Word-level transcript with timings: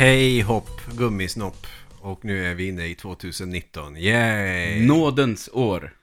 Hej 0.00 0.40
hopp, 0.40 0.80
gummisnopp. 0.92 1.66
Och 2.00 2.24
nu 2.24 2.46
är 2.46 2.54
vi 2.54 2.68
inne 2.68 2.86
i 2.86 2.94
2019. 2.94 3.96
Yay! 3.96 4.86
Nådens 4.86 5.50
år. 5.52 5.94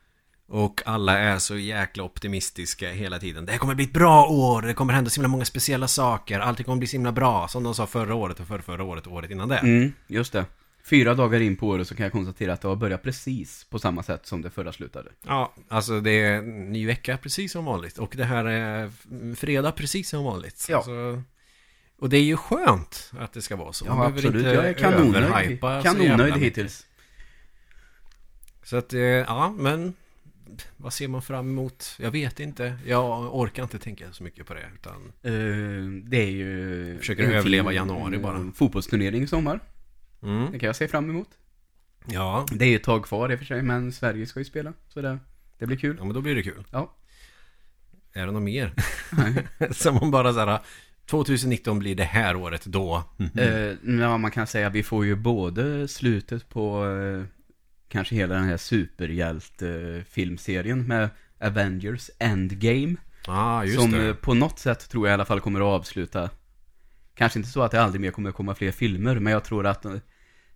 Och 0.48 0.82
alla 0.86 1.18
är 1.18 1.38
så 1.38 1.58
jäkla 1.58 2.04
optimistiska 2.04 2.92
hela 2.92 3.20
tiden. 3.20 3.46
Det 3.46 3.52
här 3.52 3.60
kommer 3.60 3.76
bli 3.76 3.86
ett 3.86 3.94
bra 3.94 4.26
år, 4.28 4.62
det 4.62 4.74
kommer 4.74 4.94
hända 4.94 5.10
så 5.10 5.16
himla 5.16 5.28
många 5.28 5.46
speciella 5.46 5.88
saker, 5.88 6.40
allting 6.40 6.66
kommer 6.66 6.78
bli 6.78 6.88
så 6.88 6.96
himla 6.96 7.12
bra. 7.12 7.48
Som 7.48 7.64
de 7.64 7.76
sa 7.76 7.88
förra 7.88 8.16
året 8.16 8.40
och 8.40 8.48
förra, 8.48 8.62
förra 8.62 8.84
året 8.84 9.08
och 9.08 9.14
året 9.14 9.32
innan 9.32 9.50
det. 9.50 9.58
Mm, 9.58 9.94
just 10.08 10.34
det. 10.34 10.46
Fyra 10.90 11.14
dagar 11.14 11.40
in 11.40 11.58
på 11.58 11.68
året 11.68 11.88
så 11.88 11.96
kan 11.96 12.04
jag 12.04 12.12
konstatera 12.12 12.54
att 12.54 12.62
det 12.62 12.68
har 12.68 12.76
börjat 12.76 13.04
precis 13.04 13.64
på 13.70 13.80
samma 13.80 14.04
sätt 14.04 14.26
som 14.26 14.42
det 14.42 14.50
förra 14.50 14.72
slutade. 14.74 15.10
Ja, 15.26 15.54
alltså 15.68 16.02
det 16.02 16.12
är 16.12 16.38
en 16.38 16.72
ny 16.72 16.88
vecka 16.88 17.18
precis 17.18 17.52
som 17.52 17.66
vanligt. 17.66 17.98
Och 17.98 18.14
det 18.18 18.24
här 18.24 18.46
är 18.46 18.92
fredag 19.36 19.72
precis 19.72 20.10
som 20.10 20.24
vanligt. 20.24 20.66
Ja. 20.70 20.78
Alltså, 20.78 21.22
och 22.00 22.10
det 22.10 22.18
är 22.18 22.24
ju 22.24 22.38
skönt 22.38 23.12
att 23.20 23.34
det 23.34 23.42
ska 23.42 23.56
vara 23.56 23.74
så. 23.74 23.86
Man 23.86 23.94
Ja, 23.98 24.00
behöver 24.04 24.18
absolut. 24.18 24.46
inte 24.46 24.56
Jag 24.56 24.70
är 24.70 24.74
kanonnöjd, 24.74 25.60
så 25.60 25.82
kanonnöjd 25.84 26.34
hittills. 26.38 26.86
Så 28.64 28.78
att, 28.78 28.94
eh, 28.94 29.00
ja, 29.02 29.54
men 29.58 29.94
vad 30.78 30.94
ser 30.94 31.08
man 31.08 31.22
fram 31.22 31.50
emot? 31.50 31.96
Jag 32.00 32.12
vet 32.12 32.40
inte. 32.40 32.78
Jag 32.86 33.36
orkar 33.36 33.64
inte 33.64 33.80
tänka 33.80 34.14
så 34.14 34.24
mycket 34.24 34.46
på 34.48 34.54
det. 34.54 34.70
Utan, 34.76 35.12
Eh, 35.24 35.32
det 36.10 36.18
är 36.18 36.32
ju... 36.32 36.98
Försöker 37.00 37.24
en 37.24 37.32
överleva 37.32 37.70
fin, 37.70 37.76
januari 37.76 38.16
eh, 38.16 38.22
bara. 38.22 38.52
Fotbollsturnering 38.56 39.24
i 39.24 39.28
sommar. 39.28 39.60
mm, 40.24 40.52
Det 40.52 40.60
kan 40.60 40.68
jag 40.68 40.76
se 40.76 40.88
fram 40.88 41.10
emot. 41.10 41.30
ja, 42.06 42.46
Det 42.52 42.66
är 42.66 42.70
ju 42.70 42.76
ett 42.76 42.84
tag 42.84 43.06
kvar 43.06 43.32
i 43.32 43.36
och 43.36 43.40
för 43.40 43.46
sig, 43.46 43.62
men 43.62 43.92
Sverige 43.92 44.26
ska 44.26 44.40
ju 44.40 44.46
spela. 44.46 44.74
Så 44.88 45.02
det, 45.02 45.20
det 45.58 45.66
blir 45.68 45.78
kul. 45.78 45.96
ja, 46.00 46.06
men 46.06 46.14
då 46.14 46.22
blir 46.22 46.36
det 46.36 46.44
kul. 46.44 46.64
Ja. 46.72 46.96
Är 48.14 48.26
det 48.26 48.32
något 48.32 48.44
mer? 48.44 48.74
Nej. 49.12 49.48
Som 49.74 49.96
man 49.96 50.12
bara 50.12 50.34
såhär, 50.34 50.60
2019 51.06 51.80
blir 51.80 51.96
det 51.96 52.04
här 52.04 52.36
året 52.36 52.66
då. 52.66 53.04
Mhm. 53.18 53.30
Eh, 53.36 54.00
ja, 54.02 54.18
man 54.18 54.32
kan 54.32 54.48
säga 54.48 54.68
att 54.68 54.74
vi 54.74 54.84
får 54.84 55.06
ju 55.06 55.16
både 55.16 55.88
slutet 55.88 56.50
på 56.50 56.86
eh, 56.86 57.24
kanske 57.90 58.16
hela 58.16 58.36
den 58.36 58.44
här 58.44 58.58
superhjälte-filmserien 58.58 60.88
med 60.88 61.10
Avengers 61.40 62.10
Endgame. 62.20 62.96
Just 63.66 63.82
som 63.82 63.92
det. 63.92 64.08
eh, 64.08 64.14
på 64.16 64.34
något 64.34 64.60
sätt 64.60 64.90
tror 64.90 65.08
jag 65.08 65.12
i 65.12 65.14
alla 65.14 65.26
fall 65.26 65.40
kommer 65.40 65.60
att 65.60 65.80
avsluta. 65.80 66.30
Kanske 67.16 67.40
inte 67.40 67.52
så 67.52 67.62
att 67.62 67.72
det 67.72 67.82
aldrig 67.82 68.02
mer 68.02 68.12
kommer 68.12 68.30
att 68.30 68.36
komma 68.36 68.56
fler 68.56 68.72
filmer, 68.72 69.20
men 69.20 69.34
jag 69.34 69.44
tror 69.44 69.66
att 69.66 69.86
eh, 69.86 69.94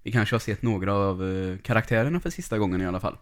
vi 0.03 0.11
kanske 0.11 0.35
har 0.35 0.39
sett 0.39 0.61
några 0.61 0.93
av 0.93 1.23
eh, 1.29 1.57
karaktärerna 1.57 2.19
för 2.19 2.29
sista 2.29 2.57
gången 2.57 2.81
i 2.81 2.85
alla 2.85 2.99
fall. 2.99 3.17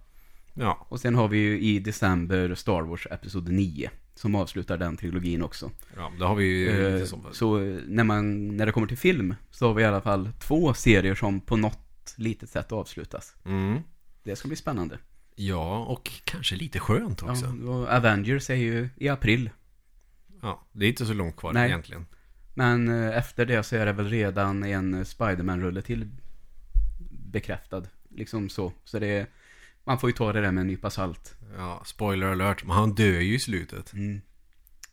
Ja, 0.53 0.85
Och 0.89 0.99
sen 0.99 1.15
har 1.15 1.27
vi 1.27 1.37
ju 1.37 1.59
i 1.59 1.79
december 1.79 2.55
Star 2.55 2.81
Wars 2.81 3.07
Episod 3.11 3.49
9, 3.49 3.89
som 4.17 4.35
avslutar 4.35 4.77
den 4.77 4.97
trilogin 4.97 5.43
också. 5.43 5.71
ja, 5.95 6.11
då 6.19 6.25
har 6.25 6.35
vi 6.35 6.45
ju 6.45 6.97
Eh, 6.99 7.05
som... 7.05 7.25
Så 7.31 7.59
när, 7.87 8.03
man, 8.03 8.47
när 8.57 8.65
det 8.65 8.71
kommer 8.71 8.87
till 8.87 8.97
film 8.97 9.35
så 9.51 9.67
har 9.67 9.73
vi 9.73 9.83
i 9.83 9.85
alla 9.85 10.01
fall 10.01 10.29
två 10.39 10.73
serier 10.73 11.15
som 11.15 11.41
på 11.41 11.57
något 11.57 12.13
litet 12.15 12.49
sätt 12.49 12.71
avslutas. 12.71 13.35
Mm. 13.45 13.79
Det 14.23 14.35
ska 14.35 14.47
bli 14.47 14.57
spännande. 14.57 14.99
Ja, 15.35 15.85
och 15.85 16.11
kanske 16.23 16.55
lite 16.55 16.79
skönt 16.79 17.23
också. 17.23 17.57
Ja, 17.65 17.97
Avengers 17.97 18.49
är 18.49 18.55
ju 18.55 18.89
i 18.95 19.09
april. 19.09 19.49
Ja, 20.41 20.67
det 20.71 20.85
är 20.85 20.89
inte 20.89 21.05
så 21.05 21.13
långt 21.13 21.35
kvar 21.37 21.53
Nej. 21.53 21.69
egentligen. 21.69 22.05
Men 22.53 22.89
eh, 22.89 23.17
efter 23.17 23.45
det 23.45 23.63
så 23.63 23.75
är 23.75 23.85
det 23.85 23.93
väl 23.93 24.09
redan 24.09 24.63
en 24.63 24.93
eh, 24.93 25.03
Spiderman-rulle 25.03 25.81
till 25.81 26.09
bekräftad. 27.09 27.83
Liksom 28.09 28.49
så. 28.49 28.73
Så 28.83 28.99
det 28.99 29.07
är, 29.07 29.27
man 29.83 29.99
får 29.99 30.09
ju 30.09 30.13
ta 30.13 30.33
det 30.33 30.41
där 30.41 30.51
med 30.51 30.61
en 30.61 30.67
nypa 30.67 30.89
salt. 30.89 31.36
Ja, 31.57 31.83
spoiler 31.85 32.27
alert, 32.27 32.63
men 32.63 32.75
han 32.75 32.95
dör 32.95 33.19
ju 33.21 33.35
i 33.35 33.39
slutet. 33.39 33.93
Mm. 33.93 34.21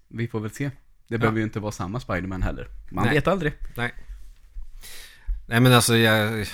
Vi 0.08 0.28
får 0.28 0.40
väl 0.40 0.50
se. 0.50 0.70
Det 1.08 1.18
behöver 1.18 1.38
ju 1.38 1.44
inte 1.44 1.60
vara 1.60 1.72
samma 1.72 2.00
Spiderman 2.00 2.42
heller. 2.42 2.68
Man 2.92 3.04
Nej. 3.04 3.14
vet 3.14 3.26
aldrig. 3.28 3.52
Nej. 3.76 3.94
Nej 5.48 5.60
men 5.60 5.72
alltså 5.72 5.96
jag... 5.96 6.46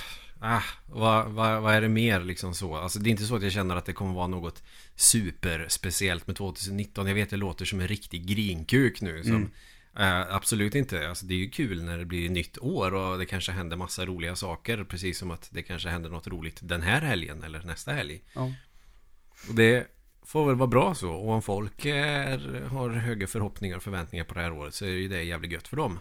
Ah, 0.43 0.63
vad, 0.87 1.31
vad, 1.31 1.63
vad 1.63 1.75
är 1.75 1.81
det 1.81 1.89
mer 1.89 2.21
liksom 2.21 2.55
så? 2.55 2.77
Alltså 2.77 2.99
det 2.99 3.09
är 3.09 3.11
inte 3.11 3.25
så 3.25 3.37
att 3.37 3.43
jag 3.43 3.53
känner 3.53 3.77
att 3.77 3.85
det 3.85 3.93
kommer 3.93 4.15
vara 4.15 4.27
något 4.27 4.63
superspeciellt 4.97 6.27
med 6.27 6.37
2019. 6.37 7.07
Jag 7.07 7.15
vet 7.15 7.31
det 7.31 7.37
låter 7.37 7.65
som 7.65 7.81
en 7.81 7.89
riktig 7.89 8.27
grinkuk 8.27 9.01
nu. 9.01 9.23
Som, 9.23 9.33
Mm. 9.33 9.51
eh, 9.97 10.35
absolut 10.35 10.75
inte. 10.75 11.09
Alltså 11.09 11.27
det 11.27 11.35
är 11.35 11.39
ju 11.39 11.51
kul 11.51 11.83
när 11.85 11.99
det 11.99 12.05
blir 12.05 12.31
nytt 12.31 12.59
år 12.59 12.95
och 12.95 13.19
det 13.19 13.27
kanske 13.27 13.53
händer 13.53 13.77
massa 13.77 14.07
roliga 14.07 14.37
saker. 14.37 14.85
Precis 14.85 15.19
som 15.19 15.31
att 15.31 15.49
det 15.53 15.63
kanske 15.63 15.89
händer 15.89 16.11
något 16.11 16.27
roligt 16.27 16.59
den 16.63 16.83
här 16.83 17.01
helgen 17.01 17.43
eller 17.43 17.63
nästa 17.63 17.93
helg. 17.93 18.23
Ja. 18.35 18.53
Och 19.49 19.55
det 19.55 19.87
får 20.23 20.47
väl 20.47 20.57
vara 20.57 20.67
bra 20.67 20.95
så. 20.95 21.11
Och 21.11 21.31
om 21.31 21.43
folk 21.43 21.85
är, 21.85 22.65
har 22.71 22.91
höga 22.91 23.27
förhoppningar 23.27 23.77
och 23.77 23.83
förväntningar 23.83 24.25
på 24.25 24.35
det 24.35 24.41
här 24.41 24.53
året 24.53 24.75
så 24.75 24.85
är 24.85 24.89
ju 24.89 25.09
det 25.09 25.23
jävligt 25.23 25.53
gött 25.53 25.69
för 25.69 25.77
dem. 25.77 25.99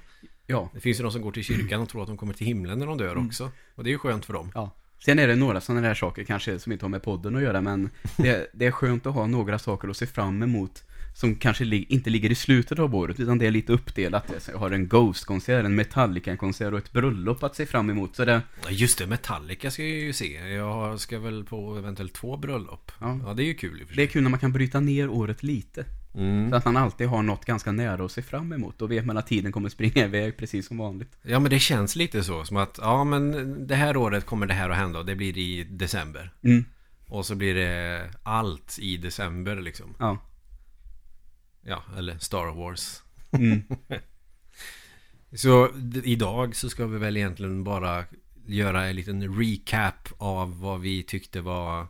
Ja. 0.47 0.69
Det 0.73 0.79
finns 0.79 0.99
ju 0.99 1.03
de 1.03 1.11
som 1.11 1.21
går 1.21 1.31
till 1.31 1.43
kyrkan 1.43 1.81
och 1.81 1.89
tror 1.89 2.01
att 2.01 2.07
de 2.07 2.17
kommer 2.17 2.33
till 2.33 2.47
himlen 2.47 2.79
när 2.79 2.85
de 2.85 2.97
dör 2.97 3.17
också. 3.17 3.51
Och 3.75 3.83
det 3.83 3.89
är 3.89 3.91
ju 3.91 3.97
skönt 3.97 4.25
för 4.25 4.33
dem. 4.33 4.51
ja. 4.55 4.75
Sen 5.05 5.19
är 5.19 5.27
det 5.27 5.35
några 5.35 5.61
sådana 5.61 5.87
där 5.87 5.93
saker 5.93 6.23
kanske 6.23 6.59
som 6.59 6.71
inte 6.71 6.85
har 6.85 6.89
med 6.89 7.03
podden 7.03 7.35
att 7.35 7.41
göra 7.41 7.61
men 7.61 7.89
det, 8.17 8.49
det 8.53 8.65
är 8.65 8.71
skönt 8.71 9.05
att 9.05 9.13
ha 9.13 9.27
några 9.27 9.59
saker 9.59 9.87
att 9.87 9.97
se 9.97 10.05
fram 10.05 10.43
emot 10.43 10.83
som 11.13 11.35
kanske 11.35 11.63
li- 11.65 11.85
inte 11.89 12.09
ligger 12.09 12.31
i 12.31 12.35
slutet 12.35 12.79
av 12.79 12.95
året 12.95 13.19
utan 13.19 13.37
det 13.37 13.45
är 13.47 13.51
lite 13.51 13.73
uppdelat. 13.73 14.31
Så 14.39 14.51
Jag 14.51 14.57
har 14.57 14.71
en 14.71 14.87
Ghost-konsert, 14.87 15.65
en 15.65 15.75
Metallica-konsert 15.75 16.73
och 16.73 16.79
ett 16.79 16.91
bröllop 16.91 17.43
att 17.43 17.55
se 17.55 17.65
fram 17.65 17.89
emot. 17.89 18.15
Så 18.15 18.25
det, 18.25 18.41
Just 18.69 18.97
det, 18.97 19.07
Metallica 19.07 19.71
ska 19.71 19.81
jag 19.81 19.91
ju 19.91 20.13
se. 20.13 20.33
Jag 20.49 20.99
ska 20.99 21.19
väl 21.19 21.43
på 21.43 21.77
eventuellt 21.77 22.13
två 22.13 22.37
bröllop. 22.37 22.91
Ja. 22.99 23.19
Ja, 23.25 23.33
det 23.33 23.43
är 23.43 23.45
ju 23.47 23.53
kul 23.53 23.85
det 23.95 24.03
är 24.03 24.07
kul 24.07 24.23
när 24.23 24.29
man 24.29 24.39
kan 24.39 24.51
bryta 24.53 24.79
ner 24.79 25.09
året 25.09 25.43
lite. 25.43 25.85
Mm. 26.15 26.49
Så 26.49 26.55
att 26.55 26.65
man 26.65 26.77
alltid 26.77 27.07
har 27.07 27.21
något 27.23 27.45
ganska 27.45 27.71
nära 27.71 28.05
att 28.05 28.11
se 28.11 28.21
fram 28.21 28.53
emot. 28.53 28.75
Då 28.79 28.87
vet 28.87 29.05
man 29.05 29.17
att 29.17 29.27
tiden 29.27 29.51
kommer 29.51 29.69
springa 29.69 30.05
iväg 30.05 30.37
precis 30.37 30.67
som 30.67 30.77
vanligt. 30.77 31.17
Ja, 31.21 31.39
men 31.39 31.49
det 31.51 31.59
känns 31.59 31.95
lite 31.95 32.23
så. 32.23 32.45
Som 32.45 32.57
att, 32.57 32.79
ja 32.81 33.03
men 33.03 33.55
det 33.67 33.75
här 33.75 33.97
året 33.97 34.25
kommer 34.25 34.45
det 34.45 34.53
här 34.53 34.69
att 34.69 34.77
hända 34.77 34.99
och 34.99 35.05
det 35.05 35.15
blir 35.15 35.37
i 35.37 35.63
december. 35.63 36.33
Mm. 36.43 36.65
Och 37.07 37.25
så 37.25 37.35
blir 37.35 37.55
det 37.55 38.01
allt 38.23 38.77
i 38.81 38.97
december 38.97 39.55
liksom. 39.55 39.95
Ja. 39.99 40.17
Ja, 41.63 41.83
eller 41.97 42.17
Star 42.19 42.55
Wars. 42.55 43.01
Mm. 43.31 43.63
Så 45.35 45.69
idag 46.03 46.55
så 46.55 46.69
ska 46.69 46.85
vi 46.85 46.97
väl 46.97 47.17
egentligen 47.17 47.63
bara 47.63 48.05
göra 48.45 48.85
en 48.87 48.95
liten 48.95 49.39
recap 49.39 50.09
av 50.17 50.59
vad 50.59 50.81
vi 50.81 51.03
tyckte 51.03 51.41
var 51.41 51.87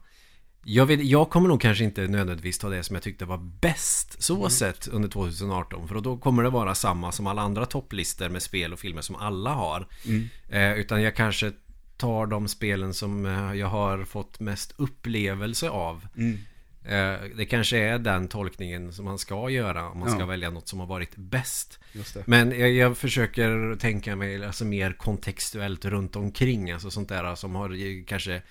jag, 0.64 0.86
vet, 0.86 1.04
jag 1.04 1.30
kommer 1.30 1.50
nog 1.50 1.62
kanske 1.62 1.84
inte 1.84 2.02
nödvändigtvis 2.02 2.60
ta 2.60 2.70
det 2.70 2.84
som 2.84 2.96
jag 2.96 3.04
tyckte 3.04 3.26
var 3.26 3.38
bäst 3.62 4.24
så 4.24 4.50
sett 4.50 4.88
under 4.88 5.10
2018 5.10 5.88
För 5.88 6.00
då 6.02 6.18
kommer 6.18 6.44
det 6.44 6.50
vara 6.50 6.76
samma 6.76 7.12
som 7.12 7.28
alla 7.28 7.42
andra 7.42 7.66
topplistor 7.66 8.30
med 8.30 8.42
spel 8.42 8.74
och 8.74 8.80
filmer 8.80 9.02
som 9.02 9.16
alla 9.16 9.54
har 9.54 9.88
Mm. 10.06 10.30
eh, 10.50 10.74
Utan 10.80 11.02
jag 11.02 11.16
kanske 11.16 11.52
tar 11.98 12.26
de 12.26 12.48
spelen 12.48 12.94
som 12.94 13.26
eh, 13.26 13.54
jag 13.54 13.68
har 13.68 14.04
fått 14.06 14.40
mest 14.40 14.74
upplevelse 14.78 15.70
av 15.70 16.08
Mm. 16.18 16.38
Eh, 16.84 17.14
Det 17.38 17.46
kanske 17.50 17.78
är 17.78 18.00
den 18.00 18.28
tolkningen 18.28 18.94
som 18.94 19.06
man 19.06 19.18
ska 19.20 19.50
göra 19.50 19.90
om 19.90 20.00
man 20.00 20.10
ska 20.12 20.20
Ja. 20.20 20.26
välja 20.26 20.50
något 20.50 20.68
som 20.68 20.80
har 20.80 20.88
varit 20.88 21.16
bäst 21.16 21.80
men 22.26 22.60
jag, 22.60 22.70
jag 22.72 22.98
försöker 22.98 23.76
tänka 23.76 24.16
mig 24.16 24.46
alltså 24.46 24.66
mer 24.66 24.92
kontextuellt 24.94 25.86
runt 25.86 26.16
omkring 26.16 26.72
Alltså 26.72 26.92
sånt 26.92 27.10
där 27.10 27.36
som 27.36 27.56
har 27.56 28.06
kanske 28.06 28.42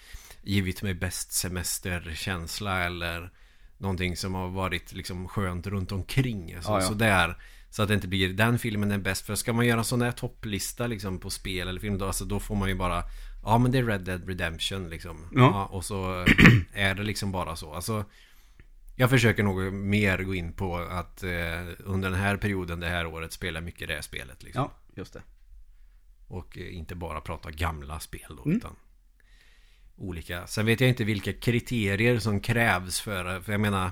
givit 0.43 0.83
mig 0.83 0.94
bäst 0.94 1.33
semesterkänsla 1.33 2.84
eller 2.84 3.31
Någonting 3.78 4.17
som 4.17 4.34
har 4.34 4.49
varit 4.49 4.93
liksom 4.93 5.28
skönt 5.28 5.67
runt 5.67 5.93
omkring 5.93 6.55
alltså, 6.55 6.71
Ja, 6.71 6.81
ja. 6.81 6.87
Sådär 6.87 7.37
Så 7.71 7.83
att 7.83 7.88
det 7.88 7.94
inte 7.94 8.09
blir 8.09 8.28
den 8.28 8.59
filmen 8.59 8.91
är 8.91 8.99
bäst 8.99 9.27
För 9.27 9.34
ska 9.34 9.53
man 9.53 9.67
göra 9.67 9.78
en 9.78 9.84
sån 9.84 9.99
där 9.99 10.12
topplista 10.12 10.87
liksom 10.87 11.19
på 11.19 11.31
spel 11.31 11.69
eller 11.69 11.81
film 11.81 11.99
då, 11.99 12.06
alltså, 12.06 12.25
då 12.25 12.41
får 12.41 12.55
man 12.56 12.69
ju 12.69 12.75
bara 12.75 13.03
Ja 13.49 13.59
men 13.59 13.73
det 13.73 13.79
är 13.79 13.83
Red 13.85 14.00
Dead 14.00 14.29
Redemption 14.29 14.91
liksom 14.91 15.27
Ja. 15.35 15.67
Och 15.67 15.85
så 15.85 16.25
är 16.73 16.95
det 16.95 17.03
liksom 17.03 17.33
bara 17.33 17.56
så 17.56 17.73
Alltså 17.75 18.05
jag 18.97 19.11
försöker 19.11 19.43
nog 19.43 19.73
mer 19.73 20.19
gå 20.23 20.35
in 20.35 20.53
på 20.53 20.77
att 20.77 21.23
eh, 21.23 21.31
under 21.79 22.11
den 22.11 22.21
här 22.21 22.37
perioden 22.37 22.81
det 22.81 22.89
här 22.89 23.06
året 23.06 23.33
spela 23.33 23.61
mycket 23.61 23.89
det 23.89 23.95
här 23.95 24.03
spelet. 24.03 24.43
Liksom. 24.43 24.62
Ja, 24.62 24.73
just 24.97 25.12
det. 25.12 25.23
Och 26.29 26.59
eh, 26.59 26.77
inte 26.77 26.95
bara 26.95 27.21
prata 27.21 27.50
gamla 27.50 28.00
spel 28.00 28.37
då, 28.37 28.43
Mm. 28.45 28.56
utan 28.56 28.77
olika. 29.97 30.47
Sen 30.47 30.67
vet 30.67 30.81
jag 30.81 30.89
inte 30.89 31.05
vilka 31.05 31.33
kriterier 31.33 32.19
som 32.19 32.41
krävs 32.41 33.01
för, 33.01 33.41
för 33.41 33.53
jag 33.53 33.61
menar 33.61 33.91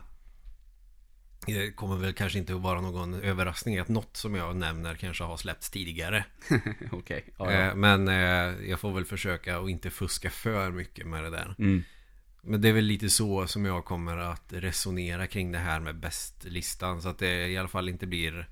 det 1.47 1.71
kommer 1.71 1.97
väl 1.97 2.13
kanske 2.13 2.39
inte 2.39 2.55
att 2.55 2.61
vara 2.61 2.81
någon 2.81 3.15
överraskning 3.15 3.79
att 3.79 3.89
något 3.89 4.17
som 4.17 4.35
jag 4.35 4.57
nämner 4.57 4.95
kanske 4.95 5.25
har 5.25 5.37
släppts 5.37 5.71
tidigare. 5.71 6.25
Okej. 6.91 7.25
Ja, 7.39 7.53
ja. 7.53 7.59
Eh, 7.59 7.75
Men 7.75 8.09
eh, 8.09 8.69
jag 8.69 8.81
får 8.81 8.93
väl 8.93 9.05
försöka 9.05 9.59
att 9.59 9.69
inte 9.69 9.91
fuska 9.91 10.31
för 10.31 10.71
mycket 10.71 11.07
med 11.07 11.25
det 11.25 11.31
där. 11.31 11.55
Mm. 11.59 11.83
Men 12.43 12.61
det 12.61 12.69
är 12.69 12.73
väl 12.73 12.85
lite 12.85 13.11
så 13.11 13.47
som 13.47 13.65
jag 13.65 13.85
kommer 13.85 14.17
att 14.17 14.45
resonera 14.49 15.27
kring 15.27 15.53
det 15.53 15.59
här 15.59 15.81
med 15.81 15.97
bästlistan. 16.01 17.03
Så 17.03 17.09
att 17.09 17.19
det 17.19 17.49
i 17.49 17.59
alla 17.59 17.69
fall 17.69 17.89
inte 17.89 18.07
blir... 18.07 18.49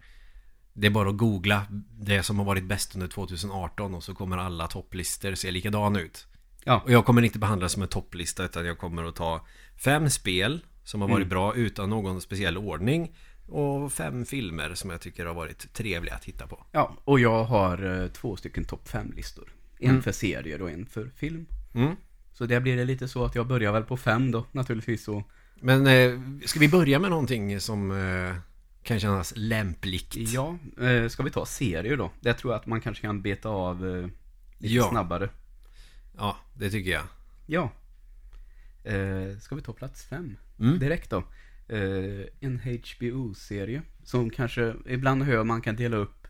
Det 0.73 0.87
är 0.87 0.91
bara 0.91 1.09
att 1.09 1.17
googla 1.17 1.67
det 2.01 2.23
som 2.23 2.39
har 2.39 2.47
varit 2.47 2.65
bäst 2.65 2.95
under 2.95 3.09
2018 3.09 3.95
och 3.95 4.05
så 4.05 4.15
kommer 4.15 4.39
alla 4.39 4.67
topplistor 4.67 5.35
se 5.35 5.51
likadana 5.51 6.01
ut. 6.01 6.27
Ja. 6.65 6.81
Och 6.85 6.93
jag 6.93 7.05
kommer 7.05 7.23
inte 7.23 7.39
behandla 7.39 7.65
det 7.65 7.71
som 7.71 7.83
en 7.83 7.89
topplista 7.89 8.45
utan 8.45 8.67
jag 8.67 8.79
kommer 8.79 9.05
att 9.05 9.17
ta 9.17 9.47
fem 9.77 10.11
spel 10.11 10.61
som 10.85 11.01
har 11.01 11.09
varit 11.09 11.17
Mm. 11.17 11.29
bra 11.29 11.55
utan 11.55 11.91
någon 11.91 12.21
speciell 12.21 12.59
ordning. 12.59 13.15
Och 13.49 13.93
fem 13.93 14.25
filmer 14.25 14.75
som 14.75 14.91
jag 14.91 15.01
tycker 15.01 15.27
har 15.27 15.35
varit 15.35 15.73
trevliga 15.75 16.15
att 16.15 16.23
titta 16.23 16.47
på. 16.47 16.67
Ja, 16.73 16.97
och 17.05 17.21
jag 17.21 17.45
har 17.45 18.03
eh, 18.03 18.09
två 18.09 18.37
stycken 18.37 18.65
topp 18.65 18.89
fem 18.89 19.13
listor 19.17 19.53
En 19.81 19.91
Mm. 19.91 20.03
för 20.03 20.13
serier 20.13 20.63
och 20.63 20.71
en 20.71 20.87
för 20.87 21.11
film. 21.17 21.47
Mm. 21.75 21.97
Så 22.33 22.47
det 22.47 22.61
blir 22.61 22.77
det 22.77 22.85
lite 22.85 23.09
så 23.09 23.25
att 23.25 23.35
jag 23.35 23.47
börjar 23.47 23.73
väl 23.73 23.83
på 23.85 23.97
fem 23.97 24.31
då, 24.31 24.47
naturligtvis. 24.53 25.09
Och, 25.09 25.23
Men 25.61 25.87
eh, 25.87 26.21
ska 26.47 26.61
vi 26.61 26.69
börja 26.69 26.99
med 26.99 27.11
någonting 27.11 27.61
som 27.61 27.91
eh, 27.91 28.35
kan 28.83 29.01
kännas 29.01 29.33
lämpligt? 29.37 30.15
ja, 30.17 30.59
eh, 30.81 31.09
ska 31.09 31.23
vi 31.23 31.31
ta 31.31 31.47
serier 31.47 31.97
då? 31.97 32.11
Det 32.21 32.35
tror 32.35 32.53
jag 32.53 32.61
att 32.61 32.67
man 32.67 32.81
kanske 32.81 33.03
kan 33.03 33.23
beta 33.23 33.49
av 33.49 33.87
eh, 33.89 34.07
lite 34.59 34.75
Ja. 34.75 34.89
snabbare. 34.91 35.29
Ja, 36.17 36.37
det 36.55 36.71
tycker 36.71 36.91
jag. 36.91 37.03
Ja. 37.47 37.71
Eh, 38.85 39.39
ska 39.39 39.55
vi 39.55 39.63
ta 39.63 39.73
plats 39.73 40.05
fem? 40.05 40.37
Mm. 40.61 40.79
Direkt 40.79 41.11
då. 41.11 41.25
Eh, 41.69 42.27
en 42.41 42.61
HBO-serie. 42.65 43.83
Som 44.03 44.31
kanske 44.31 44.75
ibland 44.87 45.23
hör 45.23 45.45
man 45.45 45.61
kan 45.61 45.77
dela 45.77 45.97
upp 45.97 46.27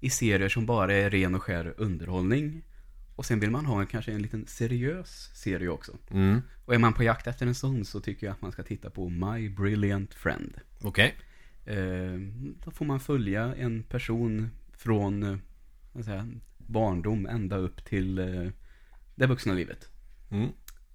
i 0.00 0.10
serier 0.10 0.48
som 0.48 0.66
bara 0.66 0.94
är 0.94 1.10
ren 1.10 1.34
och 1.34 1.42
skär 1.42 1.74
underhållning. 1.76 2.62
Och 3.16 3.26
sen 3.26 3.40
vill 3.40 3.50
man 3.50 3.66
ha 3.66 3.80
en, 3.80 3.86
kanske 3.86 4.12
en 4.12 4.22
liten 4.22 4.46
seriös 4.46 5.30
serie 5.34 5.68
också. 5.68 5.92
Mm. 6.10 6.40
Och 6.64 6.74
är 6.74 6.78
man 6.78 6.92
på 6.92 7.02
jakt 7.02 7.26
efter 7.26 7.46
en 7.46 7.54
sån 7.54 7.84
så 7.84 8.00
tycker 8.00 8.26
jag 8.26 8.34
att 8.34 8.42
man 8.42 8.52
ska 8.52 8.62
titta 8.62 8.90
på 8.90 9.08
My 9.08 9.48
Brilliant 9.48 10.14
Friend. 10.14 10.56
Okej. 10.82 11.14
Eh, 11.64 12.18
då 12.64 12.70
får 12.70 12.84
man 12.84 13.00
följa 13.00 13.54
en 13.54 13.82
person 13.82 14.50
från 14.72 15.40
jag, 15.92 16.40
barndom 16.58 17.26
ända 17.26 17.56
upp 17.56 17.84
till 17.84 18.18
eh, 18.18 18.50
det 19.14 19.26
vuxna 19.26 19.54
livet. 19.54 19.88
Mm. 20.30 20.48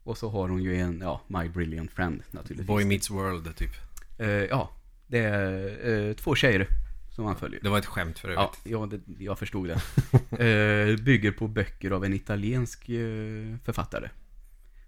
Och 0.05 0.17
så 0.17 0.29
har 0.29 0.49
hon 0.49 0.63
ju 0.63 0.75
en, 0.75 0.99
ja, 1.01 1.21
My 1.27 1.49
Brilliant 1.49 1.91
Friend 1.91 2.23
naturligtvis. 2.31 2.67
Boy 2.67 2.85
Meets 2.85 3.09
World, 3.09 3.55
typ. 3.55 3.71
Eh, 4.17 4.27
ja, 4.27 4.69
det 5.07 5.19
är 5.19 6.07
eh, 6.09 6.13
två 6.13 6.35
tjejer 6.35 6.67
som 7.11 7.25
han 7.25 7.35
följer. 7.35 7.59
Det 7.63 7.69
var 7.69 7.77
ett 7.79 7.85
skämt 7.85 8.19
för 8.19 8.29
övrigt. 8.29 8.59
Ja, 8.63 8.79
ja 8.79 8.85
det, 8.85 9.23
jag 9.23 9.39
förstod 9.39 9.67
det. 9.67 9.73
eh, 10.91 11.03
bygger 11.03 11.31
på 11.31 11.47
böcker 11.47 11.91
av 11.91 12.05
en 12.05 12.13
italiensk 12.13 12.89
eh, 12.89 13.55
författare. 13.63 14.09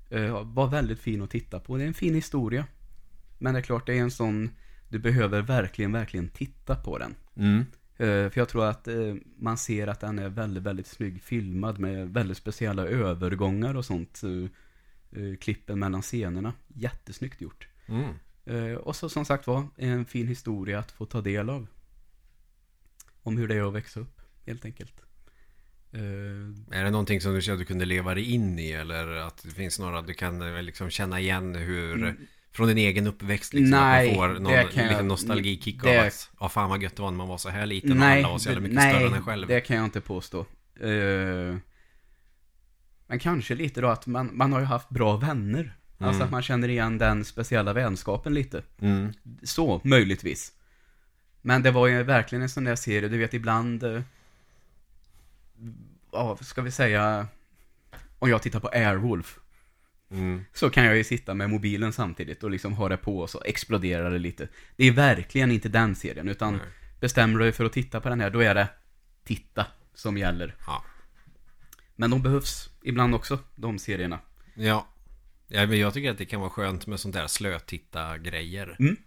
Eh, 0.09 0.43
var 0.43 0.67
väldigt 0.67 0.99
fin 0.99 1.21
att 1.21 1.29
titta 1.29 1.59
på. 1.59 1.77
Det 1.77 1.83
är 1.83 1.87
en 1.87 1.93
fin 1.93 2.15
historia. 2.15 2.65
Men 3.37 3.53
det 3.53 3.59
är 3.59 3.63
klart, 3.63 3.85
det 3.85 3.97
är 3.97 4.01
en 4.01 4.11
sån, 4.11 4.49
du 4.89 4.99
behöver 4.99 5.41
verkligen, 5.41 5.91
verkligen 5.91 6.29
titta 6.29 6.75
på 6.75 6.97
den. 6.97 7.15
Mm. 7.35 7.65
Eh, 7.97 8.29
för 8.31 8.37
jag 8.37 8.49
tror 8.49 8.65
att 8.65 8.87
man 9.37 9.57
ser 9.57 9.87
att 9.87 9.99
den 9.99 10.19
är 10.19 10.29
väldigt, 10.29 10.63
väldigt 10.63 10.87
snygg 10.87 11.21
filmad 11.21 11.79
med 11.79 12.13
väldigt 12.13 12.37
speciella 12.37 12.85
övergångar 12.85 13.75
och 13.75 13.85
sånt. 13.85 14.21
Eh, 15.11 15.37
klippen 15.41 15.79
mellan 15.79 16.01
scenerna. 16.01 16.53
Jättesnyggt 16.67 17.41
gjort. 17.41 17.67
Mm. 17.87 18.13
Eh, 18.45 18.75
och 18.77 18.95
så 18.95 19.09
som 19.09 19.25
sagt 19.25 19.47
var, 19.47 19.67
en 19.77 20.05
fin 20.05 20.27
historia 20.27 20.79
att 20.79 20.91
få 20.91 21.05
ta 21.05 21.21
del 21.21 21.49
av. 21.49 21.67
Om 23.23 23.37
hur 23.37 23.47
det 23.47 23.55
är 23.55 23.67
att 23.67 23.73
växa 23.73 23.99
upp, 23.99 24.21
helt 24.45 24.65
enkelt. 24.65 25.01
Eh, 25.91 26.77
Är 26.79 26.83
det 26.83 26.89
någonting 26.91 27.21
som 27.21 27.33
du 27.33 27.41
känner 27.41 27.53
att 27.55 27.59
du 27.59 27.65
kunde 27.65 27.85
leva 27.85 28.13
dig 28.15 28.31
in 28.33 28.59
i? 28.59 28.71
Eller 28.71 29.07
att 29.07 29.43
det 29.43 29.49
finns 29.51 29.79
några 29.79 30.01
du 30.01 30.13
kan 30.13 30.65
liksom 30.65 30.89
känna 30.89 31.19
igen 31.19 31.55
hur... 31.55 32.15
Från 32.51 32.67
din 32.67 32.77
egen 32.77 33.07
uppväxt 33.07 33.53
liksom? 33.53 33.73
Mm. 33.73 33.85
Nej, 33.89 34.09
att 34.11 34.17
man 34.17 34.27
får 34.35 34.39
någon 34.39 34.51
det 34.53 34.63
kan 34.73 34.85
jag- 34.85 35.05
nostalgikick 35.05 35.83
det- 35.83 35.99
av 36.01 36.07
att... 36.07 36.29
Ja, 36.39 36.49
fan 36.49 36.69
vad 36.69 36.83
gött 36.83 36.95
det 36.95 37.01
var 37.01 37.11
när 37.11 37.17
man 37.17 37.27
var 37.27 37.37
så 37.37 37.49
här 37.49 37.65
liten 37.65 37.91
och 37.91 37.97
nej, 37.97 38.19
alla 38.23 38.31
var 38.31 38.37
så 38.39 38.49
jävla 38.49 38.61
mycket 38.67 38.81
större 38.81 39.07
än 39.07 39.13
en 39.13 39.23
själv. 39.25 39.47
det 39.47 39.61
kan 39.61 39.75
jag 39.77 39.85
inte 39.85 40.01
påstå. 40.01 40.39
Eh, 40.79 41.55
men 43.07 43.19
kanske 43.19 43.55
lite 43.55 43.81
då 43.81 43.87
att 43.87 44.07
man, 44.07 44.29
man 44.33 44.53
har 44.53 44.59
ju 44.59 44.65
haft 44.65 44.89
bra 44.89 45.17
vänner. 45.17 45.73
Alltså 45.99 46.15
Mm. 46.15 46.25
att 46.25 46.31
man 46.31 46.41
känner 46.41 46.67
igen 46.69 46.97
den 46.97 47.25
speciella 47.25 47.73
vänskapen 47.73 48.33
lite. 48.33 48.63
Mm. 48.81 49.13
Så, 49.43 49.81
möjligtvis. 49.83 50.51
Men 51.41 51.63
det 51.63 51.71
var 51.71 51.87
ju 51.87 52.03
verkligen 52.03 52.41
en 52.41 52.49
sån 52.49 52.63
där 52.63 52.75
serie, 52.75 53.09
du 53.09 53.17
vet 53.17 53.33
ibland... 53.33 53.83
eh, 53.83 54.01
Ja, 56.11 56.37
ska 56.41 56.61
vi 56.61 56.71
säga... 56.71 57.27
Om 58.19 58.29
jag 58.29 58.41
tittar 58.41 58.59
på 58.59 58.67
Airwolf. 58.67 59.39
Mm. 60.11 60.45
Så 60.53 60.69
kan 60.69 60.85
jag 60.85 60.97
ju 60.97 61.03
sitta 61.03 61.33
med 61.33 61.49
mobilen 61.49 61.93
samtidigt 61.93 62.43
och 62.43 62.51
liksom 62.51 62.73
ha 62.73 62.89
det 62.89 62.97
på 62.97 63.19
och 63.19 63.29
så 63.29 63.41
exploderar 63.45 64.11
det 64.11 64.19
lite. 64.19 64.47
Det 64.75 64.85
är 64.85 64.91
verkligen 64.91 65.51
inte 65.51 65.69
den 65.69 65.95
serien, 65.95 66.29
utan 66.29 66.53
Nej. 66.53 66.65
bestämmer 66.99 67.39
du 67.39 67.43
dig 67.45 67.51
för 67.51 67.65
att 67.65 67.73
titta 67.73 68.01
på 68.01 68.09
den 68.09 68.21
här, 68.21 68.29
då 68.29 68.39
är 68.39 68.55
det 68.55 68.67
titta 69.23 69.65
som 69.93 70.17
gäller. 70.17 70.55
Ja. 70.67 70.83
Men 71.95 72.09
de 72.11 72.21
behövs 72.21 72.69
ibland 72.87 73.15
också, 73.15 73.39
de 73.55 73.79
serierna. 73.79 74.19
Ja. 74.55 74.87
ja. 75.47 75.65
men 75.67 75.79
jag 75.79 75.93
tycker 75.93 76.11
att 76.11 76.17
det 76.17 76.25
kan 76.25 76.39
vara 76.41 76.49
skönt 76.49 76.87
med 76.87 76.99
sånt 76.99 77.15
där 77.15 77.27
slötitta-grejer. 77.27 78.75
Mm. 78.79 78.97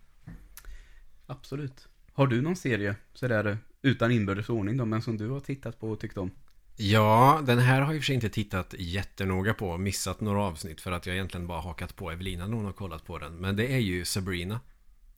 Absolut. 1.27 1.89
Har 2.13 2.27
du 2.27 2.41
någon 2.43 2.57
serie, 2.57 2.95
sådär 3.15 3.59
utan 3.83 4.11
inbördes 4.13 4.49
ordning 4.49 4.77
då, 4.77 4.85
men 4.85 5.03
som 5.03 5.17
du 5.17 5.29
har 5.29 5.41
tittat 5.41 5.81
på 5.81 5.91
och 5.91 6.01
tyckt 6.01 6.19
om? 6.19 6.31
Ja, 6.77 7.43
den 7.47 7.59
här 7.59 7.81
har 7.81 7.87
jag 7.87 7.95
i 7.95 7.99
och 7.99 8.03
för 8.03 8.07
sig 8.07 8.15
inte 8.15 8.29
tittat 8.29 8.75
jättenoga 8.79 9.55
på. 9.55 9.79
Missat 9.79 10.21
några 10.21 10.43
avsnitt 10.43 10.81
för 10.81 10.93
att 10.93 11.07
jag 11.07 11.15
egentligen 11.17 11.47
bara 11.47 11.61
hakat 11.61 11.97
på 11.97 12.11
Evelina 12.11 12.47
när 12.47 12.57
hon 12.57 12.65
har 12.65 12.73
kollat 12.73 13.05
på 13.07 13.19
den. 13.19 13.37
Men 13.37 13.57
det 13.57 13.73
är 13.73 13.79
ju 13.79 14.05
Sabrina. 14.05 14.61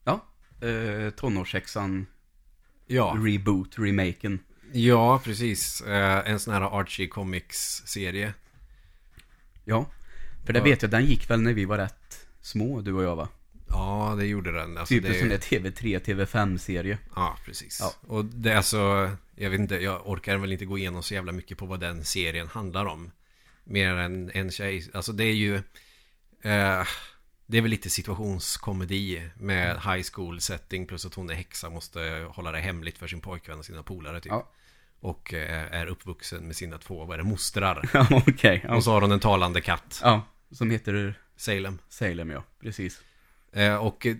Ja, 0.03 0.25
eh, 0.67 1.09
tonårssexan, 1.09 2.05
Ja, 2.87 3.17
reboot, 3.25 3.79
remaken. 3.79 4.39
ja 4.71 5.21
precis. 5.23 5.81
Eh, 5.81 6.31
en 6.31 6.39
sån 6.39 6.53
här 6.53 6.79
Archie 6.79 7.07
Comics-serie. 7.07 8.33
Ja, 9.65 9.85
för 10.45 10.53
det 10.53 10.59
Ja. 10.59 10.63
vet 10.63 10.81
jag, 10.81 10.91
den 10.91 11.05
gick 11.05 11.29
väl 11.29 11.41
när 11.41 11.53
vi 11.53 11.65
var 11.65 11.77
rätt 11.77 12.27
små, 12.41 12.81
du 12.81 12.93
och 12.93 13.03
jag 13.03 13.15
va? 13.15 13.27
Ja, 13.69 14.15
det 14.17 14.25
gjorde 14.25 14.51
den. 14.51 14.77
Alltså, 14.77 14.93
Typ 14.93 15.03
det... 15.03 15.09
en 15.13 15.19
sån 15.19 15.29
där 15.29 15.37
TV3, 15.37 15.99
TV5-serie. 15.99 16.97
Ja, 17.15 17.37
precis. 17.45 17.77
Ja. 17.81 17.93
Och 18.07 18.25
det 18.25 18.51
är 18.51 18.55
alltså, 18.55 19.11
jag 19.35 19.49
vet 19.49 19.59
inte, 19.59 19.75
jag 19.75 20.07
orkar 20.07 20.37
väl 20.37 20.51
inte 20.51 20.65
gå 20.65 20.77
igenom 20.77 21.03
så 21.03 21.13
jävla 21.13 21.31
mycket 21.31 21.57
på 21.57 21.65
vad 21.65 21.79
den 21.79 22.05
serien 22.05 22.47
handlar 22.47 22.85
om. 22.85 23.11
Mer 23.63 23.93
än 23.93 24.31
en 24.33 24.51
tjej, 24.51 24.89
alltså 24.93 25.11
det 25.11 25.23
är 25.23 25.33
ju, 25.33 25.55
eh, 25.55 26.83
det 27.45 27.57
är 27.57 27.61
väl 27.61 27.71
lite 27.71 27.89
situationskomedi 27.89 29.29
med 29.35 29.75
high 29.75 30.05
school 30.13 30.41
setting 30.41 30.87
plus 30.87 31.05
att 31.05 31.13
hon 31.13 31.29
är 31.29 31.33
häxa 31.33 31.69
måste 31.69 32.27
hålla 32.29 32.51
det 32.51 32.59
hemligt 32.59 32.97
för 32.97 33.07
sin 33.07 33.21
pojkvän 33.21 33.59
och 33.59 33.65
sina 33.65 33.83
polare 33.83 34.21
typ. 34.21 34.31
Ja. 34.31 34.49
Och 35.03 35.33
eh, 35.33 35.73
är 35.73 35.87
uppvuxen 35.87 36.47
med 36.47 36.55
sina 36.55 36.77
två, 36.77 37.05
vad 37.05 37.13
är 37.13 37.17
det, 37.17 37.23
mostrar. 37.29 37.89
Ja, 37.93 38.07
okej. 38.27 38.61
Ja. 38.67 38.75
Och 38.75 38.83
så 38.83 38.91
har 38.91 39.01
hon 39.01 39.11
en 39.11 39.19
talande 39.19 39.61
katt, 39.61 39.99
ja, 40.03 40.21
som 40.51 40.71
heter 40.71 41.19
Salem. 41.35 41.79
Salem, 41.89 42.29
ja. 42.29 42.43
Precis. 42.61 43.01
Eh, 43.53 43.75
och 43.75 44.05
eh, 44.05 44.15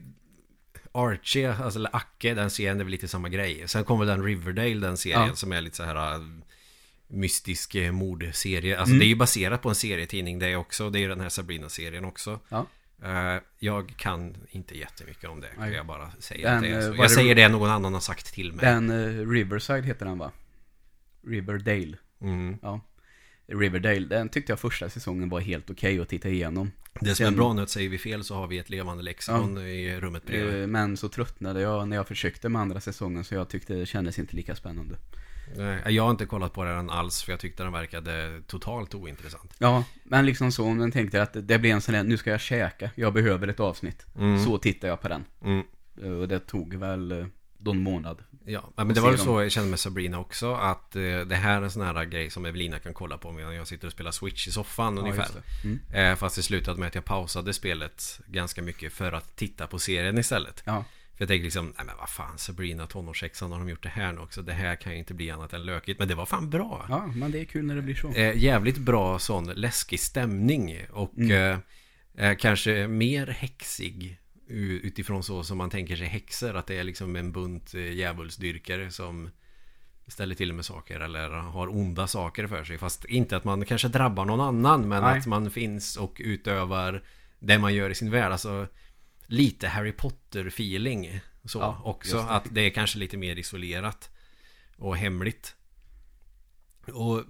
Archie, 0.92 1.54
alltså 1.54 1.80
eller 1.80 1.96
Acke, 1.96 2.34
den 2.34 2.50
serien 2.50 2.80
är 2.80 2.84
väl 2.84 2.92
lite 2.92 3.08
samma 3.08 3.30
grej. 3.30 3.68
Sen 3.68 3.84
kommer 3.84 4.06
den 4.06 4.24
Riverdale, 4.24 4.76
den 4.88 4.98
serien 4.98 5.28
Ja. 5.28 5.36
som 5.36 5.52
är 5.52 5.62
lite 5.62 5.76
så 5.76 5.84
här 5.84 6.14
eh, 6.16 6.20
mystisk 7.08 7.76
mordserie. 7.92 8.78
Alltså 8.80 8.92
Mm. 8.92 9.00
det 9.00 9.06
är 9.06 9.08
ju 9.08 9.16
baserat 9.16 9.62
på 9.62 9.70
en 9.70 9.76
serietidning 9.76 10.40
det 10.40 10.56
också. 10.56 10.90
Det 10.90 11.00
är 11.00 11.02
ju 11.02 11.08
den 11.08 11.22
här 11.22 11.30
Sabrina-serien 11.30 12.06
också. 12.06 12.40
Ja. 12.50 12.66
Jag 13.60 13.94
kan 13.98 14.36
inte 14.50 14.78
jättemycket 14.78 15.30
om 15.30 15.42
det, 15.42 15.48
kan 15.58 15.74
jag 15.74 15.86
bara 15.86 16.12
säga 16.20 16.48
Den, 16.50 16.58
att 16.58 16.64
det 16.64 16.70
är 16.70 16.82
så. 16.82 16.88
var 16.90 16.96
Jag 16.96 17.06
det- 17.06 17.10
säger 17.10 17.36
det 17.36 17.48
någon 17.50 17.70
annan 17.70 17.94
har 17.94 18.02
sagt 18.02 18.34
till 18.34 18.54
mig. 18.54 18.66
Den 18.66 18.92
Riverside 19.32 19.86
heter 19.86 20.06
den 20.06 20.18
va? 20.18 20.32
Riverdale. 21.28 21.98
Mm. 22.22 22.58
Ja. 22.62 22.82
Riverdale, 23.48 24.00
den 24.08 24.30
tyckte 24.30 24.52
jag 24.52 24.60
första 24.60 24.90
säsongen 24.90 25.30
var 25.30 25.40
helt 25.40 25.70
okej 25.70 26.00
att 26.00 26.10
titta 26.10 26.30
igenom. 26.30 26.72
Det 27.02 27.16
som 27.16 27.26
är 27.26 27.32
bra 27.32 27.54
nu 27.54 27.62
att 27.62 27.70
säger 27.70 27.90
vi 27.90 27.98
fel 27.98 28.24
så 28.24 28.36
har 28.36 28.48
vi 28.48 28.58
ett 28.58 28.70
levande 28.70 29.04
lexikon 29.04 29.58
i 29.58 30.00
rummet 30.00 30.26
bredvid. 30.26 30.62
Eh, 30.62 30.68
Men 30.68 30.98
så 30.98 31.10
tröttnade 31.10 31.62
jag 31.62 31.88
när 31.88 31.96
jag 31.96 32.08
försökte 32.08 32.50
med 32.50 32.62
andra 32.62 32.82
säsongen 32.82 33.24
så 33.24 33.36
jag 33.36 33.50
tyckte 33.50 33.74
det 33.74 33.86
kändes 33.86 34.20
inte 34.20 34.36
lika 34.36 34.56
spännande. 34.56 34.96
Nej, 35.58 35.96
jag 35.96 36.04
har 36.04 36.12
inte 36.12 36.26
kollat 36.26 36.54
på 36.54 36.64
den 36.64 36.90
alls 36.90 37.24
för 37.24 37.32
jag 37.32 37.40
tyckte 37.40 37.64
den 37.64 37.72
verkade 37.72 38.42
totalt 38.48 38.96
ointressant. 38.96 39.54
Ja, 39.58 39.84
men 40.04 40.26
liksom 40.26 40.52
så 40.52 40.66
om 40.66 40.78
den 40.78 40.92
tänkte 40.92 41.22
att 41.22 41.48
det 41.48 41.60
blir 41.60 41.72
en 41.72 41.82
sån 41.82 41.94
där, 41.94 42.04
nu 42.04 42.18
ska 42.18 42.30
jag 42.32 42.42
käka, 42.42 42.90
jag 42.96 43.14
behöver 43.14 43.48
ett 43.48 43.60
avsnitt. 43.60 44.06
Mm. 44.20 44.46
Så 44.46 44.58
tittade 44.58 44.88
jag 44.88 45.02
på 45.02 45.08
den. 45.08 45.26
Mm. 45.44 45.64
Eh, 46.04 46.12
Och 46.12 46.28
det 46.28 46.40
tog 46.40 46.76
väl 46.76 47.12
eh, 47.12 47.26
någon 47.66 47.84
månad. 47.84 48.24
Ja, 48.46 48.72
men 48.76 48.88
det 48.94 49.02
var 49.02 49.12
ju 49.12 49.18
så 49.18 49.42
jag 49.42 49.52
kände 49.52 49.70
med 49.70 49.80
Sabrina 49.80 50.20
också 50.20 50.54
Att 50.54 50.96
eh, 50.96 51.02
det 51.02 51.36
här 51.36 51.58
är 51.58 51.62
en 51.62 51.72
sån 51.72 51.82
här 51.86 52.06
grej 52.06 52.30
som 52.30 52.46
Evelina 52.46 52.80
kan 52.80 52.94
kolla 52.94 53.18
på 53.18 53.32
medan 53.32 53.56
jag 53.56 53.68
sitter 53.68 53.88
och 53.88 53.94
spelar 53.94 54.12
Switch 54.12 54.48
i 54.48 54.52
soffan 54.52 54.98
ungefär 54.98 55.22
just 55.22 55.34
det. 55.34 55.68
Mm. 55.68 56.12
eh, 56.12 56.16
Fast 56.18 56.36
det 56.36 56.44
slutade 56.44 56.80
med 56.80 56.88
att 56.88 56.96
jag 56.96 57.06
pausade 57.06 57.54
spelet 57.54 58.20
ganska 58.28 58.62
mycket 58.62 58.94
för 58.94 59.12
att 59.12 59.36
titta 59.36 59.68
på 59.68 59.80
serien 59.80 60.18
istället 60.18 60.64
Ja, 60.66 60.84
För 61.14 61.22
jag 61.22 61.28
tänkte 61.28 61.44
liksom, 61.44 61.74
nej 61.78 61.86
men 61.86 61.96
vad 62.00 62.10
fan 62.10 62.38
Sabrina 62.38 62.88
tonårssexan 62.88 63.52
har 63.52 63.60
de 63.60 63.70
gjort 63.70 63.84
det 63.84 63.90
här 63.90 64.14
nu 64.14 64.20
också 64.20 64.42
Det 64.42 64.54
här 64.54 64.76
kan 64.76 64.92
ju 64.94 64.98
inte 65.00 65.14
bli 65.14 65.32
annat 65.32 65.54
än 65.54 65.64
lökigt 65.66 66.00
Men 66.00 66.08
det 66.08 66.16
var 66.16 66.26
fan 66.26 66.50
bra 66.50 66.86
ja, 66.90 67.06
men 67.16 67.32
det 67.32 67.40
är 67.40 67.46
kul 67.46 67.66
när 67.66 67.76
det 67.76 67.82
blir 67.82 67.96
så. 67.96 68.10
eh, 68.14 68.38
Jävligt 68.38 68.78
bra 68.78 69.20
sån 69.20 69.46
läskig 69.46 70.00
stämning 70.00 70.78
Och 70.92 71.14
Mm. 71.18 71.60
eh, 72.16 72.30
eh, 72.30 72.38
kanske 72.38 72.88
mer 72.88 73.28
häxig 73.28 74.20
Utifrån 74.54 75.24
så 75.24 75.44
som 75.44 75.58
man 75.58 75.70
tänker 75.70 75.96
sig 75.96 76.08
häxor 76.08 76.56
Att 76.56 76.68
det 76.68 76.78
är 76.78 76.84
liksom 76.84 77.16
en 77.16 77.32
bunt 77.32 77.74
eh, 77.74 77.92
djävulsdyrkare 77.92 78.92
som 78.92 79.30
Ställer 80.08 80.36
till 80.36 80.54
med 80.54 80.66
saker 80.66 81.00
eller 81.00 81.30
har 81.30 81.68
onda 81.68 82.08
saker 82.08 82.48
för 82.48 82.64
sig 82.64 82.78
Fast 82.78 83.06
inte 83.06 83.38
att 83.38 83.44
man 83.44 83.66
kanske 83.66 83.88
drabbar 83.88 84.26
någon 84.26 84.42
annan 84.42 84.88
Men 84.88 85.04
Nej. 85.04 85.20
att 85.20 85.26
man 85.26 85.52
finns 85.52 85.98
och 85.98 86.22
utövar 86.24 87.04
Det 87.40 87.58
man 87.58 87.74
gör 87.74 87.90
i 87.90 87.96
sin 87.96 88.12
värld 88.12 88.32
Alltså 88.32 88.68
Lite 89.26 89.68
Harry 89.68 89.92
Potter 89.92 90.46
feeling 90.46 91.20
Så 91.46 91.60
Ja, 91.60 91.82
också 91.84 92.18
det. 92.18 92.24
att 92.24 92.48
det 92.52 92.62
är 92.62 92.70
kanske 92.70 93.00
lite 93.00 93.18
mer 93.18 93.36
isolerat 93.40 94.10
Och 94.78 94.98
hemligt 94.98 95.56
och 96.92 97.24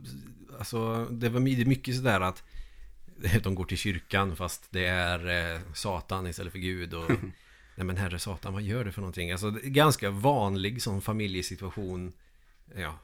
alltså, 0.60 1.06
det 1.06 1.30
var 1.30 1.39
mycket 1.65 1.96
sådär 1.96 2.22
att 2.22 2.44
de 3.43 3.55
går 3.55 3.65
till 3.65 3.77
kyrkan 3.77 4.36
fast 4.36 4.67
det 4.72 4.86
är 4.86 5.53
eh, 5.55 5.62
Satan 5.74 6.27
istället 6.27 6.51
för 6.51 6.60
Gud 6.60 6.93
och 6.93 7.12
Nej 7.75 7.86
men 7.86 7.98
herre 7.98 8.20
Satan, 8.20 8.53
vad 8.53 8.62
gör 8.62 8.86
du 8.86 8.91
för 8.91 9.01
någonting? 9.01 9.32
Alltså 9.32 9.51
ganska 9.63 10.10
vanlig 10.10 10.82
som 10.82 11.01
familjesituation 11.01 12.13
Ja, 12.75 13.00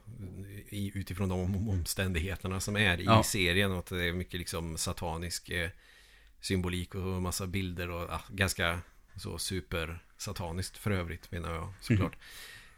i, 0.68 0.92
utifrån 0.94 1.28
de 1.28 1.68
omständigheterna 1.68 2.60
som 2.60 2.76
är 2.76 3.00
i 3.00 3.04
Ja. 3.04 3.22
serien 3.22 3.72
och 3.72 3.78
att 3.78 3.86
det 3.86 4.04
är 4.04 4.12
mycket 4.12 4.38
liksom 4.38 4.78
satanisk 4.78 5.48
eh, 5.50 5.70
symbolik 6.40 6.94
och 6.94 7.22
massa 7.22 7.46
bilder 7.46 7.90
och 7.90 8.02
ja, 8.10 8.20
ganska 8.28 8.80
så 9.16 9.38
super 9.38 10.04
sataniskt 10.16 10.76
för 10.76 10.90
övrigt 10.90 11.30
menar 11.32 11.54
jag 11.54 11.72
såklart. 11.80 12.16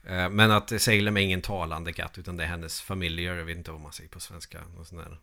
Eh, 0.04 0.30
Men 0.30 0.50
att 0.50 0.82
Salem 0.82 1.16
är 1.16 1.20
ingen 1.20 1.42
talande 1.42 1.92
katt 1.92 2.18
utan 2.18 2.36
det 2.36 2.44
är 2.44 2.48
hennes 2.48 2.80
familiar, 2.80 3.34
jag 3.34 3.44
vet 3.44 3.56
inte 3.56 3.70
vad 3.72 3.80
man 3.80 3.92
säger 3.92 4.10
på 4.10 4.20
svenska. 4.20 4.60
Någon 4.76 4.84
sån 4.86 4.98
där, 4.98 5.18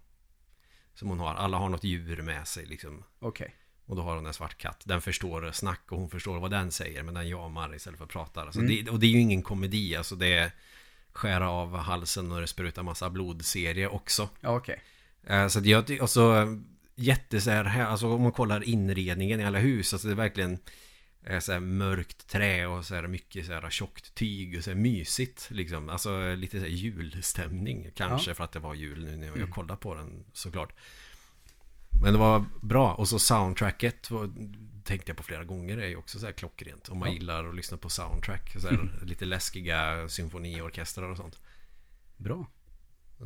som 0.99 1.09
hon 1.09 1.19
har. 1.19 1.35
Alla 1.35 1.57
har 1.57 1.69
något 1.69 1.83
djur 1.83 2.21
med 2.21 2.47
sig 2.47 2.65
liksom. 2.65 3.03
Okej. 3.19 3.55
Och 3.85 3.95
då 3.95 4.01
har 4.01 4.15
hon 4.15 4.25
en 4.25 4.33
svart 4.33 4.57
katt. 4.57 4.81
Den 4.85 5.01
förstår 5.01 5.51
snack 5.51 5.81
och 5.89 5.97
hon 5.99 6.09
förstår 6.09 6.39
vad 6.39 6.51
den 6.51 6.71
säger. 6.71 7.03
Men 7.03 7.13
den 7.13 7.27
jamar 7.29 7.75
istället 7.75 7.97
för 7.97 8.05
att 8.05 8.11
prata. 8.11 8.41
Alltså 8.41 8.59
Mm. 8.59 8.85
det, 8.85 8.91
och 8.91 8.99
det 8.99 9.05
är 9.05 9.11
ju 9.11 9.19
ingen 9.19 9.41
komedi. 9.41 9.95
Alltså 9.95 10.15
det 10.15 10.27
är 10.33 10.51
skära 11.11 11.49
av 11.49 11.77
halsen 11.77 12.31
och 12.31 12.41
det 12.41 12.47
sprutar 12.47 12.83
massa 12.83 13.09
blodserie 13.09 13.87
också. 13.87 14.29
Ja, 14.41 14.55
okej. 14.57 14.81
Eh, 15.27 15.47
Så 15.47 15.59
jag 15.63 15.87
ty- 15.87 15.99
och 15.99 16.09
så 16.09 16.57
jätte 16.95 17.41
så 17.41 17.49
här, 17.51 17.85
alltså 17.85 18.07
om 18.07 18.21
man 18.21 18.31
kollar 18.31 18.63
inredningen 18.63 19.39
i 19.39 19.45
alla 19.45 19.59
hus, 19.59 19.93
alltså 19.93 20.07
det 20.07 20.13
är 20.13 20.15
verkligen 20.15 20.59
eh, 21.23 21.39
så 21.39 21.59
mörkt 21.59 22.27
trä 22.27 22.67
och 22.67 22.85
så 22.85 22.95
här 22.95 23.07
mycket 23.07 23.45
så 23.45 23.53
här 23.53 23.69
tjockt 23.69 24.15
tyg 24.15 24.57
och 24.57 24.63
så 24.63 24.69
här 24.69 24.77
mysigt 24.77 25.47
liksom. 25.51 25.89
Alltså 25.89 26.35
lite 26.35 26.59
så 26.59 26.65
julstämning 26.65 27.91
kanske 27.95 28.33
för 28.33 28.43
att 28.43 28.51
det 28.51 28.59
var 28.59 28.73
jul 28.73 29.05
nu 29.05 29.17
när 29.17 29.27
jag 29.27 29.37
Mm. 29.37 29.51
kollade 29.51 29.79
på 29.79 29.95
den 29.95 30.25
såklart. 30.33 30.73
Men 32.01 32.13
det 32.13 32.19
var 32.19 32.45
bra 32.61 32.93
och 32.93 33.07
så 33.07 33.19
soundtracket 33.19 34.11
var, 34.11 34.29
tänkte 34.83 35.09
jag 35.09 35.17
på 35.17 35.23
flera 35.23 35.43
gånger 35.43 35.77
är 35.77 35.87
ju 35.87 35.95
också 35.95 36.19
så 36.19 36.25
här 36.25 36.33
klockrent. 36.33 36.89
Om 36.89 36.97
man 36.97 37.07
Ja. 37.09 37.13
gillar 37.13 37.45
att 37.49 37.55
lyssna 37.55 37.77
på 37.77 37.89
soundtrack, 37.89 38.55
så 38.61 38.67
här, 38.67 38.99
lite 39.05 39.25
läskiga 39.25 40.09
symfoniorkestrar 40.09 41.09
och 41.09 41.17
sånt. 41.17 41.39
Bra. 42.17 42.47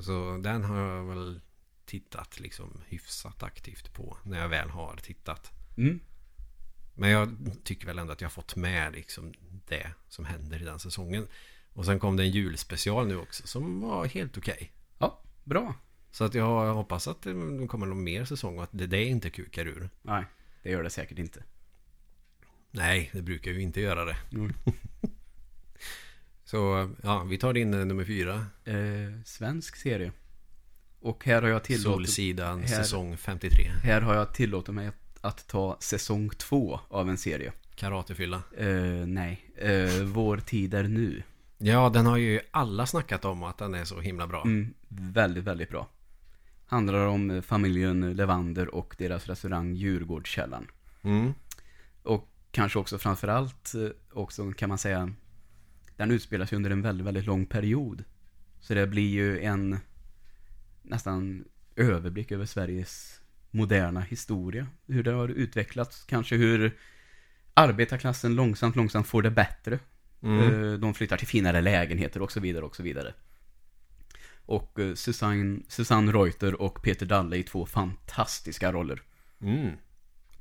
Så 0.01 0.37
den 0.43 0.63
har 0.63 0.77
jag 0.77 1.03
väl 1.03 1.41
tittat 1.85 2.39
liksom 2.39 2.81
hyfsat 2.87 3.43
aktivt 3.43 3.93
på 3.93 4.17
när 4.23 4.39
jag 4.41 4.49
väl 4.49 4.69
har 4.69 4.95
tittat. 4.95 5.51
Mm. 5.77 5.99
Men 6.95 7.09
jag 7.09 7.37
tycker 7.63 7.85
väl 7.87 7.99
ändå 7.99 8.13
att 8.13 8.21
jag 8.21 8.25
har 8.25 8.31
fått 8.31 8.55
med 8.55 8.93
liksom 8.93 9.33
det 9.67 9.91
som 10.09 10.25
händer 10.25 10.61
i 10.61 10.65
den 10.65 10.79
säsongen. 10.79 11.27
Och 11.73 11.85
sen 11.85 11.99
kom 11.99 12.17
det 12.17 12.23
en 12.23 12.31
julspecial 12.31 13.07
nu 13.07 13.17
också 13.17 13.47
som 13.47 13.81
var 13.81 14.05
helt 14.05 14.37
okej. 14.37 14.71
Ja, 14.97 15.21
bra. 15.43 15.75
Så 16.11 16.23
att 16.23 16.33
jag 16.33 16.73
hoppas 16.73 17.07
att 17.07 17.21
det 17.21 17.67
kommer 17.67 17.85
någon 17.85 18.03
mer 18.03 18.25
säsong 18.25 18.57
och 18.57 18.63
att 18.63 18.69
det, 18.71 18.87
det 18.87 19.03
inte 19.05 19.29
kukar 19.29 19.65
ur. 19.65 19.89
Nej, 20.01 20.25
det 20.63 20.69
gör 20.69 20.83
det 20.83 20.89
säkert 20.89 21.19
inte. 21.19 21.43
Nej, 22.71 23.09
det 23.13 23.21
brukar 23.21 23.51
ju 23.51 23.61
inte 23.61 23.81
göra 23.81 24.05
det. 24.05 24.17
Mm. 24.31 24.53
Så 26.45 26.89
ja, 27.03 27.23
vi 27.23 27.37
tar 27.37 27.57
in 27.57 27.73
eh, 27.73 27.85
nummer 27.85 28.05
fyra. 28.05 28.45
Eh, 28.65 29.21
svensk 29.25 29.75
serie. 29.75 30.11
Och 30.99 31.25
här 31.25 31.41
har 31.41 31.49
jag 31.49 31.63
tillåtit, 31.63 31.83
Solsidan 31.83 32.59
här- 32.59 32.67
säsong 32.67 33.17
53. 33.17 33.71
här 33.83 34.01
har 34.01 34.15
jag 34.15 34.33
tillåtit 34.33 34.75
mig 34.75 34.87
att, 34.87 34.95
att 35.23 35.47
ta 35.47 35.77
säsong 35.79 36.29
två 36.29 36.79
av 36.87 37.09
en 37.09 37.17
serie. 37.17 37.53
Karatefylla. 37.75 38.43
Eh, 38.57 39.07
nej, 39.07 39.51
eh, 39.55 40.03
Vår 40.03 40.37
tid 40.37 40.73
är 40.73 40.83
nu. 40.83 41.23
Ja, 41.57 41.89
den 41.89 42.05
har 42.05 42.17
ju 42.17 42.39
alla 42.51 42.85
snackat 42.85 43.25
om 43.25 43.43
att 43.43 43.57
den 43.57 43.73
är 43.73 43.85
så 43.85 43.99
himla 43.99 44.27
bra. 44.27 44.41
Mm, 44.43 44.73
väldigt, 44.87 45.43
väldigt 45.43 45.69
bra. 45.69 45.87
Handlar 46.65 47.07
om 47.07 47.31
eh, 47.31 47.41
familjen 47.41 48.15
Levander 48.15 48.75
och 48.75 48.95
deras 48.97 49.27
restaurang 49.27 49.73
Djurgårdskällan. 49.73 50.67
Mm. 51.01 51.33
Och 52.03 52.29
kanske 52.51 52.79
också 52.79 52.97
framförallt 52.97 53.73
också 54.13 54.51
kan 54.51 54.69
man 54.69 54.77
säga 54.77 55.13
Den 55.97 56.11
utspelar 56.11 56.45
sig 56.45 56.55
under 56.55 56.71
en 56.71 56.81
väldigt, 56.81 57.07
väldigt 57.07 57.25
lång 57.25 57.45
period. 57.45 58.03
Så 58.59 58.73
det 58.73 58.87
blir 58.87 59.09
ju 59.09 59.39
en 59.39 59.77
nästan 60.81 61.45
överblick 61.75 62.31
över 62.31 62.45
Sveriges 62.45 63.22
moderna 63.53 64.01
historia. 64.01 64.67
Hur 64.87 65.03
det 65.03 65.11
har 65.11 65.27
utvecklats, 65.29 66.05
kanske 66.05 66.35
hur 66.35 66.77
arbetarklassen 67.53 68.35
långsamt, 68.35 68.75
långsamt 68.75 69.07
får 69.07 69.21
det 69.21 69.31
bättre. 69.31 69.79
Mm. 70.23 70.39
Eh, 70.65 70.79
De 70.79 70.93
flyttar 70.93 71.17
till 71.17 71.27
finare 71.27 71.61
lägenheter 71.61 72.21
och 72.21 72.31
så 72.31 72.39
vidare 72.39 72.65
och 72.65 72.75
så 72.75 72.83
vidare. 72.83 73.13
Och 74.45 74.79
eh, 74.79 74.93
Susanne, 74.93 75.59
Susanne 75.67 76.11
Reuter 76.11 76.61
och 76.61 76.83
Peter 76.83 77.05
Dalle 77.05 77.35
i 77.37 77.43
två 77.43 77.65
fantastiska 77.65 78.71
roller. 78.71 79.01
Mm. 79.41 79.71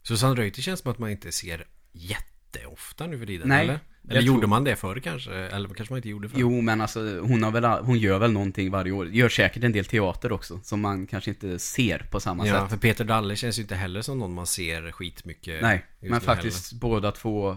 Susanne 0.02 0.34
Reuter 0.34 0.62
känns 0.62 0.80
som 0.80 0.90
att 0.90 0.98
man 0.98 1.10
inte 1.10 1.32
ser 1.32 1.66
jätteofta 1.92 3.06
nu 3.06 3.18
för 3.18 3.26
tiden, 3.26 3.48
Nej, 3.48 3.64
eller? 3.64 3.80
Jag 4.02 4.10
Eller 4.16 4.26
gjorde 4.26 4.40
tror- 4.40 4.48
man 4.48 4.64
det 4.64 4.76
förr 4.76 5.00
kanske? 5.00 5.32
Eller 5.34 5.68
kanske 5.68 5.92
man 5.92 5.98
inte 5.98 6.08
gjorde 6.08 6.28
förr? 6.28 6.38
Jo, 6.40 6.60
men 6.60 6.80
alltså 6.80 7.00
hon, 7.20 7.42
har 7.42 7.50
väl, 7.50 7.64
hon 7.64 7.98
gör 7.98 8.18
väl 8.18 8.32
någonting 8.32 8.70
varje 8.70 8.92
år. 8.92 9.08
Gör 9.08 9.28
säkert 9.28 9.64
en 9.64 9.72
del 9.72 9.84
teater 9.84 10.32
också, 10.32 10.60
som 10.62 10.80
man 10.80 11.06
kanske 11.06 11.30
inte 11.30 11.58
ser 11.58 11.98
på 12.10 12.20
samma 12.20 12.46
Ja, 12.46 12.60
sätt. 12.60 12.70
för 12.70 12.76
Peter 12.76 13.04
Dalle 13.04 13.36
känns 13.36 13.58
ju 13.58 13.62
inte 13.62 13.74
heller 13.74 14.02
som 14.02 14.18
någon 14.18 14.34
man 14.34 14.46
ser 14.46 14.92
skitmycket 14.92 15.62
Nej, 15.62 15.84
men 16.00 16.20
faktiskt 16.20 16.72
båda 16.72 17.12
två 17.12 17.56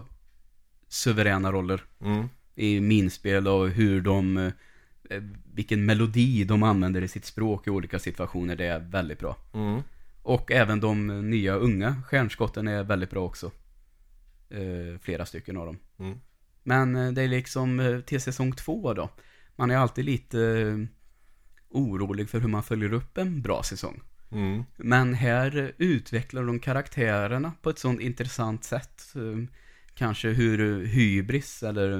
suveräna 0.88 1.52
roller. 1.52 1.82
heller. 2.00 2.16
Mm. 2.16 2.28
I 2.54 2.80
minspel 2.80 3.48
och 3.48 3.68
hur 3.68 4.00
de, 4.00 4.36
eh, 4.36 5.22
vilken 5.54 5.86
melodi 5.86 6.44
de 6.44 6.62
använder 6.62 7.02
i 7.02 7.08
sitt 7.08 7.24
språk 7.24 7.66
i 7.66 7.70
olika 7.70 7.98
situationer, 7.98 8.56
det 8.56 8.64
är 8.66 8.78
väldigt 8.78 9.18
bra. 9.18 9.36
Mm. 9.54 9.80
Och 10.22 10.52
även 10.52 10.80
de 10.80 11.30
nya 11.30 11.54
unga 11.54 12.02
stjärnskotten 12.06 12.68
är 12.68 12.82
väldigt 12.82 13.10
bra 13.10 13.24
också. 13.24 13.50
Eh, 14.50 14.98
flera 15.02 15.26
stycken 15.26 15.56
av 15.56 15.66
dem. 15.66 15.78
Mm. 15.98 16.18
Men 16.66 16.96
eh, 16.96 17.12
det 17.12 17.22
är 17.22 17.28
liksom 17.28 17.80
eh, 17.80 18.00
till 18.00 18.20
säsong 18.20 18.52
två 18.52 18.94
då. 18.94 19.10
Man 19.56 19.70
är 19.70 19.76
alltid 19.76 20.04
lite 20.04 20.40
eh, 20.40 20.76
orolig 21.70 22.28
för 22.28 22.40
hur 22.40 22.48
man 22.48 22.62
följer 22.62 22.92
upp 22.92 23.18
en 23.18 23.42
bra 23.42 23.62
säsong. 23.62 24.00
Mm. 24.32 24.64
Men 24.76 25.14
här 25.14 25.72
utvecklar 25.78 26.44
de 26.44 26.60
karaktärerna 26.60 27.52
på 27.62 27.70
ett 27.70 27.78
sånt 27.78 28.00
intressant 28.00 28.64
sätt. 28.64 29.02
Kanske 29.94 30.28
hur 30.28 30.86
hybris 30.86 31.62
eller 31.62 31.92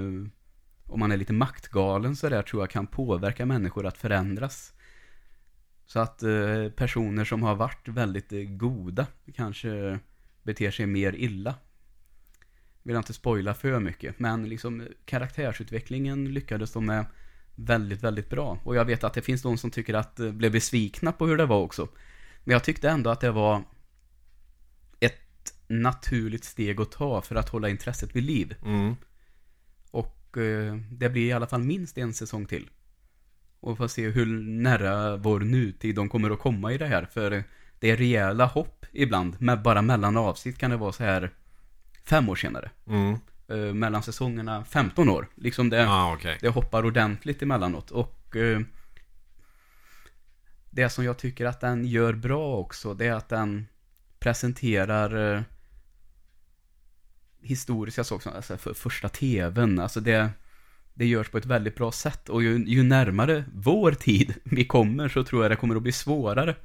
om 0.86 1.00
man 1.00 1.12
är 1.12 1.16
lite 1.16 1.32
maktgalen 1.32 2.16
så 2.16 2.28
där 2.28 2.42
tror 2.42 2.62
jag 2.62 2.70
kan 2.70 2.86
påverka 2.86 3.46
människor 3.46 3.86
att 3.86 3.98
förändras. 3.98 4.72
Så 5.86 6.00
att 6.00 6.22
personer 6.76 7.24
som 7.24 7.42
har 7.42 7.54
varit 7.54 7.88
väldigt 7.88 8.58
goda 8.58 9.06
kanske 9.34 9.98
beter 10.42 10.70
sig 10.70 10.86
mer 10.86 11.14
illa. 11.14 11.54
Vill 12.86 12.96
inte 12.96 13.12
spoila 13.12 13.54
för 13.54 13.80
mycket, 13.80 14.18
men 14.18 14.48
liksom 14.48 14.88
karaktärsutvecklingen 15.04 16.34
lyckades 16.34 16.72
de 16.72 16.86
med 16.86 17.06
väldigt, 17.54 18.02
väldigt 18.02 18.30
bra. 18.30 18.58
Och 18.64 18.76
jag 18.76 18.84
vet 18.84 19.04
att 19.04 19.14
det 19.14 19.22
finns 19.22 19.42
de 19.42 19.58
som 19.58 19.70
tycker 19.70 19.94
att 19.94 20.20
eh, 20.20 20.32
blev 20.32 20.52
besvikna 20.52 21.12
på 21.12 21.26
hur 21.26 21.36
det 21.36 21.46
var 21.46 21.60
också. 21.60 21.88
Men 22.44 22.52
jag 22.52 22.64
tyckte 22.64 22.90
ändå 22.90 23.10
att 23.10 23.20
det 23.20 23.30
var 23.30 23.62
ett 25.00 25.54
naturligt 25.66 26.44
steg 26.44 26.80
att 26.80 26.92
ta 26.92 27.22
för 27.22 27.34
att 27.34 27.48
hålla 27.48 27.68
intresset 27.68 28.16
vid 28.16 28.24
liv. 28.24 28.54
Mm. 28.64 28.96
Och 29.90 30.36
eh, 30.38 30.76
det 30.90 31.08
blir 31.08 31.26
i 31.26 31.32
alla 31.32 31.46
fall 31.46 31.62
minst 31.62 31.98
en 31.98 32.14
säsong 32.14 32.46
till. 32.46 32.70
Och 33.60 33.76
får 33.76 33.88
se 33.88 34.08
hur 34.08 34.26
nära 34.42 35.16
vår 35.16 35.40
nutid 35.40 35.94
de 35.94 36.08
kommer 36.08 36.30
att 36.30 36.40
komma 36.40 36.72
i 36.72 36.78
det 36.78 36.86
här. 36.86 37.04
För 37.04 37.44
det 37.80 37.90
är 37.90 37.96
rejäla 37.96 38.46
hopp 38.46 38.86
ibland. 38.92 39.36
Men 39.38 39.62
bara 39.62 39.82
mellan 39.82 40.16
avsnitt 40.16 40.58
kan 40.58 40.70
det 40.70 40.76
vara 40.76 40.92
så 40.92 41.04
här 41.04 41.30
fem 42.08 42.28
år 42.28 42.36
senare. 42.36 42.70
Mm. 42.86 43.18
Eh, 43.48 43.74
mellan 43.74 44.02
säsongerna 44.02 44.64
15 44.64 45.08
år. 45.08 45.28
Liksom 45.34 45.70
det, 45.70 45.88
Ah, 45.88 46.12
okej. 46.12 46.38
det 46.40 46.48
hoppar 46.48 46.84
ordentligt 46.84 47.42
emellanåt. 47.42 47.90
Och 47.90 48.36
eh, 48.36 48.60
det 50.70 50.88
som 50.90 51.04
jag 51.04 51.18
tycker 51.18 51.46
att 51.46 51.60
den 51.60 51.86
gör 51.86 52.12
bra 52.12 52.56
också, 52.56 52.94
det 52.94 53.06
är 53.06 53.12
att 53.12 53.28
den 53.28 53.66
presenterar 54.18 55.34
eh, 55.36 55.42
historiska 57.40 58.04
saker, 58.04 58.30
alltså 58.30 58.56
för 58.56 58.74
första 58.74 59.08
tvn, 59.08 59.78
alltså 59.78 60.00
det, 60.00 60.30
det 60.94 61.06
görs 61.06 61.28
på 61.28 61.38
ett 61.38 61.46
väldigt 61.46 61.76
bra 61.76 61.92
sätt. 61.92 62.28
Och 62.28 62.42
ju, 62.42 62.64
ju 62.66 62.82
närmare 62.82 63.44
vår 63.54 63.92
tid 63.92 64.34
vi 64.44 64.64
kommer 64.64 65.08
så 65.08 65.24
tror 65.24 65.44
jag 65.44 65.52
det 65.52 65.56
kommer 65.56 65.76
att 65.76 65.82
bli 65.82 65.92
svårare. 65.92 66.56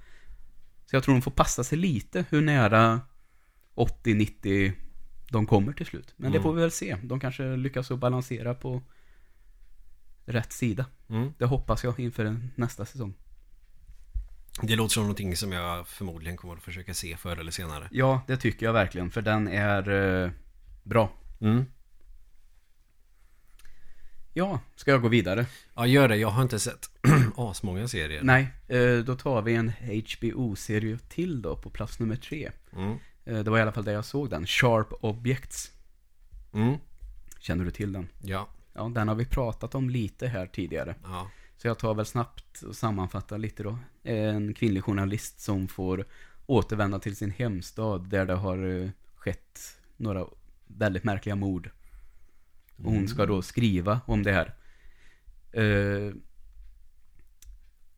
Så 0.85 0.95
jag 0.95 1.03
tror 1.03 1.15
de 1.15 1.21
får 1.21 1.31
passa 1.31 1.63
sig 1.63 1.77
lite 1.77 2.25
hur 2.29 2.41
nära 2.41 3.01
80-90 3.75 4.71
de 5.31 5.45
kommer 5.47 5.73
till 5.73 5.85
slut. 5.85 6.13
Men 6.17 6.31
det 6.31 6.37
Mm. 6.37 6.43
får 6.43 6.53
vi 6.53 6.61
väl 6.61 6.71
se. 6.71 6.97
De 7.03 7.19
kanske 7.19 7.55
lyckas 7.55 7.91
att 7.91 7.99
balansera 7.99 8.53
på 8.53 8.81
rätt 10.25 10.51
sida. 10.51 10.85
Mm. 11.09 11.33
Det 11.37 11.45
hoppas 11.45 11.83
jag 11.83 11.99
inför 11.99 12.37
nästa 12.55 12.85
säsong. 12.85 13.13
Det 14.61 14.75
låter 14.75 14.93
som 14.93 15.03
någonting 15.03 15.35
som 15.35 15.51
jag 15.51 15.87
förmodligen 15.87 16.37
kommer 16.37 16.53
att 16.53 16.63
försöka 16.63 16.93
se 16.93 17.17
förr 17.17 17.37
eller 17.37 17.51
senare. 17.51 17.87
Ja, 17.91 18.21
det 18.27 18.37
tycker 18.37 18.65
jag 18.65 18.73
verkligen, 18.73 19.11
för 19.11 19.21
den 19.21 19.47
är 19.47 19.89
eh, 20.23 20.31
bra. 20.83 21.11
Mm. 21.41 21.65
Ja, 24.33 24.59
ska 24.75 24.91
jag 24.91 25.01
gå 25.01 25.07
vidare? 25.07 25.45
Ja, 25.75 25.85
gör 25.87 26.07
det. 26.07 26.15
Jag 26.17 26.29
har 26.29 26.41
inte 26.43 26.59
sett 26.59 26.89
asmånga 27.37 27.87
serier. 27.87 28.23
Nej, 28.23 28.47
eh, 28.67 28.97
då 28.97 29.15
tar 29.15 29.41
vi 29.41 29.55
en 29.55 29.71
HBO-serie 30.19 30.97
till 31.09 31.41
då 31.41 31.55
på 31.55 31.69
plats 31.69 31.99
nummer 31.99 32.15
tre. 32.15 32.51
Mm. 32.75 32.97
Eh, 33.25 33.39
Det 33.39 33.51
var 33.51 33.57
i 33.57 33.61
alla 33.61 33.71
fall 33.71 33.83
där 33.83 33.93
jag 33.93 34.05
såg 34.05 34.29
den. 34.29 34.47
Sharp 34.47 34.87
Objects. 35.01 35.71
Mm. 36.53 36.77
Känner 37.39 37.65
du 37.65 37.71
till 37.71 37.93
den? 37.93 38.07
Ja. 38.21 38.47
Ja, 38.73 38.91
den 38.95 39.07
har 39.07 39.15
vi 39.15 39.25
pratat 39.25 39.75
om 39.75 39.89
lite 39.89 40.27
här 40.27 40.45
tidigare. 40.47 40.95
Ja. 41.03 41.29
Så 41.57 41.67
jag 41.67 41.79
tar 41.79 41.93
väl 41.93 42.05
snabbt 42.05 42.61
och 42.61 42.75
sammanfattar 42.75 43.37
lite 43.37 43.63
då. 43.63 43.77
En 44.03 44.53
kvinnlig 44.53 44.83
journalist 44.83 45.39
som 45.39 45.67
får 45.67 46.05
återvända 46.45 46.99
till 46.99 47.15
sin 47.15 47.31
hemstad 47.31 48.09
där 48.09 48.25
det 48.25 48.33
har 48.33 48.81
eh, 48.83 48.89
skett 49.15 49.59
några 49.97 50.25
väldigt 50.67 51.03
märkliga 51.03 51.35
mord. 51.35 51.69
Och 52.77 52.91
hon 52.91 53.07
ska 53.07 53.25
då 53.25 53.41
skriva 53.41 54.01
om 54.05 54.23
det 54.23 54.31
här. 54.31 54.55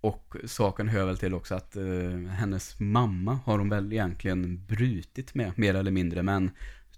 Och 0.03 0.35
saken 0.45 0.87
hör 0.87 1.05
väl 1.05 1.17
till 1.17 1.33
också 1.33 1.55
att 1.55 1.75
eh, 1.75 1.83
hennes 2.29 2.79
mamma 2.79 3.39
har 3.45 3.57
hon 3.57 3.69
väl 3.69 3.93
egentligen 3.93 4.65
brutit 4.65 5.35
med, 5.35 5.51
mer 5.55 5.75
eller 5.75 5.91
mindre. 5.91 6.23
Men 6.23 6.51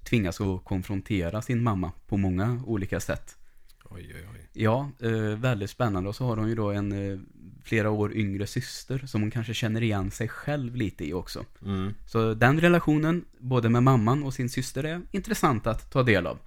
tvingas 0.04 0.42
att 0.42 0.64
konfrontera 0.64 1.42
sin 1.42 1.64
mamma 1.64 1.92
på 2.08 2.18
många 2.18 2.64
olika 2.66 3.00
sätt. 3.00 3.38
Oj, 3.84 4.12
oj, 4.16 4.28
oj. 4.34 4.50
Ja, 4.54 4.90
eh, 5.00 5.12
väldigt 5.38 5.70
spännande. 5.70 6.10
Och 6.10 6.16
så 6.16 6.26
har 6.26 6.38
hon 6.38 6.50
ju 6.50 6.56
då 6.56 6.72
en 6.72 6.92
eh, 6.92 7.20
flera 7.64 7.90
år 7.90 8.14
yngre 8.14 8.48
syster 8.48 8.98
som 8.98 9.22
hon 9.22 9.32
kanske 9.32 9.54
känner 9.54 9.84
igen 9.84 10.12
sig 10.12 10.28
själv 10.28 10.76
lite 10.76 11.06
i 11.06 11.14
också. 11.14 11.46
Mm. 11.66 11.94
Så 12.06 12.34
den 12.34 12.62
relationen, 12.62 13.26
både 13.38 13.70
med 13.70 13.84
mamman 13.84 14.24
och 14.24 14.34
sin 14.34 14.50
syster, 14.50 14.84
är 14.84 15.02
intressant 15.12 15.68
att 15.68 15.92
ta 15.92 16.04
del 16.04 16.28
av. 16.28 16.40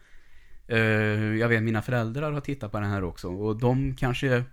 Eh, 0.67 0.79
jag 1.37 1.49
vet, 1.49 1.63
mina 1.63 1.83
föräldrar 1.83 2.33
har 2.33 2.41
tittat 2.41 2.73
på 2.73 2.81
den 2.81 2.91
här 2.91 3.05
också 3.05 3.29
och 3.29 3.59
de 3.59 3.97
kanske 3.97 4.45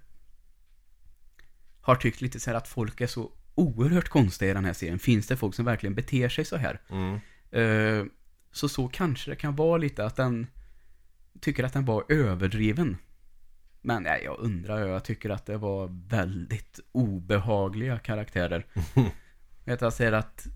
har 1.86 1.96
tyckt 1.96 2.22
lite 2.22 2.39
så 2.39 2.50
här 2.50 2.58
att 2.58 2.68
folk 2.68 3.01
är 3.01 3.08
så 3.08 3.32
oerhört 3.56 4.10
konstiga 4.10 4.51
i 4.51 4.54
den 4.54 4.65
här 4.65 4.74
serien. 4.74 5.00
Finns 5.00 5.27
det 5.27 5.38
folk 5.38 5.56
som 5.56 5.65
verkligen 5.65 5.96
beter 5.96 6.30
sig 6.30 6.46
så 6.46 6.58
här? 6.58 6.82
Mm. 6.89 7.20
Eh, 7.51 8.06
så 8.51 8.70
så 8.70 8.88
kanske 8.88 9.32
det 9.32 9.36
kan 9.36 9.56
vara 9.56 9.77
lite 9.77 10.06
att 10.06 10.15
den 10.15 10.48
tycker 11.42 11.63
att 11.63 11.74
den 11.74 11.86
var 11.86 12.06
överdriven. 12.10 12.98
Men 13.82 14.04
nej, 14.04 14.22
jag 14.24 14.39
undrar, 14.39 14.88
jag 14.88 15.04
tycker 15.04 15.30
att 15.30 15.46
det 15.46 15.58
var 15.58 16.08
väldigt 16.10 16.80
obehagliga 16.92 18.00
karaktärer. 18.00 18.65
Vet 19.65 19.82
jag 19.82 19.94
säger 19.94 20.12
att, 20.12 20.48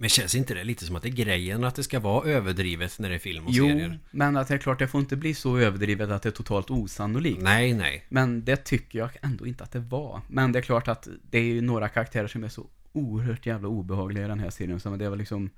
Men 0.00 0.08
känns 0.10 0.34
inte 0.34 0.54
det 0.54 0.64
lite 0.64 0.84
som 0.84 0.96
att 0.96 1.02
det 1.02 1.08
är 1.08 1.12
grejen 1.12 1.64
att 1.64 1.74
det 1.74 1.82
ska 1.82 2.00
vara 2.00 2.30
överdrivet 2.30 2.98
när 2.98 3.08
det 3.08 3.14
är 3.14 3.18
film 3.18 3.46
och 3.46 3.52
jo, 3.52 3.68
serier? 3.68 3.98
men 4.10 4.36
att 4.36 4.48
det 4.48 4.54
är 4.54 4.58
klart, 4.58 4.78
det 4.78 4.88
får 4.88 5.00
inte 5.00 5.16
bli 5.16 5.34
så 5.34 5.58
överdrivet 5.58 6.10
att 6.10 6.22
det 6.22 6.28
är 6.28 6.30
totalt 6.30 6.70
osannolikt. 6.70 7.42
Nej, 7.42 7.72
nej. 7.74 8.04
Men 8.08 8.44
det 8.44 8.56
tycker 8.56 8.98
jag 8.98 9.10
ändå 9.22 9.46
inte 9.46 9.64
att 9.64 9.72
det 9.72 9.78
var. 9.80 10.20
Men 10.28 10.52
det 10.52 10.58
är 10.58 10.62
klart 10.62 10.88
att 10.88 11.08
det 11.30 11.38
är 11.38 11.42
ju 11.42 11.60
några 11.60 11.88
karaktärer 11.88 12.26
som 12.28 12.44
är 12.44 12.48
så 12.48 12.66
oerhört 12.92 13.46
jävla 13.46 13.68
obehagliga 13.68 14.24
i 14.24 14.28
den 14.28 14.40
här 14.40 14.50
serien. 14.50 14.80
Så 14.80 14.96
det 14.96 15.08
var 15.08 15.16
liksom... 15.16 15.50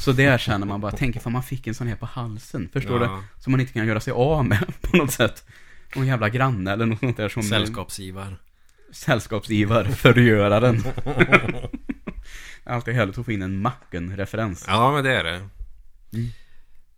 Så 0.00 0.12
där 0.12 0.38
känner 0.38 0.66
man 0.66 0.80
bara, 0.80 0.92
tänk 0.92 1.16
ifall 1.16 1.32
man 1.32 1.42
fick 1.42 1.66
en 1.66 1.74
sån 1.74 1.86
här 1.86 1.96
på 1.96 2.06
halsen. 2.06 2.68
Förstår 2.72 3.02
Ja. 3.02 3.22
du? 3.36 3.42
Som 3.42 3.50
man 3.50 3.60
inte 3.60 3.72
kan 3.72 3.86
göra 3.86 4.00
sig 4.00 4.12
av 4.12 4.44
med 4.44 4.64
på 4.80 4.96
något 4.96 5.12
sätt. 5.12 5.46
Någon 5.96 6.06
jävla 6.06 6.28
granne 6.28 6.72
eller 6.72 6.86
något 6.86 7.00
sånt 7.00 7.16
där 7.16 7.28
som... 7.28 7.42
Sällskapsivar. 7.42 8.36
Sällskapsivar, 8.92 9.84
förgöraren. 9.84 10.82
Alltid 12.64 12.94
härligt 12.94 13.18
att 13.18 13.24
få 13.24 13.32
in 13.32 13.42
en 13.42 13.58
Macken-referens. 13.58 14.64
Ja, 14.68 14.92
men 14.92 15.04
det 15.04 15.10
är 15.12 15.24
det. 15.24 15.36
Mm. 16.12 16.28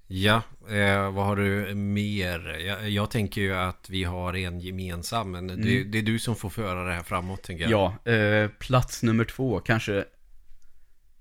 Ja, 0.08 0.42
eh, 0.68 1.12
vad 1.12 1.26
har 1.26 1.36
du 1.36 1.74
mer? 1.74 2.58
Jag, 2.66 2.90
jag 2.90 3.10
tänker 3.10 3.40
ju 3.40 3.54
att 3.54 3.90
vi 3.90 4.04
har 4.04 4.34
en 4.34 4.60
gemensam, 4.60 5.30
men 5.30 5.46
det, 5.46 5.52
Mm. 5.54 5.90
det 5.90 5.98
är 5.98 6.02
du 6.02 6.18
som 6.18 6.36
får 6.36 6.50
föra 6.50 6.84
det 6.84 6.92
här 6.94 7.02
framåt, 7.02 7.42
tänker 7.42 7.68
jag. 7.68 7.98
Ja, 8.04 8.12
eh, 8.12 8.48
plats 8.48 9.02
nummer 9.02 9.24
två, 9.24 9.60
kanske 9.60 10.04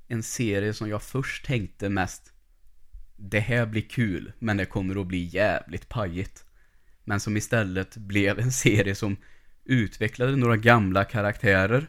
en 0.08 0.24
serie 0.24 0.74
som 0.74 0.90
jag 0.90 1.02
först 1.04 1.46
tänkte 1.46 1.90
mest 1.90 2.32
Det 3.18 3.40
här 3.40 3.66
blir 3.66 3.82
kul, 3.82 4.32
men 4.40 4.58
det 4.58 4.66
kommer 4.66 5.02
att 5.02 5.08
bli 5.08 5.24
jävligt 5.24 5.90
pajigt. 5.90 6.44
Men 7.04 7.20
som 7.20 7.38
istället 7.38 7.98
blev 7.98 8.40
en 8.40 8.52
serie 8.52 8.96
som 8.96 9.18
utvecklade 9.66 10.36
några 10.36 10.58
gamla 10.58 11.04
karaktärer. 11.04 11.88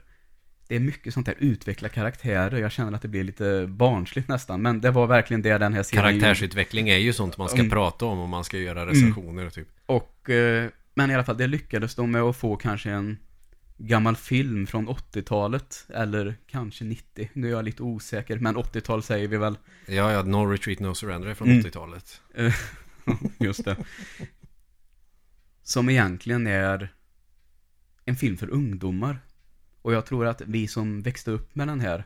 Det 0.68 0.76
är 0.76 0.80
mycket 0.80 1.14
sånt 1.14 1.26
där, 1.26 1.34
utveckla 1.38 1.88
karaktärer. 1.88 2.58
Jag 2.58 2.72
känner 2.72 2.92
att 2.92 3.02
det 3.02 3.08
blir 3.08 3.24
lite 3.24 3.66
barnsligt 3.68 4.28
nästan, 4.28 4.62
men 4.62 4.80
det 4.80 4.90
var 4.90 5.06
verkligen 5.06 5.42
det 5.42 5.58
den 5.58 5.74
här 5.74 5.82
serien. 5.82 6.02
Karaktärsutveckling 6.04 6.88
är 6.88 6.96
ju 6.98 7.12
sånt 7.12 7.38
man 7.38 7.48
ska 7.48 7.58
Mm. 7.58 7.70
prata 7.70 8.04
om 8.06 8.18
om 8.18 8.30
man 8.30 8.44
ska 8.44 8.58
göra 8.58 8.86
recensioner, 8.86 9.50
typ. 9.50 9.68
Och, 9.86 10.30
eh, 10.30 10.70
men 10.94 11.10
i 11.10 11.14
alla 11.14 11.24
fall, 11.24 11.36
det 11.36 11.46
lyckades 11.46 11.94
de 11.94 12.10
med 12.10 12.22
att 12.22 12.36
få 12.36 12.56
kanske 12.56 12.90
en 12.90 13.18
gammal 13.78 14.16
film 14.16 14.66
från 14.66 14.88
80-talet, 14.88 15.86
eller 15.94 16.34
kanske 16.46 16.84
90, 16.84 17.30
nu 17.32 17.46
är 17.46 17.50
jag 17.50 17.64
lite 17.64 17.82
osäker, 17.82 18.38
men 18.38 18.56
80-tal 18.56 19.02
säger 19.02 19.28
vi 19.28 19.36
väl. 19.36 19.58
Ja, 19.86 20.12
ja, 20.12 20.22
No 20.22 20.36
Retreat 20.46 20.80
No 20.80 20.94
Surrender 20.94 21.28
är 21.28 21.34
från 21.34 21.48
Mm. 21.48 21.62
80-talet. 21.62 22.20
Just 23.38 23.64
det. 23.64 23.76
Som 25.62 25.88
egentligen 25.90 26.46
är 26.46 26.92
en 28.04 28.16
film 28.16 28.36
för 28.36 28.50
ungdomar. 28.50 29.18
Och 29.86 29.92
jag 29.92 30.06
tror 30.06 30.26
att 30.26 30.40
vi 30.46 30.68
som 30.68 31.02
växte 31.02 31.30
upp 31.30 31.54
med 31.54 31.68
den 31.68 31.80
här 31.80 32.04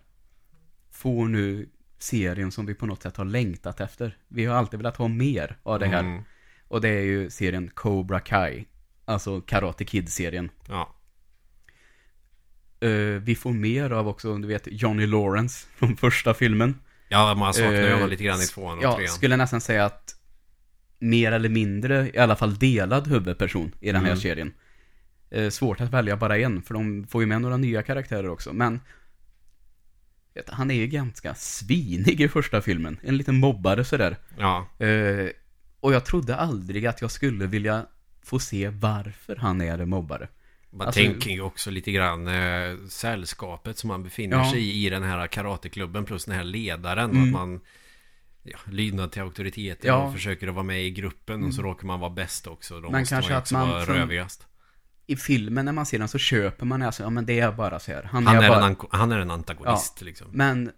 får 0.91 1.29
nu 1.29 1.69
serien 1.99 2.53
som 2.53 2.67
vi 2.67 2.75
på 2.75 2.87
något 2.87 3.03
sätt 3.03 3.17
har 3.17 3.25
längtat 3.25 3.81
efter. 3.81 4.17
Vi 4.29 4.45
har 4.45 4.57
alltid 4.57 4.79
velat 4.79 4.97
ha 4.97 5.09
mer 5.09 5.57
av 5.63 5.79
det 5.79 5.87
här. 5.87 6.01
Mm. 6.01 6.23
Och 6.69 6.81
det 6.81 6.89
är 6.89 7.03
ju 7.03 7.31
serien 7.31 7.71
Cobra 7.75 8.21
Kai. 8.21 8.65
Alltså 9.05 9.41
Karate 9.41 9.85
Kid-serien. 9.85 10.51
Ja. 10.69 10.95
Eh, 12.81 12.91
vi 13.23 13.35
får 13.37 13.53
mer 13.53 13.91
av 13.91 14.09
också, 14.09 14.39
du 14.39 14.49
vet, 14.49 14.69
Johnny 14.71 15.07
Lawrence 15.07 15.67
från 15.77 15.97
första 15.97 16.35
filmen. 16.35 16.75
ja, 17.09 17.35
man 17.35 17.55
saknar 17.55 17.73
ju 17.73 17.87
Eh, 17.87 17.95
honom 17.95 18.09
lite 18.11 18.25
grann 18.25 18.41
i 18.41 18.45
tvåan 18.47 18.79
och 18.79 18.85
Ja, 18.85 18.95
trean. 18.97 19.09
skulle 19.09 19.37
nästan 19.37 19.61
säga 19.61 19.85
att 19.85 20.15
mer 20.99 21.33
eller 21.33 21.49
mindre, 21.49 22.11
i 22.15 22.19
alla 22.19 22.37
fall 22.37 22.59
delad 22.59 23.09
huvudperson 23.09 23.73
i 23.81 23.87
den 23.93 24.01
här 24.01 24.11
Mm. 24.11 24.21
serien. 24.21 24.53
Eh, 25.31 25.51
svårt 25.51 25.81
att 25.81 25.91
välja 25.91 26.17
bara 26.17 26.39
en, 26.39 26.63
för 26.63 26.75
de 26.75 27.07
får 27.07 27.23
ju 27.23 27.27
med 27.27 27.41
några 27.43 27.57
nya 27.57 27.83
karaktärer 27.83 28.29
också, 28.29 28.53
men 28.53 28.81
vet, 30.35 30.51
han 30.51 30.71
är 30.71 30.75
ju 30.75 30.87
ganska 30.87 31.35
svinig 31.35 32.21
i 32.21 32.29
första 32.29 32.61
filmen. 32.63 32.99
En 33.03 33.17
liten 33.17 33.37
mobbare 33.37 33.85
sådär. 33.85 34.17
Ja, 34.39 34.69
Eh, 34.87 35.29
och 35.81 35.93
jag 35.95 36.05
trodde 36.05 36.37
aldrig 36.37 36.87
att 36.87 37.01
jag 37.01 37.11
skulle 37.11 37.47
vilja 37.47 37.87
få 38.23 38.39
se 38.39 38.69
varför 38.69 39.37
han 39.37 39.61
är 39.61 39.79
en 39.79 39.89
mobbare. 39.89 40.29
man 40.71 40.87
Alltså- 40.87 41.01
tänker 41.03 41.31
ju 41.31 41.41
också 41.41 41.71
lite 41.71 41.93
grann 41.93 42.29
eh, 42.29 42.77
sällskapet 42.89 43.79
som 43.79 43.89
man 43.89 44.03
befinner 44.03 44.37
Ja. 44.37 44.51
sig 44.51 44.61
i 44.61 44.87
i 44.87 44.91
den 44.91 45.03
här 45.03 45.27
karateklubben 45.27 46.05
plus 46.05 46.25
den 46.25 46.35
här 46.35 46.45
ledaren. 46.45 47.11
Mm. 47.11 47.23
Att 47.23 47.31
man 47.33 47.61
ja, 48.43 48.59
lydnad 48.67 49.13
till 49.13 49.23
auktoriteten 49.23 49.89
Ja. 49.89 49.97
och 50.07 50.13
försöker 50.13 50.49
att 50.49 50.55
vara 50.55 50.65
med 50.65 50.85
i 50.85 50.91
gruppen 50.91 51.45
och 51.45 51.55
så 51.55 51.63
råkar 51.63 51.87
man 51.87 52.01
vara 52.01 52.11
bäst 52.11 52.47
också. 52.47 52.81
Då 52.81 52.91
Men 52.91 53.01
måste 53.01 53.15
kanske 53.15 53.31
man 53.31 53.37
ju 53.37 53.39
att 53.39 53.43
också 53.45 53.55
man 53.55 53.69
vara 53.69 53.85
från- 53.85 53.97
rövigast. 53.97 54.47
I 55.11 55.17
filmen 55.17 55.65
när 55.65 55.73
man 55.73 55.87
ser 55.87 55.99
den 55.99 56.09
så 56.09 56.19
köper 56.19 56.67
man 56.67 56.83
alltså, 56.83 57.03
ja 57.03 57.11
men 57.11 57.27
det 57.27 57.41
är 57.41 57.53
bara 57.53 57.79
så 57.79 57.93
här. 57.93 58.03
Han, 58.03 58.27
Han 58.27 58.37
är, 58.45 58.49
bara... 58.49 58.67
en, 58.67 58.77
han 58.91 59.13
är 59.13 59.19
en 59.19 59.31
antagonist 59.31 60.03
liksom. 60.03 60.27
Men 60.33 60.71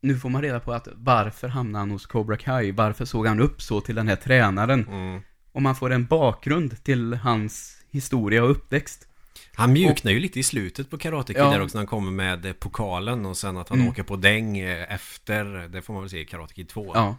nu 0.00 0.18
får 0.18 0.28
man 0.28 0.42
reda 0.42 0.60
på 0.60 0.72
att 0.72 0.88
varför 0.94 1.48
hamnade 1.48 1.82
han 1.82 1.90
hos 1.90 2.06
Cobra 2.06 2.36
Kai? 2.36 2.72
Varför 2.72 3.04
såg 3.04 3.26
han 3.26 3.40
upp 3.40 3.62
så 3.62 3.80
till 3.80 3.94
den 3.94 4.08
här 4.08 4.16
tränaren? 4.16 4.86
Mm. 4.88 5.20
Och 5.52 5.62
man 5.62 5.76
får 5.76 5.92
en 5.92 6.06
bakgrund 6.06 6.84
till 6.84 7.14
hans 7.14 7.76
historia 7.90 8.44
och 8.44 8.50
uppväxt. 8.50 9.08
Han 9.54 9.72
mjuknar 9.72 10.12
ju 10.12 10.20
lite 10.20 10.40
i 10.40 10.42
slutet 10.42 10.90
på 10.90 10.98
Karate 10.98 11.32
Kid 11.34 11.42
Ja. 11.42 11.50
där 11.50 11.60
också 11.62 11.76
när 11.78 11.80
han 11.80 11.86
kommer 11.86 12.10
med 12.10 12.46
eh, 12.46 12.52
pokalen 12.52 13.26
och 13.26 13.36
sen 13.36 13.56
att 13.56 13.68
han 13.68 13.78
Mm. 13.78 13.90
åker 13.90 14.02
på 14.02 14.16
däng 14.16 14.58
eh, 14.58 14.94
efter. 14.94 15.44
Det 15.68 15.82
får 15.82 15.92
man 15.92 16.02
väl 16.02 16.10
se 16.10 16.20
i 16.20 16.24
Karate 16.24 16.54
Kid 16.54 16.68
2. 16.68 16.92
Ja. 16.94 17.16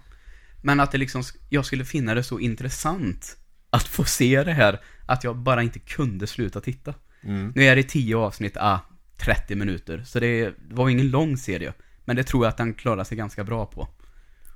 Men 0.63 0.79
att 0.79 0.91
det 0.91 0.97
liksom, 0.97 1.23
jag 1.49 1.65
skulle 1.65 1.85
finna 1.85 2.13
det 2.13 2.23
så 2.23 2.39
intressant 2.39 3.37
att 3.73 3.87
få 3.87 4.03
se 4.03 4.43
det 4.43 4.53
här, 4.53 4.79
att 5.05 5.23
jag 5.23 5.37
bara 5.37 5.63
inte 5.63 5.79
kunde 5.79 6.27
sluta 6.27 6.61
titta. 6.61 6.93
Mm. 7.23 7.53
Nu 7.55 7.63
är 7.63 7.75
det 7.75 7.83
10 7.83 8.15
avsnitt, 8.15 8.57
ah, 8.57 8.79
30 9.17 9.55
minuter. 9.55 10.03
Så 10.03 10.19
det 10.19 10.53
var 10.69 10.89
ingen 10.89 11.09
lång 11.09 11.37
serie. 11.37 11.73
Men 12.05 12.15
det 12.15 12.23
tror 12.23 12.45
jag 12.45 12.49
att 12.49 12.57
den 12.57 12.73
klarar 12.73 13.03
sig 13.03 13.17
ganska 13.17 13.43
bra 13.43 13.65
på. 13.65 13.87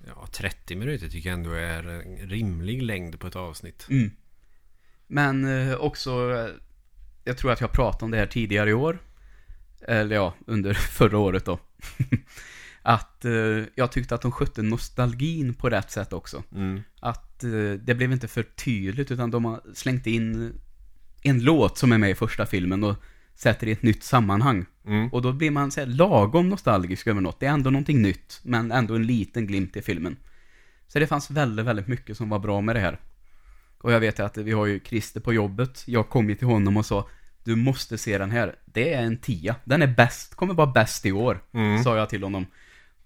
Ja, 0.08 0.28
30 0.32 0.76
minuter 0.76 1.08
tycker 1.08 1.30
jag 1.30 1.38
ändå 1.38 1.52
är 1.52 1.84
en 1.84 2.30
rimlig 2.30 2.82
längd 2.82 3.20
på 3.20 3.28
ett 3.28 3.36
avsnitt. 3.36 3.88
Mm. 3.90 4.12
Men 5.08 5.46
eh, 5.46 5.76
också, 5.76 6.12
eh, 6.12 6.50
jag 7.24 7.38
tror 7.38 7.52
att 7.52 7.62
jag 7.62 7.72
pratade 7.72 8.06
om 8.06 8.12
det 8.12 8.18
här 8.18 8.28
tidigare 8.28 8.70
i 8.70 8.74
år. 8.74 9.00
Eller 9.82 10.16
ja, 10.16 10.34
under 10.48 10.74
förra 10.98 11.18
året 11.18 11.46
då. 11.46 11.60
att 12.82 13.26
eh, 13.26 13.64
jag 13.76 13.92
tyckte 13.92 14.16
att 14.16 14.22
de 14.22 14.32
skötte 14.32 14.62
nostalgin 14.62 15.54
på 15.54 15.70
rätt 15.70 15.92
sätt 15.92 16.14
också. 16.14 16.44
Mm. 16.52 16.82
Att 17.00 17.27
eh, 17.44 17.80
det 17.80 17.96
blev 17.96 18.12
inte 18.12 18.28
för 18.28 18.44
tydligt 18.44 19.12
utan 19.12 19.32
de 19.32 19.46
har 19.46 19.62
slängt 19.74 20.08
in 20.08 20.54
en 21.22 21.44
låt 21.44 21.78
som 21.78 21.92
är 21.92 21.98
med 21.98 22.10
i 22.10 22.16
första 22.16 22.46
filmen 22.46 22.84
och 22.84 22.96
sätter 23.36 23.68
i 23.68 23.72
ett 23.72 23.84
nytt 23.84 24.04
sammanhang. 24.04 24.66
Mm. 24.86 25.10
Och 25.14 25.22
då 25.22 25.34
blir 25.34 25.52
man 25.52 25.72
så 25.72 25.80
här, 25.80 25.88
lagom 25.88 26.50
nostalgisk 26.50 27.08
över 27.08 27.22
något. 27.22 27.40
Det 27.40 27.46
är 27.46 27.52
ändå 27.52 27.70
någonting 27.70 28.02
nytt, 28.02 28.40
men 28.44 28.72
ändå 28.72 28.96
en 28.96 29.06
liten 29.06 29.48
glimt 29.48 29.78
i 29.78 29.82
filmen. 29.82 30.18
Så 30.88 31.00
det 31.00 31.08
fanns 31.08 31.32
väldigt, 31.32 31.66
väldigt 31.66 31.88
mycket 31.88 32.18
som 32.18 32.30
var 32.30 32.40
bra 32.40 32.62
med 32.62 32.76
det 32.76 32.80
här. 32.80 33.00
Och 33.78 33.92
jag 33.92 34.00
vet 34.00 34.20
att 34.20 34.38
vi 34.38 34.52
har 34.52 34.66
ju 34.66 34.80
Christer 34.80 35.20
på 35.20 35.34
jobbet. 35.34 35.84
Jag 35.88 36.10
kom 36.10 36.30
ju 36.30 36.36
till 36.36 36.48
honom 36.48 36.78
och 36.78 36.86
sa 36.86 37.10
Du 37.44 37.56
måste 37.56 37.98
se 37.98 38.18
den 38.18 38.32
här. 38.32 38.56
Det 38.66 38.94
är 38.94 39.04
en 39.04 39.18
tia. 39.18 39.56
Den 39.66 39.82
är 39.82 39.88
bäst, 39.88 40.36
kommer 40.36 40.54
vara 40.54 40.72
bäst 40.72 41.06
i 41.06 41.12
år. 41.12 41.40
Mm. 41.54 41.84
Sa 41.84 41.98
jag 41.98 42.10
till 42.10 42.24
honom. 42.24 42.46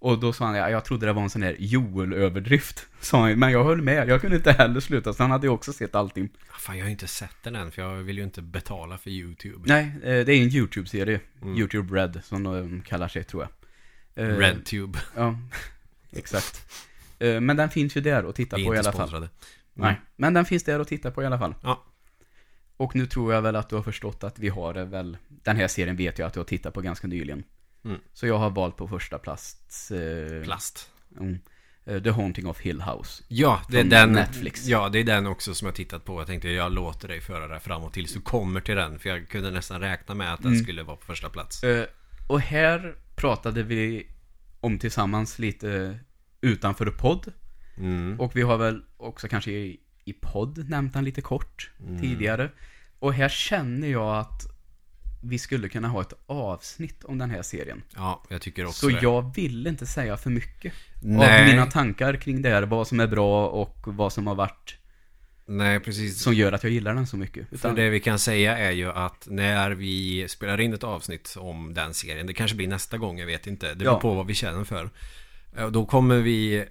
Och 0.02 0.20
då 0.20 0.34
sa 0.34 0.46
han, 0.46 0.56
ja, 0.56 0.70
jag 0.70 0.86
trodde 0.86 1.06
det 1.06 1.14
var 1.14 1.22
en 1.24 1.30
sån 1.30 1.44
här 1.44 1.56
Joel-överdrift. 1.60 2.88
Sa 3.00 3.22
han, 3.22 3.40
men 3.40 3.52
jag 3.52 3.64
höll 3.64 3.82
med, 3.82 4.10
jag 4.10 4.22
kunde 4.22 4.36
inte 4.36 4.52
heller 4.52 4.80
sluta. 4.80 5.14
Så 5.14 5.24
han 5.24 5.32
hade 5.32 5.48
ju 5.48 5.54
också 5.54 5.74
sett 5.74 5.96
allting. 5.96 6.30
Fan, 6.60 6.78
jag 6.78 6.86
har 6.86 6.90
inte 6.90 7.08
sett 7.08 7.36
den 7.44 7.56
än 7.56 7.72
för 7.72 7.82
jag 7.82 7.96
vill 7.96 8.18
ju 8.18 8.24
inte 8.24 8.42
betala 8.42 8.98
för 8.98 9.10
YouTube. 9.10 9.64
Nej, 9.66 9.84
eh, 10.04 10.26
det 10.26 10.34
är 10.34 10.44
en 10.44 10.50
YouTube-serie. 10.50 11.20
Mm. 11.42 11.58
YouTube 11.58 12.00
Red, 12.02 12.22
som 12.24 12.44
de 12.44 12.82
kallar 12.82 13.08
sig 13.08 13.24
tror 13.24 13.48
jag. 14.16 14.26
Eh, 14.26 14.38
RedTube. 14.38 15.00
Ja, 15.16 15.36
exakt. 16.12 16.72
Eh, 17.20 17.42
Men 17.42 17.58
den 17.58 17.70
finns 17.70 17.98
ju 17.98 18.02
där 18.02 18.30
att 18.30 18.36
titta 18.36 18.56
på 18.56 18.76
i 18.76 18.78
alla 18.78 18.84
fall. 18.84 18.94
sponsrade. 18.94 19.30
Nej, 19.74 20.02
men 20.16 20.34
den 20.34 20.46
finns 20.46 20.64
där 20.64 20.80
att 20.80 20.88
titta 20.88 21.12
på 21.12 21.24
i 21.24 21.26
alla 21.26 21.40
fall. 21.40 21.56
Ja. 21.64 21.84
Och 22.78 22.96
nu 22.96 23.06
tror 23.06 23.34
jag 23.34 23.42
väl 23.42 23.56
att 23.56 23.70
du 23.70 23.76
har 23.76 23.84
förstått 23.84 24.24
att 24.24 24.40
vi 24.40 24.50
har 24.50 24.74
det 24.74 24.86
väl, 24.86 25.18
den 25.28 25.56
här 25.56 25.68
serien 25.68 25.96
vet 25.96 26.20
jag 26.20 26.28
att 26.28 26.34
du 26.34 26.40
har 26.40 26.46
tittat 26.46 26.74
på 26.74 26.82
ganska 26.82 27.08
nyligen. 27.08 27.44
Mm. 27.86 28.00
Så 28.14 28.28
jag 28.28 28.38
har 28.38 28.50
valt 28.50 28.78
på 28.78 28.88
första 28.88 29.18
plats, 29.18 29.92
eh, 29.92 30.44
Plast. 30.44 30.92
mm, 31.20 31.40
eh, 31.86 32.04
The 32.04 32.10
Haunting 32.10 32.48
of 32.48 32.60
Hill 32.60 32.82
House. 32.82 33.24
Ja, 33.28 33.62
det 33.70 33.80
är 33.80 33.84
den. 33.84 34.12
Netflix. 34.14 34.66
Ja, 34.68 34.90
det 34.90 35.00
är 35.00 35.04
den 35.04 35.28
också 35.28 35.54
som 35.54 35.66
jag 35.66 35.76
tittat 35.76 36.06
på. 36.06 36.20
Jag 36.20 36.28
tänkte 36.28 36.50
jag 36.50 36.72
låter 36.72 37.08
dig 37.08 37.22
föra 37.22 37.48
det 37.48 37.60
framåt 37.60 37.94
tills 37.94 38.14
du 38.14 38.22
kommer 38.22 38.62
till 38.62 38.76
den. 38.76 39.00
För 39.00 39.10
jag 39.10 39.30
kunde 39.30 39.52
nästan 39.52 39.82
räkna 39.82 40.16
med 40.16 40.34
att 40.34 40.42
den 40.42 40.52
Mm. 40.52 40.64
skulle 40.64 40.84
vara 40.84 40.98
på 40.98 41.06
första 41.06 41.30
plats. 41.30 41.64
Eh, 41.64 41.86
och 42.30 42.42
här 42.42 42.96
pratade 43.16 43.64
vi 43.64 44.08
om 44.60 44.80
tillsammans 44.80 45.40
lite 45.40 46.00
utanför 46.42 46.86
podd. 46.86 47.34
Mm. 47.78 48.20
Och 48.20 48.36
vi 48.36 48.42
har 48.42 48.58
väl 48.58 48.84
också 48.98 49.28
kanske 49.28 49.52
i, 49.52 49.80
i 50.06 50.14
podd 50.14 50.70
nämnt 50.70 50.94
den 50.94 51.04
lite 51.04 51.22
kort 51.22 51.72
Mm. 51.80 52.02
tidigare. 52.02 52.52
Och 53.00 53.14
här 53.14 53.30
känner 53.30 53.88
jag 53.88 54.18
att 54.18 54.51
vi 55.22 55.40
skulle 55.40 55.70
kunna 55.70 55.88
ha 55.88 56.02
ett 56.02 56.14
avsnitt 56.26 57.04
om 57.04 57.18
den 57.18 57.30
här 57.32 57.42
serien. 57.42 57.84
Ja, 57.96 58.24
jag 58.30 58.42
tycker 58.42 58.66
också 58.66 58.80
Så 58.80 58.90
det. 58.90 59.00
jag 59.02 59.36
vill 59.36 59.68
inte 59.68 59.86
säga 59.86 60.18
för 60.18 60.30
mycket 60.30 60.74
Nej. 61.02 61.42
av 61.42 61.48
mina 61.48 61.66
tankar 61.66 62.14
kring 62.16 62.42
det 62.42 62.50
här, 62.50 62.64
vad 62.64 62.88
som 62.88 63.00
är 63.00 63.08
bra 63.08 63.48
och 63.48 63.78
vad 63.86 64.14
som 64.14 64.28
har 64.28 64.36
varit 64.36 64.78
Nej, 65.46 65.80
precis. 65.80 66.22
som 66.22 66.34
gör 66.34 66.52
att 66.52 66.64
jag 66.64 66.72
gillar 66.72 66.94
den 66.96 67.08
så 67.08 67.18
mycket. 67.18 67.48
För 67.50 67.56
Utan, 67.56 67.76
det 67.76 67.90
vi 67.90 68.00
kan 68.00 68.20
säga 68.20 68.58
är 68.58 68.72
ju 68.72 68.92
att 68.92 69.28
när 69.30 69.72
vi 69.72 70.26
spelar 70.30 70.62
in 70.62 70.74
ett 70.74 70.84
avsnitt 70.84 71.36
om 71.40 71.74
den 71.74 71.94
serien, 71.94 72.28
det 72.28 72.34
kanske 72.34 72.58
blir 72.58 72.68
nästa 72.68 72.98
gång, 72.98 73.20
jag 73.20 73.26
vet 73.28 73.48
inte. 73.48 73.70
Det 73.70 73.76
beror 73.76 73.94
Ja. 73.94 74.00
på 74.00 74.14
vad 74.14 74.28
vi 74.28 74.34
känner 74.34 74.64
för. 74.64 74.90
Eh, 75.58 75.68
Då 75.68 75.86
kommer 75.86 76.18
vi 76.20 76.66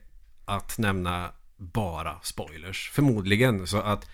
att 0.44 0.78
nämna 0.78 1.30
bara 1.56 2.16
spoilers, 2.22 2.90
förmodligen. 2.92 3.66
Så 3.66 3.80
att 3.80 4.08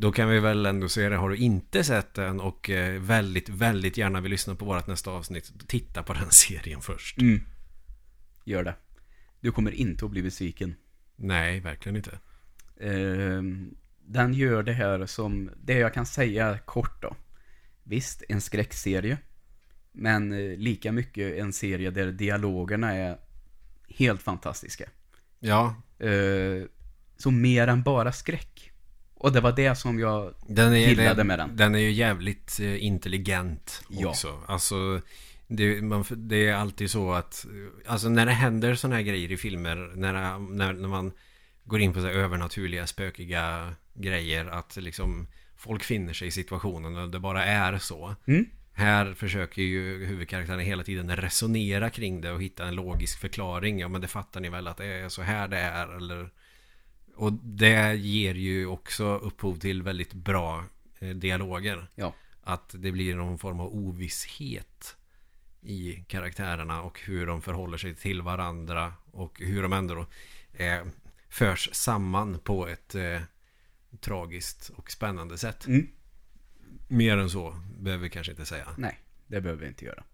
då 0.00 0.12
kan 0.12 0.28
vi 0.28 0.40
väl 0.40 0.66
ändå 0.66 0.88
säga 0.88 1.08
det, 1.08 1.16
har 1.16 1.30
du 1.30 1.36
inte 1.36 1.84
sett 1.84 2.14
den 2.14 2.40
och 2.40 2.70
eh, 2.70 3.00
väldigt, 3.00 3.48
väldigt 3.48 3.96
gärna 3.96 4.20
vill 4.20 4.30
lyssna 4.30 4.54
på 4.54 4.64
vårt 4.64 4.86
nästa 4.86 5.10
avsnitt, 5.10 5.52
titta 5.68 6.02
på 6.02 6.12
den 6.12 6.26
serien 6.30 6.80
först. 6.80 7.20
mm, 7.20 7.40
gör 8.44 8.64
det. 8.64 8.74
Du 9.40 9.52
kommer 9.52 9.70
inte 9.70 10.04
att 10.04 10.10
bli 10.10 10.22
besviken. 10.22 10.74
Nej, 11.16 11.60
verkligen 11.60 11.96
inte. 11.96 12.18
Ehm, 12.80 13.74
den 14.00 14.34
gör 14.34 14.62
det 14.62 14.72
här 14.72 15.06
som, 15.06 15.50
det 15.64 15.78
jag 15.78 15.94
kan 15.94 16.06
säga 16.06 16.58
kort 16.58 17.02
då. 17.02 17.16
Visst, 17.82 18.22
en 18.28 18.40
skräckserie. 18.40 19.18
Men 19.92 20.32
eh, 20.32 20.56
lika 20.56 20.92
mycket 20.92 21.38
en 21.38 21.52
serie 21.52 21.90
där 21.90 22.12
dialogerna 22.12 22.94
är 22.94 23.18
helt 23.88 24.22
fantastiska. 24.22 24.84
Ja, 25.40 25.76
Eh, 25.98 26.66
så 27.16 27.30
mer 27.30 27.68
än 27.68 27.82
bara 27.82 28.12
skräck. 28.12 28.72
Och 29.20 29.32
det 29.32 29.40
var 29.40 29.52
det 29.52 29.74
som 29.74 29.98
jag 29.98 30.34
Den 30.46 30.72
är, 30.72 30.76
gillade 30.76 31.14
den, 31.14 31.26
med 31.26 31.38
den. 31.38 31.56
Den 31.56 31.74
är 31.74 31.78
ju 31.78 31.90
jävligt 31.90 32.60
eh, 32.60 32.84
intelligent 32.84 33.82
Ja. 33.88 34.08
också. 34.08 34.42
Alltså, 34.46 35.00
det, 35.46 35.82
man, 35.82 36.04
det 36.10 36.48
är 36.48 36.54
alltid 36.54 36.90
så 36.90 37.12
att, 37.12 37.46
eh, 37.46 37.92
alltså 37.92 38.08
när 38.08 38.26
det 38.26 38.32
händer 38.32 38.74
sådana 38.74 38.96
här 38.96 39.02
grejer 39.02 39.32
i 39.32 39.36
filmer, 39.36 39.92
när, 39.94 40.38
när, 40.38 40.72
när 40.72 40.88
man 40.88 41.12
går 41.64 41.80
in 41.80 41.92
på 41.92 42.00
så 42.00 42.06
övernaturliga, 42.06 42.86
spökiga 42.86 43.74
grejer, 43.94 44.46
att 44.46 44.76
liksom 44.76 45.26
folk 45.56 45.82
finner 45.82 46.12
sig 46.12 46.28
i 46.28 46.30
situationen 46.30 46.96
och 46.96 47.10
det 47.10 47.18
bara 47.18 47.44
är 47.44 47.78
så. 47.78 48.14
Mm. 48.26 48.46
Här 48.72 49.14
försöker 49.14 49.62
ju 49.62 50.06
huvudkaraktären 50.06 50.60
hela 50.60 50.82
tiden 50.82 51.16
resonera 51.16 51.90
kring 51.90 52.20
det 52.20 52.32
och 52.32 52.42
hitta 52.42 52.66
en 52.66 52.74
logisk 52.74 53.20
förklaring. 53.20 53.78
Ja 53.78 53.88
men 53.88 54.00
det 54.00 54.08
fattar 54.08 54.40
ni 54.40 54.48
väl 54.48 54.66
att 54.68 54.76
det 54.76 54.86
är 54.86 55.08
så 55.08 55.22
här 55.22 55.48
det 55.48 55.58
är 55.58 55.96
eller 55.96 56.30
Och 57.18 57.32
det 57.32 57.94
ger 57.94 58.34
ju 58.34 58.66
också 58.66 59.04
upphov 59.04 59.58
till 59.58 59.82
väldigt 59.82 60.12
bra 60.12 60.64
eh, 60.98 61.08
dialoger. 61.08 61.90
Ja. 61.94 62.14
Att 62.42 62.74
det 62.78 62.92
blir 62.92 63.16
någon 63.16 63.38
form 63.38 63.60
av 63.60 63.74
ovisshet 63.74 64.96
i 65.60 66.04
karaktärerna 66.08 66.82
och 66.82 67.00
hur 67.00 67.26
de 67.26 67.42
förhåller 67.42 67.78
sig 67.78 67.94
till 67.94 68.22
varandra 68.22 68.92
och 69.12 69.40
hur 69.40 69.62
de 69.62 69.72
ändå 69.72 70.06
eh, 70.52 70.82
förs 71.28 71.68
samman 71.72 72.38
på 72.38 72.66
ett 72.66 72.94
eh, 72.94 73.20
tragiskt 74.00 74.70
och 74.76 74.90
spännande 74.90 75.38
sätt. 75.38 75.66
Mm. 75.66 75.86
Mer 76.88 77.16
än 77.16 77.30
så 77.30 77.60
behöver 77.78 78.02
vi 78.02 78.10
kanske 78.10 78.32
inte 78.32 78.46
säga. 78.46 78.68
Nej, 78.76 79.00
det 79.26 79.40
behöver 79.40 79.62
vi 79.62 79.68
inte 79.68 79.84
göra. 79.84 80.04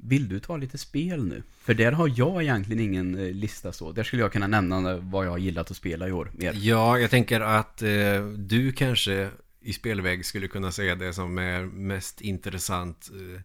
Vill 0.00 0.28
du 0.28 0.40
ta 0.40 0.56
lite 0.56 0.78
spel 0.78 1.24
nu? 1.24 1.42
För 1.60 1.74
där 1.74 1.92
har 1.92 2.12
jag 2.16 2.42
egentligen 2.42 2.82
ingen 2.84 3.18
eh, 3.18 3.32
lista 3.34 3.72
så. 3.72 3.92
Där 3.92 4.02
skulle 4.02 4.22
jag 4.22 4.32
kunna 4.32 4.46
nämna 4.46 4.96
vad 4.96 5.26
jag 5.26 5.30
har 5.30 5.38
gillat 5.38 5.70
att 5.70 5.76
spela 5.76 6.08
i 6.08 6.12
år. 6.12 6.30
Mer. 6.34 6.52
Ja, 6.56 6.98
jag 6.98 7.10
tänker 7.10 7.40
att 7.40 7.82
eh, 7.82 8.24
du 8.36 8.72
kanske 8.72 9.30
i 9.60 9.72
spelväg 9.72 10.26
skulle 10.26 10.48
kunna 10.48 10.72
säga 10.72 10.94
det 10.94 11.12
som 11.12 11.38
är 11.38 11.62
mest 11.64 12.20
intressant 12.20 13.10
eh, 13.12 13.40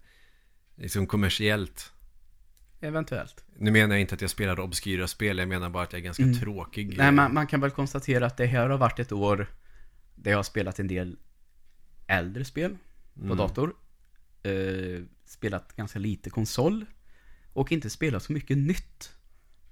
liksom 0.76 1.08
kommersiellt. 1.08 1.92
Eventuellt. 2.82 3.44
Nu 3.58 3.72
menar 3.72 3.96
jag 3.96 4.02
inte 4.02 4.16
att 4.16 4.22
jag 4.22 4.30
spelar 4.30 4.60
obskyra 4.60 5.08
spel, 5.08 5.38
jag 5.38 5.48
menar 5.48 5.70
bara 5.70 5.84
att 5.84 5.94
jag 5.94 6.00
är 6.00 6.04
ganska 6.04 6.24
Mm. 6.24 6.40
tråkig. 6.40 6.98
Nej, 6.98 7.12
man, 7.12 7.34
man 7.34 7.48
kan 7.48 7.62
väl 7.62 7.72
konstatera 7.72 8.26
att 8.26 8.38
det 8.38 8.46
här 8.46 8.70
har 8.70 8.78
varit 8.78 9.00
ett 9.00 9.12
år 9.12 9.48
där 10.16 10.32
jag 10.32 10.38
har 10.38 10.44
spelat 10.44 10.80
en 10.80 10.88
del 10.88 11.18
äldre 12.08 12.46
spel 12.46 12.78
på 13.14 13.24
Mm. 13.26 13.38
dator. 13.38 13.74
Eh, 14.44 15.02
spelat 15.34 15.76
ganska 15.76 16.00
lite 16.00 16.30
konsol. 16.30 16.86
Och 17.54 17.72
inte 17.72 17.90
spelat 17.90 18.24
så 18.24 18.34
mycket 18.34 18.58
nytt. 18.58 19.16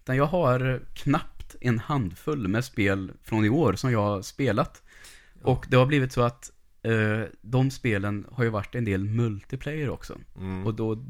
Utan 0.02 0.18
jag 0.18 0.26
har 0.26 0.86
knappt 0.94 1.56
en 1.62 1.80
handfull 1.80 2.48
med 2.48 2.66
spel 2.66 3.12
från 3.24 3.46
i 3.46 3.50
år 3.50 3.74
som 3.74 3.92
jag 3.92 4.02
har 4.02 4.22
spelat. 4.22 4.84
Och 5.44 5.66
det 5.70 5.78
har 5.78 5.86
blivit 5.86 6.12
så 6.12 6.22
att 6.22 6.52
eh, 6.82 7.24
de 7.42 7.72
spelen 7.72 8.26
har 8.32 8.44
ju 8.44 8.50
varit 8.50 8.76
en 8.76 8.86
del 8.86 9.04
multiplayer 9.04 9.90
också. 9.90 10.18
Mm. 10.38 10.66
Och 10.66 10.74
då 10.74 11.06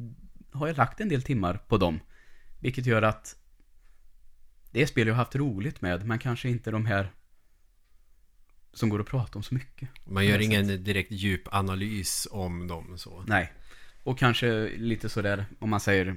har 0.52 0.68
jag 0.68 0.78
lagt 0.78 1.02
en 1.02 1.10
del 1.10 1.22
timmar 1.22 1.58
på 1.68 1.78
dem. 1.78 2.00
Vilket 2.60 2.86
gör 2.86 3.02
att 3.02 3.36
det 4.72 4.82
är 4.82 4.86
spel 4.86 5.08
jag 5.08 5.14
har 5.14 5.24
haft 5.24 5.36
roligt 5.36 5.82
med, 5.82 6.06
men 6.06 6.20
kanske 6.20 6.50
inte 6.50 6.72
de 6.72 6.86
här 6.86 7.12
som 8.74 8.90
går 8.90 9.00
att 9.00 9.08
prata 9.08 9.40
om 9.40 9.44
så 9.44 9.54
mycket. 9.54 9.90
Man 10.04 10.26
gör 10.26 10.40
ingen 10.40 10.84
direkt 10.84 11.12
djup 11.12 11.54
analys 11.54 12.28
om 12.32 12.68
dem 12.68 12.98
så. 12.98 13.24
Nej. 13.28 13.54
Och 14.04 14.20
kanske 14.20 14.70
lite 14.78 15.10
sådär, 15.10 15.46
om 15.60 15.70
man 15.70 15.80
säger, 15.80 16.16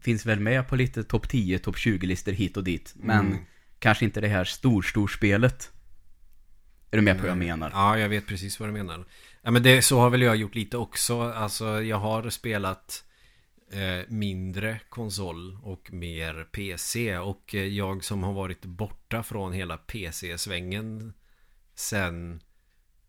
finns 0.00 0.26
väl 0.26 0.40
med 0.40 0.68
på 0.68 0.76
lite 0.76 1.04
topp 1.04 1.28
10, 1.28 1.58
topp 1.58 1.76
20-listor 1.76 2.32
hit 2.32 2.56
och 2.56 2.64
dit. 2.64 2.92
Men 2.96 3.26
Mm. 3.26 3.38
kanske 3.78 4.04
inte 4.04 4.20
det 4.20 4.28
här 4.28 4.44
stor-storspelet. 4.44 5.72
Är 6.90 6.96
du 6.96 7.02
med 7.02 7.16
på 7.16 7.22
vad 7.22 7.30
jag 7.30 7.38
Nej. 7.38 7.48
menar? 7.48 7.70
Ja, 7.74 7.98
jag 7.98 8.08
vet 8.08 8.26
precis 8.26 8.60
vad 8.60 8.68
du 8.68 8.72
menar. 8.72 9.04
Ja, 9.42 9.50
men 9.50 9.62
det, 9.62 9.82
så 9.82 9.98
har 10.00 10.10
väl 10.10 10.22
jag 10.22 10.36
gjort 10.36 10.54
lite 10.54 10.76
också. 10.76 11.20
Alltså, 11.20 11.82
jag 11.82 11.96
har 11.98 12.30
spelat 12.30 13.04
eh, 13.72 14.08
mindre 14.08 14.80
konsol 14.88 15.58
och 15.62 15.92
mer 15.92 16.44
PC. 16.52 17.18
Och 17.18 17.54
eh, 17.54 17.64
jag 17.64 18.04
som 18.04 18.22
har 18.22 18.32
varit 18.32 18.64
borta 18.64 19.22
från 19.22 19.52
hela 19.52 19.76
PC-svängen 19.76 21.12
sen 21.74 22.40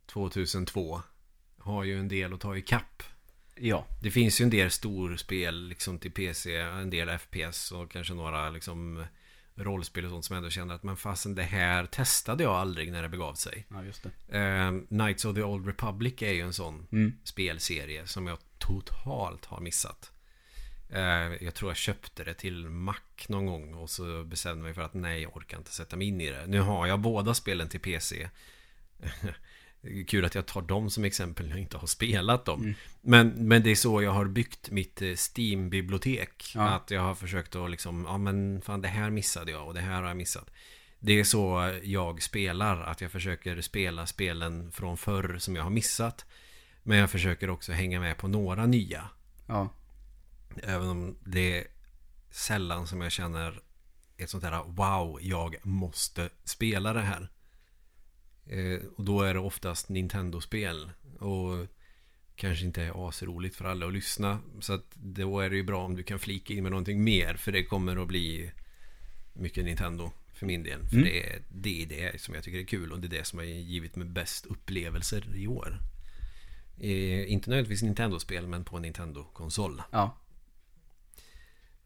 2002 0.06 1.02
har 1.60 1.84
ju 1.84 2.00
en 2.00 2.08
del 2.08 2.34
att 2.34 2.40
ta 2.42 2.58
i 2.58 2.62
kapp. 2.62 3.04
Ja. 3.60 3.86
Det 4.02 4.12
finns 4.12 4.42
ju 4.42 4.44
en 4.44 4.50
del 4.50 4.72
storspel 4.72 5.68
liksom 5.68 6.00
till 6.00 6.12
PC, 6.12 6.56
en 6.58 6.90
del 6.90 7.18
FPS 7.20 7.72
och 7.72 7.92
kanske 7.92 8.14
några 8.14 8.50
liksom 8.50 9.06
rollspel 9.56 10.06
och 10.06 10.12
sånt 10.12 10.26
som 10.26 10.34
jag 10.34 10.38
ändå 10.38 10.50
känner 10.50 10.76
att 10.76 10.84
men 10.84 10.98
fasen 10.98 11.36
det 11.36 11.44
här 11.44 11.86
testade 11.86 12.44
jag 12.44 12.54
aldrig 12.54 12.92
när 12.92 13.02
det 13.02 13.10
begav 13.10 13.34
sig. 13.34 13.66
Ja, 13.70 13.84
just 13.84 14.04
det. 14.28 14.38
Eh, 14.40 14.72
Knights 14.88 15.26
of 15.26 15.36
the 15.36 15.44
Old 15.44 15.68
Republic 15.68 16.22
är 16.22 16.32
ju 16.34 16.42
en 16.42 16.54
sån 16.54 16.88
Mm. 16.92 17.14
spelserie 17.24 18.08
som 18.08 18.28
jag 18.28 18.38
totalt 18.58 19.46
har 19.46 19.60
missat. 19.62 20.12
Eh, 20.90 21.02
jag 21.44 21.54
tror 21.56 21.70
jag 21.72 21.78
köpte 21.78 22.24
det 22.24 22.34
till 22.34 22.70
Mac 22.70 22.96
någon 23.30 23.46
gång 23.46 23.74
och 23.74 23.90
så 23.90 24.24
bestämde 24.24 24.64
mig 24.64 24.74
för 24.74 24.82
att 24.82 24.94
nej, 24.94 25.22
jag 25.22 25.38
orkar 25.38 25.58
inte 25.58 25.72
sätta 25.72 25.96
mig 25.96 26.08
in 26.08 26.22
i 26.22 26.30
det. 26.30 26.48
Nu 26.48 26.60
har 26.60 26.88
jag 26.88 27.00
båda 27.00 27.34
spelen 27.34 27.70
till 27.70 27.80
PC. 27.80 28.30
Kul 30.08 30.26
att 30.26 30.36
jag 30.36 30.46
tar 30.46 30.62
dem 30.62 30.90
som 30.90 31.04
exempel 31.04 31.46
när 31.46 31.54
jag 31.54 31.62
inte 31.62 31.78
har 31.78 31.88
spelat 31.88 32.46
dem. 32.46 32.62
Mm. 32.62 32.76
Men, 33.02 33.48
men 33.48 33.64
det 33.64 33.72
är 33.72 33.76
så 33.76 34.02
jag 34.02 34.12
har 34.12 34.26
byggt 34.26 34.70
mitt 34.70 35.02
eh, 35.02 35.08
Steam-bibliotek. 35.08 36.52
Ja. 36.56 36.70
Att 36.70 36.92
jag 36.92 37.02
har 37.02 37.16
försökt 37.16 37.56
att 37.56 37.72
liksom, 37.72 38.06
ja 38.08 38.18
men 38.18 38.62
fan 38.62 38.82
det 38.82 38.88
här 38.88 39.10
missade 39.10 39.52
jag 39.52 39.68
och 39.68 39.74
det 39.74 39.82
här 39.82 40.02
har 40.02 40.08
jag 40.08 40.18
missat. 40.18 40.50
Det 41.00 41.20
är 41.20 41.24
så 41.24 41.74
jag 41.84 42.22
spelar, 42.22 42.82
att 42.82 43.02
jag 43.02 43.12
försöker 43.12 43.62
spela 43.62 44.06
spelen 44.06 44.72
från 44.72 44.98
förr 44.98 45.38
som 45.40 45.56
jag 45.56 45.64
har 45.64 45.70
missat. 45.70 46.26
Men 46.84 46.98
jag 46.98 47.10
försöker 47.10 47.50
också 47.50 47.72
hänga 47.72 48.00
med 48.00 48.18
på 48.18 48.28
några 48.28 48.66
nya. 48.66 49.10
Ja. 49.48 49.70
Även 50.64 50.90
om 50.90 51.18
det 51.26 51.60
är 51.60 51.68
sällan 52.32 52.88
som 52.88 53.02
jag 53.02 53.12
känner 53.12 53.62
ett 54.18 54.30
sånt 54.30 54.44
här 54.44 54.64
wow, 54.68 55.20
jag 55.22 55.56
måste 55.64 56.30
spela 56.44 56.94
det 56.94 57.02
här. 57.02 57.30
Eh, 58.50 58.80
och 58.96 59.04
då 59.04 59.22
är 59.22 59.34
det 59.34 59.40
oftast 59.40 59.90
Nintendo-spel. 59.90 60.92
Och 61.20 61.68
kanske 62.36 62.66
inte 62.66 62.84
är 62.84 63.08
asroligt 63.10 63.56
för 63.56 63.66
alla 63.66 63.88
att 63.88 63.94
lyssna. 63.94 64.40
Så 64.60 64.74
att 64.74 64.96
då 64.96 65.40
är 65.40 65.50
det 65.50 65.56
ju 65.56 65.64
bra 65.64 65.86
om 65.86 65.96
du 65.96 66.04
kan 66.04 66.20
flika 66.20 66.54
in 66.54 66.64
med 66.64 66.72
någonting 66.72 67.04
mer. 67.04 67.34
För 67.34 67.52
det 67.52 67.64
kommer 67.64 67.98
att 68.02 68.08
bli 68.08 68.52
mycket 69.34 69.66
Nintendo 69.66 70.12
för 70.34 70.46
min 70.46 70.64
del. 70.64 70.88
För 70.88 70.96
Mm. 70.96 71.06
det, 71.06 71.28
är, 71.30 71.42
det 71.50 71.84
är 71.84 71.86
det 71.86 72.22
som 72.22 72.34
jag 72.34 72.44
tycker 72.44 72.60
är 72.60 72.64
kul 72.64 72.92
och 72.92 73.00
det 73.00 73.08
är 73.08 73.20
det 73.20 73.24
som 73.24 73.40
har 73.40 73.46
givit 73.46 73.96
mig 73.96 74.08
bäst 74.08 74.46
upplevelser 74.46 75.36
i 75.36 75.48
år. 75.48 75.80
Eh, 76.80 77.32
inte 77.32 77.50
nödvändigtvis 77.50 77.82
Nintendo-spel 77.84 78.48
men 78.48 78.64
på 78.64 78.80
Nintendo-konsol. 78.80 79.82
Ja. 79.92 80.18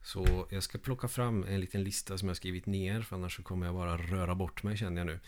Så 0.03 0.47
jag 0.49 0.63
ska 0.63 0.77
plocka 0.77 1.07
fram 1.07 1.43
en 1.43 1.59
liten 1.59 1.83
lista 1.83 2.17
som 2.17 2.27
jag 2.27 2.37
skrivit 2.37 2.65
ner 2.65 3.01
för 3.01 3.15
annars 3.15 3.35
så 3.35 3.43
kommer 3.43 3.65
jag 3.65 3.75
bara 3.75 3.97
röra 3.97 4.35
bort 4.35 4.63
mig 4.63 4.77
känner 4.77 4.97
jag 4.97 5.07
nu. 5.07 5.19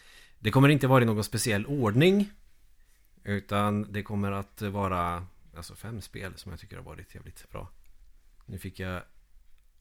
Det 0.44 0.52
kommer 0.52 0.70
inte 0.70 0.88
vara 0.88 1.04
i 1.04 1.06
någon 1.06 1.24
speciell 1.24 1.66
ordning. 1.66 2.30
Utan 3.24 3.94
det 3.94 4.04
kommer 4.04 4.32
att 4.32 4.62
vara 4.62 5.28
alltså 5.58 5.76
fem 5.76 6.02
spel 6.02 6.34
som 6.36 6.52
jag 6.52 6.60
tycker 6.60 6.78
har 6.78 6.84
varit 6.84 7.16
jävligt 7.16 7.50
bra. 7.52 7.70
Nu 8.46 8.58
fick 8.58 8.80
jag 8.80 9.02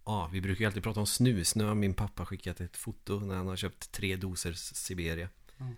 Ja, 0.05 0.29
vi 0.33 0.41
brukar 0.41 0.61
ju 0.61 0.67
alltid 0.67 0.83
prata 0.83 1.01
om 1.01 1.07
snus. 1.07 1.55
Nu 1.55 1.65
har 1.65 1.75
min 1.75 1.95
pappa 1.95 2.27
skickat 2.27 2.61
ett 2.61 2.77
foto 2.77 3.21
när 3.21 3.35
han 3.35 3.47
har 3.47 3.57
köpt 3.57 3.93
tre 3.93 4.17
doser 4.17 4.53
Siberia. 4.53 5.29
Mm. 5.59 5.75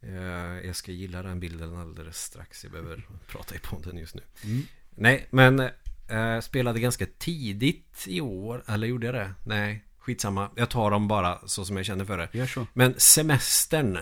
Eh, 0.00 0.66
Jag 0.66 0.76
ska 0.76 0.92
gilla 0.92 1.22
den 1.22 1.40
bilden 1.40 1.76
alldeles 1.76 2.22
strax. 2.22 2.64
Jag 2.64 2.72
behöver 2.72 3.06
prata 3.26 3.54
i 3.54 3.58
podden 3.58 3.96
just 3.98 4.14
nu. 4.14 4.22
Mm. 4.44 4.62
Nej, 4.90 5.26
men 5.30 5.60
eh, 6.08 6.40
spelade 6.40 6.80
ganska 6.80 7.06
tidigt 7.18 8.04
i 8.06 8.20
år. 8.20 8.64
Eller 8.66 8.86
gjorde 8.86 9.06
jag 9.06 9.14
det? 9.14 9.34
Nej, 9.46 9.84
skitsamma. 9.98 10.50
Jag 10.56 10.70
tar 10.70 10.90
dem 10.90 11.08
bara 11.08 11.38
så 11.48 11.64
som 11.64 11.76
jag 11.76 11.86
känner 11.86 12.04
för 12.04 12.18
det. 12.18 12.28
Gör 12.32 12.46
så. 12.46 12.66
Men 12.72 12.94
semestern 12.98 13.98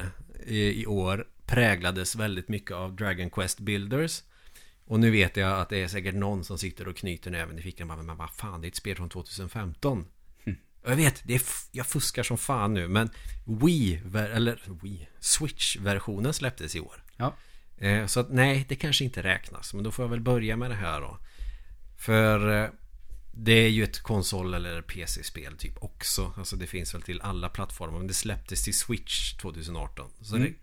i, 0.47 0.83
i 0.83 0.87
år 0.87 1.27
präglades 1.47 2.17
väldigt 2.17 2.49
mycket 2.49 2.71
av 2.73 2.97
Dragon 2.97 3.31
Quest 3.31 3.61
Builders. 3.61 4.23
Och 4.87 5.01
nu 5.01 5.11
vet 5.11 5.37
jag 5.37 5.61
att 5.61 5.69
det 5.69 5.83
är 5.83 5.89
säkert 5.89 6.15
någon 6.15 6.45
som 6.45 6.59
sitter 6.59 6.89
och 6.89 6.97
knyter 6.97 7.31
näven 7.31 7.59
i 7.59 7.63
fickan. 7.63 7.89
bara, 7.89 8.03
Men 8.03 8.17
vad 8.17 8.31
fan, 8.31 8.61
det 8.61 8.67
är 8.67 8.69
ett 8.69 8.77
spel 8.77 8.97
från 8.97 9.09
2015. 9.09 10.07
Och 10.85 10.91
Jag 10.93 10.97
vet, 10.97 11.23
det 11.25 11.35
är 11.35 11.43
jag 11.73 11.87
fuskar 11.87 12.23
som 12.23 12.39
fan 12.39 12.75
nu. 12.75 12.89
Men 12.89 13.11
Wii, 13.45 14.03
eller 14.15 14.63
Wii, 14.83 15.09
Switch-versionen 15.21 16.33
släpptes 16.33 16.77
i 16.77 16.81
år. 16.81 17.03
Ja. 17.17 17.35
Eh, 17.79 18.07
Så 18.07 18.21
att 18.21 18.31
nej, 18.33 18.65
det 18.69 18.77
kanske 18.77 19.05
inte 19.05 19.23
räknas. 19.23 19.75
Men 19.75 19.85
då 19.85 19.91
får 19.91 20.05
jag 20.05 20.11
väl 20.11 20.21
börja 20.21 20.57
med 20.57 20.71
det 20.71 20.75
här 20.77 21.01
då. 21.01 21.19
För 21.99 22.63
eh, 22.65 22.69
det 23.39 23.53
är 23.53 23.69
ju 23.69 23.85
ett 23.85 24.01
konsol 24.01 24.55
eller 24.55 24.83
PC-spel 24.83 25.57
typ 25.57 25.83
också. 25.83 26.33
Alltså 26.37 26.57
det 26.57 26.67
finns 26.67 26.95
väl 26.95 27.03
till 27.03 27.21
alla 27.21 27.49
plattformar. 27.49 27.99
Men 27.99 28.07
det 28.07 28.15
släpptes 28.15 28.65
till 28.65 28.79
Switch 28.79 29.33
2018. 29.33 30.11
Så 30.21 30.37
Mm. 30.37 30.55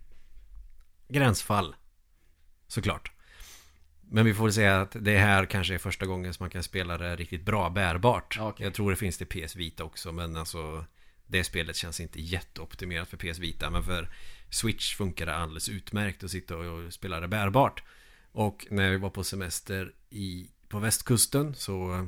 det 1.07 1.13
Gränsfall. 1.19 1.75
Såklart. 2.67 3.11
Men 4.01 4.25
vi 4.25 4.33
får 4.33 4.43
väl 4.43 4.53
säga 4.53 4.81
att 4.81 4.95
det 4.99 5.17
här 5.17 5.45
kanske 5.45 5.73
är 5.73 5.77
första 5.77 6.05
gången 6.05 6.33
som 6.33 6.43
man 6.43 6.49
kan 6.49 6.63
spela 6.63 6.97
det 6.97 7.15
riktigt 7.15 7.45
bra 7.45 7.69
bärbart. 7.69 8.37
Okej. 8.39 8.65
Jag 8.65 8.73
tror 8.73 8.91
det 8.91 8.97
finns 8.97 9.17
till 9.17 9.27
PS 9.27 9.55
Vita 9.55 9.83
också. 9.83 10.11
Men 10.11 10.35
alltså 10.35 10.85
det 11.27 11.43
spelet 11.43 11.75
känns 11.75 11.99
inte 11.99 12.21
jätteoptimerat 12.21 13.09
för 13.09 13.17
PS 13.17 13.39
Vita. 13.39 13.69
Men 13.69 13.83
för 13.83 14.09
Switch 14.49 14.95
funkar 14.95 15.25
det 15.25 15.35
alldeles 15.35 15.69
utmärkt 15.69 16.23
att 16.23 16.31
sitta 16.31 16.57
och 16.57 16.93
spela 16.93 17.19
det 17.19 17.27
bärbart. 17.27 17.83
Och 18.31 18.67
när 18.69 18.91
vi 18.91 18.97
var 18.97 19.09
på 19.09 19.23
semester 19.23 19.93
i, 20.09 20.47
på 20.67 20.79
västkusten 20.79 21.55
så 21.55 22.07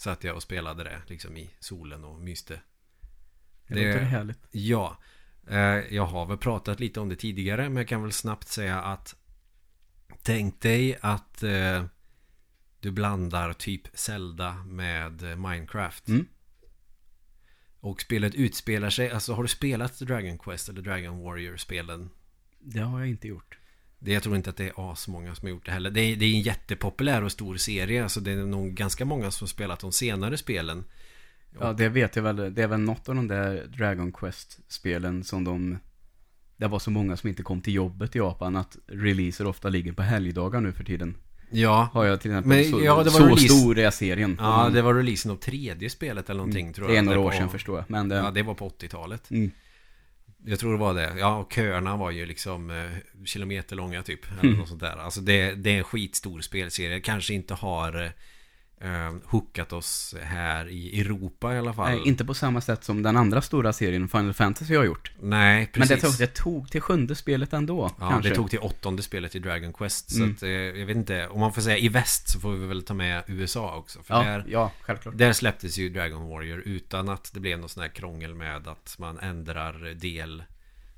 satt 0.00 0.24
jag 0.24 0.36
och 0.36 0.42
spelade 0.42 0.84
det 0.84 1.02
liksom 1.06 1.36
i 1.36 1.50
solen 1.60 2.04
och 2.04 2.20
myste. 2.20 2.60
Det, 3.66 3.74
låter 3.74 4.00
härligt. 4.00 4.38
Ja, 4.50 4.98
eh, 5.48 5.58
jag 5.94 6.06
har 6.06 6.26
väl 6.26 6.38
pratat 6.38 6.80
lite 6.80 7.00
om 7.00 7.08
det 7.08 7.16
tidigare 7.16 7.68
men 7.68 7.76
jag 7.76 7.88
kan 7.88 8.02
väl 8.02 8.12
snabbt 8.12 8.48
säga 8.48 8.82
att 8.82 9.16
Tänk 10.22 10.60
dig 10.60 10.98
att 11.00 11.42
eh, 11.42 11.84
du 12.80 12.90
blandar 12.90 13.52
typ 13.52 13.82
Zelda 13.94 14.54
med 14.54 15.22
eh, 15.22 15.36
Minecraft. 15.36 16.08
Mm. 16.08 16.26
Och 17.80 18.00
spelet 18.00 18.34
utspelar 18.34 18.90
sig, 18.90 19.10
alltså 19.10 19.32
har 19.32 19.42
du 19.42 19.48
spelat 19.48 19.98
Dragon 19.98 20.38
Quest 20.38 20.68
eller 20.68 20.82
Dragon 20.82 21.18
Warrior-spelen? 21.18 22.10
Det 22.58 22.80
har 22.80 22.98
jag 22.98 23.08
inte 23.08 23.28
gjort. 23.28 23.58
Det, 24.02 24.12
jag 24.12 24.22
tror 24.22 24.36
inte 24.36 24.50
att 24.50 24.56
det 24.56 24.64
är 24.68 24.92
asmånga 24.92 25.34
som 25.34 25.46
har 25.46 25.50
gjort 25.50 25.66
det 25.66 25.72
heller. 25.72 25.90
Det 25.90 26.00
är, 26.00 26.16
det 26.16 26.24
är 26.24 26.34
en 26.34 26.40
jättepopulär 26.40 27.24
och 27.24 27.32
stor 27.32 27.56
serie. 27.56 28.08
Så 28.08 28.20
det 28.20 28.30
är 28.32 28.36
nog 28.36 28.74
ganska 28.74 29.04
många 29.04 29.30
som 29.30 29.44
har 29.44 29.48
spelat 29.48 29.80
de 29.80 29.92
senare 29.92 30.36
spelen. 30.36 30.84
Ja, 31.60 31.72
det 31.72 31.88
vet 31.88 32.16
jag 32.16 32.22
väl. 32.22 32.54
Det 32.54 32.62
är 32.62 32.66
väl 32.68 32.80
något 32.80 33.08
av 33.08 33.14
de 33.14 33.28
där 33.28 33.66
Dragon 33.78 34.12
Quest-spelen 34.12 35.24
som 35.24 35.44
de... 35.44 35.78
Det 36.56 36.66
var 36.66 36.78
så 36.78 36.90
många 36.90 37.16
som 37.16 37.28
inte 37.28 37.42
kom 37.42 37.60
till 37.60 37.74
jobbet 37.74 38.16
i 38.16 38.18
Japan 38.18 38.56
att 38.56 38.76
releaser 38.86 39.46
ofta 39.46 39.68
ligger 39.68 39.92
på 39.92 40.02
helgdagar 40.02 40.60
nu 40.60 40.72
för 40.72 40.84
tiden. 40.84 41.14
Ja, 41.50 41.88
Har 41.92 42.04
jag 42.04 42.20
till 42.20 42.30
exempel. 42.30 42.48
Men, 42.48 42.64
så 42.64 42.84
ja, 42.84 43.02
det 43.02 43.10
var 43.10 43.18
så 43.20 43.26
release- 43.28 43.48
stor 43.48 43.78
är 43.78 43.90
serien. 43.90 44.36
ja 44.40 44.60
Mm. 44.62 44.74
det 44.74 44.82
var 44.82 44.94
releasen 44.94 45.30
av 45.30 45.36
tredje 45.36 45.90
spelet 45.90 46.30
eller 46.30 46.38
någonting 46.38 46.72
tror 46.72 46.86
jag. 46.86 46.94
Det 46.94 46.98
är 46.98 47.02
några 47.02 47.18
år 47.20 47.24
var- 47.24 47.32
sedan 47.32 47.48
förstår 47.48 47.76
jag. 47.78 47.84
Men 47.90 48.08
det... 48.08 48.16
Ja, 48.16 48.30
det 48.30 48.42
var 48.42 48.54
på 48.54 48.68
80-talet. 48.68 49.30
Mm. 49.30 49.50
Jag 50.44 50.58
tror 50.58 50.72
det 50.72 50.78
var 50.78 50.94
det. 50.94 51.12
Ja, 51.18 51.36
och 51.36 51.52
köerna 51.52 51.96
var 51.96 52.10
ju 52.10 52.26
liksom 52.26 52.70
eh, 52.70 53.24
kilometerlånga 53.24 54.02
typ. 54.02 54.20
Eller 54.32 54.44
Mm. 54.44 54.58
något 54.58 54.68
sånt 54.68 54.80
där. 54.80 54.96
Alltså 54.96 55.20
det, 55.20 55.54
det 55.54 55.70
är 55.70 55.78
en 55.78 55.84
skitstor 55.84 56.40
spelserie. 56.40 57.00
Kanske 57.00 57.34
inte 57.34 57.54
har 57.54 58.12
eh, 58.80 59.14
hookat 59.24 59.72
oss 59.72 60.14
här 60.22 60.68
i 60.68 61.00
Europa 61.00 61.54
i 61.54 61.58
alla 61.58 61.74
fall. 61.74 61.90
Nej, 61.90 62.00
inte 62.08 62.24
på 62.24 62.34
samma 62.34 62.60
sätt 62.60 62.84
som 62.84 63.02
den 63.02 63.16
andra 63.16 63.42
stora 63.42 63.72
serien 63.72 64.08
Final 64.08 64.32
Fantasy 64.34 64.74
har 64.76 64.84
gjort. 64.84 65.12
Nej, 65.20 65.58
Men 65.74 65.88
precis. 65.88 66.00
det 66.02 66.08
tog, 66.08 66.18
det 66.18 66.34
tog 66.34 66.70
till 66.70 66.80
sjunde 66.80 67.14
spelet 67.14 67.52
ändå, 67.52 67.90
Ja, 67.98 68.08
kanske. 68.08 68.28
det 68.30 68.34
tog 68.34 68.50
till 68.50 68.58
åttonde 68.58 69.02
spelet 69.02 69.34
i 69.34 69.38
Dragon 69.38 69.72
Quest. 69.72 70.10
Så 70.10 70.16
Mm. 70.22 70.30
att, 70.36 70.42
eh, 70.42 70.48
jag 70.50 70.86
vet 70.86 70.96
inte, 70.96 71.28
om 71.28 71.40
man 71.40 71.52
får 71.52 71.62
säga 71.62 71.78
i 71.78 71.88
väst 71.88 72.28
så 72.28 72.40
får 72.40 72.52
vi 72.52 72.66
väl 72.66 72.82
ta 72.82 72.94
med 72.94 73.22
USA 73.26 73.76
också. 73.76 74.02
För 74.02 74.14
Ja, 74.14 74.22
där, 74.22 74.44
ja, 74.48 74.72
självklart. 74.80 75.18
där 75.18 75.32
släpptes 75.32 75.78
ju 75.78 75.88
Dragon 75.88 76.28
Warrior 76.28 76.60
utan 76.64 77.08
att 77.08 77.30
det 77.34 77.40
blev 77.40 77.58
någon 77.58 77.68
sån 77.68 77.82
här 77.82 77.90
krångel 77.90 78.34
med 78.34 78.68
att 78.68 78.96
man 78.98 79.18
ändrar 79.18 79.94
del 79.94 80.42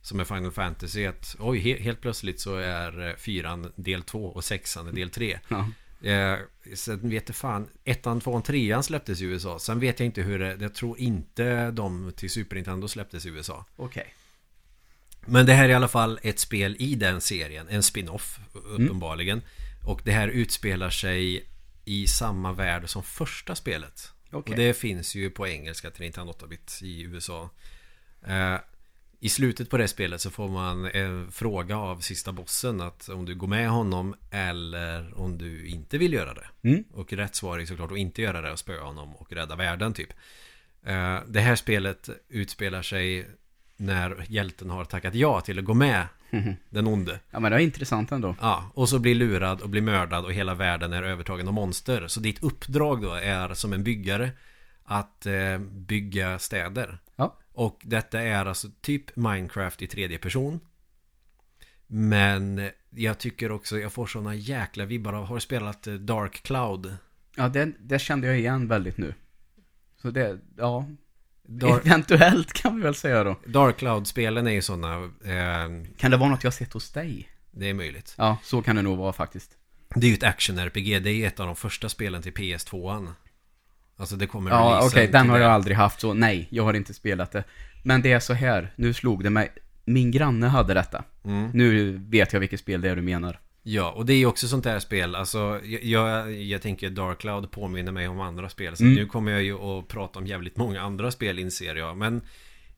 som 0.02 0.20
är 0.20 0.24
Final 0.24 0.50
Fantasy. 0.52 1.06
Att, 1.06 1.36
oj, 1.38 1.58
he- 1.58 1.80
helt 1.82 2.00
plötsligt 2.00 2.40
så 2.40 2.56
är 2.56 3.08
eh, 3.08 3.14
fyran 3.16 3.72
del 3.76 4.02
två 4.02 4.24
och 4.26 4.44
sexan 4.44 4.88
är 4.88 4.92
del 4.92 5.10
tre. 5.10 5.38
Ja. 5.48 5.68
Eh, 6.02 6.38
sen 6.74 7.10
vet 7.10 7.28
jag 7.28 7.36
fan, 7.36 7.68
ettan, 7.84 8.20
tvåan, 8.20 8.42
trean 8.42 8.82
släpptes 8.82 9.20
i 9.20 9.24
USA. 9.24 9.58
Sen 9.58 9.80
vet 9.80 10.00
jag 10.00 10.06
inte 10.06 10.22
hur 10.22 10.38
det, 10.38 10.56
jag 10.60 10.74
tror 10.74 10.98
inte 10.98 11.70
de 11.70 12.12
till 12.16 12.30
Super 12.30 12.56
Nintendo 12.56 12.88
släpptes 12.88 13.26
i 13.26 13.28
USA. 13.28 13.64
Okej. 13.76 14.14
Men 15.26 15.46
det 15.46 15.52
här 15.52 15.64
är 15.64 15.68
i 15.68 15.74
alla 15.74 15.88
fall 15.88 16.18
ett 16.22 16.38
spel 16.38 16.76
i 16.78 16.94
den 16.94 17.20
serien, 17.20 17.68
en 17.68 17.82
spin-off 17.82 18.38
uppenbarligen. 18.52 19.42
Och 19.84 20.00
det 20.04 20.12
här 20.12 20.28
utspelar 20.28 20.90
sig 20.90 21.46
i 21.84 22.06
samma 22.06 22.52
värld 22.52 22.88
som 22.88 23.02
första 23.02 23.54
spelet. 23.54 24.12
Okej. 24.30 24.52
Och 24.52 24.56
det 24.56 24.74
finns 24.74 25.14
ju 25.14 25.30
på 25.30 25.48
engelska 25.48 25.90
till 25.90 26.02
Nintendo 26.02 26.32
8-bit 26.32 26.80
i 26.82 27.02
USA. 27.02 27.50
Eh, 28.26 28.56
I 29.24 29.28
slutet 29.28 29.70
på 29.70 29.76
det 29.76 29.88
spelet 29.88 30.20
så 30.20 30.30
får 30.30 30.48
man 30.48 30.86
en 30.86 31.32
fråga 31.32 31.76
av 31.76 32.00
sista 32.00 32.32
bossen 32.32 32.80
att 32.80 33.08
om 33.08 33.24
du 33.24 33.34
går 33.34 33.46
med 33.46 33.68
honom 33.68 34.14
eller 34.30 35.20
om 35.20 35.38
du 35.38 35.66
inte 35.66 35.98
vill 35.98 36.12
göra 36.12 36.34
det. 36.34 36.68
Mm. 36.68 36.84
Och 36.92 37.12
rätt 37.12 37.34
svar 37.34 37.58
är 37.58 37.66
såklart 37.66 37.92
att 37.92 37.98
inte 37.98 38.22
göra 38.22 38.40
det 38.40 38.52
och 38.52 38.58
spöa 38.58 38.84
honom 38.84 39.16
och 39.16 39.32
rädda 39.32 39.56
världen 39.56 39.92
typ. 39.92 40.08
Eh, 40.86 41.18
Det 41.26 41.40
här 41.40 41.56
spelet 41.56 42.08
utspelar 42.28 42.82
sig 42.82 43.26
när 43.76 44.24
hjälten 44.28 44.70
har 44.70 44.84
tackat 44.84 45.14
ja 45.14 45.40
till 45.40 45.58
att 45.58 45.64
gå 45.64 45.74
med 45.74 46.06
den 46.70 46.86
onde. 46.86 47.20
Ja, 47.30 47.40
men 47.40 47.50
det 47.52 47.58
är 47.58 47.60
intressant 47.60 48.12
ändå. 48.12 48.36
Ja, 48.40 48.70
och 48.74 48.88
så 48.88 48.98
blir 48.98 49.14
lurad 49.14 49.60
och 49.60 49.68
blir 49.68 49.82
mördad 49.82 50.24
och 50.24 50.32
hela 50.32 50.54
världen 50.54 50.92
är 50.92 51.02
övertagen 51.02 51.48
av 51.48 51.54
monster. 51.54 52.08
Så 52.08 52.20
ditt 52.20 52.42
uppdrag 52.42 53.02
då 53.02 53.12
är 53.14 53.54
som 53.54 53.72
en 53.72 53.84
byggare 53.84 54.30
att 54.84 55.26
eh, 55.26 55.58
bygga 55.58 56.38
städer. 56.38 56.98
Ja. 57.16 57.36
Och 57.52 57.80
detta 57.84 58.20
är 58.20 58.46
alltså 58.46 58.68
typ 58.80 59.16
Minecraft 59.16 59.82
i 59.82 59.86
tredje 59.86 60.18
person. 60.18 60.60
Men 61.86 62.70
jag 62.90 63.18
tycker 63.18 63.52
också, 63.52 63.78
jag 63.78 63.92
får 63.92 64.06
såna 64.06 64.34
jäkla 64.34 64.84
vibbar 64.84 65.12
av, 65.12 65.24
har 65.24 65.34
du 65.34 65.40
spelat 65.40 65.86
eh, 65.86 65.94
Dark 65.94 66.42
Cloud? 66.42 66.96
Ja, 67.36 67.48
det, 67.48 67.72
det 67.80 67.98
kände 67.98 68.26
jag 68.26 68.38
igen 68.38 68.68
väldigt 68.68 68.98
nu. 68.98 69.14
Så 70.02 70.10
det, 70.10 70.38
ja. 70.56 70.86
Dark, 71.42 71.86
Eventuellt 71.86 72.52
kan 72.52 72.76
vi 72.76 72.82
väl 72.82 72.94
säga 72.94 73.24
då. 73.24 73.36
Dark 73.46 73.76
Cloud-spelen 73.76 74.46
är 74.46 74.50
ju 74.50 74.62
såna, 74.62 74.94
eh, 75.04 75.86
Kan 75.96 76.10
det 76.10 76.16
vara 76.16 76.30
något 76.30 76.44
jag 76.44 76.54
sett 76.54 76.72
hos 76.72 76.90
dig? 76.90 77.28
det 77.50 77.70
är 77.70 77.74
möjligt. 77.74 78.14
Ja, 78.18 78.38
så 78.42 78.62
kan 78.62 78.76
det 78.76 78.82
nog 78.82 78.98
vara 78.98 79.12
faktiskt. 79.12 79.56
Det 79.94 80.06
är 80.06 80.08
ju 80.08 80.14
ett 80.14 80.22
action-RPG, 80.22 81.00
det 81.00 81.10
är 81.10 81.26
ett 81.26 81.40
av 81.40 81.46
de 81.46 81.56
första 81.56 81.88
spelen 81.88 82.22
till 82.22 82.32
PS2an. 82.32 83.12
Alltså 84.02 84.16
det 84.16 84.26
kommer 84.26 84.50
Ja, 84.50 84.80
okej, 84.86 85.08
den 85.12 85.22
till 85.22 85.30
har 85.30 85.38
jag 85.38 85.50
aldrig 85.50 85.76
haft, 85.76 86.00
så 86.00 86.14
nej, 86.14 86.46
jag 86.50 86.64
har 86.64 86.74
inte 86.74 86.94
spelat 86.94 87.32
det. 87.32 87.44
Men 87.82 88.02
det 88.02 88.12
är 88.12 88.20
så 88.20 88.32
här, 88.32 88.72
nu 88.76 88.92
slog 88.92 89.24
det 89.24 89.30
mig. 89.30 89.52
Min 89.84 90.10
granne 90.10 90.46
hade 90.46 90.74
detta. 90.74 91.04
Mm. 91.24 91.50
Nu 91.54 91.92
vet 92.08 92.32
jag 92.32 92.40
vilket 92.40 92.60
spel 92.60 92.80
det 92.80 92.90
är 92.90 92.96
du 92.96 93.02
menar. 93.02 93.38
Ja, 93.62 93.90
och 93.90 94.06
det 94.06 94.12
är 94.12 94.16
ju 94.16 94.26
också 94.26 94.48
sånt 94.48 94.64
där 94.64 94.78
spel. 94.78 95.14
Alltså, 95.14 95.60
jag, 95.64 95.84
jag, 95.84 96.32
jag 96.32 96.62
tänker 96.62 96.90
Dark 96.90 97.18
Cloud 97.18 97.50
påminner 97.50 97.92
mig 97.92 98.08
om 98.08 98.20
andra 98.20 98.48
spel. 98.48 98.76
Så 98.76 98.82
Mm. 98.84 98.94
nu 98.94 99.06
kommer 99.06 99.32
jag 99.32 99.42
ju 99.42 99.54
att 99.58 99.88
prata 99.88 100.18
om 100.18 100.26
jävligt 100.26 100.56
många 100.56 100.80
andra 100.80 101.10
spel 101.10 101.38
inser 101.38 101.74
jag. 101.74 101.96
Men 101.96 102.20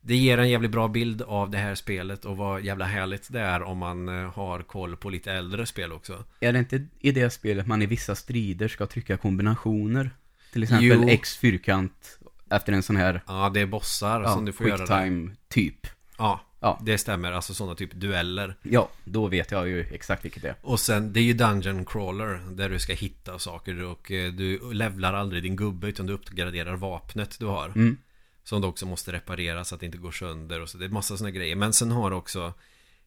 det 0.01 0.15
ger 0.15 0.37
en 0.37 0.49
jävligt 0.49 0.71
bra 0.71 0.87
bild 0.87 1.21
av 1.21 1.49
det 1.49 1.57
här 1.57 1.75
spelet 1.75 2.25
och 2.25 2.37
vad 2.37 2.61
jävla 2.63 2.85
härligt 2.85 3.33
det 3.33 3.39
är 3.39 3.63
om 3.63 3.77
man 3.77 4.09
eh, 4.09 4.31
har 4.33 4.59
koll 4.61 4.95
på 4.95 5.09
lite 5.09 5.31
äldre 5.31 5.65
spel 5.65 5.91
också. 5.91 6.23
Är 6.39 6.53
det 6.53 6.59
inte 6.59 6.85
i 6.99 7.11
det 7.11 7.29
spelet 7.29 7.67
man 7.67 7.81
i 7.81 7.85
vissa 7.85 8.15
strider 8.15 8.67
ska 8.67 8.85
trycka 8.85 9.17
kombinationer? 9.17 10.09
Till 10.55 10.63
exempel 10.63 10.87
Jo. 10.87 11.09
X 11.09 11.37
fyrkant 11.37 12.19
efter 12.49 12.73
en 12.73 12.83
sån 12.83 12.95
här 12.95 13.21
Ja, 13.27 13.51
det 13.53 13.59
är 13.61 13.65
bossar 13.65 14.21
ja, 14.21 14.33
som 14.33 14.45
du 14.45 14.51
får 14.53 14.67
göra. 14.67 14.87
time 15.03 15.31
typ. 15.49 15.87
Ja, 16.17 16.39
Ja. 16.59 16.79
det 16.83 16.97
stämmer. 16.97 17.31
Alltså 17.31 17.53
sådana 17.53 17.75
typ 17.75 17.93
dueller. 17.93 18.55
Ja, 18.61 18.89
då 19.03 19.27
vet 19.27 19.51
jag 19.51 19.67
ju 19.67 19.81
exakt 19.91 20.25
vilket 20.25 20.41
det 20.41 20.49
är. 20.49 20.55
Och 20.61 20.79
sen, 20.79 21.13
det 21.13 21.19
är 21.19 21.23
ju 21.23 21.33
Dungeon 21.33 21.85
Crawler 21.85 22.39
Där 22.51 22.69
du 22.69 22.79
ska 22.79 22.93
hitta 22.93 23.39
saker 23.39 23.83
och 23.83 24.11
eh, 24.11 24.31
du 24.33 24.73
levlar 24.73 25.13
aldrig 25.13 25.43
din 25.43 25.55
gubbe 25.55 25.87
utan 25.87 26.05
du 26.05 26.13
uppgraderar 26.13 26.75
vapnet 26.75 27.39
du 27.39 27.45
har 27.45 27.65
Mm. 27.69 27.97
Som 28.43 28.61
du 28.61 28.67
också 28.67 28.85
måste 28.85 29.11
reparera 29.11 29.63
så 29.63 29.75
att 29.75 29.79
det 29.81 29.85
inte 29.85 29.97
går 29.97 30.11
sönder 30.11 30.61
och 30.61 30.69
så 30.69 30.77
Det 30.77 30.85
är 30.85 30.89
massa 30.89 31.17
sådana 31.17 31.31
grejer 31.31 31.55
Men 31.55 31.73
sen 31.73 31.91
har 31.91 32.09
du 32.09 32.15
också 32.15 32.53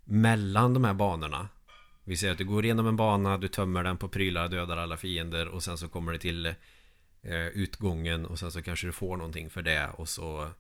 Mellan 0.04 0.74
de 0.74 0.84
här 0.84 0.94
banorna 0.94 1.48
Vi 2.04 2.16
säger 2.16 2.32
att 2.32 2.38
du 2.38 2.44
går 2.44 2.64
igenom 2.64 2.86
en 2.86 2.96
bana 2.96 3.38
Du 3.38 3.48
tömmer 3.48 3.82
den 3.84 3.96
på 3.96 4.08
prylar, 4.08 4.48
dödar 4.48 4.76
alla 4.76 4.96
fiender 4.96 5.48
Och 5.48 5.62
sen 5.62 5.78
så 5.78 5.88
kommer 5.88 6.12
det 6.12 6.18
till 6.18 6.46
eh, 6.46 6.52
Eh, 7.28 7.46
utgången 7.46 8.26
och 8.26 8.38
sen 8.38 8.52
så 8.52 8.62
kanske 8.62 8.86
du 8.86 8.92
får 8.92 9.16
någonting 9.16 9.50
för 9.50 9.62
det 9.62 9.88
Och 9.88 10.08
så 10.08 10.50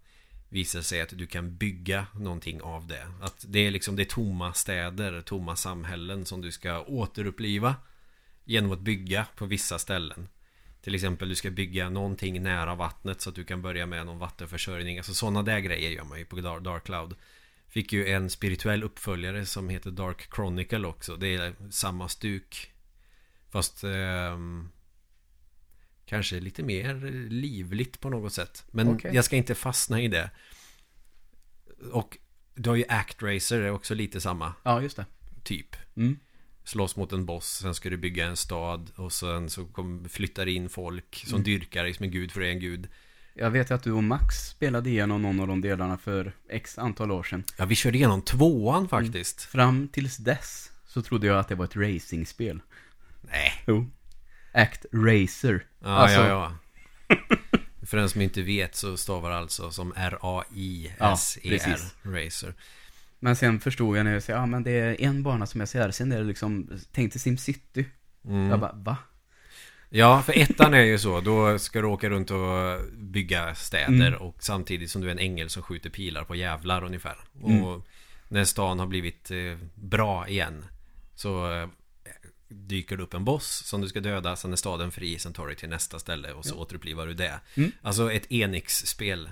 Visar 0.50 0.78
det 0.78 0.82
sig 0.82 1.00
att 1.00 1.18
du 1.18 1.26
kan 1.26 1.56
bygga 1.56 2.06
någonting 2.14 2.62
av 2.62 2.86
det 2.86 3.06
Att 3.20 3.44
det 3.48 3.58
är 3.58 3.70
liksom 3.70 3.96
Det 3.96 4.02
är 4.02 4.04
tomma 4.04 4.52
städer, 4.52 5.20
tomma 5.20 5.56
samhällen 5.56 6.24
Som 6.24 6.40
du 6.40 6.52
ska 6.52 6.80
återuppliva 6.80 7.76
Genom 8.44 8.72
att 8.72 8.80
bygga 8.80 9.26
på 9.36 9.46
vissa 9.46 9.78
ställen 9.78 10.28
till 10.80 10.94
exempel 10.94 11.28
du 11.28 11.34
ska 11.34 11.50
bygga 11.50 11.90
någonting 11.90 12.42
nära 12.42 12.74
vattnet 12.74 13.20
så 13.20 13.30
att 13.30 13.36
du 13.36 13.44
kan 13.44 13.62
börja 13.62 13.86
med 13.86 14.06
någon 14.06 14.18
vattenförsörjning. 14.18 14.98
Alltså 14.98 15.14
sådana 15.14 15.42
där 15.42 15.58
grejer 15.58 15.90
gör 15.90 16.04
man 16.04 16.18
ju 16.18 16.24
på 16.24 16.36
Dark 16.36 16.84
Cloud. 16.84 17.14
Fick 17.68 17.92
ju 17.92 18.08
en 18.08 18.30
spirituell 18.30 18.82
uppföljare 18.82 19.46
som 19.46 19.68
heter 19.68 19.90
Dark 19.90 20.28
Chronicle 20.34 20.86
också. 20.86 21.16
Det 21.16 21.34
är 21.34 21.54
samma 21.70 22.08
stuk. 22.08 22.72
Fast 23.50 23.84
eh, 23.84 24.38
kanske 26.08 26.40
lite 26.40 26.62
mer 26.62 26.94
livligt 27.30 28.00
på 28.00 28.10
något 28.10 28.32
sätt. 28.32 28.64
Men 28.70 28.88
Okej. 28.88 29.10
jag 29.14 29.24
ska 29.24 29.36
inte 29.36 29.54
fastna 29.54 30.00
i 30.02 30.08
det. 30.08 30.30
Och 31.92 32.18
du 32.54 32.68
har 32.70 32.76
ju 32.76 32.84
Act 32.88 33.22
Racer, 33.22 33.60
det 33.60 33.66
är 33.66 33.70
också 33.70 33.94
lite 33.94 34.20
samma 34.20 34.54
Ja, 34.62 34.82
just 34.82 34.96
det. 34.96 35.06
typ 35.42 35.76
Mm. 35.96 36.18
slåss 36.64 36.96
mot 36.96 37.12
en 37.12 37.26
boss, 37.26 37.58
sen 37.58 37.74
ska 37.74 37.90
du 37.90 37.96
bygga 37.96 38.26
en 38.26 38.36
stad 38.36 38.90
och 38.96 39.12
sen 39.12 39.50
så 39.50 39.64
kom, 39.66 40.08
flyttar 40.08 40.46
in 40.46 40.68
folk 40.68 41.22
som 41.26 41.34
Mm. 41.36 41.44
dyrkar 41.44 41.84
dig 41.84 41.94
som 41.94 42.04
en 42.04 42.10
gud 42.10 42.32
för 42.32 42.40
är 42.40 42.50
en 42.50 42.60
gud. 42.60 42.88
Jag 43.34 43.50
vet 43.50 43.70
att 43.70 43.82
du 43.82 43.92
och 43.92 44.04
Max 44.04 44.34
spelade 44.36 44.90
igenom 44.90 45.22
någon 45.22 45.40
av 45.40 45.46
de 45.48 45.60
delarna 45.60 45.98
för 45.98 46.32
x 46.48 46.78
antal 46.78 47.10
år 47.10 47.22
sedan. 47.22 47.44
Ja, 47.56 47.64
vi 47.64 47.74
körde 47.74 47.96
igenom 47.98 48.22
tvåan 48.22 48.88
faktiskt. 48.88 49.42
Fram 49.42 49.88
tills 49.88 50.16
dess 50.16 50.70
så 50.86 51.02
trodde 51.02 51.26
jag 51.26 51.38
att 51.38 51.48
det 51.48 51.54
var 51.54 51.64
ett 51.64 51.76
racingspel. 51.76 52.60
Nej. 53.20 53.52
Jo. 53.66 53.90
Act 54.52 54.86
Racer. 54.92 55.64
Ja, 55.80 55.88
Alltså- 55.88 56.20
ja, 56.20 56.52
ja. 57.08 57.16
för 57.86 57.96
den 57.96 58.08
som 58.08 58.20
inte 58.20 58.42
vet 58.42 58.74
så 58.76 58.96
stavar 58.96 59.30
alltså 59.30 59.70
som 59.70 59.92
R-A-I-S-E-R, 59.96 61.40
Ja, 61.44 61.50
precis. 61.50 61.94
Racer. 62.02 62.54
Men 63.20 63.36
sen 63.36 63.60
förstod 63.60 63.96
jag 63.98 64.04
när 64.04 64.12
jag 64.12 64.22
sa, 64.22 64.32
ja 64.32 64.46
men 64.46 64.62
det 64.62 64.70
är 64.70 64.96
en 65.00 65.22
bana 65.22 65.46
som 65.46 65.60
jag 65.60 65.68
ser, 65.68 65.90
sen 65.90 66.12
är 66.12 66.18
det 66.18 66.24
liksom, 66.24 66.70
tänkte 66.92 67.18
SimCity. 67.18 67.84
Mm. 68.24 68.48
Jag 68.50 68.60
bara, 68.60 68.72
va? 68.72 68.96
Ja, 69.90 70.22
för 70.22 70.38
ettan 70.38 70.74
är 70.74 70.82
ju 70.82 70.98
så. 70.98 71.20
Då 71.20 71.58
ska 71.58 71.80
du 71.80 71.86
åka 71.86 72.08
runt 72.10 72.30
och 72.30 72.80
bygga 72.92 73.54
städer 73.54 74.08
Mm. 74.08 74.14
och 74.20 74.36
samtidigt 74.38 74.90
som 74.90 75.00
du 75.02 75.06
är 75.08 75.12
en 75.12 75.18
ängel 75.18 75.50
som 75.50 75.62
skjuter 75.62 75.90
pilar 75.90 76.24
på 76.24 76.34
jävlar 76.34 76.84
ungefär. 76.84 77.16
Mm. 77.44 77.64
Och 77.64 77.86
när 78.28 78.44
stan 78.44 78.78
har 78.78 78.86
blivit 78.86 79.30
eh, 79.30 79.58
bra 79.74 80.28
igen 80.28 80.64
så 81.14 81.52
eh, 81.52 81.68
dyker 82.48 82.96
det 82.96 83.02
upp 83.02 83.14
en 83.14 83.24
boss 83.24 83.46
som 83.66 83.80
du 83.80 83.88
ska 83.88 84.00
döda, 84.00 84.36
sen 84.36 84.52
är 84.52 84.56
staden 84.56 84.90
fri, 84.90 85.18
sen 85.18 85.32
tar 85.32 85.46
du 85.46 85.54
till 85.54 85.68
nästa 85.68 85.98
ställe 85.98 86.32
och 86.32 86.44
så 86.44 86.54
Ja. 86.54 86.58
återupplivar 86.60 87.06
du 87.06 87.14
det. 87.14 87.40
Mm. 87.54 87.72
Alltså 87.82 88.12
ett 88.12 88.32
Enix-spel. 88.32 89.30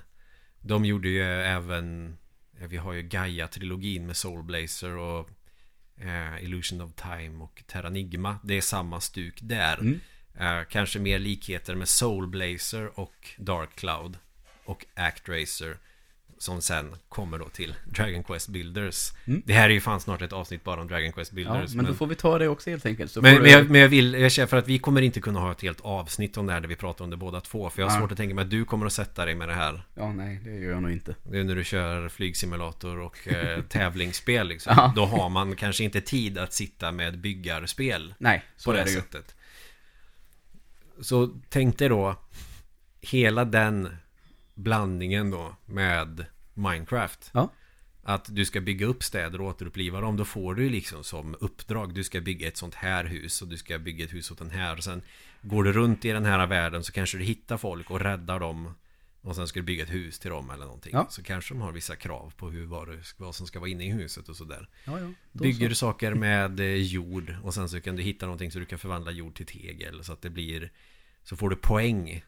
De 0.61 0.85
gjorde 0.85 1.09
ju 1.09 1.23
även, 1.33 2.17
vi 2.61 2.77
har 2.77 2.93
ju 2.93 3.03
Gaia-trilogin 3.03 4.07
med 4.07 4.17
Soul 4.17 4.43
Blazer 4.43 4.97
och 4.97 5.31
eh, 5.97 6.45
Illusion 6.45 6.81
of 6.81 6.93
Time 6.95 7.45
och 7.45 7.63
Terranigma. 7.67 8.39
Det 8.45 8.55
är 8.55 8.61
samma 8.61 9.01
stuk 9.01 9.39
där. 9.43 9.79
Mm. 9.79 10.01
Eh, 10.39 10.65
kanske 10.71 10.99
mer 10.99 11.19
likheter 11.19 11.75
med 11.75 11.89
Soul 11.89 12.27
Blazer 12.27 13.01
och 13.01 13.29
Dark 13.39 13.75
Cloud 13.77 14.19
och 14.65 14.87
Act 14.95 15.29
Racer 15.29 15.79
som 16.39 16.63
sen 16.63 16.97
kommer 17.09 17.39
då 17.39 17.49
till 17.49 17.75
Dragon 17.85 18.23
Quest 18.23 18.49
Builders. 18.49 19.13
Mm. 19.25 19.43
Det 19.47 19.53
här 19.53 19.65
är 19.69 19.75
ju 19.75 19.81
fan 19.81 20.01
snart 20.01 20.23
ett 20.23 20.33
avsnitt 20.33 20.65
bara 20.65 20.81
om 20.81 20.89
Dragon 20.89 21.13
Quest 21.13 21.33
Ja, 21.33 21.37
Builders. 21.37 21.75
men 21.75 21.85
då 21.85 21.95
får 21.95 22.07
vi 22.07 22.15
ta 22.15 22.39
det 22.39 22.49
också 22.49 22.71
helt 22.71 22.87
enkelt. 22.87 23.17
Men, 23.17 23.23
får 23.25 23.31
men, 23.33 23.43
du... 23.43 23.51
jag, 23.51 23.71
men 23.71 23.81
jag 23.81 23.89
vill, 23.89 24.15
jag 24.15 24.33
känner 24.33 24.47
för 24.47 24.57
att 24.57 24.69
vi 24.69 24.79
kommer 24.79 25.03
inte 25.03 25.21
kunna 25.21 25.41
ha 25.41 25.53
ett 25.53 25.63
helt 25.63 25.81
avsnitt 25.81 26.37
om 26.37 26.47
det 26.47 26.53
här 26.53 26.61
där 26.61 26.69
vi 26.69 26.77
pratar 26.77 27.05
om 27.05 27.11
det 27.11 27.17
båda 27.17 27.41
två. 27.41 27.71
För 27.71 27.83
jag 27.83 27.89
har 27.89 27.95
Ja. 27.97 28.01
svårt 28.01 28.13
att 28.13 28.19
tänka 28.19 28.35
mig 28.35 28.43
att 28.43 28.51
du 28.51 28.65
kommer 28.65 28.87
att 28.87 28.93
sätta 28.93 29.25
dig 29.25 29.35
med 29.35 29.49
det 29.49 29.55
här. 29.55 29.83
Ja, 29.95 30.13
nej, 30.13 30.41
det 30.45 30.51
gör 30.51 30.71
jag 30.73 30.83
nog 30.83 30.93
inte. 30.93 31.15
Det 31.31 31.39
är 31.39 31.45
när 31.45 31.55
du 31.55 31.65
kör 31.65 32.09
flygsimulator 32.09 32.99
och 33.01 33.29
eh, 33.29 33.63
tävlingsspel 33.69 34.49
liksom. 34.49 34.75
Ja. 34.77 34.93
Då 34.97 35.05
har 35.07 35.29
man 35.29 35.57
kanske 35.57 35.85
inte 35.85 36.01
tid 36.01 36.39
att 36.39 36.53
sitta 36.53 36.93
med 36.93 37.19
byggarspel 37.19 38.15
Nej, 38.19 38.43
så 38.57 38.71
på 38.71 38.73
det, 38.75 38.81
är 38.81 38.85
det 38.85 38.91
ju. 38.91 38.97
sättet. 38.97 39.35
Så 41.01 41.35
tänk 41.49 41.79
dig 41.79 41.89
då 41.89 42.17
hela 43.01 43.45
den 43.45 43.97
blandningen 44.57 45.31
då 45.31 45.57
med 45.67 46.27
Minecraft. 46.55 47.31
Ja. 47.35 47.53
Att 48.03 48.35
du 48.35 48.45
ska 48.45 48.61
bygga 48.61 48.87
upp 48.87 49.03
städer 49.03 49.41
och 49.41 49.47
återuppliva 49.47 50.01
dem. 50.01 50.17
Då 50.17 50.25
får 50.25 50.55
du 50.55 50.69
liksom 50.69 51.05
som 51.05 51.37
uppdrag. 51.41 51.95
Du 51.95 52.05
ska 52.05 52.21
bygga 52.21 52.49
ett 52.49 52.57
sånt 52.57 52.75
här 52.75 53.05
hus 53.05 53.43
och 53.43 53.49
du 53.49 53.57
ska 53.57 53.79
bygga 53.79 54.05
ett 54.05 54.15
hus 54.15 54.31
åt 54.31 54.39
den 54.39 54.51
här. 54.51 54.77
Och 54.77 54.85
sen 54.85 55.03
går 55.43 55.65
du 55.65 55.73
runt 55.73 56.05
i 56.05 56.09
den 56.09 56.25
här 56.25 56.47
världen 56.47 56.85
så 56.85 56.93
kanske 56.93 57.19
du 57.19 57.25
hittar 57.25 57.57
folk 57.57 57.91
och 57.91 58.01
räddar 58.01 58.41
dem. 58.41 58.75
Och 59.21 59.37
sen 59.37 59.49
ska 59.49 59.61
du 59.61 59.67
bygga 59.67 59.85
ett 59.85 59.93
hus 59.93 60.19
till 60.19 60.31
dem 60.31 60.51
eller 60.51 60.65
någonting. 60.65 60.93
Ja. 60.95 61.07
Så 61.11 61.23
kanske 61.23 61.55
de 61.55 61.61
har 61.61 61.73
vissa 61.73 61.97
krav 61.97 62.33
på 62.37 62.51
hur, 62.51 62.67
vad, 62.67 62.89
du, 62.89 63.01
vad 63.17 63.35
som 63.35 63.47
ska 63.47 63.61
vara 63.61 63.71
inne 63.71 63.87
i 63.87 63.91
huset 63.91 64.29
och 64.29 64.37
sådär. 64.37 64.69
Ja, 64.85 65.01
ja. 65.01 65.13
Bygger 65.33 65.69
du 65.69 65.75
saker 65.75 66.15
med 66.15 66.61
eh, 66.61 66.67
jord 66.67 67.37
och 67.43 67.55
sen 67.55 67.69
så 67.69 67.81
kan 67.81 67.97
du 67.97 68.03
hitta 68.03 68.27
någonting 68.27 68.51
så 68.51 68.59
du 68.59 68.65
kan 68.65 68.79
förvandla 68.79 69.11
jord 69.11 69.35
till 69.35 69.47
tegel 69.47 70.05
så 70.05 70.13
att 70.13 70.23
det 70.23 70.31
blir 70.31 70.73
Så 71.23 71.37
får 71.37 71.51
du 71.51 71.57
poäng 71.57 72.25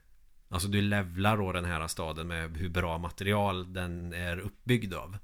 Alltså 0.49 0.69
du 0.69 0.81
levlar 0.81 1.37
då 1.37 1.53
den 1.53 1.65
här 1.65 1.89
staden 1.89 2.27
med 2.29 2.57
hur 2.57 2.69
bra 2.69 2.99
material 2.99 3.73
den 3.73 4.13
är 4.13 4.39
uppbyggd 4.39 4.95
av 4.95 5.19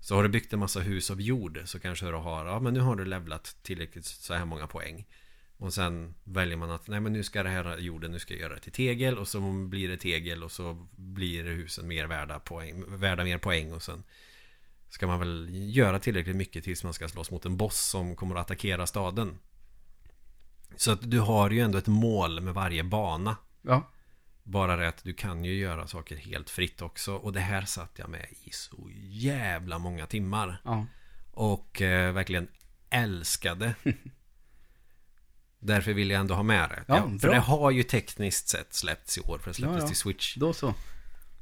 Så 0.00 0.14
har 0.14 0.22
du 0.22 0.28
byggt 0.28 0.52
en 0.52 0.58
massa 0.58 0.80
hus 0.80 1.10
av 1.10 1.20
jord 1.20 1.62
så 1.64 1.78
kanske 1.78 2.06
du 2.06 2.12
har 2.12 2.46
Ja 2.46 2.60
men 2.60 2.74
nu 2.74 2.80
har 2.80 2.96
du 2.96 3.04
levlat 3.04 3.56
tillräckligt 3.62 4.04
så 4.04 4.34
här 4.34 4.44
många 4.44 4.66
poäng 4.66 5.06
Och 5.56 5.74
sen 5.74 6.14
väljer 6.24 6.56
man 6.56 6.70
att 6.70 6.88
Nej 6.88 7.00
men 7.00 7.12
nu 7.12 7.22
ska 7.22 7.42
det 7.42 7.48
här 7.48 7.78
jorden 7.78 8.12
Nu 8.12 8.18
ska 8.18 8.34
jag 8.34 8.40
göra 8.40 8.54
det 8.54 8.60
till 8.60 8.72
tegel 8.72 9.18
och 9.18 9.28
så 9.28 9.52
blir 9.52 9.88
det 9.88 9.96
tegel 9.96 10.44
och 10.44 10.52
så 10.52 10.86
blir 10.96 11.44
husen 11.44 11.88
mer 11.88 12.06
värda 12.06 12.38
poäng 12.38 12.84
Värda 12.88 13.24
mer 13.24 13.38
poäng 13.38 13.72
och 13.72 13.82
sen 13.82 14.02
ska 14.88 15.06
man 15.06 15.18
väl 15.18 15.48
göra 15.52 15.98
tillräckligt 15.98 16.36
mycket 16.36 16.64
tills 16.64 16.84
man 16.84 16.94
ska 16.94 17.08
slåss 17.08 17.30
mot 17.30 17.44
en 17.44 17.56
boss 17.56 17.80
som 17.80 18.16
kommer 18.16 18.34
att 18.34 18.40
attackera 18.40 18.86
staden. 18.86 19.38
Så 20.76 20.92
att 20.92 21.10
du 21.10 21.20
har 21.20 21.50
ju 21.50 21.60
ändå 21.60 21.78
ett 21.78 21.86
mål 21.86 22.40
med 22.40 22.54
varje 22.54 22.84
bana. 22.84 23.36
Ja. 23.62 23.90
Bara 24.46 24.76
det 24.76 24.88
att 24.88 25.04
du 25.04 25.12
kan 25.12 25.44
ju 25.44 25.54
göra 25.54 25.86
saker 25.86 26.16
helt 26.16 26.50
fritt 26.50 26.82
också. 26.82 27.14
Och 27.14 27.32
det 27.32 27.40
här 27.40 27.64
satt 27.64 27.90
jag 27.96 28.08
med 28.08 28.26
i 28.44 28.50
så 28.50 28.88
jävla 29.08 29.78
många 29.78 30.06
timmar. 30.06 30.60
Ja. 30.64 30.86
Och 31.32 31.82
eh, 31.82 32.12
verkligen 32.12 32.48
älskade. 32.90 33.74
Därför 35.58 35.92
vill 35.92 36.10
jag 36.10 36.20
ändå 36.20 36.34
ha 36.34 36.42
med 36.42 36.70
det. 36.70 36.84
Ja, 36.86 37.02
för 37.02 37.18
bra. 37.18 37.30
det 37.30 37.38
har 37.38 37.70
ju 37.70 37.82
tekniskt 37.82 38.48
sett 38.48 38.74
släppts 38.74 39.18
i 39.18 39.20
år. 39.20 39.38
För 39.38 39.50
det 39.50 39.54
släpptes 39.54 39.76
Ja, 39.76 39.82
ja. 39.82 39.86
till 39.86 39.96
Switch. 39.96 40.36
Då 40.36 40.52
så. 40.52 40.74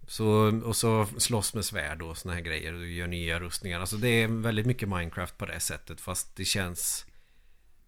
Så, 0.07 0.61
och 0.64 0.76
så 0.76 1.07
slåss 1.18 1.55
med 1.55 1.64
svärd 1.64 2.02
och 2.02 2.18
såna 2.18 2.34
här 2.34 2.40
grejer. 2.40 2.72
Du 2.72 2.92
gör 2.92 3.07
nya 3.07 3.40
rustningar. 3.40 3.80
Alltså 3.80 3.96
det 3.96 4.09
är 4.09 4.28
väldigt 4.28 4.66
mycket 4.66 4.88
Minecraft 4.88 5.38
på 5.38 5.46
det 5.46 5.61
sättet. 5.61 6.00
Fast 6.00 6.36
det 6.36 6.44
känns... 6.44 7.07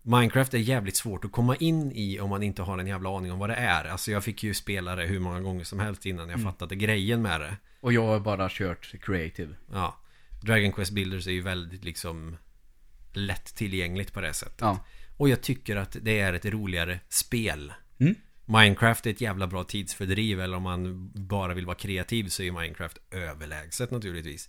Minecraft 0.09 0.54
är 0.54 0.59
jävligt 0.59 0.96
svårt 0.96 1.24
att 1.24 1.32
komma 1.32 1.57
in 1.57 1.92
i 1.94 2.20
om 2.20 2.30
man 2.30 2.42
inte 2.42 2.62
har 2.62 2.78
en 2.78 2.86
jävla 2.86 3.16
aning 3.16 3.32
om 3.32 3.38
vad 3.38 3.50
det 3.50 3.54
är. 3.54 3.84
Alltså 3.84 4.11
jag 4.11 4.24
fick 4.24 4.42
ju 4.42 4.54
spela 4.54 4.96
det 4.96 5.04
hur 5.07 5.18
många 5.20 5.40
gånger 5.40 5.64
som 5.64 5.80
helst 5.80 6.07
innan 6.07 6.28
jag 6.28 6.38
Mm. 6.40 6.52
fattade 6.52 6.76
grejen 6.76 7.22
med 7.22 7.40
det. 7.40 7.57
Och 7.80 7.92
jag 7.92 8.07
har 8.07 8.20
bara 8.20 8.48
kört 8.50 8.94
creative. 9.02 9.54
Ja. 9.72 9.96
Dragon 10.42 10.72
Quest 10.72 10.92
Builders 10.92 11.26
är 11.26 11.30
ju 11.32 11.40
väldigt 11.42 11.84
liksom 11.84 12.36
lättillgängligt 13.12 14.12
på 14.12 14.20
det 14.20 14.32
sättet. 14.32 14.61
Ja. 14.61 14.84
Och 15.16 15.28
jag 15.28 15.40
tycker 15.42 15.76
att 15.76 15.96
det 16.02 16.20
är 16.20 16.32
ett 16.32 16.44
roligare 16.44 17.00
spel. 17.09 17.72
Mm. 17.98 18.14
Minecraft 18.44 19.07
är 19.07 19.11
ett 19.11 19.20
jävla 19.20 19.46
bra 19.46 19.64
tidsfördriv 19.64 20.40
eller 20.40 20.57
om 20.57 20.62
man 20.62 21.11
bara 21.14 21.54
vill 21.54 21.66
vara 21.66 21.76
kreativ 21.76 22.28
så 22.28 22.42
är 22.42 22.52
Minecraft 22.52 22.98
överlägset 23.11 23.90
naturligtvis. 23.90 24.48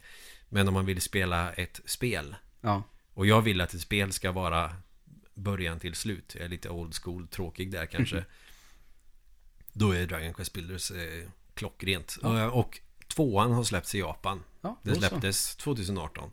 Men 0.50 0.68
om 0.68 0.74
man 0.74 0.86
vill 0.86 1.02
spela 1.02 1.52
ett 1.54 1.82
spel 1.86 2.36
Ja. 2.62 2.84
och 3.14 3.26
jag 3.26 3.42
vill 3.42 3.62
att 3.62 3.74
ett 3.74 3.82
spel 3.82 4.12
ska 4.12 4.32
vara 4.32 4.72
början 5.38 5.80
till 5.80 5.96
slut. 5.96 6.36
Jag 6.36 6.46
är 6.46 6.50
lite 6.50 6.70
old 6.70 6.96
school, 6.96 7.28
tråkig 7.28 7.72
där 7.72 7.86
kanske. 7.86 8.26
Då 9.74 9.92
är 9.92 10.08
Dragon 10.08 10.34
Quest 10.34 10.54
Builders 10.54 10.92
eh, 10.92 11.30
klockrent. 11.54 12.18
Ja. 12.24 12.40
Eh, 12.40 12.48
Och 12.48 12.80
tvåan 13.08 13.52
har 13.52 13.64
släppts 13.64 13.96
i 13.96 14.00
Japan. 14.00 14.44
Ja, 14.62 14.80
Det 14.84 14.96
släpptes 14.96 15.56
2018. 15.56 16.32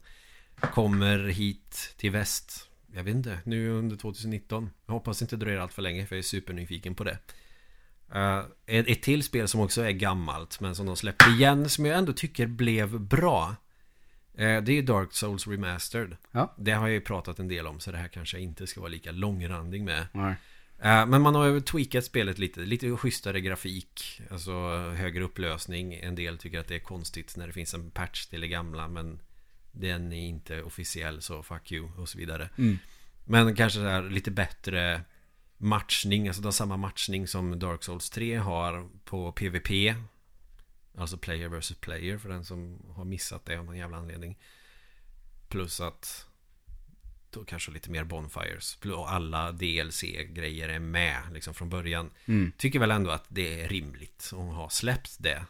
Kommer 0.60 1.18
hit 1.18 1.94
till 1.96 2.10
väst. 2.10 2.68
Jag 2.94 3.04
vet 3.04 3.14
inte, 3.14 3.38
nu 3.44 3.70
under 3.70 3.96
2019. 3.96 4.70
Jag 4.86 4.94
hoppas 4.94 5.22
inte 5.22 5.36
dröjer 5.36 5.58
allt 5.58 5.72
för 5.72 5.82
länge 5.82 6.06
för 6.06 6.16
jag 6.16 6.18
är 6.18 6.22
supernyfiken 6.22 6.94
på 6.94 7.04
det. 7.04 7.18
Uh, 8.14 8.38
ett, 8.66 8.88
ett 8.88 9.02
till 9.02 9.22
spel 9.22 9.48
som 9.48 9.60
också 9.60 9.82
är 9.82 9.90
gammalt 9.90 10.60
men 10.60 10.74
som 10.74 10.86
de 10.86 10.96
släppte 10.96 11.30
igen 11.30 11.68
som 11.68 11.86
jag 11.86 11.98
ändå 11.98 12.12
tycker 12.12 12.46
blev 12.46 13.00
bra. 13.00 13.56
Eh, 14.36 14.62
det 14.62 14.78
är 14.78 14.82
Dark 14.82 15.12
Souls 15.12 15.46
Remastered. 15.46 16.16
Ja. 16.30 16.54
Det 16.58 16.72
har 16.72 16.86
jag 16.86 16.94
ju 16.94 17.00
pratat 17.00 17.38
en 17.38 17.48
del 17.48 17.66
om 17.66 17.80
så 17.80 17.92
det 17.92 17.98
här 17.98 18.08
kanske 18.08 18.40
inte 18.40 18.66
ska 18.66 18.80
vara 18.80 18.90
lika 18.90 19.12
långrandig 19.12 19.82
med. 19.82 20.06
Nej. 20.12 20.34
Eh, 20.78 21.06
Men 21.06 21.22
man 21.22 21.34
har 21.34 21.46
ju 21.46 21.60
tweakat 21.60 22.04
spelet 22.04 22.38
lite, 22.38 22.60
lite 22.60 22.96
schysstare 22.96 23.40
grafik, 23.40 24.20
alltså 24.30 24.52
högre 24.96 25.24
upplösning. 25.24 25.94
En 25.94 26.14
del 26.14 26.38
tycker 26.38 26.60
att 26.60 26.68
det 26.68 26.74
är 26.74 26.80
konstigt 26.80 27.36
när 27.36 27.46
det 27.46 27.52
finns 27.52 27.74
en 27.74 27.90
patch 27.90 28.26
till 28.26 28.40
det 28.40 28.48
gamla, 28.48 28.88
men 28.88 29.20
den 29.72 30.12
är 30.12 30.26
inte 30.26 30.62
officiell 30.62 31.22
så 31.22 31.42
fuck 31.42 31.72
you 31.72 31.88
och 31.96 32.08
så 32.08 32.18
vidare. 32.18 32.48
Mm. 32.58 32.78
Men 33.24 33.54
kanske 33.54 33.78
så 33.78 33.86
här 33.86 34.02
lite 34.02 34.30
bättre 34.30 35.00
matchning, 35.56 36.28
alltså 36.28 36.42
har 36.42 36.52
samma 36.52 36.76
matchning 36.76 37.26
som 37.26 37.58
Dark 37.58 37.82
Souls 37.82 38.10
3 38.10 38.36
har 38.36 38.88
på 39.04 39.32
PVP. 39.32 39.94
Alltså 40.98 41.16
player 41.16 41.48
versus 41.48 41.76
player 41.76 42.18
för 42.18 42.28
den 42.28 42.44
som 42.44 42.78
har 42.96 43.04
missat 43.04 43.44
det 43.44 43.58
av 43.58 43.64
någon 43.64 43.76
jävla 43.76 43.96
anledning. 43.96 44.38
Plus 45.48 45.80
att 45.80 46.26
då 47.30 47.44
kanske 47.44 47.70
lite 47.70 47.90
mer 47.90 48.04
bonfires. 48.04 48.78
Och 48.96 49.12
alla 49.12 49.52
DLC-grejer 49.52 50.68
är 50.68 50.78
med 50.78 51.22
liksom 51.32 51.54
från 51.54 51.68
början. 51.68 52.10
Mm. 52.26 52.52
Tycker 52.56 52.78
väl 52.78 52.90
ändå 52.90 53.10
att 53.10 53.24
det 53.28 53.60
är 53.60 53.68
rimligt 53.68 54.30
att 54.32 54.54
ha 54.54 54.70
släppt 54.70 55.16
det. 55.18 55.44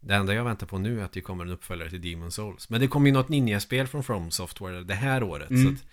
Det 0.00 0.14
enda 0.14 0.34
jag 0.34 0.44
väntar 0.44 0.66
på 0.66 0.78
nu 0.78 1.00
är 1.00 1.04
att 1.04 1.12
det 1.12 1.20
kommer 1.20 1.44
en 1.44 1.50
uppföljare 1.50 1.90
till 1.90 2.10
Demon 2.10 2.32
Souls. 2.32 2.70
Men 2.70 2.80
det 2.80 2.88
kommer 2.88 3.06
ju 3.06 3.12
något 3.12 3.28
ninja-spel 3.28 3.86
från 3.86 4.04
From 4.04 4.30
Software 4.30 4.82
det 4.82 4.94
här 4.94 5.22
året. 5.22 5.50
Mm. 5.50 5.64
Så 5.64 5.72
att, 5.72 5.88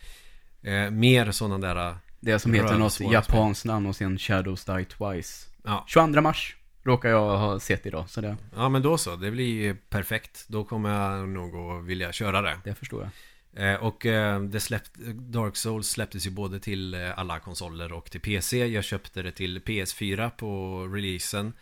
eh, 0.67 0.89
mer 0.91 1.31
sådana 1.31 1.73
där... 1.73 1.97
Det 2.19 2.39
som 2.39 2.53
heter 2.53 2.77
något 2.77 2.99
japanskt 2.99 3.65
namn 3.65 3.85
och 3.85 3.95
sen 3.95 4.17
Shadows 4.17 4.65
Die 4.65 4.85
Twice. 4.85 5.49
Ja, 5.63 5.85
22 5.87 6.21
mars 6.21 6.55
råkar 6.83 7.09
jag 7.09 7.37
ha 7.37 7.59
sett 7.59 7.85
idag, 7.85 8.09
så 8.09 8.21
det, 8.21 8.37
ja 8.55 8.69
men 8.69 8.81
då 8.81 8.97
så. 8.97 9.15
Det 9.15 9.31
blir 9.31 9.61
ju 9.61 9.75
perfekt. 9.75 10.45
Då 10.47 10.63
kommer 10.63 10.89
jag 10.89 11.29
nog 11.29 11.55
att 11.55 11.85
vilja 11.85 12.11
köra 12.11 12.41
det. 12.41 12.59
det 12.63 12.75
förstår 12.75 13.01
jag. 13.01 13.11
Eh, 13.53 13.75
och 13.75 14.05
eh, 14.05 14.41
det 14.41 14.59
släppt, 14.59 14.95
Dark 15.13 15.55
Souls 15.55 15.89
släpptes 15.89 16.27
ju 16.27 16.31
både 16.31 16.59
till 16.59 16.93
eh, 16.93 17.19
alla 17.19 17.39
konsoler 17.39 17.93
och 17.93 18.11
till 18.11 18.21
PC. 18.21 18.65
Jag 18.65 18.83
köpte 18.83 19.21
det 19.21 19.31
till 19.31 19.59
PS4 19.59 20.29
på 20.29 20.83
releasen. 20.87 21.53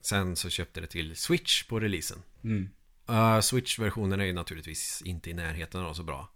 Sen 0.00 0.36
så 0.36 0.50
köpte 0.50 0.80
det 0.80 0.86
till 0.86 1.16
Switch 1.16 1.62
på 1.62 1.80
releasen. 1.80 2.22
Mm. 2.44 2.68
Uh, 3.10 3.40
Switch-versionen 3.40 4.20
är 4.20 4.24
ju 4.24 4.32
naturligtvis 4.32 5.02
inte 5.04 5.30
i 5.30 5.34
närheten 5.34 5.80
av 5.80 5.94
så 5.94 6.02
bra. 6.02 6.28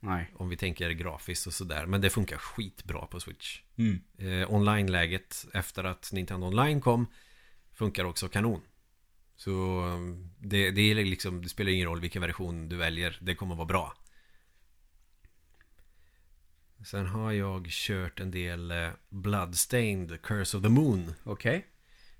Nej. 0.00 0.30
Om 0.34 0.48
vi 0.48 0.56
tänker 0.56 0.90
grafiskt 0.90 1.46
och 1.46 1.52
sådär. 1.52 1.86
Men 1.86 2.00
det 2.00 2.10
funkar 2.10 2.36
skitbra 2.36 3.06
på 3.06 3.20
Switch. 3.20 3.60
Mm. 3.76 4.00
Eh, 4.18 4.54
Online-läget 4.54 5.46
efter 5.52 5.84
att 5.84 6.12
Nintendo 6.12 6.46
Online 6.46 6.80
kom 6.80 7.06
funkar 7.80 8.04
också 8.04 8.28
kanon. 8.28 8.60
Så 9.36 9.50
um, 9.84 10.30
det, 10.38 10.70
det, 10.70 10.80
är 10.80 10.94
liksom, 10.94 11.42
det 11.42 11.48
spelar 11.48 11.70
ingen 11.70 11.86
roll 11.86 12.00
vilken 12.00 12.22
version 12.22 12.68
du 12.68 12.76
väljer. 12.76 13.18
Det 13.20 13.34
kommer 13.34 13.54
vara 13.54 13.66
bra. 13.66 13.94
Sen 16.84 17.06
har 17.06 17.32
jag 17.32 17.66
kört 17.70 18.20
en 18.20 18.30
del 18.30 18.70
eh, 18.70 18.88
Bloodstained, 19.08 20.22
Curse 20.22 20.56
of 20.56 20.62
the 20.62 20.68
Moon. 20.68 21.14
Okej. 21.24 21.66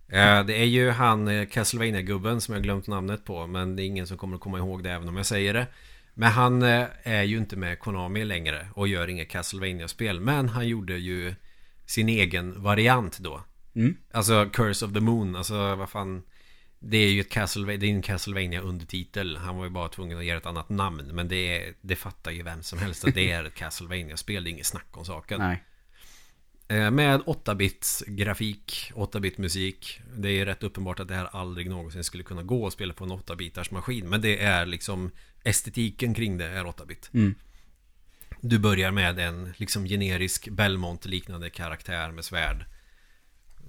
Eh, 0.09 0.45
Det 0.45 0.57
är 0.57 0.65
ju 0.65 0.91
han 0.91 1.29
eh, 1.29 1.47
Castlevania-gubben 1.47 2.41
som 2.41 2.55
jag 2.55 2.63
glömt 2.63 2.87
namnet 2.87 3.25
på 3.25 3.47
Men 3.47 3.77
det 3.77 3.83
är 3.83 3.87
ingen 3.87 4.07
som 4.07 4.19
kommer 4.19 4.35
att 4.37 4.43
komma 4.43 4.59
ihåg 4.59 4.83
det 4.83 4.91
även 4.91 5.09
om 5.09 5.17
jag 5.17 5.27
säger 5.27 5.55
det 5.55 5.67
Men 6.15 6.31
han 6.31 6.63
är 6.63 7.23
ju 7.23 7.39
inte 7.39 7.57
med 7.57 7.79
Konami 7.79 8.25
längre 8.25 8.67
Och 8.75 8.89
gör 8.89 9.09
inga 9.09 9.25
Castlevania-spel 9.25 10.21
Men 10.21 10.49
han 10.49 10.69
gjorde 10.69 10.99
ju 10.99 11.35
sin 11.87 12.09
egen 12.09 12.63
variant 12.63 13.19
då 13.19 13.45
Mm. 13.81 13.97
Alltså 14.11 14.51
Curse 14.53 14.87
of 14.87 14.93
the 14.93 15.01
Moon 15.01 15.37
Alltså 15.37 15.75
vad 15.75 15.91
fan. 15.91 16.23
Det 16.79 16.97
är 16.97 17.11
ju 17.11 17.21
ett 17.21 17.31
Castlevania, 17.31 17.79
det 17.79 17.87
är 17.87 17.91
en 17.91 18.03
Castlevania 18.03 18.61
undertitel. 18.61 19.37
Han 19.37 19.57
var 19.57 19.65
ju 19.65 19.71
bara 19.71 19.89
tvungen 19.89 20.19
att 20.19 20.25
ge 20.25 20.31
ett 20.31 20.47
annat 20.47 20.69
namn. 20.69 21.11
Men 21.13 21.29
det, 21.29 21.37
är, 21.37 21.75
det 21.81 21.97
fattar 21.97 22.31
ju 22.31 22.43
vem 22.43 22.63
som 22.63 22.79
helst 22.79 23.05
att 23.05 23.15
det 23.15 23.31
är 23.31 23.45
ett 23.45 23.55
Castlevania-spel. 23.55 24.45
Det 24.45 24.51
är 24.51 24.53
inget 24.53 24.67
snack 24.67 24.87
om 24.91 25.05
saken. 25.05 25.39
Nej. 25.39 25.65
Eh, 26.69 26.91
Med 26.91 27.21
8-bits 27.21 28.05
grafik, 28.07 28.93
8-bit 28.95 29.39
musik 29.39 30.01
Det 30.17 30.29
är 30.29 30.47
rätt 30.47 30.63
uppenbart 30.63 31.01
att 31.01 31.09
det 31.09 31.15
här 31.15 31.29
aldrig 31.33 31.71
någonsin 31.71 32.05
skulle 32.05 32.23
kunna 32.23 32.43
gå 32.43 32.67
att 32.67 32.73
spela 32.73 32.95
på 32.95 33.05
en 33.05 33.13
8-bitars 33.13 33.73
maskin 33.73 34.09
Men 34.09 34.21
det 34.21 34.43
är 34.43 34.67
liksom 34.67 35.11
Estetiken 35.45 36.15
kring 36.15 36.39
det 36.39 36.47
är 36.47 36.65
8-bit 36.65 37.11
Mm. 37.15 37.35
Du 38.41 38.59
börjar 38.59 38.91
med 38.91 39.19
en 39.19 39.53
liksom 39.57 39.85
generisk 39.85 40.49
Belmont-liknande 40.49 41.51
karaktär 41.51 42.11
med 42.11 42.25
svärd 42.25 42.65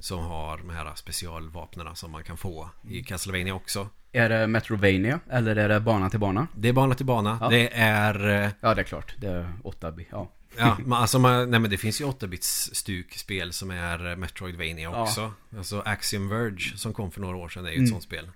Som 0.02 0.20
har 0.20 0.58
de 0.58 0.70
här 0.70 0.96
specialvapnena 0.96 1.96
som 1.96 2.12
man 2.12 2.24
kan 2.24 2.38
få 2.38 2.70
i 2.90 3.04
Castlevania 3.04 3.54
också 3.56 3.90
Är 4.12 4.30
det 4.30 4.48
Metrovania 4.48 5.20
eller 5.30 5.56
är 5.56 5.70
det 5.70 5.80
bana 5.80 6.10
till 6.10 6.20
bana? 6.20 6.48
Det 6.56 6.70
är 6.70 6.74
bana 6.74 6.96
till 6.96 7.06
bana 7.06 7.38
Ja. 7.42 7.50
Det 7.50 7.74
är 7.74 8.44
eh, 8.44 8.50
Ja, 8.62 8.74
det 8.76 8.82
är 8.82 8.86
klart. 8.86 9.16
Det 9.18 9.28
är 9.28 9.54
8 9.64 9.92
bi 9.92 10.08
Ja. 10.12 10.32
Ja, 10.58 10.78
men 10.80 10.94
alltså 10.94 11.20
man, 11.20 11.52
nej 11.52 11.60
men 11.60 11.70
det 11.72 11.78
finns 11.78 12.02
ju 12.02 12.06
8-bits 12.06 12.70
stukspel 12.76 13.54
som 13.54 13.72
är 13.72 14.16
Metroidvania 14.16 14.90
Ja. 14.92 15.04
också 15.04 15.34
Alltså 15.58 15.82
Axiom 15.86 16.30
Verge 16.30 16.78
som 16.78 16.94
kom 16.94 17.12
för 17.12 17.22
några 17.22 17.38
år 17.38 17.50
sedan 17.50 17.66
är 17.66 17.70
ju 17.70 17.74
ett 17.74 17.78
Mm. 17.80 17.90
sånt 17.92 18.04
spel 18.04 18.32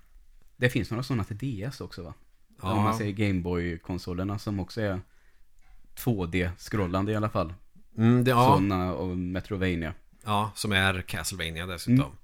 Det 0.56 0.70
finns 0.70 0.90
några 0.90 1.02
sådana 1.02 1.24
till 1.24 1.36
DS 1.68 1.80
också 1.80 2.02
va? 2.02 2.14
Ja. 2.62 2.72
Om 2.72 2.82
man 2.82 2.94
säger 2.98 3.12
Gameboy-konsolerna 3.12 4.38
som 4.38 4.60
också 4.60 4.80
är 4.80 5.00
2D-scrollande 5.96 7.12
i 7.12 7.16
alla 7.16 7.28
fall. 7.28 7.54
mm, 7.98 8.24
det, 8.24 8.30
ja, 8.30 8.44
Sådana 8.44 8.92
och 8.94 9.16
Metrovania. 9.18 9.94
Ja, 10.26 10.52
som 10.54 10.72
är 10.72 11.02
Castlevania 11.02 11.66
dessutom 11.66 12.00
Mm. 12.00 12.16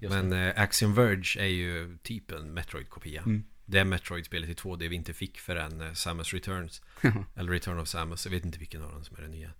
Just 0.00 0.14
Men 0.14 0.32
eh, 0.32 0.62
Axiom 0.62 0.94
Verge 0.94 1.40
är 1.42 1.46
ju 1.46 1.98
typ 2.02 2.30
en 2.30 2.54
Metroid-kopia 2.54 3.22
Mm. 3.22 3.44
Det 3.66 3.78
är 3.78 3.84
Metroid-spelet 3.84 4.50
i 4.50 4.54
2D 4.54 4.88
vi 4.88 4.96
inte 4.96 5.12
fick 5.12 5.38
förrän 5.38 5.80
eh, 5.80 5.92
Samus 5.92 6.34
Returns 6.34 6.82
Eller 7.36 7.52
Return 7.52 7.78
of 7.78 7.88
Samus, 7.88 8.26
jag 8.26 8.30
vet 8.30 8.44
inte 8.44 8.58
vilken 8.58 8.82
av 8.82 8.92
dem 8.92 9.04
som 9.04 9.16
är 9.16 9.22
den 9.22 9.30
nya. 9.30 9.50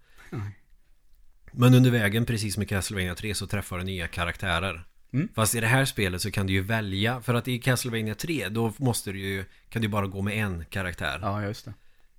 Men 1.52 1.74
under 1.74 1.90
vägen, 1.90 2.26
precis 2.26 2.54
som 2.54 2.62
i 2.62 2.66
Castlevania 2.66 3.14
3, 3.14 3.34
så 3.34 3.46
träffar 3.46 3.78
du 3.78 3.84
nya 3.84 4.08
karaktärer 4.08 4.84
Mm. 5.12 5.28
Fast 5.34 5.54
i 5.54 5.60
det 5.60 5.66
här 5.66 5.84
spelet 5.84 6.22
så 6.22 6.30
kan 6.30 6.46
du 6.46 6.52
ju 6.52 6.60
välja 6.60 7.20
För 7.20 7.34
att 7.34 7.48
i 7.48 7.58
Castlevania 7.58 8.14
3, 8.14 8.48
då 8.48 8.72
måste 8.76 9.12
du 9.12 9.20
ju 9.20 9.44
Kan 9.68 9.82
du 9.82 9.88
bara 9.88 10.06
gå 10.06 10.22
med 10.22 10.44
en 10.44 10.64
karaktär 10.64 11.18
Ja, 11.22 11.42
just 11.42 11.68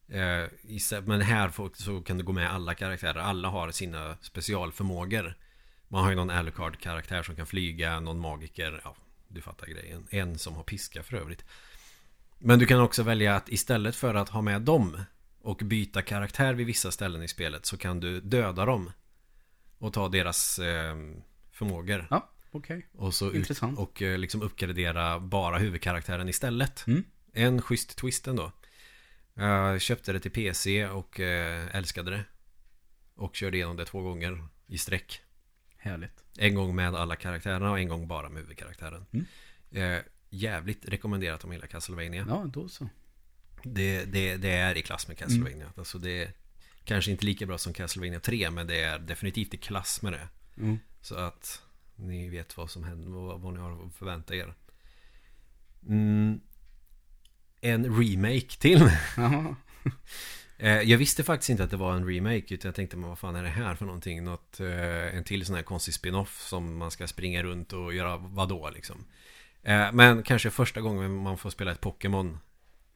det. 0.08 0.50
Eh, 0.92 1.02
Men 1.02 1.22
här 1.22 1.52
så 1.74 2.02
kan 2.02 2.18
du 2.18 2.24
gå 2.24 2.32
med 2.32 2.52
alla 2.52 2.76
karaktärer 2.76 3.20
Alla 3.20 3.48
har 3.48 3.72
sina 3.72 4.18
specialförmågor 4.22 5.36
Man 5.92 6.04
har 6.04 6.10
ju 6.10 6.16
någon 6.16 6.30
Alucard-karaktär 6.30 7.24
som 7.24 7.36
kan 7.36 7.46
flyga 7.46 8.00
Någon 8.00 8.20
magiker. 8.20 8.82
Ja, 8.84 8.96
du 9.28 9.42
fattar 9.42 9.68
grejen. 9.68 10.08
En 10.10 10.38
som 10.38 10.54
har 10.56 10.64
piska 10.64 11.04
för 11.04 11.18
övrigt. 11.18 11.46
Men 12.40 12.60
du 12.60 12.66
kan 12.66 12.82
också 12.82 13.04
välja 13.04 13.36
att 13.36 13.50
istället 13.50 13.96
för 13.96 14.16
att 14.16 14.30
ha 14.30 14.42
med 14.42 14.62
dem 14.62 15.04
Och 15.42 15.58
byta 15.58 16.02
karaktär 16.02 16.54
vid 16.54 16.68
vissa 16.68 16.92
ställen 16.92 17.24
i 17.24 17.28
spelet 17.28 17.66
Så 17.66 17.78
kan 17.78 18.00
du 18.00 18.22
döda 18.22 18.66
dem 18.66 18.92
Och 19.78 19.94
ta 19.94 20.10
deras 20.10 20.60
eh, 20.60 20.96
förmågor. 21.52 22.08
Ja, 22.10 22.30
okej. 22.52 22.88
och 22.92 23.14
så 23.14 23.32
ut, 23.32 23.62
och 23.78 24.02
eh, 24.02 24.18
liksom 24.18 24.42
uppgradera 24.42 25.20
bara 25.20 25.58
huvudkaraktären 25.58 26.30
istället. 26.30 26.88
Mm. 26.88 27.04
En 27.34 27.62
schysst 27.62 27.98
twist 27.98 28.28
ändå. 28.28 28.52
Jag 29.34 29.82
köpte 29.82 30.14
det 30.14 30.20
till 30.20 30.32
PC 30.32 30.88
och 30.88 31.20
eh, 31.20 31.76
älskade 31.76 32.12
det. 32.12 32.24
Och 33.16 33.36
körde 33.36 33.58
igenom 33.58 33.78
det 33.78 33.86
två 33.86 34.02
gånger 34.02 34.48
i 34.68 34.78
sträck 34.78 35.22
Härligt. 35.82 36.24
En 36.38 36.56
gång 36.56 36.76
med 36.76 36.96
alla 36.96 37.16
karaktärerna 37.16 37.72
och 37.72 37.80
en 37.80 37.88
gång 37.88 38.08
bara 38.08 38.30
med 38.30 38.42
huvudkaraktären 38.42 39.06
Mm. 39.12 39.26
eh, 39.72 40.02
Jävligt 40.32 40.86
rekommenderat 40.90 41.44
om 41.44 41.52
hela 41.52 41.68
Castlevania 41.68 42.26
Ja, 42.30 42.46
då 42.54 42.68
så. 42.70 42.90
det, 43.64 44.06
det, 44.06 44.38
det 44.38 44.52
är 44.52 44.78
i 44.78 44.82
klass 44.82 45.08
med 45.08 45.18
Castlevania 45.18 45.56
Mm. 45.66 45.70
Alltså 45.78 45.98
det 45.98 46.24
är 46.24 46.32
Kanske 46.84 47.12
inte 47.12 47.26
lika 47.26 47.46
bra 47.46 47.58
som 47.58 47.74
Castlevania 47.74 48.20
3 48.20 48.50
Men 48.52 48.68
det 48.68 48.82
är 48.82 49.00
definitivt 49.00 49.54
i 49.54 49.58
klass 49.58 50.02
med 50.02 50.14
det 50.14 50.28
Mm. 50.58 50.80
Så 51.02 51.16
att 51.16 51.62
ni 51.96 52.30
vet 52.30 52.58
vad 52.58 52.72
som 52.72 52.84
händer, 52.84 53.10
vad, 53.10 53.42
vad 53.42 53.54
ni 53.54 53.60
har 53.60 53.86
att 53.88 53.96
förvänta 53.96 54.36
er. 54.36 54.54
Mm, 55.88 56.40
en 57.62 57.86
remake 58.02 58.58
till. 58.60 58.80
Eh, 60.60 60.82
jag 60.82 60.98
visste 60.98 61.24
faktiskt 61.24 61.50
inte 61.50 61.64
att 61.64 61.72
det 61.72 61.78
var 61.78 61.94
en 61.94 62.08
remake 62.08 62.54
utan 62.54 62.70
jag 62.70 62.76
tänkte 62.76 62.98
men 62.98 63.10
vad 63.10 63.20
fan 63.20 63.36
är 63.36 63.44
det 63.44 63.50
här 63.50 63.76
för 63.76 63.86
någonting? 63.86 64.24
Något, 64.24 64.60
eh, 64.60 65.16
en 65.16 65.24
till 65.24 65.46
sån 65.46 65.56
här 65.56 65.64
konstig 65.64 65.94
spin-off 65.94 66.42
som 66.42 66.78
man 66.78 66.92
ska 66.92 67.08
springa 67.08 67.44
runt 67.44 67.74
och 67.74 67.94
göra 67.94 68.18
vadå 68.18 68.70
liksom. 68.70 69.06
Eh, 69.64 69.92
men 69.94 70.24
kanske 70.24 70.50
första 70.50 70.82
gången 70.82 71.16
man 71.16 71.38
får 71.38 71.50
spela 71.50 71.72
ett 71.72 71.82
Pokémon 71.82 72.38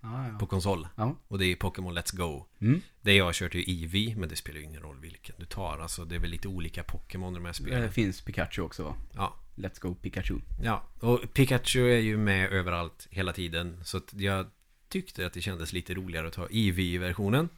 Ja, 0.02 0.28
ja. 0.32 0.38
på 0.40 0.46
konsol. 0.46 0.88
Ja. 0.96 1.16
Och 1.28 1.40
det 1.40 1.46
är 1.46 1.56
Pokémon 1.56 1.98
Let's 1.98 2.16
Go. 2.16 2.46
Mm. 2.62 2.82
Det 3.02 3.14
jag 3.14 3.26
har 3.26 3.34
kört 3.34 3.56
är 3.56 3.70
Eevee, 3.70 4.16
men 4.16 4.30
det 4.30 4.36
spelar 4.36 4.60
ju 4.60 4.66
ingen 4.66 4.82
roll 4.82 5.00
vilken 5.00 5.36
du 5.40 5.46
tar. 5.46 5.80
Alltså 5.80 6.06
det 6.06 6.16
är 6.16 6.20
väl 6.20 6.30
lite 6.30 6.48
olika 6.48 6.84
Pokémon 6.84 7.34
i 7.34 7.36
de 7.36 7.46
här 7.46 7.54
spelen. 7.54 7.82
Det 7.82 7.92
finns 7.92 8.22
Pikachu 8.22 8.62
också 8.62 8.84
va? 8.84 8.96
Ja. 9.16 9.36
Let's 9.56 9.82
go 9.82 9.96
Pikachu. 9.96 10.40
Ja, 10.64 10.84
och 11.00 11.34
Pikachu 11.34 11.90
är 11.92 12.00
ju 12.00 12.18
med 12.18 12.52
överallt 12.52 13.08
hela 13.12 13.34
tiden. 13.34 13.80
Så 13.84 14.02
jag 14.12 14.46
tyckte 14.94 15.26
att 15.26 15.34
det 15.34 15.42
kändes 15.42 15.74
lite 15.74 15.94
roligare 15.94 16.28
att 16.28 16.34
ta 16.34 16.48
Eevee-versionen. 16.52 17.50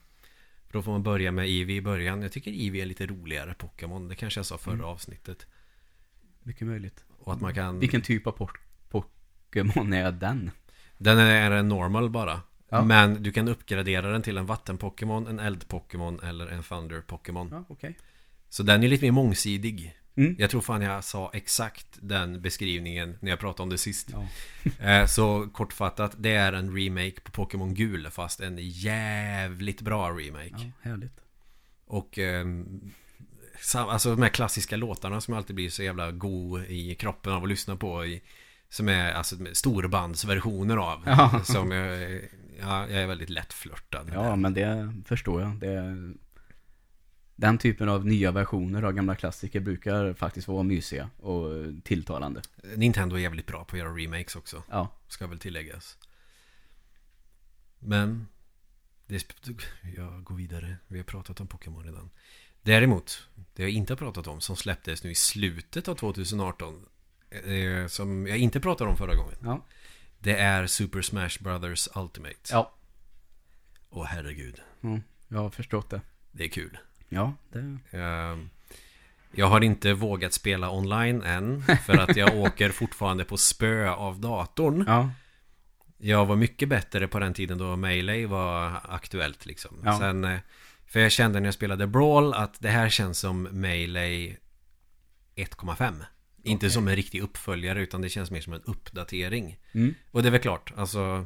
För 0.68 0.74
Då 0.74 0.82
får 0.84 0.92
man 0.92 1.04
börja 1.04 1.32
med 1.32 1.46
Eevee 1.46 1.76
i 1.76 1.82
början. 1.82 2.22
Jag 2.22 2.32
tycker 2.32 2.52
Eevee 2.52 2.82
är 2.82 2.86
lite 2.86 3.06
roligare 3.06 3.54
Pokémon. 3.54 4.08
Det 4.08 4.16
kanske 4.16 4.38
jag 4.40 4.46
sa 4.46 4.58
förra 4.58 4.74
Mm. 4.74 4.86
avsnittet. 4.86 5.48
Mycket 6.44 6.68
möjligt. 6.68 7.06
Och 7.20 7.34
att 7.34 7.42
man 7.42 7.54
kan... 7.54 7.80
Vilken 7.80 8.02
typ 8.02 8.28
av 8.28 8.50
Pokémon 8.90 9.94
är 9.94 10.12
den? 10.12 10.52
Den 10.98 11.18
är 11.18 11.52
en 11.52 11.68
normal 11.70 12.10
bara. 12.10 12.42
Ja. 12.70 12.84
Men 12.84 13.24
du 13.24 13.32
kan 13.32 13.48
uppgradera 13.48 14.12
den 14.12 14.22
till 14.22 14.38
en 14.38 14.46
vatten-Pokémon, 14.46 15.28
en 15.28 15.40
eld-Pokémon 15.40 16.20
eller 16.24 16.48
en 16.48 16.64
thunder-Pokémon. 16.64 17.48
Ja, 17.52 17.66
okej. 17.70 17.98
Så 18.50 18.64
den 18.64 18.84
är 18.84 18.88
lite 18.88 19.06
mer 19.06 19.12
mångsidig. 19.12 19.96
Mm. 20.18 20.36
Jag 20.40 20.50
tror 20.50 20.62
fan 20.62 20.82
jag 20.82 21.04
sa 21.04 21.32
exakt 21.34 21.88
den 22.02 22.42
beskrivningen 22.42 23.18
när 23.20 23.30
jag 23.30 23.40
pratade 23.40 23.64
om 23.64 23.70
det 23.70 23.78
sist. 23.78 24.10
Ja. 24.12 24.28
Eh, 24.86 25.06
Så 25.06 25.50
kortfattat, 25.54 26.16
det 26.18 26.34
är 26.34 26.54
en 26.54 26.78
remake 26.78 27.22
på 27.24 27.32
Pokémon 27.32 27.74
Gul 27.74 28.10
fast 28.12 28.40
en 28.40 28.58
jävligt 28.62 29.82
bra 29.82 30.10
remake. 30.10 30.50
ja, 30.50 30.90
härligt. 30.90 31.20
Och 31.88 32.20
ehm, 32.20 32.92
alltså 33.76 34.10
de 34.16 34.22
här 34.22 34.30
klassiska 34.30 34.78
låtarna 34.78 35.22
som 35.22 35.34
alltid 35.34 35.56
blir 35.56 35.70
så 35.70 35.84
jävla 35.84 36.12
go 36.12 36.60
i 36.60 36.96
kroppen 36.96 37.34
av 37.34 37.44
att 37.44 37.50
lyssna 37.50 37.76
på. 37.76 38.06
I, 38.06 38.22
som 38.70 38.90
är 38.90 39.14
alltså 39.14 39.36
storbandsversioner 39.54 40.78
av. 40.78 41.04
Ja. 41.06 41.42
Som 41.44 41.72
jag, 41.72 42.14
ja, 42.60 42.90
jag 42.90 43.02
är 43.04 43.08
väldigt 43.08 43.30
lättflörtad. 43.30 44.12
Ja, 44.14 44.36
men 44.36 44.54
det 44.54 44.94
förstår 45.06 45.42
jag. 45.42 45.60
Det, 45.60 45.96
den 47.36 47.58
typen 47.58 47.90
av 47.90 48.06
nya 48.06 48.32
versioner 48.32 48.84
av 48.84 48.94
gamla 48.94 49.16
klassiker 49.16 49.60
brukar 49.60 50.14
faktiskt 50.14 50.48
vara 50.48 50.64
mysiga 50.64 51.10
och 51.18 51.50
tilltalande. 51.84 52.42
Nintendo 52.76 53.16
är 53.16 53.20
jävligt 53.20 53.48
bra 53.48 53.66
på 53.66 53.76
att 53.76 53.80
göra 53.80 53.90
remakes 53.90 54.36
också. 54.36 54.64
Ja, 54.70 54.90
Ska 55.08 55.28
väl 55.28 55.40
tilläggas. 55.40 55.98
Men 57.80 58.28
det 59.08 59.36
Jag 59.96 60.24
går 60.24 60.36
vidare. 60.36 60.78
Vi 60.88 60.98
har 60.98 61.04
pratat 61.04 61.40
om 61.40 61.48
Pokémon 61.48 61.84
redan. 61.84 62.10
Däremot, 62.62 63.28
det 63.54 63.62
jag 63.64 63.72
inte 63.72 63.94
har 63.94 63.98
pratat 63.98 64.28
om 64.28 64.42
som 64.42 64.56
släpptes 64.56 65.04
nu 65.04 65.12
i 65.12 65.16
slutet 65.16 65.88
av 65.88 65.96
2018 65.96 66.86
eh, 67.30 67.88
Som 67.88 68.28
jag 68.28 68.38
inte 68.38 68.60
pratade 68.60 68.90
om 68.90 68.98
förra 68.98 69.16
gången 69.16 69.38
ja, 69.44 69.66
Det 70.20 70.38
är 70.38 70.68
Super 70.68 71.02
Smash 71.02 71.38
Brothers 71.40 71.88
Ultimate 71.96 72.36
ja. 72.52 72.76
Åh 73.90 74.06
herregud 74.06 74.62
Mm, 74.82 75.02
jag 75.28 75.40
har 75.40 75.50
förstått 75.50 75.90
det. 75.90 76.02
Det 76.32 76.44
är 76.44 76.50
kul 76.50 76.78
Ja, 77.10 77.34
det... 77.52 77.78
Eh, 77.92 78.38
Jag 79.38 79.48
har 79.48 79.62
inte 79.64 79.94
vågat 79.94 80.34
spela 80.34 80.72
online 80.72 81.22
än 81.22 81.64
För 81.86 81.98
att 81.98 82.16
jag 82.16 82.36
åker 82.42 82.70
fortfarande 82.70 83.24
på 83.26 83.38
spö 83.38 83.90
av 83.90 84.20
datorn 84.20 84.84
Ja, 84.88 85.10
Jag 85.98 86.26
var 86.26 86.36
mycket 86.36 86.70
bättre 86.70 87.08
på 87.08 87.20
den 87.20 87.34
tiden 87.34 87.58
då 87.58 87.76
Melee 87.76 88.28
var 88.28 88.82
aktuellt 88.90 89.46
liksom. 89.46 89.82
Ja. 89.86 90.00
Sen, 90.00 90.24
eh, 90.24 90.40
för 90.88 91.00
jag 91.00 91.12
kände 91.12 91.40
när 91.40 91.48
jag 91.48 91.54
spelade 91.54 91.88
Brawl 91.88 92.34
att 92.34 92.60
det 92.60 92.70
här 92.70 92.90
känns 92.90 93.20
som 93.20 93.44
Melee 93.52 94.38
1,5. 95.36 95.94
Inte 96.44 96.66
Okej. 96.66 96.70
som 96.74 96.88
en 96.88 96.96
riktig 96.96 97.22
uppföljare 97.22 97.82
utan 97.82 98.02
det 98.02 98.10
känns 98.10 98.32
mer 98.32 98.42
som 98.42 98.54
en 98.54 98.62
uppdatering. 98.66 99.58
mm. 99.72 99.94
Och 100.12 100.22
det 100.22 100.30
är 100.30 100.32
väl 100.32 100.42
klart, 100.42 100.74
alltså 100.78 101.26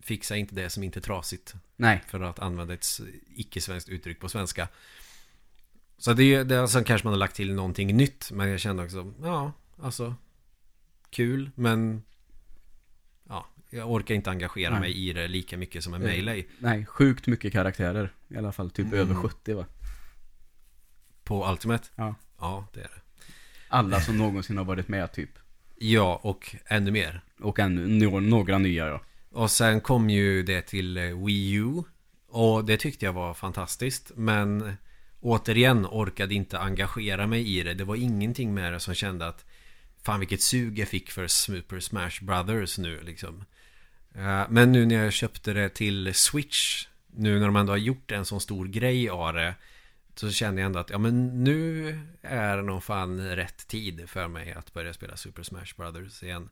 Fixa 0.00 0.36
inte 0.36 0.54
det 0.54 0.70
som 0.70 0.82
inte 0.82 0.98
är 0.98 1.00
trasigt 1.00 1.54
nej. 1.76 2.02
För 2.06 2.20
att 2.20 2.38
använda 2.38 2.74
ett 2.74 2.86
icke-svenskt 3.34 3.88
uttryck 3.88 4.20
på 4.20 4.28
svenska 4.28 4.68
Så 5.98 6.12
det 6.12 6.34
är 6.34 6.44
det, 6.44 6.68
sen 6.68 6.84
kanske 6.84 7.06
man 7.06 7.12
har 7.12 7.18
lagt 7.18 7.36
till 7.36 7.54
någonting 7.54 7.96
nytt 7.96 8.30
Men 8.32 8.48
jag 8.48 8.60
kände 8.60 8.84
också, 8.84 9.14
ja, 9.22 9.52
alltså 9.82 10.14
Kul, 11.10 11.50
men 11.54 12.02
Ja, 13.28 13.46
jag 13.70 13.90
orkar 13.90 14.14
inte 14.14 14.30
engagera 14.30 14.70
Nej. 14.70 14.80
mig 14.80 15.08
i 15.08 15.12
det 15.12 15.28
lika 15.28 15.56
mycket 15.56 15.84
som 15.84 15.94
en 15.94 16.02
Eh, 16.02 16.06
Melee 16.08 16.44
Nej, 16.58 16.86
sjukt 16.86 17.26
mycket 17.26 17.52
karaktärer. 17.52 18.12
I 18.28 18.36
alla 18.36 18.52
fall 18.52 18.70
typ 18.70 18.86
Mm. 18.86 18.98
över 18.98 19.14
70 19.14 19.54
va? 19.54 19.66
På 21.24 21.50
Ultimate 21.50 21.88
Ja. 21.96 22.14
Ja, 22.38 22.66
det 22.72 22.80
är 22.80 22.84
det 22.84 23.00
Alla 23.68 24.00
som 24.00 24.18
någonsin 24.18 24.56
har 24.58 24.64
varit 24.64 24.88
med 24.88 25.12
typ. 25.12 25.30
Ja, 25.78 26.20
och 26.22 26.56
ännu 26.66 26.90
mer 26.90 27.20
Och 27.40 27.58
ännu 27.58 27.86
nå- 27.86 28.20
några 28.20 28.58
nya 28.58 28.86
ja. 28.86 29.00
Och 29.32 29.50
sen 29.50 29.80
kom 29.80 30.10
ju 30.10 30.42
det 30.42 30.62
till 30.62 30.96
eh, 30.96 31.24
Wii 31.24 31.52
U. 31.52 31.82
Och 32.28 32.64
det 32.64 32.76
tyckte 32.76 33.04
jag 33.04 33.12
var 33.12 33.34
fantastiskt. 33.34 34.12
Men 34.14 34.76
Återigen 35.20 35.86
orkade 35.86 36.34
inte 36.34 36.58
engagera 36.58 37.26
mig 37.26 37.58
i 37.58 37.62
det. 37.62 37.74
Det 37.74 37.84
var 37.84 37.96
ingenting 37.96 38.54
med 38.54 38.72
det 38.72 38.80
som 38.80 38.94
kände 38.94 39.26
att 39.26 39.44
Fan 40.02 40.20
vilket 40.20 40.42
sug 40.42 40.78
jag 40.78 40.88
fick 40.88 41.10
för 41.10 41.26
Super 41.26 41.80
Smash 41.80 42.22
Brothers 42.22 42.78
nu 42.78 43.00
liksom. 43.02 43.44
Eh, 44.14 44.42
men 44.48 44.72
nu 44.72 44.86
när 44.86 45.04
jag 45.04 45.12
köpte 45.12 45.52
det 45.52 45.68
till 45.68 46.14
Switch 46.14 46.86
Nu 47.06 47.38
när 47.38 47.46
de 47.46 47.56
ändå 47.56 47.72
har 47.72 47.76
gjort 47.76 48.10
en 48.10 48.24
sån 48.24 48.40
stor 48.40 48.66
grej 48.66 49.08
av 49.08 49.34
det 49.34 49.54
Så 50.14 50.30
känner 50.30 50.62
jag 50.62 50.66
ändå 50.66 50.78
att 50.78 50.90
ja 50.90 50.98
men 50.98 51.44
nu 51.44 51.88
är 52.22 52.56
det 52.56 52.62
nog 52.62 52.84
fan 52.84 53.20
rätt 53.20 53.68
tid 53.68 54.10
för 54.10 54.28
mig 54.28 54.52
att 54.52 54.72
börja 54.72 54.92
spela 54.92 55.16
Super 55.16 55.42
Smash 55.42 55.76
Brothers 55.76 56.22
igen 56.22 56.48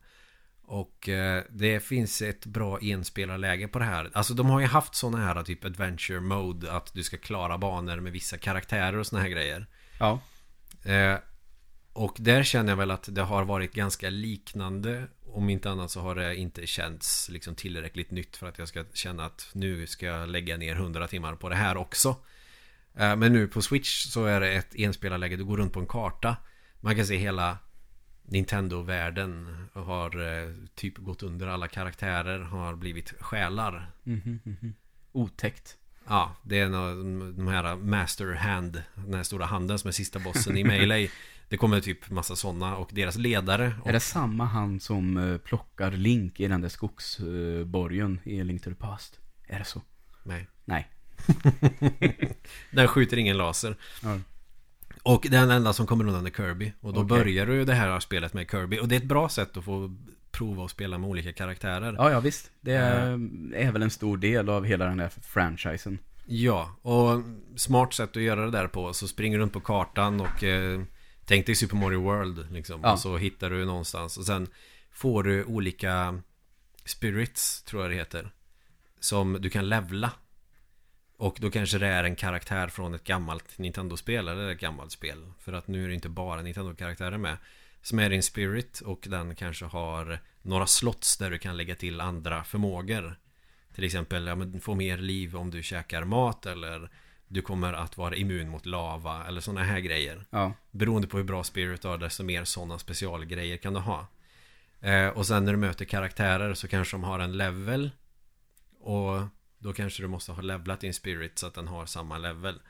och 0.69 1.09
eh, 1.09 1.43
det 1.49 1.79
finns 1.79 2.21
ett 2.21 2.45
bra 2.45 2.79
enspelarläge 2.81 3.67
på 3.67 3.79
det 3.79 3.85
här. 3.85 4.09
Alltså 4.13 4.33
de 4.33 4.49
har 4.49 4.59
ju 4.59 4.65
haft 4.65 4.95
sådana 4.95 5.25
här 5.25 5.43
typ 5.43 5.65
adventure 5.65 6.19
mode. 6.19 6.71
Att 6.71 6.93
du 6.93 7.03
ska 7.03 7.17
klara 7.17 7.57
banor 7.57 7.99
med 7.99 8.11
vissa 8.11 8.37
karaktärer 8.37 8.97
och 8.97 9.07
såna 9.07 9.21
här 9.21 9.29
grejer. 9.29 9.67
Ja. 9.99 10.21
Eh, 10.83 11.17
och 11.93 12.15
där 12.19 12.43
känner 12.43 12.69
jag 12.71 12.77
väl 12.77 12.91
att 12.91 13.15
det 13.15 13.21
har 13.21 13.45
varit 13.45 13.73
ganska 13.73 14.09
liknande. 14.09 15.07
Om 15.25 15.49
inte 15.49 15.69
annat 15.69 15.91
så 15.91 15.99
har 15.99 16.15
det 16.15 16.35
inte 16.35 16.67
känts 16.67 17.29
liksom 17.29 17.55
tillräckligt 17.55 18.11
nytt 18.11 18.37
för 18.37 18.47
att 18.47 18.59
jag 18.59 18.67
ska 18.67 18.85
känna 18.93 19.25
att 19.25 19.49
nu 19.53 19.87
ska 19.87 20.05
jag 20.05 20.29
lägga 20.29 20.57
ner 20.57 20.75
100 20.75 21.07
timmar 21.07 21.35
på 21.35 21.49
det 21.49 21.55
här 21.55 21.77
också. 21.77 22.09
Eh, 22.95 23.15
men 23.15 23.33
nu 23.33 23.47
på 23.47 23.61
Switch 23.61 24.05
så 24.05 24.25
är 24.25 24.39
det 24.39 24.51
ett 24.53 24.75
enspelarläge. 24.75 25.35
Du 25.35 25.45
går 25.45 25.57
runt 25.57 25.73
på 25.73 25.79
en 25.79 25.87
karta. 25.87 26.37
Man 26.79 26.95
kan 26.95 27.05
se 27.05 27.17
hela 27.17 27.57
Nintendo-världen 28.29 29.65
har 29.73 30.41
eh, 30.41 30.49
typ 30.75 30.97
gått 30.97 31.23
under 31.23 31.47
alla 31.47 31.67
karaktärer, 31.67 32.39
har 32.39 32.75
blivit 32.75 33.13
själar. 33.19 33.91
Mhm, 34.03 34.39
mhm. 34.43 34.73
Otäckt. 35.11 35.77
Ja, 36.07 36.35
det 36.43 36.59
är 36.59 36.69
de 37.35 37.47
här 37.47 37.75
Master 37.75 38.33
Hand, 38.33 38.83
den 38.95 39.13
här 39.13 39.23
stora 39.23 39.45
handen 39.45 39.79
som 39.79 39.87
är 39.87 39.91
sista 39.91 40.19
bossen 40.19 40.57
i 40.57 40.63
Melee. 40.63 41.09
Det 41.49 41.57
kommer 41.57 41.81
typ 41.81 42.09
massa 42.09 42.35
sådana 42.35 42.77
och 42.77 42.89
deras 42.93 43.17
ledare. 43.17 43.73
Och, 43.81 43.87
Är 43.89 43.93
det 43.93 43.99
samma 43.99 44.45
han 44.45 44.79
som 44.79 45.17
eh, 45.17 45.37
plockar 45.37 45.91
Link 45.91 46.39
i 46.39 46.47
den 46.47 46.61
där 46.61 46.69
skogsborgen 46.69 48.19
i 48.23 48.43
Link 48.43 48.63
to 48.63 48.69
the 48.69 48.75
Past? 48.75 49.19
Är 49.47 49.59
det 49.59 49.65
så? 49.65 49.81
Nej. 50.23 50.47
Nej. 50.65 50.89
Den 52.71 52.87
skjuter 52.87 53.17
ingen 53.17 53.37
laser. 53.37 53.75
Ja. 54.03 54.17
Och 55.09 55.27
den 55.29 55.51
enda 55.51 55.73
som 55.73 55.87
kommer 55.87 56.07
undan 56.07 56.25
är 56.25 56.29
Kirby. 56.29 56.73
Och 56.81 56.93
då 56.93 57.01
Okej. 57.01 57.17
börjar 57.17 57.45
du 57.45 57.65
det 57.65 57.73
här 57.73 57.99
spelet 57.99 58.33
med 58.33 58.51
Kirby. 58.51 58.79
Och 58.79 58.87
det 58.87 58.95
är 58.95 58.99
ett 58.99 59.05
bra 59.05 59.29
sätt 59.29 59.57
att 59.57 59.63
få 59.63 59.95
prova 60.31 60.65
att 60.65 60.71
spela 60.71 60.97
med 60.97 61.09
olika 61.09 61.33
karaktärer. 61.33 61.95
Ja, 61.97 62.11
ja 62.11 62.19
visst. 62.19 62.51
Det 62.61 62.73
är, 62.73 63.11
är 63.55 63.71
väl 63.71 63.81
en 63.81 63.89
stor 63.89 64.17
del 64.17 64.49
av 64.49 64.65
hela 64.65 64.85
den 64.85 64.99
här 64.99 65.09
franchisen. 65.21 65.99
Ja, 66.25 66.75
och 66.81 67.21
smart 67.55 67.93
sätt 67.93 68.17
att 68.17 68.23
göra 68.23 68.45
det 68.45 68.51
där 68.51 68.67
på. 68.67 68.93
Så 68.93 69.07
springer 69.07 69.37
du 69.37 69.43
runt 69.43 69.53
på 69.53 69.59
kartan 69.59 70.21
och 70.21 70.43
eh, 70.43 70.81
tänk 71.25 71.45
dig 71.45 71.55
Super 71.55 71.75
Mario 71.75 72.01
World 72.01 72.51
liksom. 72.51 72.79
Ja. 72.83 72.93
Och 72.93 72.99
så 72.99 73.17
hittar 73.17 73.49
du 73.49 73.65
någonstans. 73.65 74.17
Och 74.17 74.25
sen 74.25 74.47
får 74.91 75.23
du 75.23 75.43
olika 75.43 76.21
spirits, 76.85 77.63
tror 77.63 77.81
jag 77.81 77.91
det 77.91 77.95
heter. 77.95 78.31
Som 78.99 79.37
du 79.39 79.49
kan 79.49 79.69
levla. 79.69 80.11
Och 81.19 81.37
då 81.39 81.51
kanske 81.51 81.77
det 81.77 81.87
är 81.87 82.03
en 82.03 82.15
karaktär 82.15 82.67
från 82.67 82.93
ett 82.93 83.03
gammalt 83.03 83.57
Nintendo-spel 83.57 84.27
eller 84.27 84.49
ett 84.49 84.59
gammalt 84.59 84.91
spel. 84.91 85.31
För 85.39 85.53
att 85.53 85.67
nu 85.67 85.83
är 85.83 85.87
det 85.87 85.93
inte 85.93 86.09
bara 86.09 86.41
Nintendo-karaktärer 86.41 87.17
med. 87.17 87.37
Som 87.81 87.99
är 87.99 88.09
din 88.09 88.23
spirit 88.23 88.79
och 88.79 89.07
den 89.09 89.35
kanske 89.35 89.65
har 89.65 90.19
några 90.41 90.67
slots 90.67 91.17
där 91.17 91.31
du 91.31 91.37
kan 91.37 91.57
lägga 91.57 91.75
till 91.75 92.01
andra 92.01 92.43
förmågor. 92.43 93.15
Till 93.75 93.83
exempel, 93.83 94.27
ja, 94.27 94.35
men 94.35 94.61
få 94.61 94.75
mer 94.75 94.97
liv 94.97 95.35
om 95.35 95.51
du 95.51 95.63
käkar 95.63 96.03
mat 96.03 96.45
eller 96.45 96.89
du 97.27 97.41
kommer 97.41 97.73
att 97.73 97.97
vara 97.97 98.15
immun 98.15 98.49
mot 98.49 98.65
lava 98.65 99.25
eller 99.27 99.41
sådana 99.41 99.63
här 99.63 99.79
grejer. 99.79 100.25
Ja. 100.29 100.53
Beroende 100.71 101.07
på 101.07 101.17
hur 101.17 101.23
bra 101.23 101.43
spirit 101.43 101.81
du 101.81 101.87
har 101.87 101.97
desto 101.97 102.23
mer 102.23 102.43
sådana 102.43 102.79
specialgrejer 102.79 103.57
kan 103.57 103.73
du 103.73 103.79
ha. 103.79 104.07
Eh, 104.81 105.07
och 105.07 105.27
sen 105.27 105.45
när 105.45 105.51
du 105.51 105.57
möter 105.57 105.85
karaktärer 105.85 106.53
så 106.53 106.67
kanske 106.67 106.97
de 106.97 107.03
har 107.03 107.19
en 107.19 107.37
level. 107.37 107.91
Och 108.79 109.21
då 109.59 109.73
kanske 109.73 110.03
du 110.03 110.07
måste 110.07 110.31
ha 110.31 110.41
levlat 110.41 110.79
din 110.79 110.93
spirit 110.93 111.39
så 111.39 111.47
att 111.47 111.53
den 111.53 111.67
har 111.67 111.85
samma 111.85 112.17
level. 112.17 112.61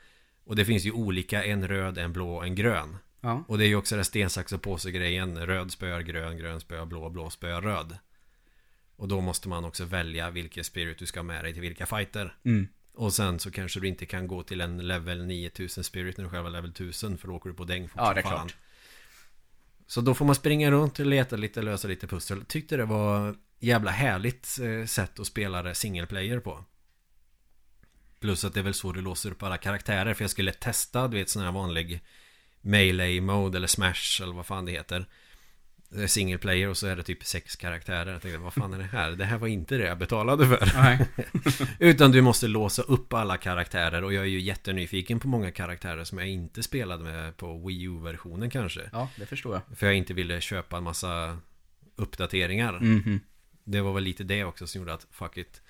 Och 0.44 0.56
det 0.56 0.64
finns 0.64 0.84
ju 0.84 0.92
olika, 0.92 1.44
en 1.44 1.68
röd, 1.68 1.98
en 1.98 2.12
blå, 2.12 2.40
en 2.40 2.54
grön. 2.54 2.96
Ja. 3.20 3.44
Och 3.48 3.58
det 3.58 3.64
är 3.64 3.68
ju 3.68 3.76
också 3.76 3.96
det 3.96 4.04
sten, 4.04 4.30
sax 4.30 4.52
och 4.52 4.62
påse 4.62 4.90
grejen. 4.90 5.46
Röd 5.46 5.72
spöar 5.72 6.00
grön, 6.00 6.38
grön 6.38 6.60
spöar 6.60 6.86
blå, 6.86 7.10
blå 7.10 7.30
spöar 7.30 7.60
röd. 7.62 7.98
Och 8.96 9.08
då 9.08 9.20
måste 9.20 9.48
man 9.48 9.64
också 9.64 9.84
välja 9.84 10.30
vilken 10.30 10.64
spirit 10.64 10.98
du 10.98 11.06
ska 11.06 11.18
ha 11.18 11.24
med 11.24 11.44
dig 11.44 11.52
till 11.52 11.62
vilka 11.62 11.86
fighter. 11.86 12.36
Mm. 12.44 12.68
Och 12.94 13.12
sen 13.12 13.38
så 13.38 13.50
kanske 13.50 13.80
du 13.80 13.88
inte 13.88 14.06
kan 14.06 14.26
gå 14.26 14.42
till 14.42 14.60
en 14.60 14.78
level 14.78 15.26
9000 15.26 15.84
spirit 15.84 16.16
när 16.16 16.24
du 16.24 16.30
själv 16.30 16.46
är 16.46 16.50
level 16.50 16.70
1000 16.70 17.18
för 17.18 17.28
då 17.28 17.34
åker 17.34 17.50
du 17.50 17.56
på 17.56 17.64
däng 17.64 17.88
Ja, 17.96 18.14
det 18.14 18.20
är 18.20 18.22
klart. 18.22 18.56
Så 19.86 20.00
då 20.00 20.14
får 20.14 20.24
man 20.24 20.34
springa 20.34 20.70
runt 20.70 20.98
och 20.98 21.06
leta 21.06 21.36
lite, 21.36 21.62
lösa 21.62 21.88
lite 21.88 22.06
pussel. 22.06 22.44
Tyckte 22.44 22.76
det 22.76 22.84
var 22.84 23.36
jävla 23.58 23.90
härligt 23.90 24.58
eh, 24.60 24.86
sätt 24.86 25.20
att 25.20 25.26
spela 25.26 25.62
det 25.62 25.74
single 25.74 26.06
player 26.06 26.40
på. 26.40 26.64
Plus 28.20 28.44
att 28.44 28.54
det 28.54 28.60
är 28.60 28.64
väl 28.64 28.74
så 28.74 28.92
du 28.92 29.00
låser 29.00 29.30
upp 29.30 29.42
alla 29.42 29.56
karaktärer. 29.58 30.14
För 30.14 30.24
jag 30.24 30.30
skulle 30.30 30.52
testa, 30.52 31.08
du 31.08 31.16
vet 31.16 31.28
sån 31.28 31.42
här 31.42 31.52
vanlig 31.52 32.00
Melee 32.60 33.20
mode 33.20 33.58
eller 33.58 33.66
Smash 33.66 34.22
eller 34.22 34.32
vad 34.32 34.46
fan 34.46 34.64
det 34.64 34.72
heter. 34.72 35.06
Det 35.92 36.02
är 36.02 36.06
Single 36.06 36.38
player 36.38 36.68
och 36.68 36.76
så 36.76 36.86
är 36.86 36.96
det 36.96 37.02
typ 37.02 37.24
sex 37.24 37.56
karaktärer. 37.56 38.12
Jag 38.12 38.22
tänkte, 38.22 38.38
vad 38.38 38.54
fan 38.54 38.74
är 38.74 38.78
det 38.78 38.84
här? 38.84 39.10
Det 39.10 39.24
här 39.24 39.38
var 39.38 39.48
inte 39.48 39.76
det 39.76 39.84
jag 39.84 39.98
betalade 39.98 40.46
för. 40.46 40.72
Nej. 40.74 41.06
Utan 41.78 42.12
du 42.12 42.20
måste 42.20 42.48
låsa 42.48 42.82
upp 42.82 43.12
alla 43.12 43.36
karaktärer 43.36 44.04
och 44.04 44.12
jag 44.12 44.22
är 44.22 44.28
ju 44.28 44.40
jättenyfiken 44.40 45.20
på 45.20 45.28
många 45.28 45.50
karaktärer 45.50 46.04
som 46.04 46.18
jag 46.18 46.28
inte 46.28 46.62
spelade 46.62 47.04
med 47.04 47.36
på 47.36 47.66
Wii 47.66 47.82
U-versionen 47.82 48.50
kanske. 48.50 48.90
Ja, 48.92 49.08
det 49.16 49.26
förstår 49.26 49.54
jag. 49.54 49.78
För 49.78 49.86
jag 49.86 49.94
inte 49.96 50.14
ville 50.14 50.40
köpa 50.40 50.76
en 50.76 50.82
massa 50.82 51.38
uppdateringar. 51.96 52.80
Mhm. 52.80 53.20
Det 53.64 53.80
var 53.80 53.92
väl 53.92 54.04
lite 54.04 54.24
det 54.24 54.44
också 54.44 54.66
som 54.66 54.80
gjorde 54.80 54.94
att 54.94 55.06
fuck 55.10 55.36
it. 55.36 55.62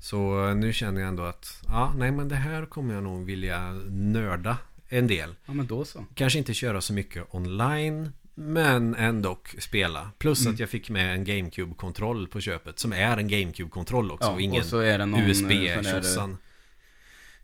Så 0.00 0.54
nu 0.54 0.72
känner 0.72 1.00
jag 1.00 1.08
ändå 1.08 1.22
att 1.22 1.62
ja, 1.66 1.92
nej 1.96 2.10
men 2.10 2.28
det 2.28 2.36
här 2.36 2.66
kommer 2.66 2.94
jag 2.94 3.02
nog 3.02 3.24
vilja 3.26 3.70
nörda 3.90 4.56
en 4.88 5.06
del. 5.06 5.34
Ja, 5.46 5.52
men 5.52 5.66
då 5.66 5.84
så. 5.84 6.04
Kanske 6.14 6.38
inte 6.38 6.54
köra 6.54 6.80
så 6.80 6.92
mycket 6.92 7.24
online 7.34 8.12
men 8.34 8.94
ändå 8.94 9.38
spela. 9.58 10.10
Plus 10.18 10.40
Mm. 10.40 10.54
att 10.54 10.60
jag 10.60 10.68
fick 10.68 10.90
med 10.90 11.14
en 11.14 11.24
GameCube-kontroll 11.24 12.28
på 12.28 12.40
köpet. 12.40 12.78
Som 12.78 12.92
är 12.92 13.16
en 13.16 13.28
GameCube-kontroll 13.28 14.10
också. 14.10 14.28
Ja, 14.28 14.32
och 14.32 14.40
ingen 14.40 14.60
och 14.60 14.66
så 14.66 14.78
är 14.78 14.98
det 14.98 15.06
någon, 15.06 15.20
eh, 15.20 15.28
USB-tjossan. 15.28 16.36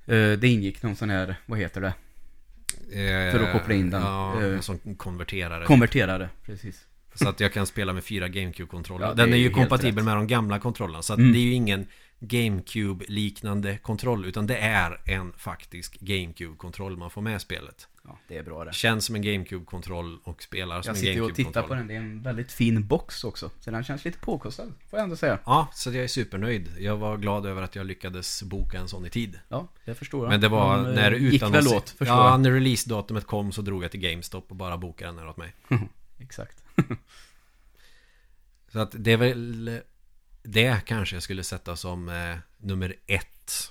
Eh, 0.06 0.32
det 0.32 0.48
ingick 0.48 0.82
någon 0.82 0.96
sån 0.96 1.10
här, 1.10 1.36
vad 1.46 1.58
heter 1.58 1.80
det? 1.80 1.92
för 3.32 3.40
att 3.44 3.52
koppla 3.52 3.74
in 3.74 3.90
den. 3.90 4.02
Ja, 4.02 4.42
Eh, 4.42 4.60
sån 4.60 4.78
konverterare. 4.96 5.64
Konverterare, 5.64 6.28
precis. 6.46 6.84
Så 7.14 7.28
att 7.28 7.40
jag 7.40 7.52
kan 7.52 7.66
spela 7.66 7.92
med 7.92 8.04
fyra 8.04 8.28
GameCube-kontroller. 8.28 9.06
Ja, 9.06 9.14
Den 9.14 9.28
är 9.28 9.32
är 9.32 9.36
ju 9.38 9.50
kompatibel 9.50 9.94
rätt. 9.96 10.04
med 10.04 10.16
de 10.16 10.26
gamla 10.26 10.58
kontrollerna. 10.58 11.02
Så 11.02 11.12
att 11.12 11.18
Mm. 11.18 11.32
det 11.32 11.38
är 11.38 11.42
ju 11.42 11.52
ingen 11.52 11.86
GameCube-liknande 12.20 13.78
kontroll. 13.78 14.24
Utan 14.24 14.46
det 14.46 14.56
är 14.58 15.00
en 15.04 15.32
faktisk 15.36 16.00
GameCube-kontroll 16.00 16.96
man 16.96 17.10
får 17.10 17.22
med 17.22 17.40
spelet. 17.40 17.88
Ja, 18.04 18.18
det 18.28 18.36
är 18.38 18.42
bra 18.42 18.64
det. 18.64 18.72
Känns 18.74 19.04
som 19.04 19.14
en 19.14 19.22
GameCube-kontroll 19.22 20.18
och 20.24 20.42
spelar 20.42 20.82
som 20.82 20.88
Jag 20.90 20.96
en 20.96 21.00
sitter 21.00 21.12
ju 21.12 21.20
och 21.20 21.34
tittar 21.34 21.50
GameCube-kontroll. 21.62 21.68
på 21.68 21.74
den, 21.74 21.86
det 21.86 21.94
är 21.94 21.98
en 21.98 22.22
väldigt 22.22 22.52
fin 22.52 22.86
box 22.86 23.24
också. 23.24 23.50
Så 23.60 23.70
den 23.70 23.84
känns 23.84 24.04
lite 24.04 24.18
påkostad, 24.18 24.72
får 24.90 24.98
jag 24.98 25.04
ändå 25.04 25.16
säga. 25.16 25.38
Ja, 25.46 25.68
så 25.74 25.90
jag 25.90 26.04
är 26.04 26.08
supernöjd. 26.08 26.68
Jag 26.78 26.96
var 26.96 27.16
glad 27.16 27.46
över 27.46 27.62
att 27.62 27.76
jag 27.76 27.86
lyckades 27.86 28.42
boka 28.42 28.78
en 28.78 28.88
sån 28.88 29.06
i 29.06 29.10
tid. 29.10 29.40
Ja, 29.48 29.68
det 29.84 29.94
förstår 29.94 30.24
jag. 30.24 30.30
Men 30.30 30.40
det 30.40 30.48
var 30.48 30.76
De, 30.76 30.86
eh, 30.86 30.94
när 30.94 31.12
gick 31.12 31.34
utan 31.34 31.52
väl 31.52 31.64
se- 31.64 31.76
åt, 31.76 31.90
förstår 31.90 32.06
Ja, 32.16 32.30
jag. 32.30 32.40
när 32.40 32.50
releasedatumet 32.50 33.26
kom 33.26 33.52
så 33.52 33.62
drog 33.62 33.84
jag 33.84 33.90
till 33.90 34.00
GameStop 34.00 34.50
och 34.50 34.56
bara 34.56 34.76
bokade 34.78 35.10
den 35.10 35.18
här 35.18 35.28
åt 35.28 35.36
mig. 35.36 35.54
Exakt. 36.18 36.62
Så 38.72 38.78
att 38.80 38.94
det 38.98 39.12
är 39.12 39.16
väl 39.16 39.80
det 40.44 40.84
kanske 40.86 41.16
jag 41.16 41.22
skulle 41.22 41.44
sätta 41.44 41.76
som 41.76 42.08
eh, 42.08 42.36
nummer 42.58 42.94
ett. 43.06 43.26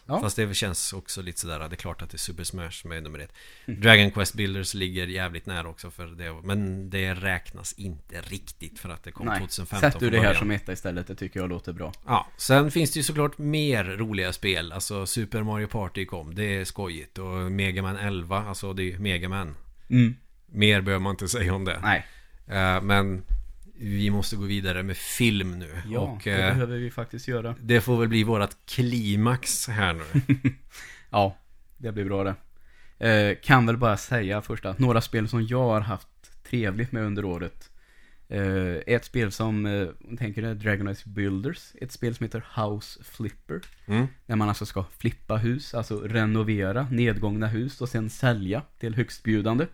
Ja. 0.06 0.22
Fast 0.22 0.36
det 0.36 0.54
känns 0.54 0.94
också 0.94 1.22
lite 1.22 1.40
sådär, 1.40 1.60
det 1.60 1.66
är 1.66 1.76
klart 1.76 2.02
att 2.02 2.10
det 2.10 2.16
är 2.16 2.20
Super 2.20 2.44
Smash 2.44 2.70
som 2.70 2.92
är 2.92 3.02
nummer 3.02 3.20
ett. 3.20 3.34
Mm. 3.66 3.82
Dragon 3.82 4.12
Quest 4.12 4.34
Builders 4.34 4.74
ligger 4.74 5.08
jävligt 5.08 5.46
nära 5.46 5.68
också 5.68 5.92
för 5.92 6.06
det. 6.06 6.34
Men 6.44 6.90
det 6.90 7.14
räknas 7.14 7.74
inte 7.74 8.22
riktigt 8.22 8.80
för 8.80 8.90
att 8.90 9.04
det 9.04 9.12
kom 9.12 9.26
Nej, 9.26 9.40
2015 9.40 9.92
sätt 9.92 10.00
du 10.00 10.10
det 10.10 10.20
här 10.20 10.34
som 10.34 10.52
etta 10.52 10.74
istället, 10.74 11.08
det 11.08 11.16
tycker 11.16 11.40
jag 11.40 11.50
låter 11.50 11.74
bra. 11.74 11.94
Ja, 12.06 12.28
sen 12.38 12.72
finns 12.72 12.92
det 12.92 13.00
ju 13.00 13.04
såklart 13.04 13.38
mer 13.38 13.84
roliga 13.84 14.34
spel. 14.34 14.72
Alltså 14.72 15.06
Super 15.06 15.44
Mario 15.44 15.68
Party 15.68 16.06
kom, 16.06 16.36
det 16.36 16.44
är 16.44 16.66
skojigt. 16.66 17.18
Och 17.18 17.52
Mega 17.52 17.82
Man 17.82 17.96
11, 17.96 18.44
alltså 18.48 18.74
det 18.74 18.84
är 18.84 18.86
ju 18.86 19.00
Mega 19.00 19.30
Man. 19.30 19.56
Mm. 19.90 20.16
Mer 20.46 20.82
behöver 20.82 21.04
man 21.04 21.12
inte 21.12 21.28
säga 21.28 21.54
om 21.54 21.66
det. 21.66 21.80
Nej, 21.82 22.06
Eh, 22.48 22.82
men 22.82 23.24
vi 23.76 24.10
måste 24.10 24.36
gå 24.36 24.44
vidare 24.46 24.84
med 24.84 24.98
film 24.98 25.60
nu. 25.60 25.82
ja, 25.90 26.00
och 26.00 26.22
det 26.24 26.32
eh, 26.32 26.38
behöver 26.38 26.78
vi 26.78 26.92
faktiskt 26.92 27.28
göra. 27.28 27.56
det 27.60 27.82
får 27.82 28.00
väl 28.00 28.08
bli 28.10 28.24
vårat 28.24 28.58
klimax 28.66 29.68
här 29.68 29.94
nu. 29.94 30.04
Ja, 31.10 31.38
det 31.78 31.92
blir 31.92 32.06
bra 32.06 32.24
det. 32.24 32.36
Eh, 33.10 33.38
kan 33.44 33.66
väl 33.66 33.78
bara 33.78 33.98
säga 33.98 34.42
först 34.42 34.66
att 34.66 34.80
några 34.80 35.02
spel 35.02 35.28
som 35.28 35.48
jag 35.48 35.64
har 35.64 35.82
haft 35.82 36.08
trevligt 36.44 36.92
med 36.92 37.04
under 37.04 37.26
året. 37.26 37.70
Eh, 38.28 38.76
ett 38.88 39.06
spel 39.06 39.32
som, 39.32 39.66
eh, 39.66 39.88
tänker 40.18 40.42
det, 40.42 40.54
Dragon 40.54 40.88
Age 40.88 41.06
Builders. 41.06 41.72
Ett 41.82 41.92
spel 41.92 42.16
som 42.16 42.24
heter 42.24 42.46
House 42.56 43.04
Flipper. 43.04 43.62
Mm. 43.86 44.08
Där 44.26 44.36
man 44.36 44.50
alltså 44.50 44.66
ska 44.66 44.86
flippa 44.98 45.38
hus, 45.38 45.74
alltså 45.74 46.00
renovera 46.00 46.88
nedgångna 46.92 47.48
hus 47.48 47.82
och 47.82 47.90
sen 47.90 48.10
sälja 48.10 48.62
till 48.80 48.96
högstbjudande. 48.96 49.68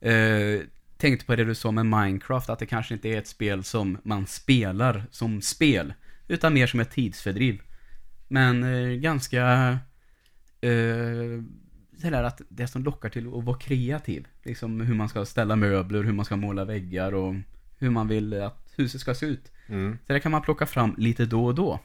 Eh, 0.00 0.60
tänkte 1.02 1.26
på 1.26 1.36
det 1.36 1.44
du 1.44 1.54
sa 1.54 1.70
med 1.70 1.86
Minecraft, 1.86 2.50
att 2.50 2.58
det 2.58 2.66
kanske 2.66 2.94
inte 2.94 3.08
är 3.08 3.18
ett 3.18 3.26
spel 3.26 3.64
som 3.64 3.98
man 4.02 4.26
spelar 4.26 5.04
som 5.10 5.42
spel. 5.42 5.94
Utan 6.28 6.54
mer 6.54 6.66
som 6.66 6.80
ett 6.80 6.90
tidsfördriv. 6.90 7.60
Men 8.28 8.64
eh, 8.64 8.90
ganska... 8.90 9.42
Eh, 10.60 11.42
sådär 12.02 12.22
att 12.22 12.40
det 12.48 12.66
som 12.66 12.84
lockar 12.84 13.08
till 13.08 13.26
att 13.26 13.44
vara 13.44 13.58
kreativ. 13.58 14.26
Liksom 14.42 14.80
hur 14.80 14.94
man 14.94 15.08
ska 15.08 15.24
ställa 15.24 15.56
möbler, 15.56 16.02
hur 16.02 16.12
man 16.12 16.24
ska 16.24 16.36
måla 16.36 16.64
väggar 16.64 17.14
och 17.14 17.34
hur 17.78 17.90
man 17.90 18.08
vill 18.08 18.42
att 18.42 18.72
huset 18.76 19.00
ska 19.00 19.14
se 19.14 19.26
ut. 19.26 19.52
Mm. 19.66 19.98
Så 20.06 20.12
det 20.12 20.20
kan 20.20 20.32
man 20.32 20.42
plocka 20.42 20.66
fram 20.66 20.94
lite 20.98 21.26
då 21.26 21.44
och 21.44 21.54
då. 21.54 21.80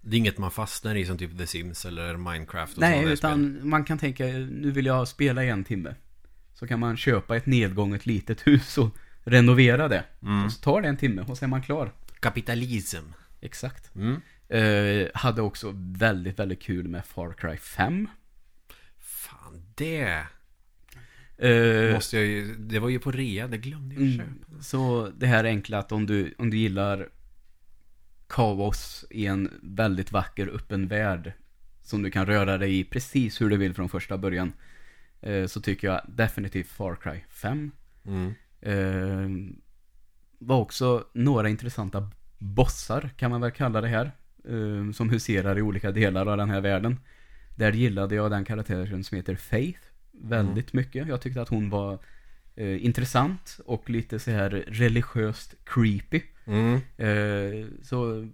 Det 0.00 0.16
är 0.16 0.18
inget 0.18 0.38
man 0.38 0.50
fastnar 0.50 0.94
i 0.94 1.06
som 1.06 1.18
typ 1.18 1.38
The 1.38 1.46
Sims 1.46 1.84
eller 1.84 2.16
Minecraft 2.16 2.74
och 2.76 2.80
Nej, 2.80 3.04
där 3.04 3.12
utan 3.12 3.54
spel. 3.54 3.64
man 3.64 3.84
kan 3.84 3.98
tänka, 3.98 4.24
nu 4.26 4.70
vill 4.70 4.86
jag 4.86 5.08
spela 5.08 5.44
i 5.44 5.48
en 5.48 5.64
timme. 5.64 5.94
Så 6.56 6.66
kan 6.66 6.80
man 6.80 6.96
köpa 6.96 7.36
ett 7.36 7.46
nedgånget 7.46 8.06
litet 8.06 8.46
hus 8.46 8.78
och 8.78 8.96
renovera 9.24 9.88
det. 9.88 10.04
Mm. 10.22 10.44
Och 10.44 10.52
så 10.52 10.60
tar 10.60 10.82
det 10.82 10.88
en 10.88 10.96
timme 10.96 11.22
och 11.28 11.38
så 11.38 11.44
är 11.44 11.48
man 11.48 11.62
klar. 11.62 11.92
Kapitalism. 12.20 13.04
Exakt. 13.40 13.94
Mm. 13.94 14.20
Eh, 14.48 15.08
hade 15.14 15.42
också 15.42 15.72
väldigt, 15.76 16.38
väldigt 16.38 16.62
kul 16.62 16.88
med 16.88 17.04
Far 17.04 17.32
Cry 17.32 17.56
5. 17.56 18.08
Fan, 18.98 19.62
det 19.74 20.26
Eh, 21.38 21.94
måste 21.94 22.16
jag 22.16 22.26
ju... 22.26 22.56
Det 22.56 22.78
var 22.78 22.88
ju 22.88 22.98
på 22.98 23.10
rea, 23.10 23.48
det 23.48 23.58
glömde 23.58 23.94
jag 23.94 24.04
mm, 24.04 24.18
köpa. 24.18 24.62
så 24.62 25.12
det 25.16 25.26
här 25.26 25.44
enkla 25.44 25.78
att 25.78 25.92
om 25.92 26.06
du, 26.06 26.34
om 26.38 26.50
du 26.50 26.56
gillar 26.56 27.08
kaos 28.28 29.04
i 29.10 29.26
en 29.26 29.50
väldigt 29.62 30.12
vacker 30.12 30.48
öppen 30.48 30.88
värld 30.88 31.32
som 31.82 32.02
du 32.02 32.10
kan 32.10 32.26
röra 32.26 32.58
dig 32.58 32.78
i 32.78 32.84
precis 32.84 33.40
hur 33.40 33.50
du 33.50 33.56
vill 33.56 33.74
från 33.74 33.88
första 33.88 34.18
början. 34.18 34.52
Eh, 35.20 35.46
så 35.46 35.60
tycker 35.60 35.88
jag 35.88 36.00
definitivt 36.08 36.68
Far 36.68 36.96
Cry 36.96 37.20
5. 37.28 37.70
Mm. 38.06 38.34
Eh, 38.60 39.56
var 40.38 40.56
också 40.56 41.04
några 41.12 41.48
intressanta 41.48 42.10
bossar, 42.38 43.10
kan 43.16 43.30
man 43.30 43.40
väl 43.40 43.50
kalla 43.50 43.80
det 43.80 43.88
här. 43.88 44.12
Eh, 44.48 44.92
som 44.92 45.10
huserar 45.10 45.58
i 45.58 45.62
olika 45.62 45.90
delar 45.90 46.26
av 46.26 46.36
den 46.36 46.50
här 46.50 46.60
världen. 46.60 47.00
Där 47.56 47.72
gillade 47.72 48.14
jag 48.14 48.30
den 48.30 48.44
karaktären 48.44 49.04
som 49.04 49.16
heter 49.16 49.36
Faith 49.36 49.80
väldigt 50.12 50.72
mycket. 50.72 51.08
Jag 51.08 51.20
tyckte 51.20 51.42
att 51.42 51.48
hon 51.48 51.70
var 51.70 51.98
eh, 52.56 52.84
intressant 52.84 53.60
och 53.66 53.90
lite 53.90 54.18
så 54.18 54.30
här 54.30 54.50
religiöst 54.68 55.54
creepy. 55.64 56.20
Mm. 56.44 56.80
Eh, 56.96 57.66
så 57.82 58.28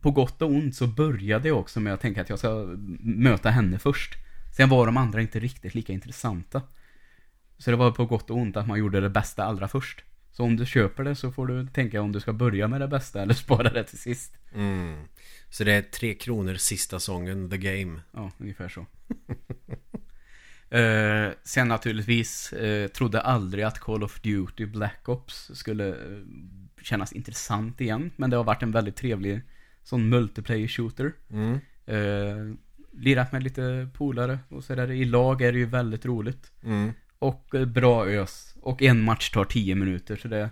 på 0.00 0.10
gott 0.10 0.42
och 0.42 0.50
ont 0.50 0.76
så 0.76 0.86
började 0.86 1.48
jag 1.48 1.58
också 1.58 1.80
med 1.80 1.94
att 1.94 2.00
tänka 2.00 2.20
att 2.20 2.28
jag 2.28 2.38
ska 2.38 2.76
möta 3.00 3.50
henne 3.50 3.78
först. 3.78 4.14
Sen 4.56 4.68
var 4.68 4.86
de 4.86 4.96
andra 4.96 5.20
inte 5.20 5.38
riktigt 5.38 5.74
lika 5.74 5.92
intressanta. 5.92 6.62
Så 7.58 7.70
det 7.70 7.76
var 7.76 7.90
på 7.90 8.06
gott 8.06 8.30
och 8.30 8.36
ont 8.36 8.56
att 8.56 8.66
man 8.66 8.78
gjorde 8.78 9.00
det 9.00 9.10
bästa 9.10 9.44
allra 9.44 9.68
först. 9.68 10.04
Så 10.32 10.42
om 10.42 10.56
du 10.56 10.66
köper 10.66 11.04
det 11.04 11.14
så 11.14 11.32
får 11.32 11.46
du 11.46 11.66
tänka 11.66 12.00
om 12.02 12.12
du 12.12 12.20
ska 12.20 12.32
börja 12.32 12.68
med 12.68 12.80
det 12.80 12.88
bästa 12.88 13.22
eller 13.22 13.34
spara 13.44 13.70
det 13.70 13.84
till 13.84 13.98
sist. 13.98 14.36
Mm. 14.54 15.04
Så 15.50 15.64
det 15.64 15.72
är 15.72 15.82
tre 15.82 16.14
kronor 16.14 16.54
sista 16.54 17.00
sången, 17.00 17.50
The 17.50 17.58
Game. 17.58 18.00
Ja, 18.12 18.30
ungefär 18.38 18.68
så. 18.68 18.86
eh, 20.76 21.30
sen 21.44 21.68
naturligtvis 21.68 22.52
eh, 22.52 22.88
trodde 22.88 23.20
aldrig 23.20 23.64
att 23.64 23.78
Call 23.78 24.04
of 24.04 24.20
Duty 24.20 24.66
Black 24.66 25.08
Ops 25.08 25.50
skulle 25.54 25.88
eh, 25.88 26.22
kännas 26.82 27.12
intressant 27.12 27.80
igen. 27.80 28.10
Men 28.16 28.30
det 28.30 28.36
har 28.36 28.44
varit 28.44 28.62
en 28.62 28.72
väldigt 28.72 28.96
trevlig 28.96 29.42
sån 29.82 30.08
multiplayer 30.08 30.68
shooter. 30.68 31.12
Mm. 31.30 31.60
Eh, 31.86 32.56
lirat 32.96 33.32
med 33.32 33.42
lite 33.42 33.88
polare 33.92 34.38
och 34.48 34.64
så 34.64 34.74
där. 34.74 34.90
I 34.90 35.04
lag 35.04 35.42
är 35.42 35.52
det 35.52 35.58
ju 35.58 35.66
väldigt 35.66 36.06
roligt. 36.06 36.52
Mm. 36.64 36.92
Och 37.18 37.54
eh, 37.54 37.64
bra 37.64 38.06
ös. 38.06 38.54
Och 38.60 38.82
en 38.82 39.02
match 39.02 39.30
tar 39.30 39.44
10 39.44 39.74
minuter 39.74 40.16
så 40.16 40.28
det 40.28 40.50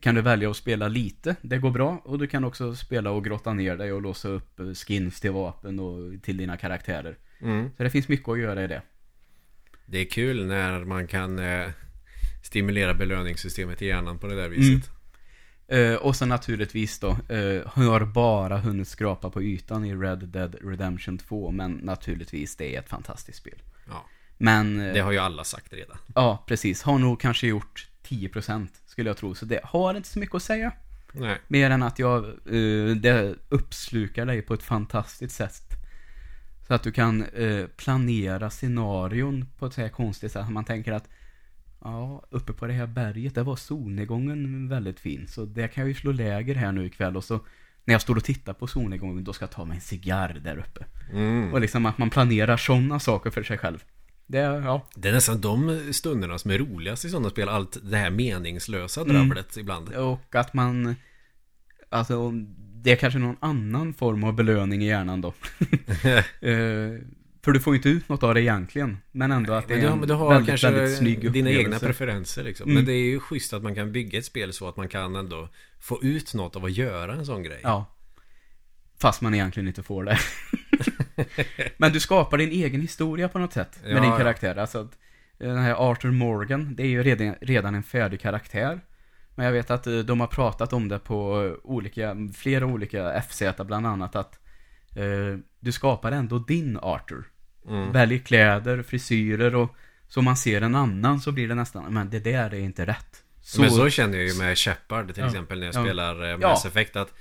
kan 0.00 0.14
du 0.14 0.20
välja 0.20 0.50
att 0.50 0.56
spela 0.56 0.88
lite, 0.88 1.36
det 1.42 1.58
går 1.58 1.70
bra. 1.70 2.02
Och 2.04 2.18
du 2.18 2.26
kan 2.26 2.44
också 2.44 2.74
spela 2.74 3.10
och 3.10 3.24
grotta 3.24 3.52
ner 3.52 3.76
dig 3.76 3.92
och 3.92 4.02
låsa 4.02 4.28
upp 4.28 4.60
eh, 4.60 4.66
skins 4.66 5.20
till 5.20 5.32
vapen 5.32 5.78
och 5.78 6.22
till 6.22 6.36
dina 6.36 6.56
karaktärer. 6.56 7.18
Mm. 7.42 7.70
Så 7.76 7.82
det 7.82 7.90
finns 7.90 8.08
mycket 8.08 8.28
att 8.28 8.38
göra 8.38 8.64
i 8.64 8.66
det. 8.66 8.82
Det 9.86 9.98
är 9.98 10.04
kul 10.04 10.46
när 10.46 10.84
man 10.84 11.06
kan 11.06 11.38
eh, 11.38 11.68
stimulera 12.42 12.94
belöningssystemet 12.94 13.82
i 13.82 13.86
hjärnan 13.86 14.18
på 14.18 14.26
det 14.26 14.36
där 14.36 14.48
viset. 14.48 14.90
Eh, 15.68 15.94
och 15.94 16.16
så 16.16 16.26
naturligtvis 16.26 16.98
då, 16.98 17.08
eh, 17.10 17.66
har 17.66 18.04
bara 18.04 18.58
hunnit 18.58 18.88
skrapa 18.88 19.30
på 19.30 19.42
ytan 19.42 19.84
i 19.84 19.94
Red 19.94 20.18
Dead 20.18 20.56
Redemption 20.64 21.18
2, 21.18 21.50
men 21.50 21.72
naturligtvis 21.72 22.56
det 22.56 22.74
är 22.74 22.78
ett 22.78 22.88
fantastiskt 22.88 23.38
spel. 23.38 23.62
Ja, 23.88 24.04
Men, 24.38 24.80
eh, 24.80 24.94
det 24.94 25.00
har 25.00 25.12
ju 25.12 25.18
alla 25.18 25.44
sagt 25.44 25.72
redan. 25.72 25.96
ja 26.14 26.44
precis, 26.46 26.82
har 26.82 26.98
nog 26.98 27.20
kanske 27.20 27.46
gjort 27.46 27.88
10% 28.02 28.68
skulle 28.86 29.10
jag 29.10 29.16
tro, 29.16 29.34
så 29.34 29.44
det 29.44 29.60
har 29.64 29.94
inte 29.94 30.08
så 30.08 30.18
mycket 30.18 30.34
att 30.34 30.42
säga. 30.42 30.72
Nej. 31.12 31.38
Mer 31.48 31.70
än 31.70 31.82
att 31.82 31.98
jag, 31.98 32.24
det 32.96 33.34
uppslukar 33.48 34.26
dig 34.26 34.42
på 34.42 34.54
ett 34.54 34.62
fantastiskt 34.62 35.36
sätt. 35.36 35.62
Så 36.66 36.74
att 36.74 36.82
du 36.82 36.92
kan 36.92 37.26
planera 37.76 38.50
scenarion 38.50 39.46
på 39.58 39.66
ett 39.66 39.72
så 39.72 39.80
här 39.80 39.88
konstigt 39.88 40.32
sätt. 40.32 40.50
Man 40.50 40.64
tänker 40.64 40.92
att 40.92 41.08
Ja, 41.84 42.22
uppe 42.30 42.52
på 42.52 42.66
det 42.66 42.72
här 42.72 42.86
berget, 42.86 43.34
där 43.34 43.42
var 43.42 43.56
solnedgången 43.56 44.68
väldigt 44.68 45.00
fin. 45.00 45.26
Så 45.28 45.44
det 45.44 45.68
kan 45.68 45.80
jag 45.82 45.88
ju 45.88 45.94
slå 45.94 46.12
läger 46.12 46.54
här 46.54 46.72
nu 46.72 46.86
ikväll 46.86 47.16
och 47.16 47.24
så 47.24 47.40
när 47.84 47.94
jag 47.94 48.00
står 48.00 48.16
och 48.16 48.24
tittar 48.24 48.52
på 48.52 48.66
solnedgången, 48.66 49.24
då 49.24 49.32
ska 49.32 49.42
jag 49.42 49.50
ta 49.50 49.64
mig 49.64 49.74
en 49.74 49.80
cigarr 49.80 50.40
där 50.44 50.56
uppe. 50.58 50.84
Mm. 51.12 51.52
Och 51.52 51.60
liksom 51.60 51.86
att 51.86 51.98
man 51.98 52.10
planerar 52.10 52.56
sådana 52.56 53.00
saker 53.00 53.30
för 53.30 53.42
sig 53.42 53.58
själv. 53.58 53.84
Det, 54.26 54.38
ja. 54.38 54.88
Det 54.94 55.08
är 55.08 55.12
nästan 55.12 55.40
de 55.40 55.80
stunderna 55.92 56.38
som 56.38 56.50
är 56.50 56.58
roligast 56.58 57.04
i 57.04 57.08
sådana 57.08 57.30
spel. 57.30 57.48
Allt 57.48 57.78
det 57.82 57.96
här 57.96 58.10
meningslösa 58.10 59.00
Mm. 59.00 59.14
drabblet 59.14 59.56
ibland. 59.56 59.88
Och 59.88 60.34
att 60.34 60.54
man, 60.54 60.96
alltså, 61.88 62.30
det 62.74 62.92
är 62.92 62.96
kanske 62.96 63.18
någon 63.18 63.36
annan 63.40 63.94
form 63.94 64.24
av 64.24 64.34
belöning 64.34 64.82
i 64.82 64.86
hjärnan 64.86 65.20
då. 65.20 65.34
Eh, 66.40 66.98
för 67.44 67.52
du 67.52 67.60
får 67.60 67.72
ju 67.74 67.76
inte 67.76 67.88
ut 67.88 68.08
något 68.08 68.22
av 68.22 68.34
det 68.34 68.42
egentligen. 68.42 68.98
Men 69.12 69.32
ändå 69.32 69.52
att 69.52 69.68
det 69.68 69.74
är 69.74 69.80
du, 69.80 69.86
en 69.86 69.98
har- 69.98 70.06
du 70.06 70.14
har 70.14 70.28
väldigt, 70.28 70.48
kanske 70.48 70.70
väldigt 70.70 70.98
snygg 70.98 71.32
dina 71.32 71.50
egna 71.50 71.78
preferenser 71.78 72.42
liksom. 72.44 72.64
Mm. 72.64 72.74
Men 72.74 72.84
det 72.84 72.92
är 72.92 73.04
ju 73.04 73.20
schysst 73.20 73.52
att 73.52 73.62
man 73.62 73.74
kan 73.74 73.92
bygga 73.92 74.18
ett 74.18 74.24
spel 74.24 74.52
så 74.52 74.68
att 74.68 74.76
man 74.76 74.88
kan 74.88 75.16
ändå 75.16 75.48
få 75.80 75.98
ut 76.02 76.34
något 76.34 76.56
av 76.56 76.64
att 76.64 76.72
göra 76.72 77.14
en 77.14 77.26
sån 77.26 77.42
grej. 77.42 77.60
Ja. 77.62 77.86
Fast 79.00 79.20
man 79.20 79.34
egentligen 79.34 79.66
inte 79.68 79.82
får 79.82 80.04
det. 80.04 80.18
Men 81.76 81.92
du 81.92 82.00
skapar 82.00 82.38
din 82.38 82.50
egen 82.50 82.80
historia 82.80 83.28
på 83.28 83.38
något 83.38 83.52
sätt 83.52 83.78
med 83.82 83.92
Ja, 83.96 84.00
din 84.00 84.16
karaktär. 84.16 84.56
Alltså 84.56 84.78
att 84.78 84.98
eh, 85.38 85.48
den 85.48 85.58
här 85.58 85.90
Arthur 85.90 86.10
Morgan, 86.10 86.74
det 86.76 86.82
är 86.82 86.86
ju 86.86 87.02
redan, 87.02 87.34
redan 87.40 87.74
en 87.74 87.82
färdig 87.82 88.20
karaktär. 88.20 88.80
Men 89.34 89.46
jag 89.46 89.52
vet 89.52 89.70
att 89.70 89.86
eh, 89.86 89.98
de 89.98 90.20
har 90.20 90.26
pratat 90.26 90.72
om 90.72 90.88
det 90.88 90.98
på 90.98 91.44
eh, 91.44 91.70
olika, 91.70 92.16
flera 92.34 92.66
olika 92.66 93.22
FZ 93.28 93.42
bland 93.66 93.86
annat 93.86 94.16
att 94.16 94.38
eh, 94.96 95.38
du 95.60 95.72
skapar 95.72 96.12
ändå 96.12 96.38
din 96.38 96.78
Arthur. 96.82 97.24
Mm. 97.68 97.92
Välj 97.92 98.18
kläder, 98.18 98.82
frisyrer 98.82 99.54
och 99.54 99.76
så 100.08 100.22
man 100.22 100.36
ser 100.36 100.62
en 100.62 100.74
annan 100.74 101.20
så 101.20 101.32
blir 101.32 101.48
det 101.48 101.54
nästan, 101.54 101.94
men 101.94 102.10
det 102.10 102.18
där 102.18 102.54
är 102.54 102.58
inte 102.60 102.86
rätt. 102.86 103.22
Men 103.58 103.70
så 103.70 103.90
känner 103.90 104.18
jag 104.18 104.26
ju 104.26 104.34
med 104.38 104.58
Shepard 104.58 105.14
till 105.14 105.20
Ja. 105.22 105.26
exempel 105.28 105.58
när 105.60 105.66
jag 105.66 105.74
Ja. 105.74 105.82
spelar 105.84 106.30
eh. 106.32 106.38
Mass 106.38 106.64
Effect 106.66 106.96
att 106.96 107.14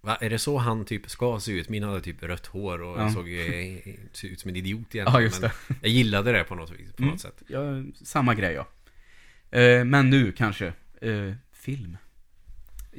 Va, 0.00 0.16
är 0.20 0.30
det 0.30 0.38
så 0.38 0.58
han 0.58 0.84
typ 0.84 1.10
ska 1.10 1.40
se 1.40 1.52
ut? 1.52 1.68
Min 1.68 1.82
hade 1.82 2.00
typ 2.00 2.22
rött 2.22 2.46
hår 2.46 2.82
och 2.82 3.00
Ja. 3.00 3.10
såg 3.10 3.28
eh, 3.32 3.94
såg 4.12 4.30
ut 4.30 4.40
som 4.40 4.48
en 4.50 4.56
idiot 4.56 4.78
egentligen. 4.94 5.06
Ja, 5.12 5.20
just 5.20 5.40
men. 5.42 5.50
Jag 5.82 5.90
gillade 5.90 6.32
det 6.32 6.44
på 6.44 6.54
något 6.54 6.70
vis, 6.70 6.92
på 6.92 7.02
Mm. 7.02 7.10
något 7.12 7.20
sätt. 7.20 7.42
Ja, 7.48 7.60
samma 8.04 8.34
grej 8.34 8.52
ja. 8.54 8.66
Eh, 9.58 9.84
men 9.84 10.10
nu 10.10 10.32
kanske, 10.32 10.66
eh, 11.00 11.32
film. 11.52 11.96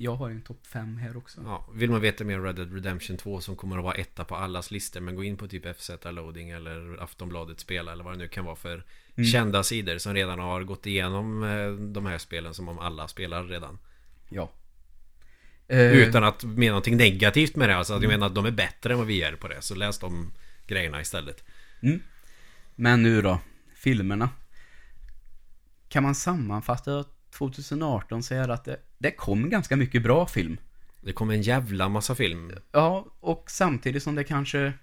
Jag 0.01 0.15
har 0.15 0.29
en 0.29 0.41
topp 0.41 0.67
5 0.67 0.97
här 0.97 1.17
också. 1.17 1.41
Ja, 1.45 1.65
vill 1.73 1.89
man 1.89 2.01
veta 2.01 2.23
mer 2.23 2.37
om 2.39 2.45
Red 2.45 2.55
Dead 2.55 2.73
Redemption 2.73 3.17
2 3.17 3.41
som 3.41 3.55
kommer 3.55 3.77
att 3.77 3.83
vara 3.83 3.93
etta 3.95 4.25
på 4.25 4.35
allas 4.35 4.71
listor 4.71 4.99
Men 4.99 5.15
gå 5.15 5.23
in 5.23 5.37
på 5.37 5.47
typ 5.47 5.77
FZ 5.77 5.91
Loading 6.03 6.49
eller 6.49 7.03
Aftonbladet 7.03 7.59
Spela 7.59 7.91
eller 7.91 8.03
vad 8.03 8.13
det 8.13 8.17
nu 8.17 8.27
kan 8.27 8.45
vara 8.45 8.55
för 8.55 8.83
Mm. 9.15 9.27
kända 9.29 9.63
sidor 9.63 9.97
som 9.97 10.13
redan 10.13 10.39
har 10.39 10.63
gått 10.63 10.85
igenom 10.85 11.43
eh, 11.43 11.71
de 11.71 12.05
här 12.05 12.17
spelen 12.17 12.53
som 12.53 12.67
om 12.69 12.79
alla 12.79 13.07
spelar 13.07 13.43
redan 13.43 13.77
Ja. 14.29 14.51
Eh, 15.67 15.91
Utan 15.97 16.23
att 16.23 16.43
mena 16.43 16.71
någonting 16.71 16.97
negativt 16.97 17.55
med 17.55 17.69
det 17.69 17.75
Alltså 17.75 17.93
att 17.93 18.01
jag 18.01 18.09
menar 18.09 18.27
att 18.27 18.35
de 18.35 18.45
är 18.45 18.51
bättre 18.51 18.93
än 18.93 18.97
vad 18.99 19.07
vi 19.07 19.21
är 19.23 19.35
på 19.35 19.47
det 19.47 19.61
Så 19.61 19.75
läs 19.75 19.99
de 19.99 20.31
grejerna 20.67 21.01
istället 21.01 21.43
Mm. 21.81 21.99
Men 22.75 23.03
nu 23.03 23.21
då, 23.21 23.39
filmerna. 23.75 24.29
Kan 25.89 26.03
man 26.03 26.15
sammanfatta 26.15 27.05
2018 27.31 28.23
så 28.23 28.33
är 28.35 28.47
det 28.47 28.53
att 28.53 28.65
det, 28.65 28.77
det 28.97 29.11
kom 29.11 29.49
ganska 29.49 29.75
mycket 29.75 30.03
bra 30.03 30.27
film. 30.27 30.57
Det 31.01 31.13
kommer 31.13 31.33
en 31.33 31.41
jävla 31.41 31.89
massa 31.89 32.15
film 32.15 32.51
Ja, 32.71 33.05
och 33.19 33.51
samtidigt 33.51 34.03
som 34.03 34.15
det 34.15 34.23
kanske 34.23 34.73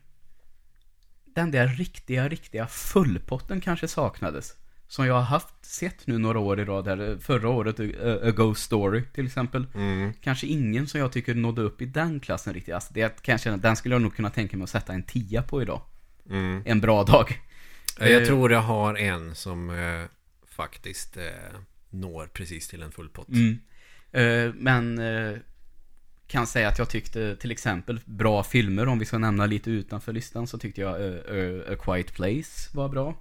den 1.24 1.50
där 1.50 1.68
riktiga, 1.68 2.28
riktiga 2.28 2.66
fullpotten 2.66 3.60
kanske 3.60 3.88
saknades. 3.88 4.54
Som 4.88 5.06
jag 5.06 5.14
har 5.14 5.22
haft, 5.22 5.64
sett 5.64 6.06
nu 6.06 6.18
några 6.18 6.38
år 6.38 6.60
i 6.60 6.64
rad 6.64 6.86
här. 6.88 7.18
Förra 7.20 7.48
året, 7.48 7.80
A 8.22 8.30
Ghost 8.30 8.62
Story 8.62 9.02
till 9.14 9.26
exempel. 9.26 9.66
mm. 9.74 10.12
Kanske 10.20 10.46
ingen 10.46 10.86
som 10.86 11.00
jag 11.00 11.12
tycker 11.12 11.34
nådde 11.34 11.62
upp 11.62 11.82
i 11.82 11.86
den 11.86 12.20
klassen 12.20 12.54
riktigt. 12.54 12.74
Alltså 12.74 12.94
det 12.94 13.22
kan 13.22 13.32
jag 13.32 13.40
känna, 13.40 13.56
den 13.56 13.76
skulle 13.76 13.94
jag 13.94 14.02
nog 14.02 14.16
kunna 14.16 14.30
tänka 14.30 14.56
mig 14.56 14.64
att 14.64 14.70
sätta 14.70 14.92
en 14.92 15.02
tia 15.02 15.42
på 15.42 15.62
idag. 15.62 15.80
Mm. 16.30 16.62
En 16.66 16.80
bra 16.80 17.04
dag. 17.04 17.40
Jag 17.98 18.22
Eh, 18.22 18.26
tror 18.26 18.52
jag 18.52 18.60
har 18.60 18.94
en 18.94 19.34
som 19.34 19.70
eh, 19.70 20.04
faktiskt 20.46 21.16
eh, 21.16 21.22
når 22.00 22.26
precis 22.26 22.68
till 22.68 22.82
en 22.82 22.92
full 22.92 23.08
pott 23.08 23.28
Mm. 23.28 23.58
Eh, 24.12 24.54
men 24.54 24.98
eh, 24.98 25.38
kan 26.26 26.46
säga 26.46 26.68
att 26.68 26.78
jag 26.78 26.90
tyckte 26.90 27.36
till 27.36 27.50
exempel 27.50 28.00
bra 28.04 28.42
filmer, 28.42 28.88
om 28.88 28.98
vi 28.98 29.04
ska 29.04 29.18
nämna 29.18 29.46
lite 29.46 29.70
utanför 29.70 30.12
listan, 30.12 30.46
så 30.46 30.58
tyckte 30.58 30.80
jag 30.80 31.02
eh, 31.02 31.72
A 31.72 31.76
Quiet 31.84 32.14
Place 32.14 32.70
var 32.76 32.88
bra. 32.88 33.14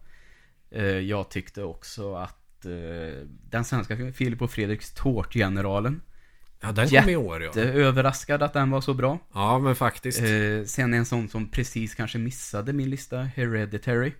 Eh, 0.71 0.85
jag 0.85 1.29
tyckte 1.29 1.63
också 1.63 2.15
att 2.15 2.65
eh, 2.65 3.27
den 3.49 3.65
svenska 3.65 3.95
filmen, 3.95 4.13
Filip 4.13 4.41
och 4.41 4.51
Fredriks 4.51 4.91
Tårtgeneralen, 4.91 6.01
Ja 6.61 6.71
den 6.71 6.89
kom 6.89 7.09
i 7.09 7.15
år 7.15 7.43
ja 7.43 7.61
överraskad 7.61 8.43
att 8.43 8.53
den 8.53 8.71
var 8.71 8.81
så 8.81 8.93
bra. 8.93 9.19
Ja 9.33 9.59
men 9.59 9.75
faktiskt 9.75 10.21
Eh, 10.21 10.63
sen 10.65 10.93
en 10.93 11.05
sån 11.05 11.29
som 11.29 11.47
precis 11.47 11.95
kanske 11.95 12.17
missade 12.17 12.73
min 12.73 12.89
lista, 12.89 13.21
Hereditary. 13.21 14.13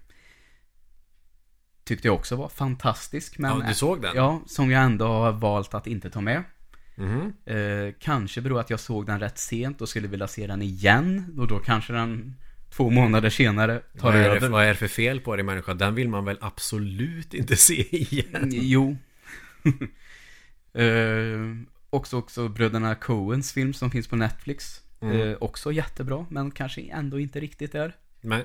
Tyckte 1.86 2.08
jag 2.08 2.16
också 2.16 2.36
var 2.36 2.50
fantastisk, 2.50 3.38
men... 3.38 3.60
Ja 3.60 3.66
du 3.68 3.74
såg 3.74 4.02
den? 4.02 4.16
Ja, 4.16 4.42
som 4.46 4.72
jag 4.72 4.84
ändå 4.84 5.08
har 5.08 5.32
valt 5.32 5.74
att 5.74 5.88
inte 5.88 6.10
ta 6.10 6.22
med. 6.22 6.44
Mhm. 6.96 7.34
Eh, 7.46 7.94
kanske 8.00 8.42
beror 8.42 8.60
att 8.60 8.70
jag 8.70 8.80
såg 8.80 9.06
den 9.06 9.20
rätt 9.20 9.38
sent 9.38 9.82
och 9.82 9.90
skulle 9.90 10.08
vilja 10.08 10.28
se 10.28 10.48
den 10.48 10.62
igen. 10.62 11.36
Och 11.38 11.48
då 11.48 11.60
kanske 11.60 11.94
den 11.94 12.36
två 12.70 12.90
månader 12.90 13.30
senare 13.30 13.80
tar 14.00 14.12
Vad 14.12 14.22
är, 14.22 14.30
över. 14.30 14.50
vad 14.50 14.64
är 14.64 14.68
det 14.68 14.76
för 14.76 14.88
fel 14.88 15.20
på 15.20 15.36
dig 15.36 15.46
människa? 15.46 15.74
Den 15.74 15.96
vill 15.96 16.10
man 16.10 16.26
väl 16.26 16.38
absolut 16.42 17.34
inte 17.34 17.56
se 17.68 17.96
igen? 17.96 18.36
Mm, 18.36 18.50
Jo. 18.52 18.98
eh, 20.74 21.40
också, 21.90 22.18
också 22.18 22.48
bröderna 22.48 22.96
Coens 22.96 23.54
film 23.54 23.74
som 23.74 23.92
finns 23.92 24.08
på 24.08 24.16
Netflix. 24.16 24.82
Mm. 25.02 25.22
Eh, 25.22 25.38
också 25.40 25.72
jättebra, 25.72 26.26
men 26.30 26.52
kanske 26.52 26.82
ändå 26.82 27.20
inte 27.20 27.40
riktigt 27.40 27.72
där. 27.72 27.96
Men, 28.22 28.44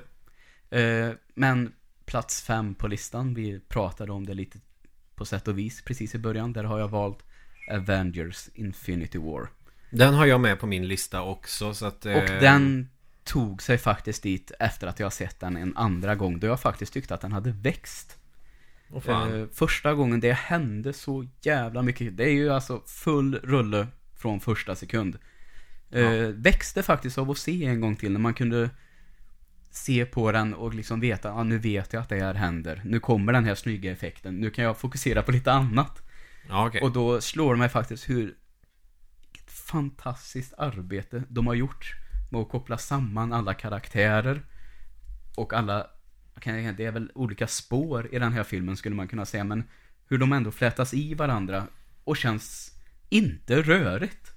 Eh, 0.79 1.09
men 1.35 1.71
plats 2.11 2.41
fem 2.41 2.75
på 2.75 2.87
listan, 2.87 3.33
vi 3.33 3.59
pratade 3.59 4.11
om 4.11 4.25
det 4.25 4.33
lite 4.33 4.59
på 5.15 5.25
sätt 5.25 5.47
och 5.47 5.57
vis 5.57 5.81
precis 5.81 6.15
i 6.15 6.17
början. 6.17 6.53
Där 6.53 6.63
har 6.63 6.79
jag 6.79 6.87
valt 6.87 7.19
Avengers 7.71 8.49
Infinity 8.53 9.17
War. 9.17 9.49
den 9.89 10.13
har 10.13 10.25
jag 10.25 10.41
med 10.41 10.59
på 10.59 10.67
min 10.67 10.87
lista 10.87 11.21
också 11.21 11.73
så 11.73 11.85
att... 11.85 12.05
Och 12.05 12.11
eh, 12.11 12.39
den 12.41 12.89
tog 13.23 13.61
sig 13.61 13.77
faktiskt 13.77 14.23
dit 14.23 14.51
efter 14.59 14.87
att 14.87 14.99
jag 14.99 15.13
sett 15.13 15.39
den 15.39 15.57
en 15.57 15.77
andra 15.77 16.15
gång. 16.15 16.39
Då 16.39 16.47
jag 16.47 16.59
faktiskt 16.59 16.93
tyckte 16.93 17.13
att 17.13 17.21
den 17.21 17.31
hade 17.31 17.51
växt. 17.51 18.17
Eh, 19.07 19.45
första 19.51 19.93
gången 19.93 20.19
det 20.19 20.33
hände 20.33 20.93
så 20.93 21.27
jävla 21.41 21.81
mycket. 21.81 22.17
Det 22.17 22.23
är 22.23 22.33
ju 22.33 22.49
alltså 22.49 22.81
full 22.85 23.35
rulle 23.35 23.87
från 24.15 24.39
första 24.39 24.75
sekund. 24.75 25.17
Eh, 25.91 26.01
Ja. 26.01 26.31
Växte 26.35 26.83
faktiskt 26.83 27.17
av 27.17 27.31
att 27.31 27.37
se 27.37 27.65
en 27.65 27.81
gång 27.81 27.95
till 27.95 28.11
när 28.11 28.19
man 28.19 28.33
kunde 28.33 28.69
se 29.71 30.05
på 30.05 30.31
den 30.31 30.53
och 30.53 30.73
liksom 30.73 30.99
veta, 30.99 31.27
ja 31.27 31.43
nu 31.43 31.57
vet 31.57 31.93
jag 31.93 32.01
att 32.01 32.09
det 32.09 32.23
här 32.23 32.33
händer. 32.33 32.81
Nu 32.85 32.99
kommer 32.99 33.33
den 33.33 33.45
här 33.45 33.55
snygga 33.55 33.91
effekten. 33.91 34.35
Nu 34.35 34.49
kan 34.49 34.65
jag 34.65 34.77
fokusera 34.77 35.23
på 35.23 35.31
lite 35.31 35.51
annat. 35.51 36.01
Ja 36.49 36.67
okej. 36.67 36.81
Och 36.81 36.91
då 36.91 37.21
slår 37.21 37.53
det 37.53 37.59
mig 37.59 37.69
faktiskt 37.69 38.09
hur 38.09 38.35
fantastiskt 39.47 40.53
arbete 40.57 41.23
de 41.29 41.47
har 41.47 41.53
gjort 41.53 41.95
med 42.29 42.41
att 42.41 42.49
koppla 42.49 42.77
samman 42.77 43.33
alla 43.33 43.53
karaktärer 43.53 44.41
och 45.35 45.53
alla, 45.53 45.87
det 46.45 46.85
är 46.85 46.91
väl 46.91 47.11
olika 47.15 47.47
spår 47.47 48.09
i 48.11 48.19
den 48.19 48.33
här 48.33 48.43
filmen 48.43 48.77
skulle 48.77 48.95
man 48.95 49.07
kunna 49.07 49.25
säga, 49.25 49.43
men 49.43 49.63
hur 50.07 50.17
de 50.17 50.33
ändå 50.33 50.51
flätas 50.51 50.93
i 50.93 51.13
varandra 51.13 51.67
och 52.03 52.17
känns 52.17 52.75
inte 53.09 53.61
rörigt. 53.61 54.30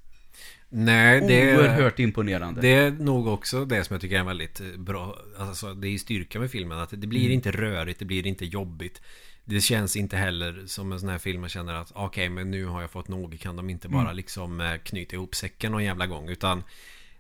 Nej 0.77 1.21
det... 1.21 1.57
Oerhört 1.57 1.99
imponerande. 1.99 2.61
Det 2.61 2.73
är 2.75 2.91
nog 2.91 3.27
också 3.27 3.65
det 3.65 3.85
som 3.85 3.95
jag 3.95 4.01
tycker 4.01 4.19
är 4.19 4.25
väldigt 4.25 4.61
eh, 4.61 4.67
bra 4.67 5.17
Alltså 5.39 5.75
det 5.75 5.89
är 5.89 5.99
styrka 5.99 6.39
med 6.41 6.51
filmen 6.51 6.79
att 6.79 6.91
det 6.91 7.07
blir 7.07 7.21
Mm. 7.21 7.33
inte 7.33 7.51
rörigt, 7.51 7.99
det 7.99 8.05
blir 8.05 8.27
inte 8.27 8.45
jobbigt 8.45 9.03
Det 9.45 9.61
känns 9.61 9.97
inte 9.97 10.17
heller 10.17 10.63
som 10.67 10.93
en 10.93 11.01
sån 11.01 11.09
här 11.09 11.19
film 11.19 11.41
man 11.41 11.51
känner 11.51 11.75
att 11.75 11.93
okej 11.95 12.29
men 12.29 12.51
nu 12.51 12.67
har 12.67 12.81
jag 12.81 12.91
fått 12.91 13.09
nog 13.09 13.41
Kan 13.41 13.57
de 13.57 13.71
inte 13.71 13.89
bara 13.89 14.03
Mm. 14.03 14.17
liksom 14.17 14.61
eh, 14.61 14.77
knyta 14.77 15.17
ihop 15.17 15.35
säcken 15.35 15.73
någon 15.73 15.85
jävla 15.85 16.07
gång 16.07 16.29
utan 16.29 16.63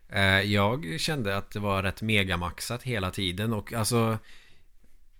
eh, 0.08 0.40
Jag 0.40 1.00
kände 1.00 1.36
att 1.36 1.50
det 1.50 1.60
var 1.60 1.82
rätt 1.82 2.02
megamaxat 2.02 2.82
hela 2.82 3.10
tiden 3.10 3.52
och 3.52 3.72
alltså 3.72 4.18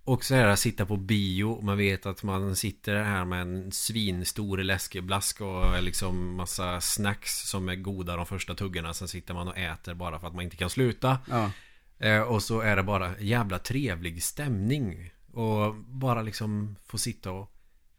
Och 0.05 0.23
så 0.25 0.35
är 0.35 0.45
det 0.45 0.51
att 0.53 0.59
sitta 0.59 0.85
på 0.85 0.97
bio. 0.97 1.61
Man 1.61 1.77
vet 1.77 2.05
att 2.05 2.23
man 2.23 2.55
sitter 2.55 2.95
här 2.95 3.25
med 3.25 3.41
en 3.41 3.71
svinstor 3.71 4.57
läskeblask 4.57 5.41
och 5.41 5.83
liksom 5.83 6.35
massa 6.35 6.81
snacks 6.81 7.49
som 7.49 7.69
är 7.69 7.75
goda 7.75 8.15
de 8.15 8.25
första 8.25 8.55
tuggorna. 8.55 8.93
Sen 8.93 9.07
sitter 9.07 9.33
man 9.33 9.47
och 9.47 9.57
äter 9.57 9.93
bara 9.93 10.19
för 10.19 10.27
att 10.27 10.35
man 10.35 10.43
inte 10.43 10.57
kan 10.57 10.69
sluta. 10.69 11.17
Ja. 11.29 11.51
Eh, 11.99 12.21
och 12.21 12.43
så 12.43 12.59
är 12.61 12.75
det 12.75 12.83
bara 12.83 13.19
jävla 13.19 13.59
trevlig 13.59 14.23
stämning. 14.23 15.11
Och 15.33 15.75
bara 15.75 16.21
liksom 16.21 16.75
få 16.85 16.97
sitta 16.97 17.31
och 17.31 17.51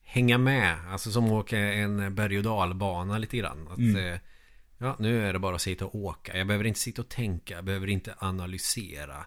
hänga 0.03 0.39
med. 0.39 0.77
Alltså 0.93 1.11
som 1.11 1.25
att 1.25 1.31
åka 1.33 1.59
en 1.59 2.15
berg 2.15 2.39
och 2.39 2.45
dalbana 2.45 3.19
lite 3.19 3.37
grann. 3.37 3.69
Att, 3.71 3.79
Mm. 3.79 3.97
eh, 4.13 4.19
ja, 4.79 4.97
nu 4.99 5.29
är 5.29 5.33
det 5.33 5.39
bara 5.39 5.55
att 5.55 5.63
sitta 5.63 5.87
och 5.87 5.95
åka. 5.95 6.37
Jag 6.39 6.47
behöver 6.47 6.65
inte 6.65 6.81
sitta 6.81 7.03
och 7.03 7.09
tänka. 7.09 7.55
Jag 7.55 7.65
behöver 7.65 7.87
inte 7.87 8.15
analysera. 8.19 9.25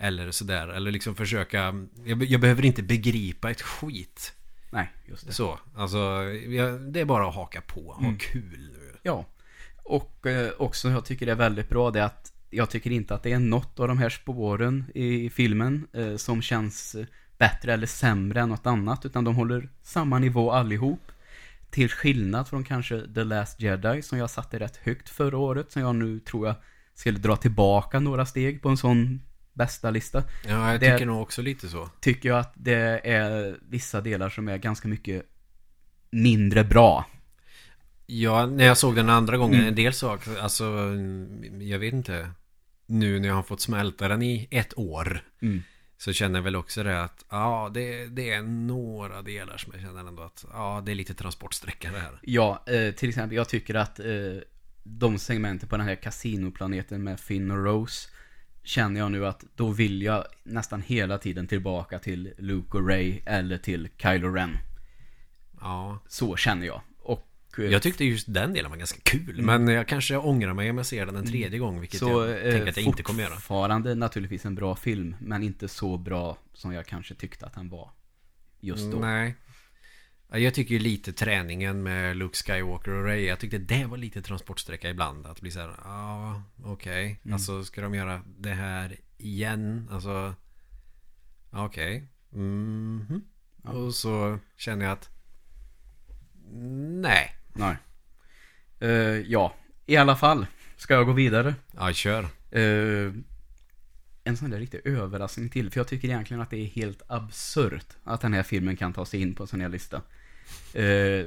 Eller 0.00 0.30
sådär. 0.30 0.68
Eller 0.68 0.90
liksom 0.90 1.14
försöka. 1.14 1.74
Jag, 2.04 2.22
jag 2.24 2.40
behöver 2.40 2.64
inte 2.64 2.82
begripa 2.82 3.50
ett 3.50 3.62
skit. 3.62 4.32
Nej, 4.70 4.92
just 5.06 5.26
det. 5.26 5.32
Så. 5.32 5.58
Alltså, 5.76 5.98
jag, 6.48 6.80
det 6.80 7.00
är 7.00 7.04
bara 7.04 7.28
att 7.28 7.34
haka 7.34 7.60
på. 7.60 7.92
Ha 7.92 8.04
Mm. 8.04 8.18
kul. 8.18 8.70
Ja. 9.02 9.24
Och 9.84 10.26
eh, 10.26 10.50
också 10.58 10.88
jag 10.90 11.04
tycker 11.04 11.26
det 11.26 11.32
är 11.32 11.36
väldigt 11.36 11.68
bra 11.68 11.90
det 11.90 12.04
att 12.04 12.32
jag 12.50 12.70
tycker 12.70 12.90
inte 12.90 13.14
att 13.14 13.22
det 13.22 13.32
är 13.32 13.38
något 13.38 13.80
av 13.80 13.88
de 13.88 13.98
här 13.98 14.08
spåren 14.10 14.84
i 14.94 15.30
filmen 15.30 15.86
eh, 15.92 16.16
som 16.16 16.42
känns 16.42 16.96
bättre 17.38 17.72
eller 17.72 17.86
sämre 17.86 18.40
än 18.40 18.48
något 18.48 18.66
annat. 18.66 19.06
Utan 19.06 19.24
de 19.24 19.36
håller 19.36 19.68
samma 19.82 20.18
nivå 20.18 20.52
allihop. 20.52 21.00
Till 21.70 21.88
skillnad 21.90 22.48
från 22.48 22.64
kanske 22.64 23.14
The 23.14 23.24
Last 23.24 23.60
Jedi 23.60 24.02
som 24.02 24.18
jag 24.18 24.30
satte 24.30 24.58
rätt 24.58 24.76
högt 24.76 25.08
förra 25.08 25.38
året. 25.38 25.72
Som 25.72 25.82
jag 25.82 25.94
nu 25.94 26.20
tror 26.20 26.46
jag 26.46 26.56
skulle 26.94 27.18
dra 27.18 27.36
tillbaka 27.36 28.00
några 28.00 28.26
steg 28.26 28.62
på 28.62 28.68
en 28.68 28.76
sån 28.76 29.22
bästa 29.58 29.90
lista. 29.90 30.22
Ja, 30.48 30.70
jag 30.72 30.80
Det- 30.80 30.92
tycker 30.92 31.06
nog 31.06 31.22
också 31.22 31.42
lite 31.42 31.68
så. 31.68 31.88
Tycker 32.00 32.28
jag 32.28 32.38
att 32.38 32.52
det 32.54 33.00
är 33.04 33.58
vissa 33.68 34.00
delar 34.00 34.30
som 34.30 34.48
är 34.48 34.58
ganska 34.58 34.88
mycket 34.88 35.22
mindre 36.10 36.64
bra. 36.64 37.06
Ja, 38.06 38.46
när 38.46 38.64
jag 38.66 38.76
såg 38.78 38.96
den 38.96 39.08
andra 39.08 39.36
gången, 39.36 39.54
Mm. 39.54 39.68
en 39.68 39.74
del 39.74 39.92
saker, 39.92 40.38
alltså, 40.40 40.64
jag 41.60 41.78
vet 41.78 41.92
inte. 41.94 42.30
Nu 42.86 43.18
när 43.20 43.28
jag 43.28 43.34
har 43.34 43.42
fått 43.42 43.60
smälta 43.60 44.08
den 44.08 44.22
i 44.22 44.48
ett 44.50 44.78
år. 44.78 45.22
Mm. 45.42 45.62
Så 45.98 46.12
känner 46.12 46.38
jag 46.38 46.44
väl 46.44 46.56
också 46.56 46.82
det 46.82 47.02
att, 47.02 47.24
ja, 47.30 47.70
det, 47.74 48.06
det 48.06 48.30
är 48.30 48.42
några 48.42 49.22
delar 49.22 49.56
som 49.56 49.72
jag 49.72 49.82
känner 49.82 50.00
ändå 50.08 50.22
att, 50.22 50.44
ja, 50.52 50.82
det 50.86 50.92
är 50.92 50.94
lite 50.94 51.14
transportsträcka 51.14 51.92
det 51.92 51.98
här. 51.98 52.18
Ja, 52.22 52.64
eh, 52.66 52.94
till 52.94 53.08
exempel 53.08 53.36
jag 53.36 53.48
tycker 53.48 53.74
att 53.74 54.00
eh, 54.00 54.06
de 54.84 55.18
segmenten 55.18 55.68
på 55.68 55.76
den 55.76 55.86
här 55.86 55.94
kasinoplaneten 55.94 57.02
med 57.04 57.20
Finn 57.20 57.50
och 57.50 57.64
Rose 57.64 58.08
känner 58.68 59.00
jag 59.00 59.12
nu 59.12 59.26
att 59.26 59.44
då 59.56 59.68
vill 59.68 60.02
jag 60.02 60.24
nästan 60.44 60.82
hela 60.82 61.18
tiden 61.18 61.46
tillbaka 61.46 61.98
till 61.98 62.34
Luke 62.38 62.78
och 62.78 62.88
Ray 62.88 63.20
eller 63.24 63.58
till 63.58 63.88
Kylo 63.96 64.28
Ren. 64.34 64.56
Ja, 65.60 65.98
Så 66.08 66.36
känner 66.36 66.66
jag. 66.66 66.80
Och 66.98 67.28
eh, 67.58 67.64
jag 67.64 67.82
tyckte 67.82 68.04
just 68.04 68.34
den 68.34 68.52
delen 68.52 68.70
var 68.70 68.78
ganska 68.78 69.00
kul. 69.02 69.42
Men 69.42 69.68
jag 69.68 69.88
kanske 69.88 70.16
ångrar 70.16 70.54
mig 70.54 70.70
om 70.70 70.76
jag 70.76 70.86
ser 70.86 71.06
den 71.06 71.16
en 71.16 71.26
tredje 71.26 71.58
gång, 71.58 71.80
vilket 71.80 72.02
Mm. 72.02 72.14
så 72.14 72.20
jag 72.26 72.46
eh, 72.46 72.52
tänker 72.52 72.68
att 72.70 72.76
jag 72.76 72.86
inte 72.86 73.02
kommer 73.02 73.22
göra. 73.22 73.34
fortfarande 73.34 73.94
naturligtvis 73.94 74.44
en 74.46 74.54
bra 74.54 74.76
film, 74.76 75.16
men 75.20 75.42
inte 75.42 75.68
så 75.68 75.96
bra 75.96 76.38
som 76.52 76.72
jag 76.72 76.86
kanske 76.86 77.14
tyckte 77.14 77.46
att 77.46 77.54
den 77.54 77.68
var 77.68 77.90
just 78.60 78.92
då. 78.92 78.98
Nej. 78.98 79.34
Ja, 80.30 80.38
Jag 80.38 80.54
tycker 80.54 80.74
ju 80.74 80.78
lite 80.80 81.12
träningen 81.12 81.82
med 81.82 82.16
Luke 82.16 82.36
Skywalker 82.36 82.90
och 82.90 83.04
Ray 83.04 83.24
Jag 83.24 83.38
tyckte 83.38 83.58
det 83.58 83.84
var 83.86 83.96
lite 83.96 84.22
transportsträcka 84.22 84.90
ibland 84.90 85.26
Att 85.26 85.40
bli 85.40 85.50
så 85.50 85.60
här, 85.60 85.74
ja 85.84 86.42
okej 86.64 87.20
Mm. 87.24 87.34
Alltså 87.34 87.64
ska 87.64 87.80
de 87.80 87.94
göra 87.94 88.22
det 88.38 88.54
här 88.54 88.96
igen? 89.18 89.88
Alltså 89.92 90.34
Okej 91.50 92.08
Mhm. 92.30 93.22
Ja. 93.64 93.70
Och 93.70 93.94
så 93.94 94.38
känner 94.56 94.84
jag 94.84 94.92
att 94.92 95.10
Nej 97.02 97.34
Nej. 97.52 97.76
Eh, 98.80 98.90
ja, 99.30 99.54
i 99.86 99.96
alla 99.96 100.16
fall. 100.16 100.46
Ska 100.76 100.94
jag 100.94 101.06
gå 101.06 101.12
vidare? 101.12 101.54
Ja 101.76 101.92
kör 101.92 102.26
Eh, 102.50 103.12
en 104.24 104.36
sån 104.36 104.50
där 104.50 104.58
riktig 104.58 104.80
överraskning 104.84 105.48
till. 105.48 105.70
För 105.70 105.80
jag 105.80 105.88
tycker 105.88 106.08
egentligen 106.08 106.40
att 106.40 106.50
det 106.50 106.56
är 106.56 106.66
helt 106.66 107.02
absurt 107.06 107.86
att 108.04 108.20
den 108.20 108.32
här 108.32 108.42
filmen 108.42 108.76
kan 108.76 108.92
ta 108.92 109.04
sig 109.06 109.20
in 109.20 109.34
på 109.34 109.42
en 109.42 109.46
sån 109.46 109.60
här 109.60 109.68
lista. 109.68 110.02
Eh, 110.74 111.26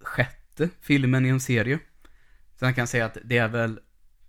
sjätte 0.00 0.68
filmen 0.80 1.26
i 1.26 1.28
en 1.28 1.40
serie. 1.40 1.78
Så 2.58 2.64
jag 2.64 2.74
kan 2.76 2.86
säga 2.86 3.04
att 3.04 3.18
det 3.24 3.38
är 3.38 3.48
väl 3.48 3.78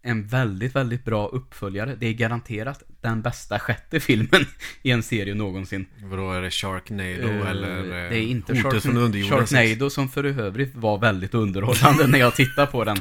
en 0.02 0.28
väldigt, 0.28 0.76
väldigt 0.76 1.06
bra 1.06 1.28
uppföljare. 1.28 1.96
Det 2.00 2.08
är 2.08 2.14
garanterat 2.14 2.84
den 3.02 3.22
bästa 3.22 3.60
sjätte 3.60 4.00
filmen 4.00 4.46
i 4.82 4.92
en 4.92 5.04
serie 5.04 5.34
någonsin. 5.36 5.86
Vadå 6.04 6.32
är 6.32 6.42
det 6.42 6.52
Sharknado 6.52 7.28
Eh, 7.28 7.50
eller 7.50 7.78
eh, 7.80 8.10
det 8.10 8.18
är 8.18 8.22
inte 8.22 8.54
Hotet 8.62 8.84
från 8.84 8.94
Shark- 8.96 9.04
underjorden 9.06 9.48
Sharknado 9.48 9.90
som 9.90 10.10
för 10.10 10.24
övrigt 10.24 10.76
var 10.76 10.98
väldigt 10.98 11.34
underhållande 11.34 12.08
när 12.12 12.20
jag 12.20 12.36
tittar 12.36 12.66
på 12.66 12.84
den. 12.84 12.98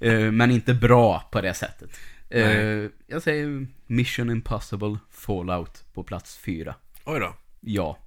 Eh, 0.00 0.30
men 0.32 0.50
inte 0.50 0.74
bra 0.74 1.28
på 1.32 1.40
det 1.40 1.54
sättet. 1.54 1.90
Nej. 2.30 2.90
jag 3.06 3.22
säger 3.22 3.66
Mission 3.86 4.30
Impossible 4.30 4.98
Fallout 5.10 5.84
på 5.94 6.02
plats 6.02 6.38
fyra. 6.38 6.74
Oj 7.04 7.20
då 7.20 7.34
Ja. 7.60 7.98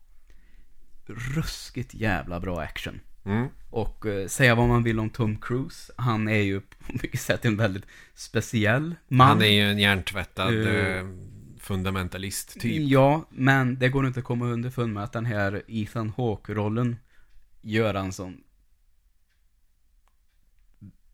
Ruskigt 1.10 1.93
jävla 1.93 2.39
bra 2.39 2.60
action. 2.62 2.99
mm. 3.26 3.47
Och 3.70 4.05
eh, 4.05 4.28
säga 4.28 4.55
vad 4.55 4.68
man 4.68 4.84
vill 4.84 4.99
om 4.99 5.10
Tom 5.10 5.38
Cruise, 5.38 5.93
han 5.95 6.28
är 6.28 6.41
ju 6.41 6.62
på 6.62 6.76
mycket 7.03 7.22
sätt 7.22 7.45
en 7.45 7.57
väldigt 7.57 7.86
speciell 8.14 8.95
man. 9.07 9.28
Han 9.28 9.41
är 9.41 9.45
ju 9.47 9.62
en 9.72 9.80
hjärntvättad 9.80 10.68
eh, 10.68 11.05
Fundamentalist 11.60 12.60
typ 12.60 12.89
Ja, 12.89 13.26
men 13.30 13.80
det 13.80 13.89
går 13.89 14.07
inte 14.07 14.20
att 14.20 14.26
komma 14.26 14.45
underfund 14.45 14.93
med 14.93 15.03
att 15.03 15.14
den 15.14 15.26
här 15.26 15.64
Ethan 15.68 16.14
Hawke-rollen 16.18 16.97
gör 17.62 17.93
han 17.93 18.14
som 18.14 18.43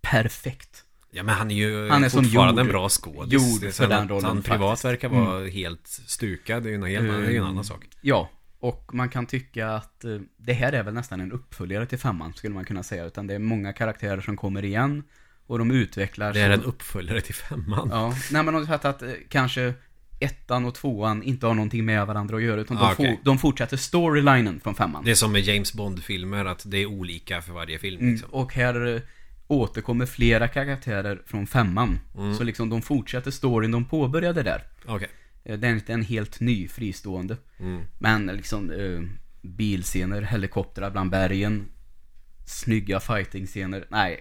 perfekt. 0.02 0.84
Ja 1.12 1.24
men 1.24 1.36
han 1.36 1.52
är 1.52 1.56
ju 1.56 1.90
Han 1.90 2.04
är 2.04 2.10
som 2.10 2.24
fortfarande 2.24 2.62
gjord- 2.62 2.68
en 2.68 2.72
bra 2.72 2.90
skådis 2.90 3.34
gjord 3.62 3.74
för 3.74 3.88
den 3.88 4.08
rollen 4.10 4.26
Han 4.26 4.42
privat 4.42 4.70
faktiskt. 4.82 4.86
verkar 4.86 5.10
vara 5.10 5.48
helt 5.48 5.88
stukad 5.88 6.64
Det 6.64 6.70
är 6.70 6.72
ju 6.72 6.76
en, 6.76 6.84
helt, 6.84 7.28
en 7.30 7.44
annan 7.44 7.64
sak 7.64 7.88
Ja, 8.02 8.30
och 8.60 8.90
man 8.94 9.10
kan 9.10 9.26
tycka 9.26 9.70
att 9.70 10.06
eh, 10.06 10.18
det 10.38 10.54
här 10.54 10.74
är 10.74 10.84
väl 10.84 10.94
nästan 10.94 11.22
en 11.22 11.32
uppföljare 11.32 11.86
till 11.86 11.98
femman, 12.00 12.34
skulle 12.34 12.54
man 12.54 12.66
kunna 12.66 12.84
säga. 12.84 13.06
Utan 13.06 13.28
det 13.28 13.34
är 13.36 13.40
många 13.40 13.74
karaktärer 13.74 14.22
som 14.22 14.38
kommer 14.38 14.66
igen 14.66 15.04
och 15.48 15.60
de 15.60 15.72
utvecklar 15.72 16.34
Det 16.34 16.40
är 16.42 16.50
en 16.50 16.64
uppföljare 16.64 17.22
till 17.22 17.36
femman 17.36 17.90
Ja, 17.92 18.08
nej 18.32 18.44
men 18.44 18.46
de 18.46 18.56
har 18.56 18.66
sagt 18.66 18.86
att 18.86 19.02
eh, 19.02 19.10
kanske 19.30 19.74
ettan 20.20 20.66
och 20.66 20.76
tvåan 20.76 21.24
inte 21.24 21.48
har 21.48 21.54
någonting 21.54 21.86
med 21.86 22.08
varandra 22.08 22.38
att 22.38 22.44
göra, 22.44 22.62
utan 22.62 22.78
de, 22.78 22.84
Ah, 22.84 22.92
okej. 22.94 23.16
for, 23.18 23.26
de 23.26 23.38
fortsätter 23.38 23.78
storylinen 23.78 24.60
från 24.60 24.76
femman. 24.76 25.04
Det 25.06 25.12
är 25.12 25.16
som 25.16 25.32
med 25.32 25.42
James 25.42 25.74
Bond-filmer 25.74 26.46
Att 26.46 26.64
det 26.66 26.78
är 26.78 26.86
olika 26.86 27.42
för 27.42 27.54
varje 27.54 27.80
film 27.80 28.00
Mm, 28.02 28.12
liksom. 28.14 28.30
och 28.34 28.54
här 28.54 28.96
eh, 28.96 29.02
återkommer 29.48 30.06
flera 30.06 30.48
karaktärer 30.48 31.22
från 31.26 31.48
femman. 31.48 32.00
Mm. 32.18 32.36
Så 32.36 32.44
liksom 32.44 32.70
de 32.70 32.82
fortsätter 32.82 33.32
storyn 33.32 33.72
de 33.72 33.86
påbörjade 33.86 34.44
där. 34.44 34.64
Okej 34.86 35.10
Det 35.46 35.68
är 35.68 35.74
inte 35.74 35.94
en 35.94 36.02
helt 36.02 36.40
ny 36.40 36.68
fristående. 36.68 37.38
mm. 37.58 37.84
Men 37.98 38.26
liksom 38.28 38.72
eh, 38.72 39.02
bilscener, 39.42 40.22
helikoptrar 40.22 40.92
bland 40.92 41.12
bergen, 41.12 41.66
snygga 42.46 43.00
fighting-scener. 43.00 43.88
Nej, 43.90 44.20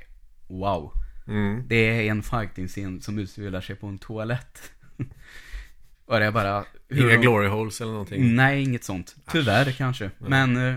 wow. 0.49 0.93
Mm. 1.27 1.63
Det 1.69 1.77
är 1.77 2.11
en 2.11 2.23
fighting-scen 2.23 3.01
som 3.01 3.19
utspelar 3.19 3.61
sig 3.61 3.77
på 3.77 3.87
en 3.87 3.99
toalett. 3.99 4.73
och 6.05 6.19
det 6.19 6.25
är 6.25 6.33
bara... 6.33 6.65
hur 6.89 7.05
Inga 7.05 7.15
de- 7.15 7.23
glory 7.23 7.49
holes 7.49 7.81
eller 7.81 7.93
någonting 7.93 8.35
Nej, 8.35 8.63
inget 8.63 8.85
sånt. 8.85 9.17
Tyvärr 9.33 9.73
kanske. 9.73 10.11
Men 10.19 10.57
eh, 10.57 10.77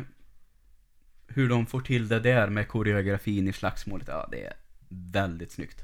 hur 1.28 1.50
de 1.50 1.66
får 1.66 1.82
till 1.82 2.08
det 2.08 2.20
där 2.20 2.50
med 2.50 2.68
koreografin 2.68 3.48
i 3.48 3.54
slagsmålet, 3.54 4.08
ja 4.08 4.28
det 4.32 4.44
är 4.44 4.54
väldigt 4.90 5.52
snyggt. 5.52 5.82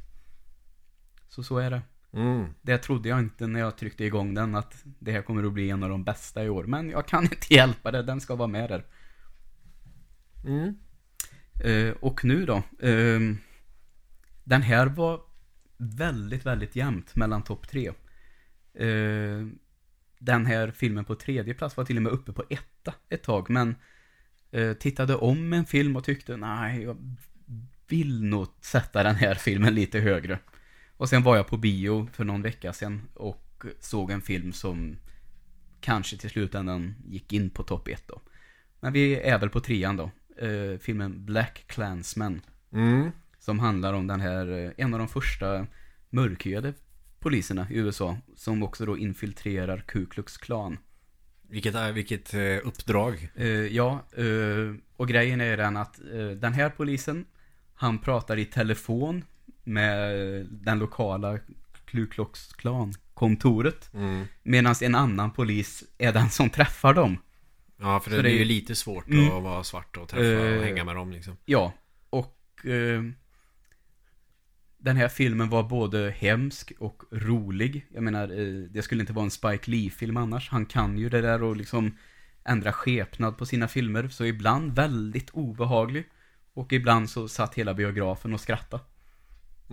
Så 1.30 1.44
så 1.44 1.58
är 1.58 1.72
det. 1.72 1.82
Mm. 2.14 2.46
Det 2.62 2.78
trodde 2.78 3.10
jag 3.10 3.20
inte 3.20 3.48
när 3.48 3.60
jag 3.60 3.78
tryckte 3.78 4.04
igång 4.04 4.34
den, 4.34 4.56
att 4.56 4.84
det 5.00 5.12
här 5.12 5.22
kommer 5.22 5.44
att 5.44 5.54
bli 5.54 5.70
en 5.70 5.84
av 5.84 5.90
de 5.90 6.04
bästa 6.04 6.44
i 6.44 6.50
år. 6.50 6.64
Men 6.64 6.90
jag 6.90 7.08
kan 7.08 7.24
inte 7.32 7.54
hjälpa 7.54 7.92
det, 7.92 8.04
den 8.04 8.22
ska 8.22 8.36
vara 8.36 8.48
med 8.48 8.70
där. 8.70 8.86
Mm. 10.46 10.76
Eh, 11.64 11.94
och 12.00 12.26
nu 12.26 12.46
då. 12.46 12.64
ehm, 12.82 13.38
den 14.44 14.62
här 14.62 14.88
var 14.88 15.22
väldigt, 15.78 16.46
väldigt 16.46 16.76
jämnt 16.76 17.16
mellan 17.16 17.44
topp 17.44 17.68
tre. 17.68 17.88
Eh, 18.74 19.48
den 20.20 20.46
här 20.46 20.72
filmen 20.72 21.06
på 21.06 21.16
tredje 21.16 21.54
plats 21.54 21.78
var 21.78 21.86
till 21.86 21.98
och 21.98 22.04
med 22.04 22.12
uppe 22.12 22.34
på 22.34 22.44
etta 22.50 22.94
ett 23.10 23.24
tag. 23.24 23.50
Men 23.50 23.76
eh, 24.52 24.74
tittade 24.74 25.16
om 25.16 25.54
en 25.54 25.66
film 25.66 25.96
och 25.96 26.04
tyckte 26.04 26.38
nej, 26.38 26.84
jag 26.84 26.98
vill 27.88 28.24
nog 28.24 28.48
sätta 28.62 29.04
den 29.04 29.16
här 29.16 29.36
filmen 29.36 29.76
lite 29.76 30.00
högre. 30.00 30.40
Och 30.98 31.10
sen 31.10 31.24
var 31.24 31.36
jag 31.36 31.48
på 31.48 31.58
bio 31.58 32.10
för 32.14 32.24
någon 32.24 32.42
vecka 32.42 32.74
sedan 32.74 33.02
och 33.14 33.66
såg 33.80 34.12
en 34.12 34.22
film 34.22 34.54
som 34.54 34.98
kanske 35.82 36.18
till 36.18 36.30
slutändan 36.30 36.96
gick 37.08 37.34
in 37.34 37.50
på 37.50 37.64
topp 37.64 37.88
ett 37.88 38.08
då. 38.08 38.22
Men 38.80 38.94
vi 38.94 39.16
är 39.16 39.40
väl 39.40 39.50
på 39.50 39.60
trean 39.60 39.98
då. 39.98 40.12
Eh, 40.46 40.78
filmen 40.80 41.26
Black 41.26 41.64
Klansman. 41.68 42.42
Mm. 42.74 43.12
Som 43.40 43.60
handlar 43.60 43.94
om 43.94 44.08
den 44.08 44.22
här, 44.22 44.66
eh, 44.66 44.72
en 44.78 44.94
av 44.94 45.00
de 45.00 45.08
första 45.08 45.68
mörkhyade 46.10 46.74
poliserna 47.20 47.68
i 47.70 47.78
USA. 47.78 48.18
Som 48.36 48.64
också 48.64 48.86
då 48.86 48.98
infiltrerar 48.98 49.78
Ku 49.88 50.06
Klux 50.06 50.38
Klan. 50.38 50.78
Vilket, 51.42 51.76
är, 51.76 51.92
vilket 51.92 52.34
eh, 52.34 52.68
uppdrag. 52.68 53.30
Eh, 53.36 53.48
ja, 53.48 54.06
eh, 54.12 54.76
och 54.96 55.08
grejen 55.08 55.42
är 55.42 55.58
den 55.58 55.78
att 55.78 56.00
eh, 56.00 56.28
den 56.28 56.54
här 56.54 56.70
polisen, 56.70 57.26
han 57.74 58.00
pratar 58.00 58.38
i 58.38 58.46
telefon 58.46 59.24
med 59.64 60.16
den 60.52 60.80
lokala 60.80 61.40
Ku 61.86 62.08
Klux 62.08 62.54
Klan-kontoret. 62.54 63.94
Mm. 63.94 64.26
Medan 64.44 64.76
en 64.82 64.96
annan 64.96 65.32
polis 65.32 65.84
är 65.98 66.14
den 66.14 66.30
som 66.30 66.50
träffar 66.50 66.94
dem. 66.94 67.18
Ja, 67.80 68.00
för 68.00 68.12
det, 68.12 68.22
det 68.22 68.30
är 68.32 68.38
ju 68.38 68.46
lite 68.46 68.76
svårt 68.76 69.08
Mm. 69.08 69.32
att 69.32 69.44
vara 69.44 69.64
svart 69.64 69.98
och 69.98 70.10
träffa 70.10 70.48
Eh, 70.48 70.58
och 70.58 70.64
hänga 70.64 70.84
med 70.84 70.96
dem 70.96 71.12
liksom. 71.12 71.38
Ja, 71.46 71.74
och 72.10 72.66
eh, 72.66 73.04
den 74.78 74.98
här 74.98 75.08
filmen 75.08 75.50
var 75.50 75.64
både 75.64 76.12
hemsk 76.18 76.72
och 76.80 77.04
rolig. 77.12 77.88
Jag 77.94 78.04
menar, 78.04 78.24
eh, 78.40 78.64
det 78.70 78.82
skulle 78.82 79.02
inte 79.02 79.14
vara 79.14 79.26
en 79.26 79.32
Spike 79.32 79.72
Lee-film 79.72 80.18
annars. 80.18 80.50
Han 80.50 80.66
kan 80.66 80.98
ju 80.98 81.10
det 81.10 81.22
där 81.22 81.44
och 81.44 81.56
liksom 81.56 81.98
ändra 82.46 82.74
skepnad 82.74 83.38
på 83.38 83.46
sina 83.46 83.68
filmer. 83.68 84.08
Så 84.08 84.26
ibland 84.26 84.76
väldigt 84.76 85.30
obehaglig. 85.30 86.06
Och 86.54 86.74
ibland 86.74 87.10
så 87.10 87.28
satt 87.28 87.56
hela 87.56 87.74
biografen 87.74 88.34
och 88.34 88.40
skrattade. 88.42 88.84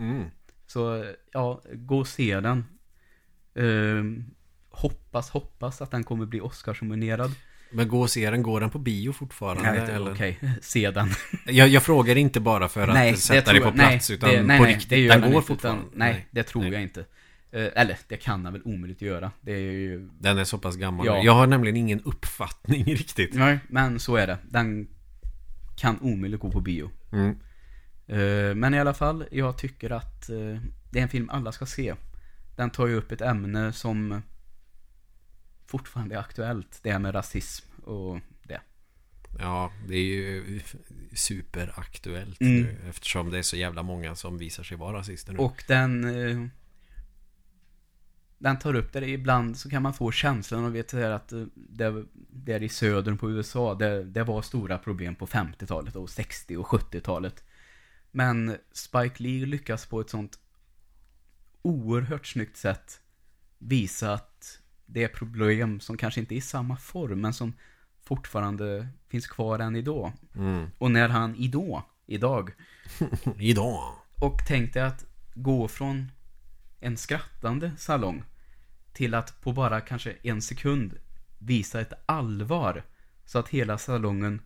Mm. 0.01 0.23
Så 0.67 1.05
ja, 1.31 1.61
gå 1.73 1.99
och 1.99 2.07
se 2.07 2.39
den. 2.39 2.65
Eh, 3.55 4.03
hoppas, 4.69 5.29
hoppas 5.29 5.81
att 5.81 5.91
den 5.91 6.03
kommer 6.03 6.25
bli 6.25 6.41
Oscarsnominerad. 6.41 7.31
Men 7.71 7.87
gå 7.87 8.01
och 8.01 8.09
se 8.09 8.31
den, 8.31 8.43
går 8.43 8.59
den 8.59 8.69
på 8.69 8.79
bio 8.79 9.13
fortfarande? 9.13 9.71
Nej, 9.71 9.81
okej, 10.11 10.39
eller? 10.41 10.59
se 10.61 10.91
den. 10.91 11.09
Jag, 11.45 11.67
jag 11.67 11.83
frågar 11.83 12.15
inte 12.15 12.39
bara 12.39 12.67
för 12.67 12.87
att 12.87 12.93
nej, 12.93 13.17
sätta 13.17 13.53
det 13.53 13.59
dig 13.59 13.71
på 13.71 13.71
plats, 13.71 14.09
nej, 14.09 14.17
utan 14.17 14.29
det, 14.29 14.43
nej, 14.43 14.57
på 14.57 14.63
nej, 14.63 14.73
riktigt. 14.73 14.89
det 14.89 15.07
den 15.07 15.21
den 15.21 15.31
går 15.31 15.41
fortfarande? 15.41 15.81
Utan, 15.81 15.99
nej, 15.99 16.27
det 16.31 16.43
tror 16.43 16.65
jag 16.65 16.81
inte. 16.81 17.05
Eh, 17.51 17.67
eller, 17.75 17.97
det 18.07 18.17
kan 18.17 18.43
den 18.43 18.53
väl 18.53 18.61
omöjligt 18.65 19.01
göra. 19.01 19.31
Det 19.41 19.51
är 19.51 19.57
ju... 19.57 20.09
Den 20.19 20.37
är 20.37 20.43
så 20.43 20.57
pass 20.57 20.75
gammal. 20.75 21.05
Ja. 21.05 21.21
Jag 21.23 21.33
har 21.33 21.47
nämligen 21.47 21.77
ingen 21.77 22.01
uppfattning 22.01 22.85
riktigt. 22.95 23.33
Nej, 23.33 23.59
men 23.67 23.99
så 23.99 24.15
är 24.15 24.27
det. 24.27 24.37
Den 24.49 24.87
kan 25.75 25.99
omöjligt 26.01 26.39
gå 26.39 26.51
på 26.51 26.61
bio. 26.61 26.91
Mm. 27.11 27.35
Eh, 28.11 28.55
men 28.55 28.73
i 28.73 28.79
alla 28.79 28.93
fall, 28.93 29.25
jag 29.31 29.57
tycker 29.57 29.89
att 29.89 30.29
eh, 30.29 30.57
det 30.91 30.99
är 30.99 31.03
en 31.03 31.09
film 31.09 31.29
alla 31.29 31.51
ska 31.51 31.65
se. 31.65 31.95
Den 32.55 32.69
tar 32.69 32.87
ju 32.87 32.95
upp 32.95 33.11
ett 33.11 33.21
ämne 33.21 33.73
som 33.73 34.21
fortfarande 35.65 36.15
är 36.15 36.19
aktuellt. 36.19 36.79
Det 36.83 36.91
här 36.91 36.99
med 36.99 37.15
rasism 37.15 37.65
och 37.83 38.19
det. 38.43 38.61
Ja, 39.39 39.71
det 39.87 39.95
är 39.95 40.03
ju 40.03 40.61
superaktuellt 41.13 42.41
Mm. 42.41 42.63
nu 42.63 42.77
eftersom 42.89 43.29
det 43.29 43.37
är 43.37 43.43
så 43.43 43.57
jävla 43.57 43.83
många 43.83 44.15
som 44.15 44.37
visar 44.37 44.63
sig 44.63 44.77
vara 44.77 44.97
rasister 44.97 45.33
nu. 45.33 45.39
Och 45.39 45.63
den... 45.67 46.03
Eh, 46.03 46.47
den 48.37 48.59
tar 48.59 48.75
upp 48.75 48.93
det. 48.93 49.09
Ibland 49.09 49.57
så 49.57 49.69
kan 49.69 49.83
man 49.83 49.93
få 49.93 50.11
känslan 50.11 50.73
vet 50.73 50.91
här 50.91 51.09
att 51.09 51.33
det, 51.55 52.05
där 52.29 52.63
i 52.63 52.69
södern 52.69 53.17
på 53.17 53.31
USA, 53.31 53.75
det, 53.75 54.03
det 54.03 54.23
var 54.23 54.41
stora 54.41 54.77
problem 54.77 55.15
på 55.15 55.27
50-talet 55.27 55.95
och 55.95 56.09
60 56.09 56.57
och 56.57 56.67
70-talet. 56.67 57.43
Men 58.11 58.57
Spike 58.71 59.23
Lee 59.23 59.45
lyckas 59.45 59.85
på 59.85 60.01
ett 60.01 60.09
sånt 60.09 60.39
oerhört 61.61 62.27
snyggt 62.27 62.57
sätt 62.57 63.01
visa 63.57 64.13
att 64.13 64.59
det 64.85 65.03
är 65.03 65.07
problem 65.07 65.79
som 65.79 65.97
kanske 65.97 66.19
inte 66.19 66.35
är 66.35 66.37
i 66.37 66.41
samma 66.41 66.77
form, 66.77 67.21
men 67.21 67.33
som 67.33 67.53
fortfarande 68.03 68.87
finns 69.07 69.27
kvar 69.27 69.59
än 69.59 69.75
idag. 69.75 70.11
Mm. 70.35 70.67
Och 70.77 70.91
när 70.91 71.09
han 71.09 71.35
idag, 71.35 71.83
idag, 72.05 72.51
Idag. 73.37 73.93
och 74.15 74.47
tänkte 74.47 74.85
att 74.85 75.05
gå 75.33 75.67
från 75.67 76.11
en 76.79 76.97
skrattande 76.97 77.71
salong 77.77 78.23
till 78.93 79.13
att 79.13 79.41
på 79.41 79.53
bara 79.53 79.81
kanske 79.81 80.15
en 80.23 80.41
sekund 80.41 80.97
visa 81.39 81.81
ett 81.81 81.93
allvar 82.05 82.83
så 83.25 83.39
att 83.39 83.49
hela 83.49 83.77
salongen 83.77 84.41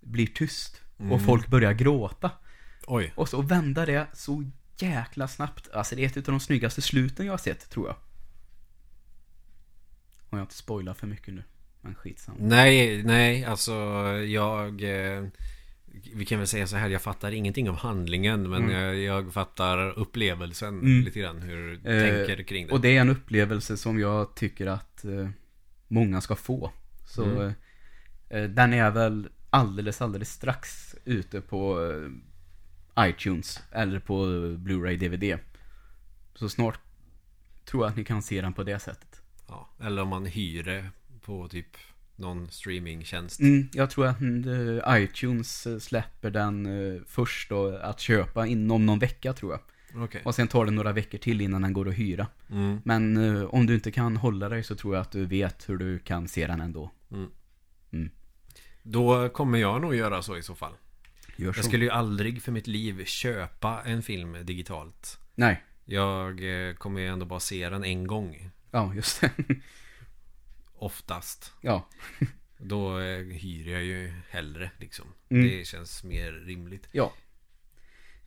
blir 0.00 0.26
tyst 0.26 0.82
och 1.10 1.22
folk 1.22 1.48
börjar 1.48 1.72
gråta. 1.72 2.30
Oj. 2.90 3.12
Och 3.16 3.28
så 3.28 3.42
vända 3.42 3.86
det 3.86 4.06
så 4.14 4.44
jäkla 4.76 5.28
snabbt. 5.28 5.68
Alltså 5.72 5.96
det 5.96 6.02
är 6.04 6.06
ett 6.06 6.16
av 6.16 6.22
de 6.22 6.40
snyggaste 6.40 6.82
sluten 6.82 7.26
jag 7.26 7.32
har 7.32 7.38
sett, 7.38 7.70
tror 7.70 7.86
jag. 7.86 7.96
Om 10.30 10.38
jag 10.38 10.44
inte 10.44 10.54
spoilar 10.54 10.94
för 10.94 11.06
mycket 11.06 11.34
nu. 11.34 11.42
Men 11.80 11.94
skitsamma. 11.94 12.38
Nej, 12.40 13.02
nej, 13.02 13.44
alltså 13.44 13.72
jag... 14.26 14.82
Eh, 15.16 15.24
vi 16.14 16.24
kan 16.26 16.38
väl 16.38 16.48
säga 16.48 16.66
så 16.66 16.76
här, 16.76 16.88
jag 16.88 17.02
fattar 17.02 17.32
ingenting 17.32 17.68
av 17.68 17.76
handlingen 17.76 18.50
men 18.50 18.68
jag, 18.70 18.96
jag 18.98 19.32
fattar 19.32 19.98
upplevelsen 19.98 20.68
Mm. 20.80 21.04
lite 21.04 21.20
grann. 21.20 21.42
Hur 21.42 21.76
du 21.76 21.90
Eh, 21.90 22.26
tänker 22.26 22.42
kring 22.42 22.66
det. 22.66 22.72
Och 22.72 22.80
det 22.80 22.96
är 22.96 23.00
en 23.00 23.08
upplevelse 23.10 23.76
som 23.76 23.98
jag 23.98 24.34
tycker 24.34 24.66
att 24.66 25.04
eh, 25.04 25.28
många 25.88 26.20
ska 26.20 26.36
få. 26.36 26.72
Så 27.06 27.24
Mm. 27.24 27.52
eh, 28.28 28.42
den 28.44 28.72
är 28.74 28.90
väl 28.90 29.28
alldeles, 29.50 30.02
alldeles 30.02 30.32
strax 30.32 30.94
ute 31.04 31.40
på 31.40 31.84
eh, 31.90 32.10
iTunes 32.98 33.60
eller 33.72 34.00
på 34.00 34.26
Blu-ray 34.56 34.96
DVD. 34.96 35.38
Så 36.34 36.48
snart 36.48 36.80
tror 37.64 37.84
jag 37.84 37.90
att 37.90 37.96
ni 37.96 38.04
kan 38.04 38.22
se 38.22 38.40
den 38.40 38.52
på 38.52 38.62
det 38.62 38.78
sättet. 38.78 39.22
Ja, 39.48 39.68
eller 39.80 40.02
om 40.02 40.08
man 40.08 40.26
hyr 40.26 40.62
det 40.62 40.90
på 41.20 41.48
typ 41.48 41.76
någon 42.16 42.50
streamingtjänst. 42.50 43.40
Mm, 43.40 43.68
jag 43.72 43.90
tror 43.90 44.06
att 44.06 44.20
eh, 44.20 45.02
iTunes 45.02 45.66
eh, 45.66 45.78
släpper 45.78 46.30
den 46.30 46.66
eh, 46.66 47.00
först 47.06 47.48
då, 47.48 47.76
att 47.76 48.00
köpa 48.00 48.46
inom 48.46 48.86
någon 48.86 48.98
vecka 48.98 49.32
tror 49.32 49.52
jag. 49.52 49.60
Okej. 50.04 50.22
Och 50.24 50.34
sen 50.34 50.48
tar 50.48 50.64
det 50.64 50.70
några 50.70 50.92
veckor 50.92 51.18
till 51.18 51.40
innan 51.40 51.62
den 51.62 51.72
går 51.72 51.88
att 51.88 51.94
hyra. 51.94 52.26
Mm. 52.50 52.80
Men 52.84 53.16
eh, 53.16 53.44
om 53.44 53.66
du 53.66 53.74
inte 53.74 53.90
kan 53.90 54.16
hålla 54.16 54.48
dig 54.48 54.62
så 54.62 54.74
tror 54.74 54.94
jag 54.94 55.02
att 55.02 55.10
du 55.10 55.26
vet 55.26 55.68
hur 55.68 55.76
du 55.76 55.98
kan 55.98 56.28
se 56.28 56.46
den 56.46 56.60
ändå. 56.60 56.90
Då 58.82 59.28
kommer 59.28 59.58
jag 59.58 59.80
nog 59.80 59.94
göra 59.94 60.22
så 60.22 60.36
i 60.36 60.42
så 60.42 60.54
fall. 60.54 60.72
Jag 61.40 61.64
skulle 61.64 61.84
ju 61.84 61.90
aldrig 61.90 62.42
för 62.42 62.52
mitt 62.52 62.66
liv 62.66 63.04
köpa 63.04 63.82
en 63.84 64.02
film 64.02 64.36
digitalt. 64.42 65.18
Nej. 65.34 65.62
Jag 65.84 66.68
eh, 66.68 66.74
kommer 66.74 67.00
ju 67.00 67.06
ändå 67.06 67.26
bara 67.26 67.40
se 67.40 67.68
den 67.68 67.84
en 67.84 68.06
gång. 68.06 68.50
Ja, 68.70 68.94
just 68.94 69.20
det. 69.20 69.30
Oftast. 70.74 71.52
ja. 71.60 71.88
Då 72.58 73.00
eh, 73.00 73.18
hyr 73.18 73.72
jag 73.72 73.82
ju 73.82 74.12
hellre 74.28 74.70
liksom. 74.78 75.06
Mm. 75.28 75.48
Det 75.48 75.66
känns 75.66 76.04
mer 76.04 76.32
rimligt. 76.32 76.88
Ja. 76.92 77.12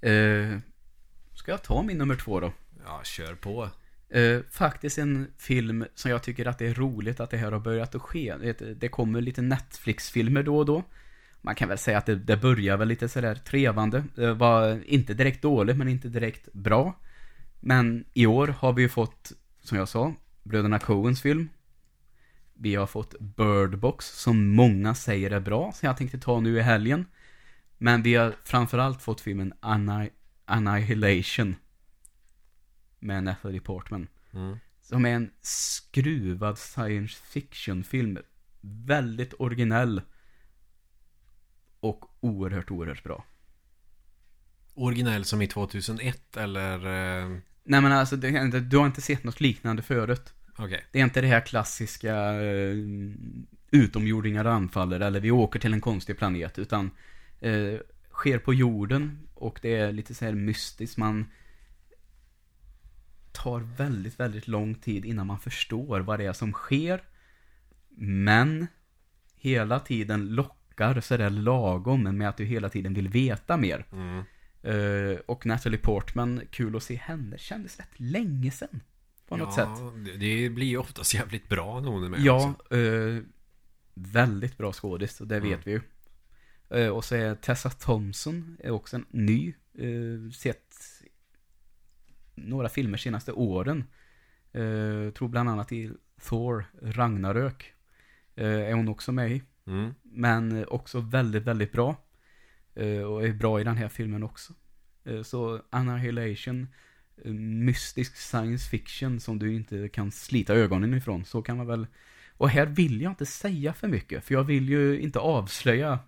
Eh, 0.09 0.57
ska 1.33 1.51
jag 1.51 1.63
ta 1.63 1.83
min 1.83 1.97
nummer 1.97 2.15
två 2.15 2.39
då? 2.39 2.53
Ja, 2.85 3.01
kör 3.03 3.35
på. 3.35 3.69
Eh, 4.09 4.39
faktiskt 4.51 4.97
en 4.97 5.27
film 5.37 5.85
som 5.95 6.11
jag 6.11 6.23
tycker 6.23 6.45
att 6.45 6.59
det 6.59 6.67
är 6.67 6.73
roligt 6.73 7.19
att 7.19 7.29
det 7.29 7.37
här 7.37 7.51
har 7.51 7.59
börjat 7.59 7.95
att 7.95 8.01
ske. 8.01 8.53
Det 8.75 8.89
kommer 8.89 9.21
lite 9.21 9.41
Netflix-filmer 9.41 10.43
då 10.43 10.57
och 10.57 10.65
då. 10.65 10.83
Man 11.41 11.55
kan 11.55 11.69
väl 11.69 11.77
säga 11.77 11.97
att 11.97 12.05
det, 12.05 12.15
det 12.15 12.37
börjar 12.37 12.77
väl 12.77 12.87
lite 12.87 13.09
sådär 13.09 13.35
trevande. 13.35 14.03
Det 14.15 14.33
var 14.33 14.83
inte 14.85 15.13
direkt 15.13 15.41
dåligt, 15.41 15.77
men 15.77 15.87
inte 15.87 16.07
direkt 16.09 16.53
bra. 16.53 16.93
Men 17.59 18.05
i 18.13 18.25
år 18.25 18.47
har 18.47 18.73
vi 18.73 18.81
ju 18.81 18.89
fått, 18.89 19.31
som 19.63 19.77
jag 19.77 19.89
sa, 19.89 20.13
Bröderna 20.43 20.79
Coens 20.79 21.21
film. 21.21 21.49
Vi 22.53 22.75
har 22.75 22.87
fått 22.87 23.19
Bird 23.19 23.77
Box, 23.79 24.05
som 24.05 24.47
många 24.47 24.95
säger 24.95 25.31
är 25.31 25.39
bra, 25.39 25.71
som 25.71 25.87
jag 25.87 25.97
tänkte 25.97 26.19
ta 26.19 26.39
nu 26.39 26.57
i 26.57 26.61
helgen. 26.61 27.05
Men 27.77 28.03
vi 28.03 28.15
har 28.15 28.35
framförallt 28.43 29.01
fått 29.01 29.21
filmen 29.21 29.53
Anni- 29.61 30.09
Annihilation. 30.45 31.55
Med 32.99 33.23
Natalie 33.23 33.59
Portman. 33.61 34.07
Mm. 34.33 34.57
Som 34.81 35.05
är 35.05 35.09
en 35.09 35.31
skruvad 35.41 36.57
science 36.57 37.23
fiction-film. 37.23 38.17
Väldigt 38.61 39.33
originell. 39.39 40.01
Oerhört, 42.21 42.71
oerhört 42.71 43.03
bra. 43.03 43.25
Originell 44.73 45.25
som 45.25 45.41
i 45.41 45.47
2001 45.47 46.37
eller? 46.37 46.75
Eh, 46.75 47.37
Nej 47.63 47.81
men 47.81 47.91
alltså, 47.91 48.15
det, 48.15 48.59
du 48.59 48.77
har 48.77 48.85
inte 48.85 49.01
sett 49.01 49.23
något 49.23 49.41
liknande 49.41 49.81
förut. 49.81 50.33
Okej. 50.57 50.85
Det 50.91 50.99
är 50.99 51.03
inte 51.03 51.21
det 51.21 51.27
här 51.27 51.41
klassiska 51.41 52.41
eh, 52.41 52.75
utomjordingar 53.71 54.45
anfaller 54.45 54.99
eller 54.99 55.19
vi 55.19 55.31
åker 55.31 55.59
till 55.59 55.73
en 55.73 55.81
konstig 55.81 56.17
planet. 56.17 56.59
Utan 56.59 56.91
eh, 57.39 57.75
sker 58.11 58.39
på 58.39 58.53
jorden 58.53 59.19
och 59.33 59.59
det 59.61 59.75
är 59.75 59.91
lite 59.91 60.13
så 60.13 60.25
här 60.25 60.33
mystiskt. 60.33 60.97
Man 60.97 61.25
tar 63.31 63.59
väldigt, 63.59 64.19
väldigt 64.19 64.47
lång 64.47 64.75
tid 64.75 65.05
innan 65.05 65.27
man 65.27 65.39
förstår 65.39 65.99
vad 65.99 66.19
det 66.19 66.25
är 66.25 66.33
som 66.33 66.53
sker. 66.53 67.03
Men 67.97 68.67
hela 69.35 69.79
tiden 69.79 70.35
lockar 70.35 70.60
sådär 71.01 71.29
lagom 71.29 72.03
med 72.17 72.29
att 72.29 72.37
du 72.37 72.45
hela 72.45 72.69
tiden 72.69 72.93
vill 72.93 73.07
veta 73.09 73.57
mer. 73.57 73.85
Mm. 73.91 74.23
Eh, 74.63 75.17
och 75.25 75.45
Natalie 75.45 75.79
Portman, 75.79 76.41
kul 76.51 76.75
att 76.75 76.83
se 76.83 76.95
henne. 76.95 77.37
Kändes 77.37 77.77
rätt 77.79 77.99
länge 77.99 78.51
sedan. 78.51 78.81
På 79.27 79.37
något 79.37 79.53
sätt. 79.53 79.67
ja, 79.67 79.93
det- 80.05 80.17
Det 80.17 80.49
blir 80.49 80.67
ju 80.67 80.77
oftast 80.77 81.13
jävligt 81.13 81.49
bra 81.49 81.79
när 81.79 81.89
hon 81.89 82.03
är 82.03 82.09
med. 82.09 82.19
Ja, 82.19 82.53
eh, 82.71 83.23
väldigt 83.93 84.57
bra 84.57 84.73
skådis, 84.73 85.17
det 85.17 85.39
vet 85.39 85.43
Mm. 85.45 85.59
vi 85.65 85.71
ju. 85.71 85.81
Eh, 86.69 86.89
och 86.89 87.05
så 87.05 87.15
är 87.15 87.35
Tessa 87.35 87.69
Thompson 87.69 88.57
är 88.63 88.71
också 88.71 88.95
en 88.95 89.05
ny. 89.09 89.53
Sett 90.33 90.75
några 92.35 92.69
filmer 92.69 92.97
senaste 92.97 93.31
åren. 93.31 93.83
Tror 95.13 95.27
bland 95.27 95.49
annat 95.49 95.71
i 95.71 95.91
Thor, 96.21 96.65
Ragnarök. 96.81 97.73
är 98.35 98.73
hon 98.73 98.87
också 98.87 99.11
med 99.11 99.31
i. 99.31 99.41
Mm. 99.67 99.93
Men 100.03 100.65
också 100.67 100.99
väldigt, 100.99 101.43
väldigt 101.43 101.71
bra. 101.71 101.95
Eh, 102.75 103.01
och 103.01 103.25
är 103.25 103.33
bra 103.33 103.61
i 103.61 103.63
den 103.63 103.77
här 103.77 103.87
filmen 103.87 104.23
också. 104.23 104.53
Eh, 105.05 105.21
så 105.21 105.61
Annihilation, 105.69 106.67
eh, 107.25 107.31
mystisk 107.33 108.15
science 108.15 108.69
fiction 108.69 109.19
som 109.19 109.39
du 109.39 109.53
inte 109.53 109.89
kan 109.89 110.11
slita 110.11 110.53
ögonen 110.53 110.93
ifrån. 110.93 111.25
Så 111.25 111.41
kan 111.41 111.57
man 111.57 111.67
väl... 111.67 111.87
Och 112.37 112.49
här 112.49 112.65
vill 112.65 113.01
jag 113.01 113.11
inte 113.11 113.25
säga 113.25 113.73
för 113.73 113.87
mycket, 113.87 114.25
för 114.25 114.33
jag 114.33 114.43
vill 114.43 114.69
ju 114.69 114.99
inte 114.99 115.19
avslöja 115.19 115.99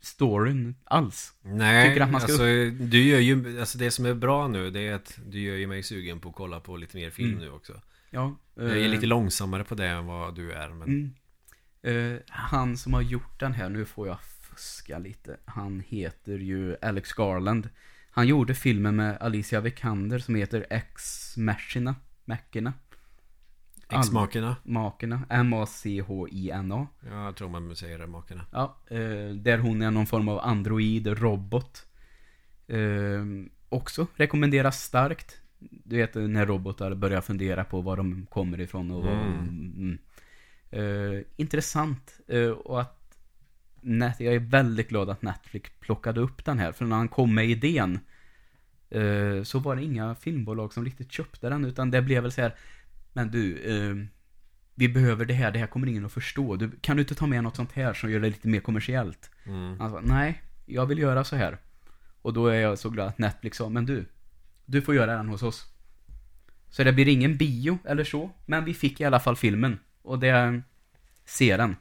storyn 0.00 0.74
alls. 0.84 1.34
Nej, 1.42 1.88
Tycker 1.88 2.00
att 2.04 2.10
man 2.10 2.20
ska 2.20 2.32
alltså, 2.32 2.44
du 2.84 3.02
gör 3.02 3.18
ju, 3.18 3.60
alltså 3.60 3.78
det 3.78 3.90
som 3.90 4.06
är 4.06 4.14
bra 4.14 4.48
nu 4.48 4.70
det 4.70 4.80
är 4.80 4.94
att 4.94 5.18
du 5.26 5.40
gör 5.40 5.56
ju 5.56 5.66
mig 5.66 5.82
sugen 5.82 6.20
på 6.20 6.28
att 6.28 6.34
kolla 6.34 6.60
på 6.60 6.76
lite 6.76 6.96
mer 6.96 7.10
film 7.10 7.28
Mm. 7.30 7.40
nu 7.40 7.50
också. 7.50 7.80
Ja, 8.10 8.36
Jag 8.54 8.66
är 8.70 8.84
eh, 8.84 8.90
lite 8.90 9.06
långsammare 9.06 9.64
på 9.64 9.74
det 9.74 9.86
än 9.86 10.06
vad 10.06 10.34
du 10.34 10.52
är, 10.52 10.68
men 10.68 10.88
Mm. 10.88 11.14
Eh, 11.82 12.16
han 12.28 12.76
som 12.76 12.94
har 12.94 13.02
gjort 13.02 13.40
den 13.40 13.52
här, 13.52 13.68
nu 13.68 13.84
får 13.84 14.08
jag 14.08 14.20
fuska 14.22 14.98
lite. 14.98 15.36
Han 15.44 15.82
heter 15.88 16.38
ju 16.38 16.76
Alex 16.82 17.12
Garland. 17.12 17.68
Han 18.10 18.26
gjorde 18.26 18.54
filmen 18.54 18.96
med 18.96 19.18
Alicia 19.20 19.60
Vikander 19.60 20.18
som 20.18 20.34
heter 20.34 20.66
Ex 20.70 21.36
Machina. 21.36 21.94
Machina. 22.24 22.72
X-makerna. 23.88 24.56
Makerna. 24.62 25.22
M-A-C-H-I-N-A. 25.28 26.86
Ja, 27.10 27.24
jag 27.24 27.36
tror 27.36 27.48
man 27.48 27.76
säger 27.76 27.98
det, 27.98 28.06
makerna. 28.06 28.46
Ja, 28.52 28.76
eh, 28.90 29.34
där 29.34 29.58
hon 29.58 29.82
är 29.82 29.90
någon 29.90 30.06
form 30.06 30.28
av 30.28 30.38
android, 30.38 31.06
robot. 31.06 31.86
Eh, 32.66 33.24
också 33.68 34.06
rekommenderas 34.16 34.82
starkt. 34.82 35.40
Du 35.58 35.96
vet 35.96 36.14
när 36.14 36.46
robotar 36.46 36.94
börjar 36.94 37.20
fundera 37.20 37.64
på 37.64 37.80
var 37.80 37.96
de 37.96 38.26
kommer 38.30 38.60
ifrån 38.60 38.90
och 38.90 39.02
vad, 39.02 39.12
Mm. 39.12 39.98
Eh, 40.72 41.20
Intressant. 41.36 42.20
Eh, 42.28 42.50
och 42.50 42.80
att 42.80 42.98
Net, 43.84 44.20
jag 44.20 44.34
är 44.34 44.38
väldigt 44.38 44.88
glad 44.88 45.10
att 45.10 45.22
Netflix 45.22 45.70
plockade 45.80 46.20
upp 46.20 46.44
den 46.44 46.58
här. 46.58 46.72
För 46.72 46.84
när 46.84 46.96
han 46.96 47.08
kom 47.08 47.34
med 47.34 47.46
idén 47.46 47.98
eh, 48.90 49.42
så 49.42 49.58
var 49.58 49.76
det 49.76 49.82
inga 49.82 50.14
filmbolag 50.14 50.72
som 50.72 50.84
riktigt 50.84 51.12
köpte 51.12 51.48
den. 51.48 51.64
Utan 51.64 51.90
det 51.90 52.02
blev 52.02 52.22
väl 52.22 52.32
så 52.32 52.40
här. 52.40 52.54
Men 53.12 53.30
du, 53.30 53.56
eh, 53.56 54.06
vi 54.74 54.88
behöver 54.88 55.24
det 55.24 55.34
här, 55.34 55.50
det 55.50 55.58
här 55.58 55.66
kommer 55.66 55.86
ingen 55.86 56.04
att 56.04 56.12
förstå. 56.12 56.56
Du, 56.56 56.70
kan 56.80 56.96
du 56.96 57.02
inte 57.02 57.14
ta 57.14 57.26
med 57.26 57.42
något 57.42 57.56
sånt 57.56 57.72
här 57.72 57.94
som 57.94 58.10
gör 58.10 58.20
det 58.20 58.28
lite 58.28 58.48
mer 58.48 58.60
kommersiellt? 58.60 59.30
Mm. 59.44 59.80
Han 59.80 59.90
sa, 59.90 60.00
nej, 60.00 60.42
jag 60.66 60.86
vill 60.86 60.98
göra 60.98 61.24
så 61.24 61.36
här. 61.36 61.58
Och 62.22 62.32
då 62.32 62.46
är 62.46 62.60
jag 62.60 62.78
så 62.78 62.90
glad 62.90 63.08
att 63.08 63.18
Netflix 63.18 63.56
sa, 63.56 63.68
men 63.68 63.86
du, 63.86 64.04
du 64.64 64.82
får 64.82 64.94
göra 64.94 65.16
den 65.16 65.28
hos 65.28 65.42
oss. 65.42 65.66
Så 66.70 66.84
det 66.84 66.92
blir 66.92 67.08
ingen 67.08 67.36
bio 67.36 67.78
eller 67.84 68.04
så, 68.04 68.30
men 68.46 68.64
vi 68.64 68.74
fick 68.74 69.00
i 69.00 69.04
alla 69.04 69.20
fall 69.20 69.36
filmen. 69.36 69.78
Och 70.02 70.18
det, 70.18 70.62
ser 71.24 71.58
den. 71.58 71.76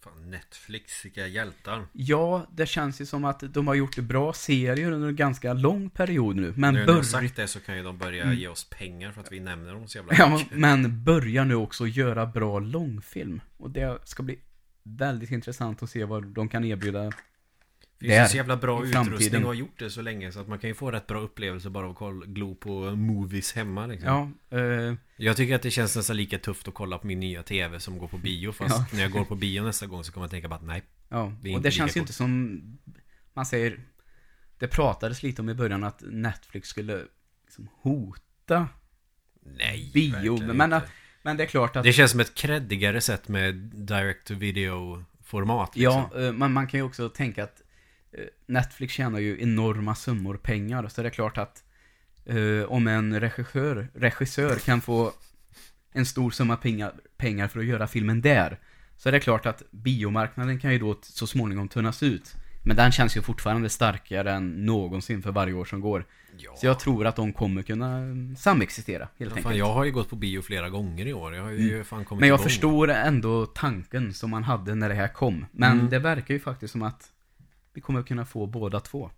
Fan, 0.00 0.30
Netflix, 0.30 1.04
vilka 1.04 1.26
hjältar. 1.26 1.86
Ja, 1.92 2.46
det 2.52 2.66
känns 2.66 3.00
ju 3.00 3.06
som 3.06 3.24
att 3.24 3.54
de 3.54 3.66
har 3.66 3.74
gjort 3.74 3.98
bra 3.98 4.32
serier 4.32 4.90
under 4.90 5.08
en 5.08 5.16
ganska 5.16 5.52
lång 5.52 5.90
period 5.90 6.36
nu. 6.36 6.52
Men, 6.56 6.74
nu 6.74 6.80
när 6.80 6.86
bör... 6.86 7.02
sagt 7.02 7.36
det 7.36 7.48
så 7.48 7.60
kan 7.60 7.76
ju 7.76 7.82
de 7.82 7.98
börja 7.98 8.24
Mm. 8.24 8.36
ge 8.38 8.48
oss 8.48 8.70
pengar 8.70 9.12
för 9.12 9.20
att 9.20 9.32
vi 9.32 9.40
nämner 9.40 9.74
dem 9.74 9.88
så 9.88 9.98
jävla 9.98 10.14
ja, 10.18 10.36
mycket. 10.36 10.58
men 10.58 11.04
börjar 11.04 11.44
nu 11.44 11.54
också 11.54 11.86
göra 11.86 12.26
bra 12.26 12.58
långfilm. 12.58 13.40
Och 13.56 13.70
det 13.70 13.98
ska 14.04 14.22
bli 14.22 14.38
väldigt 14.82 15.30
intressant 15.30 15.82
att 15.82 15.90
se 15.90 16.04
vad 16.04 16.26
de 16.26 16.48
kan 16.48 16.64
erbjuda. 16.64 17.12
Det 18.00 18.06
finns 18.06 18.28
ju 18.28 18.30
så 18.30 18.36
jävla 18.36 18.56
bra 18.56 18.84
utrustning 18.84 19.42
och 19.42 19.46
har 19.48 19.54
gjort 19.54 19.78
det 19.78 19.90
så 19.90 20.02
länge 20.02 20.32
så 20.32 20.40
att 20.40 20.48
man 20.48 20.58
kan 20.58 20.70
ju 20.70 20.74
få 20.74 20.90
rätt 20.90 21.06
bra 21.06 21.20
upplevelse 21.20 21.70
bara 21.70 21.86
av 21.88 22.20
att 22.22 22.24
glo 22.26 22.54
på 22.54 22.70
movies 22.96 23.52
hemma 23.52 23.86
liksom. 23.86 24.36
Ja, 24.50 24.58
eh, 24.58 24.94
Jag 25.16 25.36
tycker 25.36 25.54
att 25.54 25.62
det 25.62 25.70
känns 25.70 25.96
nästan 25.96 26.16
lika 26.16 26.38
tufft 26.38 26.68
att 26.68 26.74
kolla 26.74 26.98
på 26.98 27.06
min 27.06 27.20
nya 27.20 27.42
TV 27.42 27.80
som 27.80 27.98
går 27.98 28.08
på 28.08 28.18
bio 28.18 28.52
Fast 28.58 28.76
Ja. 28.78 28.86
när 28.92 29.02
jag 29.02 29.10
går 29.10 29.24
på 29.24 29.34
bio 29.34 29.62
nästa 29.62 29.86
gång 29.86 30.04
så 30.04 30.12
kommer 30.12 30.24
jag 30.24 30.30
tänka 30.30 30.48
bara 30.48 30.54
att 30.56 30.66
nej 30.66 30.82
Ja, 31.08 31.32
Det 31.42 31.54
och 31.54 31.62
det 31.62 31.70
känns 31.70 31.96
ju 31.96 32.00
inte 32.00 32.12
som, 32.12 32.60
man 33.34 33.46
säger, 33.46 33.80
det 34.58 34.68
pratades 34.68 35.22
lite 35.22 35.42
om 35.42 35.48
i 35.50 35.54
början 35.54 35.84
att 35.84 36.02
Netflix 36.06 36.68
skulle 36.68 37.02
liksom 37.44 37.68
hota, 37.82 38.68
Nej, 39.42 39.90
Bio, 39.94 40.52
men- 40.54 40.80
men 41.22 41.36
det 41.36 41.42
är 41.42 41.46
klart 41.46 41.76
att, 41.76 41.84
Det 41.84 41.92
känns 41.92 42.10
som 42.10 42.20
ett 42.20 42.34
creddigare 42.34 43.00
sätt 43.00 43.28
med 43.28 43.54
direct 43.74 44.26
to 44.26 44.34
video 44.34 45.04
format 45.24 45.76
liksom. 45.76 46.04
ja, 46.14 46.20
eh, 46.20 46.32
men 46.32 46.52
man 46.52 46.66
kan 46.66 46.80
ju 46.80 46.84
också 46.84 47.08
tänka 47.08 47.44
att 47.44 47.62
Netflix 48.46 48.92
tjänar 48.94 49.18
ju 49.18 49.42
enorma 49.42 49.94
summor 49.94 50.36
pengar, 50.36 50.88
så 50.88 51.02
det 51.02 51.08
är 51.08 51.10
klart 51.10 51.38
att 51.38 51.64
eh, 52.26 52.64
om 52.68 52.86
en 52.86 53.20
regissör, 53.20 53.88
regissör 53.94 54.56
kan 54.56 54.80
få 54.80 55.12
en 55.92 56.06
stor 56.06 56.30
summa 56.30 56.56
pengar, 56.56 56.92
pengar 57.16 57.48
för 57.48 57.60
att 57.60 57.66
göra 57.66 57.86
filmen 57.86 58.20
där, 58.20 58.58
så 58.96 59.08
är 59.08 59.12
det 59.12 59.20
klart 59.20 59.46
att 59.46 59.62
biomarknaden 59.70 60.58
kan 60.60 60.72
ju 60.72 60.78
då 60.78 60.96
så 61.02 61.26
småningom 61.26 61.68
tunnas 61.68 62.02
ut. 62.02 62.34
Men 62.64 62.76
den 62.76 62.92
känns 62.92 63.16
ju 63.16 63.22
fortfarande 63.22 63.68
starkare 63.68 64.32
än 64.32 64.66
någonsin 64.66 65.22
för 65.22 65.32
varje 65.32 65.54
år 65.54 65.64
som 65.64 65.80
går. 65.80 66.04
Ja. 66.36 66.56
Så 66.56 66.66
jag 66.66 66.80
tror 66.80 67.06
att 67.06 67.16
de 67.16 67.32
kommer 67.32 67.62
kunna 67.62 67.96
mm, 67.96 68.36
samexistera, 68.36 68.98
helt 69.04 69.12
Ja, 69.18 69.26
enkelt. 69.26 69.42
fan, 69.42 69.56
jag 69.56 69.72
har 69.72 69.84
ju 69.84 69.92
gått 69.92 70.10
på 70.10 70.16
bio 70.16 70.42
flera 70.42 70.68
gånger 70.70 71.06
i 71.06 71.12
år. 71.12 71.34
Jag 71.34 71.42
har 71.42 71.50
ju 71.50 71.84
fan 71.84 72.04
kommit 72.04 72.20
Men 72.20 72.28
jag 72.28 72.36
igång. 72.36 72.44
förstår 72.44 72.90
ändå 72.90 73.46
tanken 73.46 74.14
som 74.14 74.30
man 74.30 74.44
hade 74.44 74.74
när 74.74 74.88
det 74.88 74.94
här 74.94 75.08
kom. 75.08 75.46
Men 75.52 75.72
Mm. 75.72 75.90
det 75.90 75.98
verkar 75.98 76.34
ju 76.34 76.40
faktiskt 76.40 76.72
som 76.72 76.82
att 76.82 77.08
vi 77.72 77.80
kommer 77.80 78.02
kunna 78.02 78.24
få 78.24 78.46
båda 78.46 78.80
två. 78.80 79.10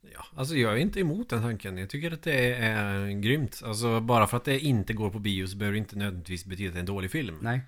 Ja, 0.00 0.24
alltså 0.34 0.54
jag 0.54 0.72
är 0.72 0.76
inte 0.76 1.00
emot 1.00 1.28
den 1.28 1.42
tanken. 1.42 1.78
Jag 1.78 1.90
tycker 1.90 2.10
att 2.10 2.22
det 2.22 2.54
är 2.54 3.10
grymt. 3.20 3.62
Alltså 3.64 4.00
bara 4.00 4.26
för 4.26 4.36
att 4.36 4.44
det 4.44 4.60
inte 4.60 4.92
går 4.92 5.10
på 5.10 5.18
bio 5.18 5.46
så 5.46 5.56
behöver 5.56 5.72
det 5.72 5.78
inte 5.78 5.96
nödvändigtvis 5.96 6.44
betyda 6.44 6.68
att 6.68 6.74
det 6.74 6.78
är 6.78 6.80
en 6.80 6.86
dålig 6.86 7.10
film. 7.10 7.38
Nej. 7.40 7.60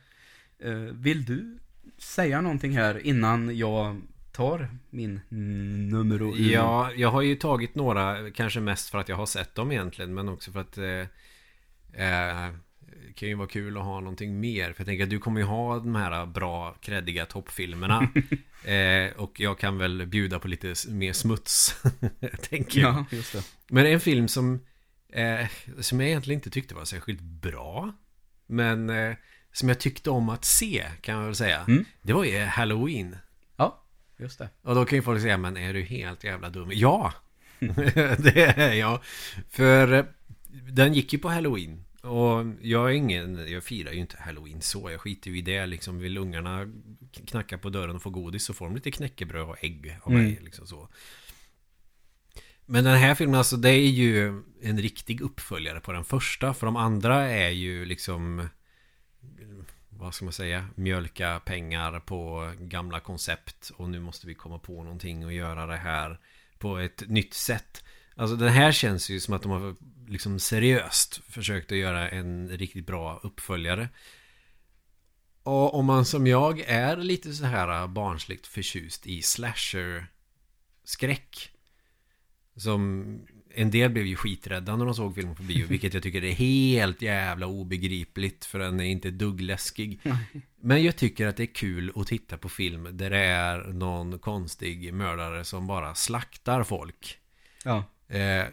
Eh, 0.59 0.73
vill 0.75 1.25
du 1.25 1.59
säga 1.99 2.41
någonting 2.41 2.73
här 2.73 3.07
innan 3.07 3.57
jag 3.57 4.01
tar 4.33 4.69
min 4.91 5.21
nummer 5.91 6.23
och 6.23 6.37
Ja, 6.37 6.93
jag 6.93 7.09
har 7.09 7.23
ju 7.23 7.37
tagit 7.37 7.75
några, 7.75 8.31
kanske 8.31 8.61
mest 8.61 8.91
för 8.91 8.99
att 8.99 9.09
jag 9.09 9.17
har 9.17 9.27
sett 9.27 9.55
dem 9.55 9.73
egentligen, 9.73 10.15
men 10.15 10.29
också 10.29 10.53
för 10.53 10.61
att 10.61 10.79
eh, 10.79 12.05
eh, 12.07 12.55
kan 13.15 13.29
ju 13.29 13.35
vara 13.35 13.49
kul 13.49 13.77
att 13.77 13.85
ha 13.85 14.01
någonting 14.01 14.41
mer. 14.41 14.73
För 14.73 14.81
jag 14.81 14.87
tänker 14.87 15.05
att 15.05 15.11
du 15.11 15.19
kommer 15.19 15.41
ju 15.41 15.47
ha 15.47 15.79
de 15.79 15.95
här 15.95 16.27
bra, 16.27 16.75
kreddiga 16.81 17.27
toppfilmerna. 17.27 18.09
eh, 18.65 19.17
och 19.17 19.41
jag 19.41 19.59
kan 19.59 19.79
väl 19.79 20.07
bjuda 20.07 20.39
på 20.39 20.49
lite 20.49 20.75
mer 20.89 21.13
smuts, 21.13 21.77
tänker 22.51 22.81
jag. 22.81 22.95
Ja, 22.95 23.05
just 23.11 23.33
det. 23.33 23.45
Men 23.69 23.87
en 23.87 24.01
film 24.01 24.29
som, 24.29 24.61
eh, 25.13 25.47
som 25.81 26.01
jag 26.01 26.09
egentligen 26.09 26.39
inte 26.39 26.51
tyckte 26.51 26.75
var 26.75 26.85
särskilt 26.85 27.21
bra, 27.21 27.93
men 28.47 28.91
eh, 28.91 29.15
som 29.53 29.69
jag 29.69 29.79
tyckte 29.79 30.11
om 30.11 30.29
att 30.29 30.45
se, 30.45 30.87
kan 31.01 31.15
jag 31.15 31.25
väl 31.25 31.35
säga. 31.35 31.65
Mm. 31.69 31.85
Det 32.03 32.13
var 32.13 32.25
ju 32.25 32.39
Halloween. 32.39 33.17
Ja, 33.57 33.85
just 34.19 34.39
det. 34.39 34.49
Och 34.63 34.75
då 34.75 34.85
kan 34.85 34.97
ju 34.97 35.03
folk 35.03 35.21
säga, 35.21 35.37
men 35.37 35.57
är 35.57 35.75
du 35.75 35.83
helt 35.83 36.25
jävla 36.25 36.51
dum? 36.51 36.71
Ja! 36.73 37.13
det 38.19 38.55
är 38.57 38.73
jag. 38.73 39.01
För 39.51 39.93
eh, 39.93 40.05
den 40.51 40.95
gick 40.95 41.13
ju 41.13 41.19
på 41.19 41.29
Halloween. 41.29 41.85
Och 42.01 42.45
jag 42.63 42.91
är 42.91 42.95
ingen, 42.95 43.53
jag 43.53 43.65
firar 43.65 43.93
ju 43.93 44.01
inte 44.01 44.17
Halloween 44.21 44.61
så. 44.61 44.91
Jag 44.91 45.01
skiter 45.01 45.31
ju 45.31 45.39
i 45.39 45.43
det 45.43 45.67
liksom. 45.67 45.99
Vill 45.99 46.19
ungarna 46.19 46.73
knacka 47.27 47.59
på 47.59 47.71
dörren 47.71 47.97
och 47.97 48.03
få 48.03 48.11
godis 48.11 48.45
så 48.45 48.55
får 48.55 48.67
de 48.67 48.75
lite 48.75 48.91
knäckebröd 48.91 49.49
och 49.49 49.65
ägg 49.65 49.99
av 50.03 50.13
mig. 50.13 50.33
Mm. 50.33 50.45
Liksom 50.45 50.67
så. 50.67 50.89
Men 52.67 52.85
den 52.85 52.99
här 52.99 53.15
filmen, 53.15 53.35
alltså 53.35 53.57
det 53.57 53.71
är 53.71 53.91
ju 53.91 54.43
en 54.63 54.79
riktig 54.79 55.21
uppföljare 55.21 55.81
på 55.81 55.93
den 55.93 56.05
första. 56.05 56.55
För 56.55 56.67
de 56.67 56.77
andra 56.77 57.31
är 57.31 57.51
ju 57.51 57.85
liksom 57.85 58.49
vad 59.89 60.15
ska 60.15 60.25
man 60.25 60.33
säga, 60.33 60.67
mjölka 60.75 61.41
pengar 61.45 62.01
på 62.01 62.53
gamla 62.59 63.01
koncept 63.01 63.71
och 63.77 63.91
nu 63.91 64.01
måste 64.01 64.27
vi 64.27 64.35
komma 64.35 64.59
på 64.59 64.83
någonting 64.83 65.25
och 65.25 65.33
göra 65.33 65.67
det 65.67 65.77
här 65.77 66.21
på 66.59 66.79
ett 66.79 67.09
nytt 67.09 67.35
sätt. 67.35 67.85
Alltså 68.15 68.37
den 68.37 68.49
här 68.49 68.73
känns 68.73 69.11
ju 69.11 69.21
som 69.21 69.35
att 69.35 69.43
de 69.43 69.51
har 69.51 69.77
liksom 70.11 70.41
seriöst 70.41 71.21
försökt 71.29 71.73
att 71.73 71.79
göra 71.79 72.09
en 72.09 72.49
riktigt 72.49 72.87
bra 72.87 73.21
uppföljare. 73.23 73.89
Och 75.43 75.75
om 75.75 75.87
man 75.87 76.05
som 76.05 76.27
jag 76.27 76.61
är 76.61 76.97
lite 76.97 77.33
så 77.33 77.45
här 77.45 77.87
barnsligt 77.87 78.47
förtjust 78.47 79.07
i 79.07 79.23
slasher 79.23 80.07
skräck 80.85 81.51
som 82.57 83.05
en 83.55 83.71
del 83.71 83.91
blev 83.91 84.07
ju 84.07 84.17
skiträdda 84.17 84.77
när 84.77 84.85
de 84.85 84.95
såg 84.95 85.15
filmen 85.15 85.35
på 85.37 85.43
bio 85.43 85.67
Vilket 85.67 85.95
jag 85.95 86.03
tycker 86.03 86.25
är 86.25 86.33
helt 86.33 87.03
jävla 87.03 87.47
obegripligt 87.47 88.45
För 88.45 88.59
den 88.59 88.81
är 88.81 88.85
inte 88.85 89.09
ett 89.09 89.19
dugg 89.19 89.41
läskig 89.41 90.01
Men 90.61 90.83
jag 90.83 90.97
tycker 90.97 91.27
att 91.27 91.37
det 91.37 91.43
är 91.43 91.55
kul 91.55 91.93
att 91.97 92.07
titta 92.07 92.39
på 92.39 92.49
film 92.49 92.89
Där 92.93 93.11
det 93.11 93.19
är 93.19 93.59
någon 93.59 94.19
konstig 94.19 94.95
mördare 94.95 95.45
som 95.45 95.67
bara 95.67 95.95
slaktar 95.95 96.65
folk 96.65 97.19
Ja. 97.65 97.85
eh, 98.09 98.45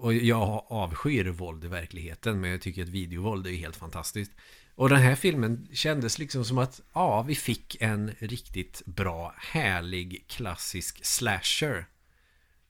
och 0.00 0.14
jag 0.14 0.64
avskyr 0.68 1.24
våld 1.24 1.64
i 1.64 1.68
verkligheten 1.68 2.40
Men 2.40 2.50
jag 2.50 2.60
tycker 2.60 2.82
att 2.82 2.88
videovåld 2.88 3.46
är 3.46 3.50
helt 3.50 3.76
fantastiskt 3.76 4.32
Och 4.74 4.88
den 4.88 5.00
här 5.00 5.14
filmen 5.14 5.68
kändes 5.72 6.18
liksom 6.18 6.44
som 6.44 6.58
att 6.58 6.80
Ja, 6.92 7.22
vi 7.22 7.34
fick 7.34 7.76
en 7.80 8.10
riktigt 8.18 8.82
bra 8.86 9.34
Härlig 9.38 10.24
klassisk 10.28 11.04
slasher 11.04 11.86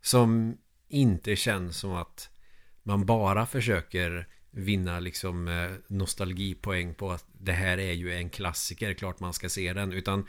Som 0.03 0.57
inte 0.89 1.37
känns 1.37 1.77
som 1.77 1.93
att 1.93 2.31
man 2.83 3.07
bara 3.07 3.47
försöker 3.47 4.29
vinna 4.51 5.01
liksom 5.01 5.49
eh, 5.49 5.71
nostalgipoäng 5.87 6.95
på 6.95 7.13
att 7.13 7.25
det 7.33 7.53
här 7.53 7.79
är 7.79 7.93
ju 7.93 8.15
en 8.15 8.31
klassiker, 8.31 8.95
klart 8.95 9.21
man 9.21 9.33
ska 9.33 9.49
se 9.49 9.73
den. 9.73 9.93
Utan 9.93 10.27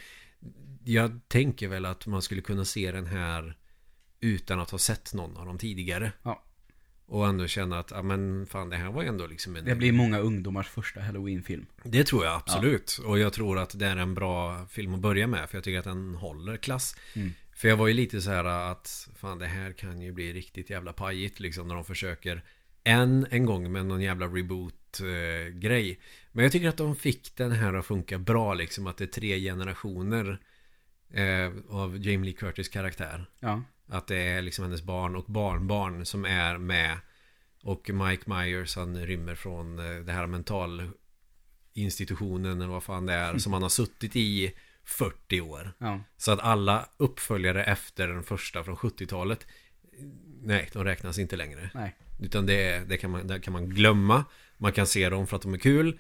jag 0.84 1.20
tänker 1.28 1.68
väl 1.68 1.86
att 1.86 2.08
man 2.08 2.22
skulle 2.22 2.42
kunna 2.42 2.66
se 2.66 2.92
den 2.92 3.06
här 3.06 3.58
utan 4.20 4.60
att 4.60 4.70
ha 4.70 4.78
sett 4.78 5.14
någon 5.14 5.38
av 5.38 5.46
dem 5.46 5.58
tidigare. 5.58 6.12
Ja. 6.24 6.44
Och 7.12 7.28
ändå 7.28 7.48
känna 7.48 7.80
att, 7.80 7.92
ja 7.92 8.02
men 8.02 8.46
fan 8.46 8.70
det 8.70 8.76
här 8.76 8.92
var 8.92 9.04
ändå 9.04 9.28
liksom 9.28 9.56
en... 9.56 9.66
Det 9.66 9.76
blir 9.76 9.92
många 9.92 10.20
ungdomars 10.20 10.70
första 10.70 11.02
halloween-film. 11.02 11.66
Det 11.84 12.04
tror 12.04 12.26
jag 12.26 12.36
absolut. 12.36 13.00
Och 13.06 13.20
jag 13.20 13.34
tror 13.34 13.60
att 13.60 13.80
det 13.80 13.86
är 13.86 13.98
en 13.98 14.14
bra 14.14 14.66
film 14.66 14.94
att 14.94 15.00
börja 15.00 15.28
med. 15.28 15.50
För 15.50 15.58
jag 15.58 15.64
tycker 15.64 15.80
att 15.80 15.86
den 15.86 16.16
håller 16.16 16.58
klass. 16.58 16.96
Mm. 17.14 17.34
För 17.56 17.68
jag 17.68 17.78
var 17.78 17.88
ju 17.88 17.94
lite 17.94 18.22
så 18.22 18.30
här 18.30 18.46
att 18.46 19.10
fan 19.16 19.40
det 19.40 19.46
här 19.46 19.72
kan 19.72 20.02
ju 20.02 20.12
bli 20.12 20.34
riktigt 20.34 20.70
jävla 20.70 20.94
pajigt 20.94 21.40
liksom 21.40 21.68
när 21.68 21.76
de 21.76 21.86
försöker 21.86 22.44
än 22.84 23.28
en 23.30 23.46
gång 23.46 23.72
med 23.72 23.86
någon 23.86 24.02
jävla 24.02 24.26
reboot-grej. 24.26 26.00
Men 26.32 26.44
jag 26.44 26.52
tycker 26.52 26.70
att 26.70 26.78
de 26.78 26.96
fick 26.96 27.36
den 27.36 27.52
här 27.52 27.74
att 27.74 27.86
funka 27.86 28.20
bra 28.20 28.54
liksom. 28.54 28.88
Att 28.88 28.98
det 28.98 29.04
är 29.04 29.08
tre 29.08 29.40
generationer 29.40 30.40
eh, 31.14 31.52
av 31.70 31.98
Jamie 31.98 32.26
Lee 32.26 32.34
Curtis 32.34 32.70
karaktär. 32.70 33.26
Ja. 33.40 33.62
Att 33.92 34.08
det 34.08 34.18
är 34.18 34.42
liksom 34.42 34.66
hennes 34.66 34.84
barn 34.84 35.16
och 35.16 35.26
barnbarn 35.26 36.06
som 36.06 36.26
är 36.26 36.58
med. 36.58 36.98
Och 37.64 37.90
Mike 37.90 38.30
Myers 38.30 38.76
han 38.76 39.06
rymmer 39.06 39.36
från 39.36 39.80
eh, 39.80 39.96
det 39.96 40.12
här 40.12 40.28
mentalinstitutionen 40.28 42.62
eller 42.62 42.72
vad 42.72 42.84
fan 42.84 43.06
det 43.06 43.14
är. 43.14 43.38
Som 43.38 43.54
han 43.54 43.62
har 43.62 43.70
suttit 43.70 44.16
i 44.16 44.54
40 44.84 45.42
år. 45.42 45.74
Ja. 45.78 46.00
Så 46.18 46.32
att 46.32 46.40
alla 46.40 46.90
uppföljare 46.98 47.64
efter 47.64 48.08
den 48.08 48.24
första 48.24 48.64
från 48.64 48.76
70-talet 48.76 49.48
Nej, 50.44 50.70
de 50.74 50.84
räknas 50.84 51.20
inte 51.20 51.36
längre. 51.36 51.70
Nej. 51.74 51.96
Utan 52.20 52.46
det, 52.46 52.90
det, 52.90 52.98
kan 52.98 53.12
man, 53.12 53.28
det 53.28 53.40
kan 53.40 53.54
man 53.54 53.70
glömma. 53.70 54.26
Man 54.58 54.72
kan 54.72 54.88
se 54.88 55.10
dem 55.10 55.28
för 55.28 55.36
att 55.36 55.42
de 55.42 55.54
är 55.54 55.58
kul. 55.58 56.00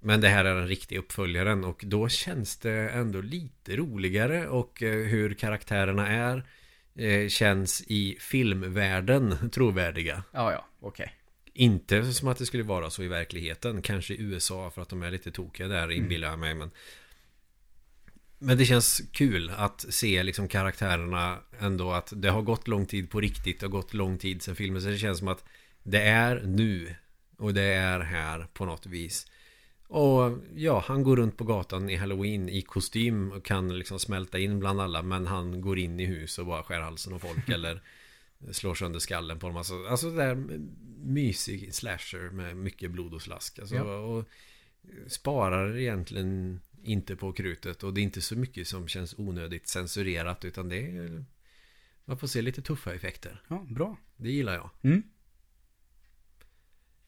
Men 0.00 0.20
det 0.20 0.28
här 0.28 0.44
är 0.44 0.54
den 0.54 0.68
riktiga 0.68 0.98
uppföljaren 0.98 1.64
och 1.64 1.82
då 1.86 2.08
känns 2.08 2.56
det 2.56 2.88
ändå 2.88 3.20
lite 3.20 3.76
roligare 3.76 4.48
och 4.48 4.82
eh, 4.82 5.06
hur 5.06 5.34
karaktärerna 5.34 6.08
är 6.08 6.46
eh, 7.00 7.28
känns 7.28 7.82
i 7.86 8.16
filmvärlden 8.20 9.50
trovärdiga. 9.52 10.22
Ja, 10.32 10.52
ja, 10.52 10.66
okej. 10.80 11.14
Inte 11.52 12.12
som 12.12 12.28
att 12.28 12.38
det 12.38 12.46
skulle 12.46 12.62
vara 12.62 12.90
så 12.90 13.02
i 13.02 13.08
verkligheten. 13.08 13.82
Kanske 13.82 14.14
i 14.14 14.22
USA 14.22 14.70
för 14.70 14.82
att 14.82 14.88
de 14.88 15.02
är 15.02 15.10
lite 15.10 15.30
tokiga 15.30 15.68
där 15.68 15.90
inbillar 15.90 16.28
jag 16.28 16.38
mig. 16.38 16.54
Men, 16.54 16.70
men 18.38 18.58
det 18.58 18.64
känns 18.64 19.02
kul 19.12 19.50
att 19.56 19.86
se 19.88 20.22
liksom 20.22 20.48
karaktärerna 20.48 21.38
ändå 21.58 21.92
att 21.92 22.12
det 22.16 22.30
har 22.30 22.42
gått 22.42 22.68
lång 22.68 22.86
tid 22.86 23.10
på 23.10 23.20
riktigt. 23.20 23.60
Det 23.60 23.66
har 23.66 23.70
gått 23.70 23.94
lång 23.94 24.18
tid 24.18 24.42
sedan 24.42 24.56
filmen. 24.56 24.82
Så 24.82 24.88
det 24.88 24.98
känns 24.98 25.18
som 25.18 25.28
att 25.28 25.44
det 25.82 26.02
är 26.02 26.42
nu. 26.44 26.94
Och 27.36 27.54
det 27.54 27.62
är 27.62 28.00
här 28.00 28.46
på 28.52 28.64
något 28.64 28.86
vis. 28.86 29.26
Och 29.92 30.38
ja, 30.54 30.84
han 30.86 31.02
går 31.02 31.16
runt 31.16 31.36
på 31.36 31.44
gatan 31.44 31.90
i 31.90 31.96
halloween 31.96 32.48
i 32.48 32.62
kostym 32.62 33.32
och 33.32 33.44
kan 33.44 33.78
liksom 33.78 33.98
smälta 33.98 34.38
in 34.38 34.60
bland 34.60 34.80
alla. 34.80 35.02
Men 35.02 35.26
han 35.26 35.60
går 35.60 35.78
in 35.78 36.00
i 36.00 36.04
hus 36.04 36.38
och 36.38 36.46
bara 36.46 36.62
skär 36.62 36.80
halsen 36.80 37.12
av 37.12 37.18
folk 37.18 37.48
eller 37.48 37.82
slår 38.52 38.74
sönder 38.74 38.98
skallen 38.98 39.38
på 39.38 39.46
dem. 39.46 39.56
Alltså, 39.56 39.84
alltså 39.86 40.10
det 40.10 40.16
där 40.16 40.60
mysig 41.04 41.74
slasher 41.74 42.30
med 42.30 42.56
mycket 42.56 42.90
blod 42.90 43.14
och 43.14 43.22
slask. 43.22 43.58
Alltså, 43.58 43.74
Ja. 43.74 43.96
och 43.98 44.24
sparar 45.06 45.76
egentligen 45.78 46.60
inte 46.82 47.16
på 47.16 47.32
krutet. 47.32 47.82
Och 47.82 47.94
det 47.94 48.00
är 48.00 48.02
inte 48.02 48.20
så 48.20 48.36
mycket 48.36 48.68
som 48.68 48.88
känns 48.88 49.14
onödigt 49.18 49.68
censurerat. 49.68 50.44
Utan 50.44 50.68
det 50.68 50.96
är... 50.96 51.24
Man 52.04 52.18
får 52.18 52.26
se 52.26 52.42
lite 52.42 52.62
tuffa 52.62 52.94
effekter. 52.94 53.42
Ja, 53.48 53.66
bra. 53.68 53.96
Det 54.16 54.30
gillar 54.30 54.54
jag. 54.54 54.70
Mm. 54.82 55.02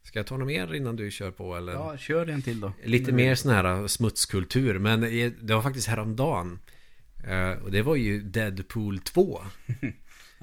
Ska 0.03 0.19
jag 0.19 0.27
ta 0.27 0.37
något 0.37 0.47
mer 0.47 0.75
innan 0.75 0.97
du 0.97 1.11
kör 1.11 1.31
på 1.31 1.57
eller? 1.57 1.73
Ja, 1.73 1.97
kör 1.97 2.27
en 2.27 2.43
till 2.43 2.61
då. 2.61 2.73
Lite 2.85 3.13
mer 3.13 3.35
sån 3.35 3.53
här 3.53 3.87
smutskultur. 3.87 4.79
Men 4.79 5.01
det 5.41 5.55
var 5.55 5.63
faktiskt 5.63 5.89
häromdagen. 5.89 6.59
Eh, 7.27 7.51
Och 7.51 7.71
det 7.71 7.83
var 7.83 7.97
ju 7.97 8.23
Deadpool 8.23 8.99
2. 8.99 9.43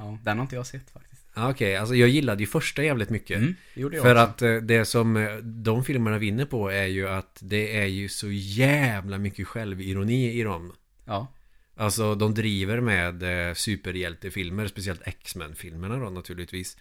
Ja, 0.02 0.18
den 0.24 0.38
har 0.38 0.44
inte 0.44 0.56
jag 0.56 0.68
sett 0.68 0.90
faktiskt. 0.92 1.26
Ja, 1.36 1.50
Okej, 1.52 1.76
alltså 1.76 1.96
jag 1.96 2.10
gillade 2.10 2.44
ju 2.44 2.48
första 2.48 2.84
jävligt 2.84 3.10
mycket. 3.10 3.38
Mm, 3.38 3.56
gjorde 3.74 3.96
jag 3.96 4.04
För 4.04 4.12
också. 4.16 4.22
att 4.24 4.42
eh, 4.42 4.56
det 4.56 4.86
som 4.86 5.18
eh, 5.18 5.36
de 5.38 5.84
filmerna 5.84 6.18
vinner 6.18 6.46
på 6.46 6.70
är 6.70 6.86
ju 6.86 7.08
att 7.10 7.38
det 7.42 7.78
är 7.78 7.86
ju 7.86 8.10
så 8.10 8.28
jävla 8.32 9.18
mycket 9.18 9.48
självironi 9.48 10.40
i 10.40 10.44
dem. 10.44 10.74
Ja. 11.06 11.28
Alltså 11.76 12.16
de 12.16 12.34
driver 12.34 12.82
med 12.82 13.24
superhjältefilmer, 13.58 14.68
speciellt 14.68 15.02
X-Men-filmerna 15.06 15.96
då 16.00 16.10
naturligtvis. 16.10 16.78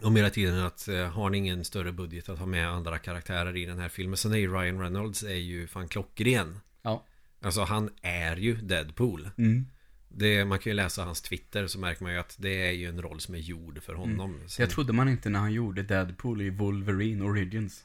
Om 0.00 0.16
hela 0.16 0.30
tiden 0.30 0.58
att 0.58 0.88
eh, 0.88 1.08
har 1.08 1.30
ni 1.30 1.38
ingen 1.38 1.64
större 1.64 1.92
budget 1.92 2.28
att 2.28 2.38
ha 2.38 2.46
med 2.46 2.68
andra 2.68 2.98
karaktärer 2.98 3.56
i 3.56 3.66
den 3.66 3.78
här 3.78 3.88
filmen. 3.88 4.16
Sen 4.16 4.32
är 4.32 4.36
ju 4.36 4.52
Ryan 4.52 4.80
Reynolds 4.80 5.22
är 5.22 5.34
ju 5.34 5.66
fan 5.66 5.88
klockren. 5.88 6.60
Ja. 6.82 7.04
Alltså 7.40 7.62
han 7.62 7.90
är 8.02 8.36
ju 8.36 8.56
Deadpool. 8.56 9.30
Mm. 9.38 9.66
Det, 10.08 10.44
man 10.44 10.58
kan 10.58 10.70
ju 10.70 10.74
läsa 10.74 11.04
hans 11.04 11.22
Twitter 11.22 11.66
så 11.66 11.78
märker 11.78 12.02
man 12.02 12.12
ju 12.12 12.18
att 12.18 12.36
det 12.38 12.68
är 12.68 12.72
ju 12.72 12.88
en 12.88 13.02
roll 13.02 13.20
som 13.20 13.34
är 13.34 13.38
gjord 13.38 13.82
för 13.82 13.94
honom. 13.94 14.40
Så 14.42 14.48
Sen, 14.48 14.62
jag 14.62 14.70
trodde 14.70 14.92
man 14.92 15.08
inte 15.08 15.28
när 15.28 15.40
han 15.40 15.52
gjorde 15.52 15.82
Deadpool 15.82 16.42
i 16.42 16.50
Wolverine 16.50 17.24
Origins. 17.24 17.84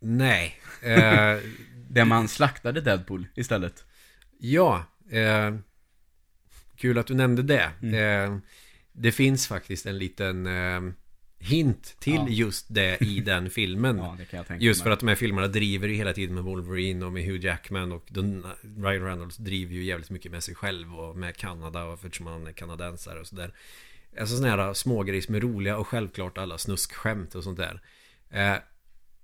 Nej. 0.00 0.56
Eh, 0.82 0.96
Där 1.88 2.04
man 2.04 2.28
slaktade 2.28 2.80
Deadpool 2.80 3.26
istället. 3.34 3.84
ja. 4.38 4.84
Eh, 5.10 5.54
kul 6.76 6.98
att 6.98 7.06
du 7.06 7.14
nämnde 7.14 7.42
det. 7.42 7.70
Mm. 7.82 7.94
Eh, 8.34 8.38
det 8.98 9.12
finns 9.12 9.46
faktiskt 9.46 9.86
en 9.86 9.98
liten 9.98 10.46
eh, 10.46 10.80
hint 11.38 11.96
till 11.98 12.14
Ja. 12.14 12.28
just 12.28 12.74
det 12.74 12.98
i 13.04 13.20
den 13.26 13.50
filmen. 13.50 13.98
Ja, 13.98 14.16
Just 14.58 14.82
för 14.82 14.90
att 14.90 15.00
de 15.00 15.08
här 15.08 15.14
filmerna 15.14 15.46
driver 15.48 15.88
ju 15.88 15.94
hela 15.94 16.12
tiden 16.12 16.34
med 16.34 16.44
Wolverine 16.44 17.06
och 17.06 17.12
med 17.12 17.24
Hugh 17.24 17.44
Jackman 17.44 17.92
och 17.92 18.06
den, 18.10 18.44
Ryan 18.76 19.04
Reynolds 19.04 19.36
driver 19.36 19.74
ju 19.74 19.84
jävligt 19.84 20.10
mycket 20.10 20.32
med 20.32 20.42
sig 20.42 20.54
själv 20.54 20.94
och 20.94 21.16
med 21.16 21.36
Kanada 21.36 21.84
och 21.84 21.94
eftersom 21.94 22.26
han 22.26 22.46
är 22.46 22.52
kanadensare 22.52 23.20
och 23.20 23.26
sådär. 23.26 23.54
Alltså 24.20 24.36
sådana 24.36 24.64
här 24.64 24.74
smågrejer 24.74 25.22
som 25.22 25.34
är 25.34 25.40
roliga 25.40 25.76
och 25.78 25.88
självklart 25.88 26.38
alla 26.38 26.58
snuskskämt 26.58 27.34
och 27.34 27.44
sånt 27.44 27.58
där. 27.58 27.80
Eh, 28.30 28.56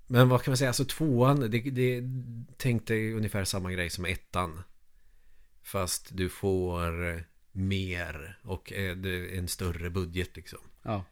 men 0.07 0.29
vad 0.29 0.43
kan 0.43 0.51
man 0.53 0.57
säga, 0.57 0.71
alltså 0.71 0.85
tvåan, 0.85 1.51
det, 1.51 1.61
det 1.61 2.03
tänkte 2.57 2.95
ungefär 3.13 3.45
samma 3.45 3.73
grej 3.73 3.91
som 3.91 4.05
ettan. 4.05 4.63
Fast 5.63 6.17
du 6.17 6.29
får 6.29 7.25
mer 7.53 8.39
och 8.43 8.73
eh, 8.73 8.97
en 9.39 9.49
större 9.49 9.91
budget 9.91 10.37
liksom. 10.37 10.59
Ja. 10.83 11.05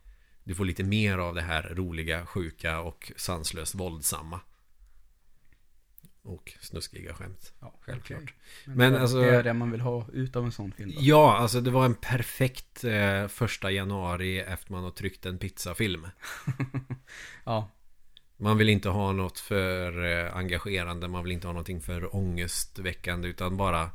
Du 0.44 0.54
får 0.54 0.64
lite 0.64 0.84
mer 0.84 1.18
av 1.18 1.34
det 1.34 1.42
här 1.42 1.62
roliga, 1.74 2.26
sjuka 2.26 2.80
och 2.80 3.12
sanslöst 3.16 3.74
våldsamma. 3.74 4.40
Och 6.22 6.52
snuskiga 6.60 7.14
skämt. 7.14 7.52
ja 7.60 7.74
Självklart. 7.80 8.22
okej. 8.22 8.34
Men 8.64 8.92
det, 8.92 9.00
alltså- 9.00 9.20
Det 9.20 9.36
är 9.36 9.42
det 9.42 9.52
man 9.52 9.70
vill 9.70 9.80
ha 9.80 10.06
ut 10.12 10.36
av 10.36 10.44
en 10.44 10.52
sån 10.52 10.72
film 10.72 10.90
då. 10.90 10.96
Ja, 11.00 11.36
alltså 11.36 11.60
det 11.60 11.70
var 11.70 11.84
en 11.84 11.94
perfekt 11.94 12.84
eh, 12.84 13.26
första 13.28 13.70
januari 13.70 14.40
efter 14.40 14.72
man 14.72 14.84
har 14.84 14.90
tryckt 14.90 15.26
en 15.26 15.38
pizzafilm. 15.38 16.06
Ja. 17.44 17.70
Man 18.36 18.58
vill 18.58 18.68
inte 18.68 18.88
ha 18.88 19.12
något 19.12 19.38
för 19.38 20.04
eh, 20.26 20.36
engagerande, 20.36 21.08
man 21.08 21.22
vill 21.24 21.32
inte 21.32 21.46
ha 21.46 21.52
någonting 21.52 21.80
för 21.80 22.16
ångestväckande 22.16 23.28
utan 23.28 23.56
bara 23.56 23.90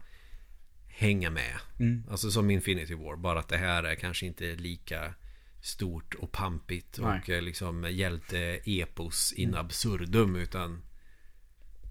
hänga 0.97 1.29
med. 1.29 1.53
Mm. 1.79 2.03
Alltså 2.11 2.31
som 2.31 2.49
Infinity 2.51 2.93
War, 2.95 3.15
bara 3.15 3.39
att 3.39 3.47
det 3.49 3.57
här 3.57 3.83
är 3.83 3.95
kanske 3.95 4.25
inte 4.25 4.55
lika 4.55 5.13
stort 5.61 6.13
och 6.15 6.31
pampigt 6.31 6.97
och 6.97 7.29
eh, 7.29 7.41
liksom 7.41 7.83
hjälte-epos 7.91 9.33
in 9.33 9.55
absurdum 9.55 10.35
utan 10.35 10.81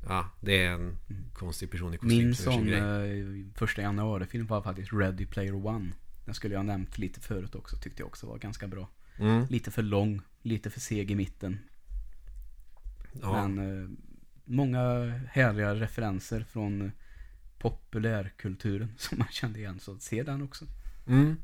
Ja, 0.09 0.31
det 0.41 0.63
är 0.65 0.71
en 0.71 0.97
konstig 1.33 1.71
person 1.71 1.95
i 1.95 1.97
kostym 1.97 2.19
Min 2.19 2.35
sån 2.35 2.67
grej. 2.67 2.81
eh, 3.21 3.47
första 3.55 3.83
januari-film 3.83 4.47
var 4.47 4.63
faktiskt 4.63 4.93
Ready 4.93 5.27
Player 5.27 5.67
One. 5.67 5.93
Den 6.25 6.35
skulle 6.35 6.55
jag 6.55 6.59
ha 6.59 6.65
nämnt 6.65 6.99
lite 6.99 7.21
förut 7.21 7.55
också, 7.55 7.77
tyckte 7.77 8.03
jag 8.03 8.07
också 8.07 8.27
var 8.27 8.39
ganska 8.39 8.67
bra. 8.67 8.89
Mm, 9.19 9.47
Lite 9.51 9.71
för 9.71 9.83
lång, 9.83 10.21
lite 10.43 10.71
för 10.71 10.81
seg 10.81 11.11
i 11.11 11.15
mitten. 11.15 11.59
ja. 13.23 13.47
Men 13.49 13.83
eh, 13.83 13.89
många 14.45 14.81
härliga 15.31 15.75
referenser 15.75 16.45
från 16.51 16.93
populärkulturen 17.65 18.95
som 18.99 19.19
man 19.19 19.29
kände 19.29 19.59
igen. 19.59 19.81
Så 19.81 19.99
se 19.99 20.23
den 20.23 20.43
också. 20.43 20.65
Mm. 21.07 21.37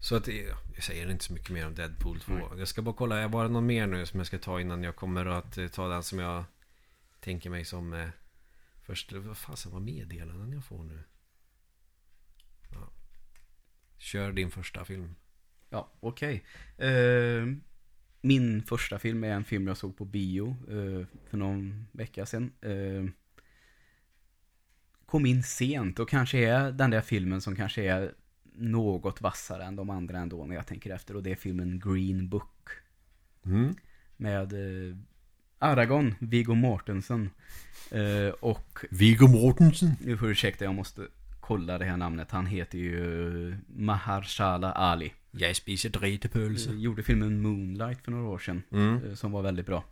Så 0.00 0.16
att 0.16 0.28
jag 0.74 0.82
säger 0.82 1.10
inte 1.10 1.24
så 1.24 1.32
mycket 1.32 1.50
mer 1.50 1.66
om 1.66 1.74
Deadpool 1.74 2.20
2. 2.20 2.32
Nej. 2.32 2.44
Jag 2.58 2.68
ska 2.68 2.82
bara 2.82 2.94
kolla, 2.94 3.28
var 3.28 3.44
det 3.44 3.50
någon 3.50 3.66
mer 3.66 3.86
nu 3.86 4.06
som 4.06 4.20
jag 4.20 4.26
ska 4.26 4.38
ta 4.38 4.60
innan 4.60 4.82
jag 4.82 4.96
kommer 4.96 5.26
att 5.26 5.58
eh, 5.58 5.68
ta 5.68 5.88
den 5.88 6.02
som 6.02 6.18
jag 6.18 6.44
tänker 7.20 7.50
mig 7.50 7.64
som 7.64 7.92
eh, 7.92 8.08
först. 8.82 9.12
Vad 9.12 9.36
fasen 9.36 9.72
var 9.72 9.80
meddelanden 9.80 10.52
jag 10.52 10.64
får 10.64 10.84
nu? 10.84 11.02
Ja. 12.72 12.90
Kör 13.98 14.32
din 14.32 14.50
första 14.50 14.84
film. 14.84 15.14
Ja, 15.70 15.92
okej. 16.00 16.44
Eh, 16.76 17.46
min 18.20 18.62
första 18.62 18.98
film 18.98 19.24
är 19.24 19.30
en 19.30 19.44
film 19.44 19.66
jag 19.66 19.76
såg 19.76 19.96
på 19.96 20.04
bio 20.04 20.56
eh, 20.68 21.06
för 21.30 21.36
någon 21.36 21.86
vecka 21.92 22.26
sedan. 22.26 22.52
Eh, 22.60 23.04
kom 25.08 25.26
in 25.26 25.42
sent 25.42 25.98
och 25.98 26.08
kanske 26.08 26.38
är 26.38 26.72
den 26.72 26.90
där 26.90 27.00
filmen 27.00 27.40
som 27.40 27.56
kanske 27.56 27.82
är 27.82 28.12
något 28.54 29.20
vassare 29.20 29.64
än 29.64 29.76
de 29.76 29.90
andra 29.90 30.18
ändå 30.18 30.46
när 30.46 30.54
jag 30.54 30.66
tänker 30.66 30.90
efter. 30.90 31.16
Och 31.16 31.22
det 31.22 31.30
är 31.30 31.36
filmen 31.36 31.80
Green 31.84 32.28
Book. 32.28 32.68
Mm. 33.46 33.74
Med 34.16 34.52
eh, 34.52 34.96
Aragorn, 35.58 36.14
Viggo 36.18 36.54
Mortensen. 36.54 37.30
Eh, 37.90 38.32
och, 38.40 38.78
Viggo 38.90 39.26
Mortensen. 39.26 39.90
nu 40.04 40.16
får 40.16 40.26
du 40.26 40.32
ursäkta, 40.32 40.64
jag 40.64 40.74
måste 40.74 41.06
kolla 41.40 41.78
det 41.78 41.84
här 41.84 41.96
namnet. 41.96 42.30
Han 42.30 42.46
heter 42.46 42.78
ju 42.78 43.56
Mahershala 43.66 44.72
Ali. 44.72 45.12
Jag 45.30 45.56
spiser 45.56 45.90
dretepölse. 45.90 46.70
Eh, 46.70 46.76
Gjorde 46.76 47.02
filmen 47.02 47.42
Moonlight 47.42 48.04
för 48.04 48.10
några 48.10 48.28
år 48.28 48.38
sedan. 48.38 48.62
Mm. 48.72 49.04
eh, 49.04 49.14
Som 49.14 49.32
var 49.32 49.42
väldigt 49.42 49.66
bra. 49.66 49.84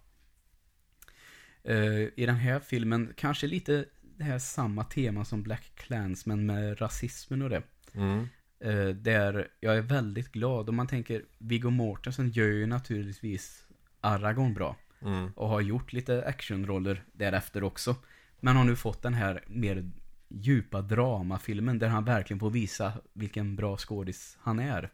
Eh, 1.64 2.00
I 2.16 2.26
den 2.26 2.36
här 2.36 2.60
filmen, 2.60 3.12
kanske 3.16 3.46
lite 3.46 3.84
det 4.16 4.24
här 4.24 4.38
samma 4.38 4.84
tema 4.84 5.24
som 5.24 5.42
Black 5.42 5.72
Klansman 5.74 6.46
med 6.46 6.80
rasismen 6.80 7.42
och 7.42 7.50
det. 7.50 7.62
Mm. 7.94 8.26
Eh, 8.60 8.88
där 8.88 9.48
jag 9.60 9.76
är 9.76 9.82
väldigt 9.82 10.32
glad. 10.32 10.68
Om 10.68 10.76
man 10.76 10.86
tänker, 10.86 11.24
Viggo 11.38 11.70
Mortensen 11.70 12.30
gör 12.30 12.46
ju 12.46 12.66
naturligtvis 12.66 13.66
Aragorn 14.00 14.54
bra. 14.54 14.76
Mm. 15.02 15.30
Och 15.36 15.48
har 15.48 15.60
gjort 15.60 15.92
lite 15.92 16.24
actionroller 16.24 17.04
därefter 17.12 17.62
också. 17.62 17.96
Men 18.40 18.56
har 18.56 18.64
nu 18.64 18.76
fått 18.76 19.02
den 19.02 19.14
här 19.14 19.44
mer 19.46 19.90
djupa 20.28 20.82
dramafilmen 20.82 21.78
där 21.78 21.88
han 21.88 22.04
verkligen 22.04 22.40
får 22.40 22.50
visa 22.50 22.92
vilken 23.12 23.56
bra 23.56 23.76
skådis 23.76 24.38
han 24.40 24.58
är. 24.58 24.90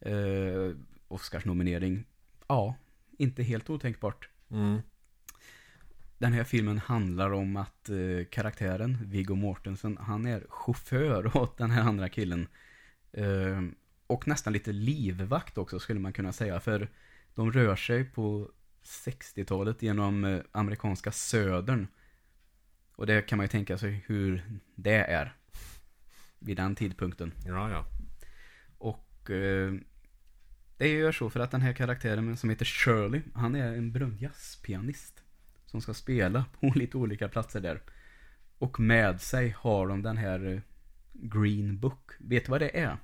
Eh, 0.00 0.76
Oscarsnominering. 1.08 2.04
Ja, 2.48 2.74
inte 3.18 3.42
helt 3.42 3.70
otänkbart. 3.70 4.28
Mm. 4.50 4.80
Den 6.18 6.32
här 6.32 6.44
filmen 6.44 6.78
handlar 6.78 7.30
om 7.30 7.56
att 7.56 7.88
eh, 7.88 8.24
karaktären, 8.30 8.98
Viggo 9.02 9.34
Mortensen, 9.34 9.98
han 10.00 10.26
är 10.26 10.46
chaufför 10.48 11.36
åt 11.42 11.58
den 11.58 11.70
här 11.70 11.82
andra 11.82 12.08
killen. 12.08 12.48
Eh, 13.12 13.62
och 14.06 14.28
nästan 14.28 14.52
lite 14.52 14.72
livvakt 14.72 15.58
också 15.58 15.78
skulle 15.78 16.00
man 16.00 16.12
kunna 16.12 16.32
säga. 16.32 16.60
För 16.60 16.88
de 17.34 17.52
rör 17.52 17.76
sig 17.76 18.04
på 18.04 18.50
60-talet 18.82 19.82
genom 19.82 20.24
eh, 20.24 20.40
amerikanska 20.52 21.12
södern. 21.12 21.86
Och 22.96 23.06
det 23.06 23.22
kan 23.22 23.36
man 23.36 23.44
ju 23.44 23.48
tänka 23.48 23.78
sig 23.78 24.04
hur 24.06 24.60
det 24.74 25.04
är. 25.04 25.36
Vid 26.38 26.56
den 26.56 26.74
tidpunkten. 26.74 27.32
Ja, 27.46 27.70
ja. 27.70 27.86
Och 28.78 29.30
eh, 29.30 29.74
det 30.76 30.88
gör 30.88 31.12
så 31.12 31.30
för 31.30 31.40
att 31.40 31.50
den 31.50 31.60
här 31.60 31.72
karaktären 31.72 32.36
som 32.36 32.50
heter 32.50 32.64
Shirley, 32.64 33.22
han 33.34 33.54
är 33.54 33.72
en 33.72 33.92
berömd 33.92 34.20
jazzpianist. 34.20 35.22
Som 35.66 35.80
ska 35.80 35.94
spela 35.94 36.44
på 36.60 36.72
lite 36.74 36.96
olika 36.96 37.28
platser 37.28 37.60
där. 37.60 37.82
Och 38.58 38.80
med 38.80 39.20
sig 39.20 39.54
har 39.58 39.86
de 39.86 40.02
den 40.02 40.16
här 40.16 40.52
eh, 40.52 40.60
Green 41.12 41.78
Book. 41.78 42.10
Vet 42.18 42.44
du 42.44 42.50
vad 42.50 42.60
det 42.60 42.78
är? 42.78 42.96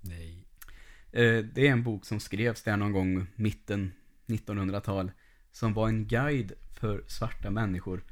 Nej. 0.00 0.46
Eh, 1.12 1.44
det 1.44 1.66
är 1.66 1.72
en 1.72 1.82
bok 1.82 2.04
som 2.04 2.20
skrevs 2.20 2.62
där 2.62 2.76
någon 2.76 2.92
gång 2.92 3.26
mitten 3.36 3.92
1900-tal. 4.26 5.12
Som 5.52 5.74
var 5.74 5.88
en 5.88 6.06
guide 6.06 6.52
för 6.72 7.04
svarta 7.06 7.50
människor. 7.50 8.04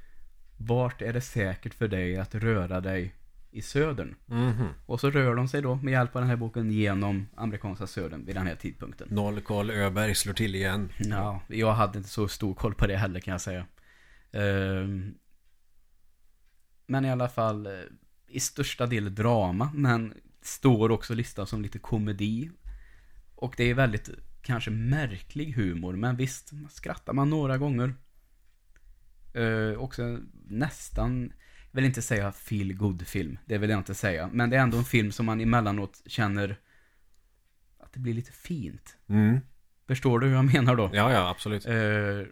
Vart 0.57 1.03
är 1.03 1.13
det 1.13 1.21
säkert 1.21 1.75
för 1.75 1.89
dig 1.89 2.17
att 2.17 2.35
röra 2.35 2.81
dig 2.81 3.15
i 3.53 3.63
södern? 3.63 4.15
Mhm. 4.27 4.69
Och 4.87 5.01
så 5.01 5.11
rör 5.11 5.35
de 5.35 5.49
sig 5.49 5.63
då 5.63 5.75
med 5.75 5.93
hjälp 5.93 6.17
av 6.17 6.23
den 6.23 6.29
här 6.29 6.37
boken 6.37 6.71
genom 6.71 7.27
amerikanska 7.35 7.87
södern 7.87 8.25
vid 8.25 8.37
den 8.37 8.47
här 8.47 8.55
tidpunkten. 8.55 9.09
Noll 9.11 9.41
Karl 9.41 9.71
Öberg 9.71 10.15
slår 10.15 10.35
till 10.35 10.55
igen. 10.55 10.93
Ja, 10.99 11.41
jag 11.49 11.73
hade 11.73 11.99
inte 11.99 12.11
så 12.11 12.29
stor 12.29 12.55
koll 12.55 12.75
på 12.75 12.87
det 12.87 12.97
heller 12.97 13.21
kan 13.21 13.33
jag 13.33 13.41
säga. 13.41 13.67
Ehm, 14.33 15.15
men 16.87 17.05
i 17.05 17.11
alla 17.11 17.29
fall 17.29 17.67
eh, 17.67 17.73
i 18.27 18.41
största 18.41 18.87
del 18.87 19.15
drama, 19.15 19.71
men 19.75 20.15
står 20.43 20.91
också 20.91 21.15
listad 21.15 21.47
som 21.47 21.63
lite 21.63 21.79
komedi. 21.79 22.51
Och 23.37 23.55
det 23.57 23.65
är 23.65 23.75
väldigt 23.75 24.11
kanske 24.43 24.71
märklig 24.71 25.53
humor, 25.53 25.97
men 25.97 26.17
visst 26.17 26.53
skrattar 26.71 27.13
man 27.13 27.31
några 27.31 27.59
gånger. 27.59 27.95
Uh, 29.37 29.79
också 29.79 30.19
nästan, 30.49 31.33
vill 31.73 31.85
inte 31.85 32.03
säga 32.03 32.33
feel 32.33 32.75
good 32.75 33.07
film 33.07 33.39
det 33.45 33.59
vill 33.59 33.71
jag 33.71 33.81
inte 33.81 33.95
säga. 33.95 34.31
Men 34.33 34.51
det 34.51 34.57
är 34.57 34.61
ändå 34.61 34.79
en 34.79 34.85
film 34.85 35.13
som 35.13 35.27
man 35.27 35.41
emellanåt 35.41 36.03
känner 36.07 36.57
att 37.79 37.93
det 37.93 38.01
blir 38.01 38.15
lite 38.15 38.33
fint. 38.33 38.97
Mm. 39.09 39.41
Förstår 39.87 40.19
du 40.19 40.27
hur 40.27 40.35
jag 40.35 40.53
menar 40.55 40.77
då? 40.77 40.91
Ja, 40.93 41.13
ja, 41.13 41.29
absolut. 41.31 41.67
Eh, 41.67 42.23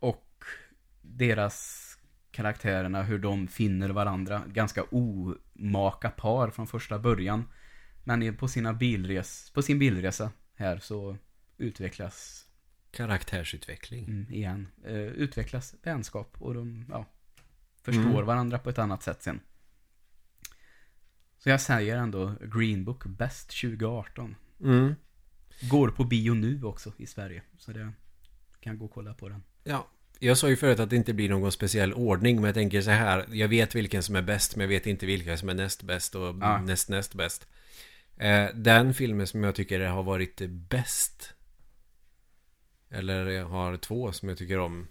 och 0.00 0.44
deras 1.02 1.86
karaktärerna, 2.30 3.02
hur 3.02 3.18
de 3.18 3.48
finner 3.48 3.88
varandra. 3.88 4.42
Ganska 4.46 4.82
omaka 4.82 6.10
par 6.10 6.50
från 6.50 6.66
första 6.66 6.98
början. 6.98 7.44
Men 8.04 8.36
på, 8.36 8.48
sina 8.48 8.72
bilres, 8.72 9.50
på 9.50 9.62
sin 9.62 9.78
bilresa 9.78 10.30
här 10.54 10.78
så 10.78 11.16
utvecklas, 11.58 12.46
Karaktärsutveckling. 12.90 14.04
mm, 14.04 14.26
igen, 14.32 14.68
eh, 14.84 14.96
utvecklas 14.96 15.74
vänskap 15.82 16.36
och 16.38 16.54
de, 16.54 16.86
ja, 16.88 17.06
förstår 17.82 18.02
Mm. 18.02 18.26
varandra 18.26 18.58
på 18.58 18.70
ett 18.70 18.78
annat 18.78 19.02
sätt 19.02 19.22
sen. 19.22 19.40
Så 21.38 21.48
jag 21.48 21.60
säger 21.60 21.96
ändå 21.96 22.34
Green 22.40 22.84
Book 22.84 23.04
bäst 23.06 23.48
2018. 23.60 24.36
Mm. 24.64 24.94
Går 25.70 25.88
på 25.88 26.04
bio 26.04 26.34
nu 26.34 26.62
också 26.64 26.92
i 26.96 27.06
Sverige. 27.06 27.42
Så 27.58 27.72
det 27.72 27.92
kan 28.60 28.78
gå 28.78 28.84
och 28.84 28.90
kolla 28.92 29.14
på 29.14 29.28
den. 29.28 29.42
Ja, 29.64 29.88
jag 30.18 30.38
sa 30.38 30.48
ju 30.48 30.56
förut 30.56 30.80
att 30.80 30.90
det 30.90 30.96
inte 30.96 31.12
blir 31.14 31.28
någon 31.28 31.52
speciell 31.52 31.92
ordning, 31.94 32.36
men 32.36 32.44
jag 32.44 32.54
tänker 32.54 32.82
så 32.82 32.90
här. 32.90 33.26
Jag 33.32 33.48
vet 33.48 33.74
vilken 33.74 34.02
som 34.02 34.16
är 34.16 34.22
bäst, 34.22 34.56
men 34.56 34.60
jag 34.64 34.68
vet 34.68 34.86
inte 34.86 35.06
vilka 35.06 35.36
som 35.36 35.48
är 35.48 35.54
näst 35.54 35.82
bäst 35.82 36.14
och 36.14 36.36
Ja. 36.40 36.60
näst 36.60 36.88
näst 36.88 37.14
bäst. 37.14 37.46
Eh, 38.16 38.48
den 38.54 38.94
filmen 38.94 39.26
som 39.26 39.44
jag 39.44 39.54
tycker 39.54 39.80
har 39.80 40.02
varit 40.02 40.40
bäst, 40.48 41.34
eller 42.90 43.26
jag 43.26 43.46
har 43.46 43.76
två 43.76 44.12
som 44.12 44.28
jag 44.28 44.38
tycker 44.38 44.58
om. 44.58 44.86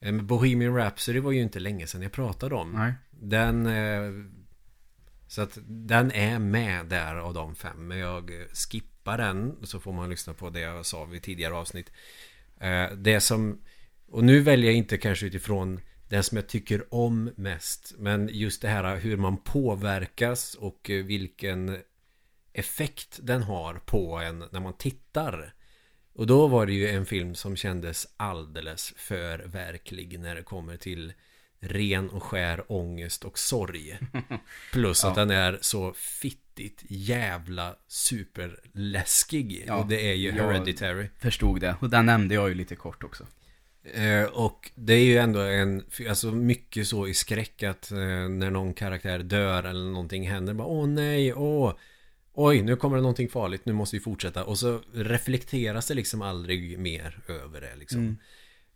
Eh, 0.00 0.12
men 0.12 0.26
Bohemian 0.26 0.76
Rhapsody 0.76 1.20
var 1.20 1.32
ju 1.32 1.42
inte 1.42 1.60
länge 1.60 1.86
sedan 1.86 2.02
jag 2.02 2.12
pratade 2.12 2.54
om. 2.54 2.72
Nej. 2.72 2.92
Den... 3.10 3.66
Eh, 3.66 4.10
så 5.26 5.42
att 5.42 5.58
den 5.66 6.12
är 6.12 6.38
med 6.38 6.86
där 6.86 7.16
av 7.16 7.34
de 7.34 7.54
fem. 7.54 7.88
Men 7.88 7.98
jag 7.98 8.30
skippar 8.52 9.18
den. 9.18 9.56
Så 9.62 9.80
får 9.80 9.92
man 9.92 10.10
lyssna 10.10 10.34
på 10.34 10.50
det 10.50 10.60
jag 10.60 10.86
sa 10.86 11.04
vid 11.04 11.22
tidigare 11.22 11.54
avsnitt. 11.54 11.92
Eh, 12.60 12.90
det 12.96 13.20
som... 13.20 13.60
Och 14.10 14.24
nu 14.24 14.40
väljer 14.40 14.70
jag 14.70 14.76
inte 14.76 14.98
kanske 14.98 15.26
utifrån 15.26 15.80
den 16.08 16.24
som 16.24 16.36
jag 16.36 16.48
tycker 16.48 16.94
om 16.94 17.30
mest. 17.36 17.94
Men 17.98 18.28
just 18.32 18.62
det 18.62 18.68
här 18.68 18.96
hur 18.96 19.16
man 19.16 19.36
påverkas 19.36 20.54
och 20.54 20.90
vilken 20.90 21.78
effekt 22.52 23.18
den 23.22 23.42
har 23.42 23.74
på 23.74 24.18
en 24.18 24.44
när 24.50 24.60
man 24.60 24.72
tittar. 24.72 25.54
Och 26.18 26.26
då 26.26 26.46
var 26.46 26.66
det 26.66 26.72
ju 26.72 26.88
en 26.88 27.06
film 27.06 27.34
som 27.34 27.56
kändes 27.56 28.06
alldeles 28.16 28.94
för 28.96 29.38
verklig 29.38 30.18
när 30.20 30.34
det 30.34 30.42
kommer 30.42 30.76
till 30.76 31.12
ren 31.60 32.10
och 32.10 32.22
skär 32.22 32.64
ångest 32.72 33.24
och 33.24 33.38
sorg. 33.38 33.98
Plus 34.72 35.04
att 35.04 35.16
Ja. 35.16 35.24
den 35.24 35.30
är 35.36 35.58
så 35.60 35.92
fittigt 35.92 36.82
jävla 36.88 37.76
superläskig. 37.86 39.64
Ja, 39.66 39.76
och 39.76 39.86
det 39.86 40.10
är 40.10 40.14
ju 40.14 40.28
jag- 40.28 40.34
Hereditary. 40.44 41.08
Förstod 41.18 41.60
det. 41.60 41.76
Och 41.80 41.90
den 41.90 42.06
nämnde 42.06 42.34
jag 42.34 42.48
ju 42.48 42.54
lite 42.54 42.76
kort 42.76 43.04
också. 43.04 43.26
Eh, 43.94 44.24
och 44.24 44.70
det 44.74 44.92
är 44.94 45.04
ju 45.04 45.18
ändå 45.18 45.40
en, 45.40 45.84
alltså 46.08 46.32
mycket 46.32 46.86
så 46.88 47.06
i 47.08 47.14
skräck 47.14 47.62
att 47.62 47.90
eh, 47.90 47.98
när 48.28 48.50
någon 48.50 48.74
karaktär 48.74 49.18
dör 49.18 49.62
eller 49.64 49.84
någonting 49.90 50.28
händer, 50.30 50.54
bara 50.54 50.68
åh 50.68 50.86
nej, 50.88 51.34
åh, 51.34 51.72
oj, 52.40 52.62
nu 52.62 52.76
kommer 52.76 52.96
det 52.96 53.02
någonting 53.02 53.28
farligt, 53.28 53.66
nu 53.66 53.72
måste 53.72 53.96
vi 53.96 54.00
fortsätta. 54.00 54.44
Och 54.44 54.58
så 54.58 54.82
reflekteras 54.92 55.88
det 55.88 55.94
liksom 55.94 56.22
aldrig 56.22 56.78
mer 56.78 57.20
över 57.28 57.60
det 57.60 57.76
liksom. 57.76 58.00
Mm. 58.00 58.16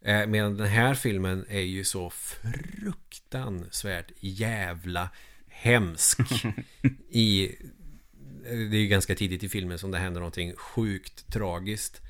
Eh, 0.04 0.26
medan 0.30 0.56
den 0.56 0.66
här 0.66 0.94
filmen 0.94 1.46
är 1.48 1.60
ju 1.60 1.84
så 1.84 2.10
fruktansvärt 2.10 4.12
jävla 4.20 5.08
hemsk 5.48 6.18
i 7.10 7.54
det 8.42 8.76
är 8.76 8.80
ju 8.80 8.86
ganska 8.86 9.14
tidigt 9.14 9.42
i 9.42 9.48
filmen 9.48 9.78
som 9.78 9.90
det 9.90 9.98
händer 9.98 10.20
någonting 10.20 10.56
sjukt 10.56 11.32
tragiskt. 11.32 12.00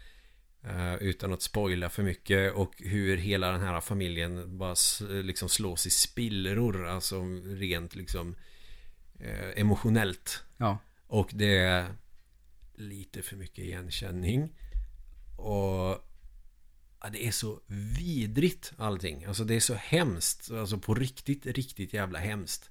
Eh, 0.65 0.95
utan 0.95 1.33
att 1.33 1.43
spoila 1.43 1.91
för 1.91 2.03
mycket 2.03 2.53
och 2.53 2.73
hur 2.79 3.17
hela 3.17 3.51
den 3.53 3.61
här 3.61 3.81
familjen 3.81 4.59
bara 4.59 4.73
s- 4.73 5.03
liksom 5.09 5.49
slås 5.49 5.87
i 5.87 5.91
spillror. 5.91 6.87
Alltså 6.87 7.23
rent 7.45 7.95
liksom 7.95 8.35
eh, 9.21 9.61
emotionellt. 9.61 10.45
Ja. 10.57 10.79
Och 11.13 11.31
det 11.35 11.57
är 11.57 11.95
lite 12.75 13.23
för 13.23 13.37
mycket 13.37 13.59
igenkänning. 13.59 14.53
Och 15.39 16.05
ja, 17.01 17.09
det 17.13 17.27
är 17.27 17.31
så 17.31 17.61
vidrigt 17.99 18.73
allting. 18.77 19.25
Alltså 19.25 19.45
det 19.45 19.55
är 19.55 19.61
så 19.61 19.75
hemskt. 19.75 20.51
Alltså 20.51 20.79
på 20.79 20.95
riktigt, 20.95 21.47
riktigt 21.47 21.93
jävla 21.93 22.19
hemskt. 22.19 22.71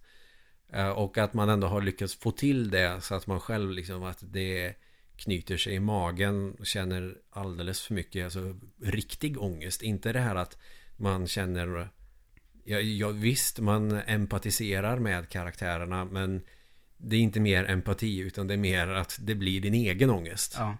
Eh, 0.74 0.90
och 0.90 1.18
att 1.18 1.34
man 1.34 1.50
ändå 1.50 1.68
har 1.68 1.82
lyckats 1.82 2.16
få 2.16 2.32
till 2.32 2.70
det 2.70 3.02
så 3.02 3.16
att 3.16 3.28
man 3.28 3.40
själv 3.40 3.72
liksom 3.72 4.04
att 4.04 4.24
det 4.32 4.76
knyter 5.16 5.58
sig 5.58 5.74
i 5.74 5.80
magen 5.80 6.56
och 6.60 6.66
känner 6.66 7.18
alldeles 7.30 7.82
för 7.82 7.94
mycket 7.94 8.24
alltså 8.24 8.60
riktig 8.82 9.42
ångest. 9.42 9.82
Inte 9.82 10.14
det 10.14 10.20
här 10.20 10.36
att 10.36 10.58
man 10.98 11.28
känner 11.28 11.90
ja, 12.64 12.80
ja, 12.80 13.10
visst, 13.10 13.60
man 13.60 13.92
empatiserar 13.92 15.00
med 15.00 15.30
karaktärerna 15.30 16.06
men 16.06 16.42
det 17.04 17.16
är 17.16 17.20
inte 17.20 17.40
mer 17.40 17.70
empati 17.70 18.20
utan 18.20 18.48
det 18.48 18.54
är 18.54 18.58
mer 18.58 18.88
att 18.88 19.20
det 19.22 19.36
blir 19.36 19.62
din 19.62 19.74
egen 19.74 20.10
ångest. 20.10 20.56
Ja. 20.58 20.78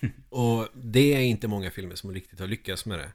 Och 0.28 0.68
det 0.74 1.14
är 1.14 1.20
inte 1.20 1.48
många 1.48 1.70
filmer 1.70 1.94
som 1.94 2.14
riktigt 2.14 2.40
har 2.40 2.46
lyckats 2.46 2.86
med 2.86 2.98
det. 2.98 3.12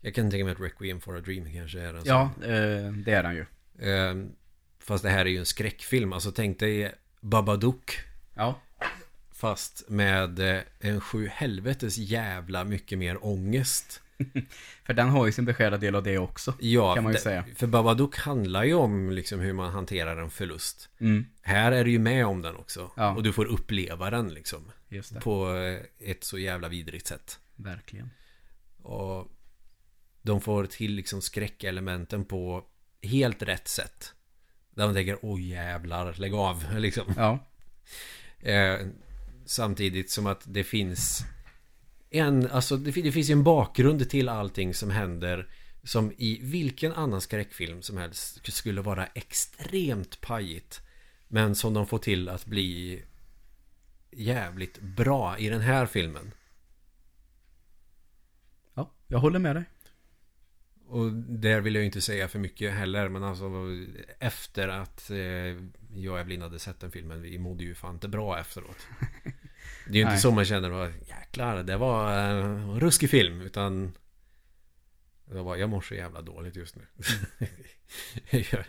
Jag 0.00 0.14
kan 0.14 0.30
tänka 0.30 0.44
mig 0.44 0.52
att 0.52 0.60
Requiem 0.60 1.00
for 1.00 1.16
a 1.16 1.20
Dream 1.20 1.52
kanske 1.52 1.80
är 1.80 1.94
en 1.94 2.04
sån. 2.04 2.08
Ja, 2.08 2.30
eh, 2.42 2.92
det 2.92 3.12
är 3.12 3.24
han 3.24 3.34
ju. 3.34 3.46
Eh, 3.90 4.14
fast 4.78 5.04
det 5.04 5.10
här 5.10 5.26
är 5.26 5.30
ju 5.30 5.38
en 5.38 5.46
skräckfilm. 5.46 6.12
Alltså 6.12 6.32
tänk 6.32 6.58
dig 6.58 6.94
Babadook. 7.20 7.98
Ja. 8.34 8.60
Fast 9.30 9.88
med 9.88 10.38
eh, 10.38 10.62
en 10.80 11.00
sju 11.00 11.28
helvetes 11.28 11.98
jävla 11.98 12.64
mycket 12.64 12.98
mer 12.98 13.24
ångest. 13.24 14.02
För 14.84 14.94
den 14.94 15.08
har 15.08 15.26
ju 15.26 15.32
sin 15.32 15.44
beskärda 15.44 15.76
del 15.76 15.94
av 15.94 16.02
det 16.02 16.18
också. 16.18 16.54
Ja, 16.60 16.94
Kan 16.94 17.04
man 17.04 17.12
ju 17.12 17.18
säga. 17.18 17.44
för 17.56 17.66
Babadook 17.66 18.16
handlar 18.16 18.64
ju 18.64 18.74
om 18.74 19.10
liksom 19.10 19.40
hur 19.40 19.52
man 19.52 19.72
hanterar 19.72 20.16
en 20.16 20.30
förlust. 20.30 20.88
Mm, 21.00 21.26
Här 21.42 21.72
är 21.72 21.84
du 21.84 21.90
ju 21.90 21.98
med 21.98 22.26
om 22.26 22.42
den 22.42 22.56
också. 22.56 22.90
Ja. 22.96 23.14
Och 23.16 23.22
du 23.22 23.32
får 23.32 23.44
uppleva 23.44 24.10
den 24.10 24.28
liksom. 24.28 24.72
På 25.20 25.56
eh, 25.56 26.10
ett 26.10 26.24
så 26.24 26.38
jävla 26.38 26.68
vidrigt 26.68 27.06
sätt. 27.06 27.38
Verkligen. 27.56 28.10
Och 28.82 29.28
de 30.22 30.40
får 30.40 30.66
till 30.66 30.92
liksom 30.94 31.22
skräckelementen 31.22 32.24
på 32.24 32.64
helt 33.02 33.42
rätt 33.42 33.68
sätt. 33.68 34.12
Där 34.70 34.84
man 34.86 34.94
tänker, 34.94 35.18
åh 35.22 35.42
jävlar, 35.42 36.12
lägg 36.18 36.34
av. 36.34 36.64
Liksom. 36.76 37.04
Ja. 37.16 37.38
Eh, 38.50 38.76
samtidigt 39.46 40.10
som 40.10 40.26
att 40.26 40.40
det 40.44 40.64
finns 40.64 41.24
en, 42.10 42.50
alltså 42.50 42.76
det, 42.76 42.90
det 42.90 43.12
finns 43.12 43.30
ju 43.30 43.32
en 43.32 43.42
bakgrund 43.42 44.10
till 44.10 44.28
allting 44.28 44.74
som 44.74 44.90
händer 44.90 45.48
som 45.82 46.12
i 46.12 46.40
vilken 46.42 46.92
annan 46.92 47.20
skräckfilm 47.20 47.82
som 47.82 47.96
helst 47.96 48.52
skulle 48.52 48.80
vara 48.80 49.06
extremt 49.06 50.20
pajigt. 50.20 50.80
Men 51.28 51.54
som 51.54 51.74
de 51.74 51.86
får 51.86 51.98
till 51.98 52.28
att 52.28 52.46
bli 52.46 53.02
jävligt 54.10 54.80
bra 54.80 55.38
i 55.38 55.48
den 55.48 55.60
här 55.60 55.86
filmen. 55.86 56.30
Ja, 58.74 58.90
jag 59.06 59.18
håller 59.18 59.38
med 59.38 59.56
dig. 59.56 59.64
Och 60.86 61.12
där 61.12 61.60
vill 61.60 61.74
jag 61.74 61.84
inte 61.84 62.00
säga 62.00 62.28
för 62.28 62.38
mycket 62.38 62.74
heller 62.74 63.08
Men 63.08 63.24
alltså 63.24 63.50
Efter 64.18 64.68
att 64.68 65.10
eh, 65.10 65.18
jag 65.94 66.12
och 66.12 66.20
Evelyn 66.20 66.42
hade 66.42 66.58
sett 66.58 66.80
den 66.80 66.90
filmen 66.90 67.22
Vi 67.22 67.38
mådde 67.38 67.64
ju 67.64 67.74
fan 67.74 67.94
inte 67.94 68.08
bra 68.08 68.38
efteråt 68.38 68.86
Det 69.88 69.92
är 69.92 69.96
ju 69.96 70.00
inte 70.00 70.12
Nej. 70.12 70.20
så 70.20 70.30
man 70.30 70.44
känner 70.44 70.70
att 70.70 70.92
Jäklar 71.08 71.62
det 71.62 71.76
var 71.76 72.12
eh, 72.12 72.44
en 72.44 72.80
ruskig 72.80 73.10
film. 73.10 73.40
Utan 73.40 73.92
jag, 75.30 75.44
bara, 75.44 75.58
jag 75.58 75.70
mår 75.70 75.80
så 75.80 75.94
jävla 75.94 76.22
dåligt 76.22 76.56
just 76.56 76.76
nu. 76.76 76.82
Jag 78.30 78.64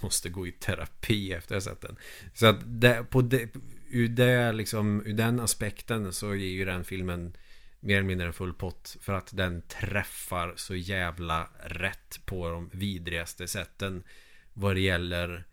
måste 0.00 0.28
gå 0.28 0.46
i 0.46 0.52
terapi 0.52 1.32
efter 1.32 1.54
jag 1.54 1.62
sett 1.62 1.80
den. 1.80 1.96
Så 2.34 2.46
att 2.46 2.56
det, 2.64 3.04
på 3.10 3.22
det, 3.22 3.48
ur, 3.90 4.08
det, 4.08 4.52
liksom, 4.52 5.02
ur 5.06 5.12
den 5.12 5.40
aspekten 5.40 6.12
så 6.12 6.34
ger 6.34 6.48
ju 6.48 6.64
den 6.64 6.84
filmen 6.84 7.36
mer 7.80 7.96
eller 7.96 8.06
mindre 8.06 8.26
en 8.26 8.32
full 8.32 8.54
pott. 8.54 8.96
För 9.00 9.12
att 9.12 9.36
den 9.36 9.62
träffar 9.62 10.52
så 10.56 10.74
jävla 10.74 11.50
rätt 11.64 12.20
på 12.24 12.48
de 12.48 12.70
vidrigaste 12.72 13.48
sätten 13.48 14.02
vad 14.52 14.76
det 14.76 14.80
gäller 14.80 15.44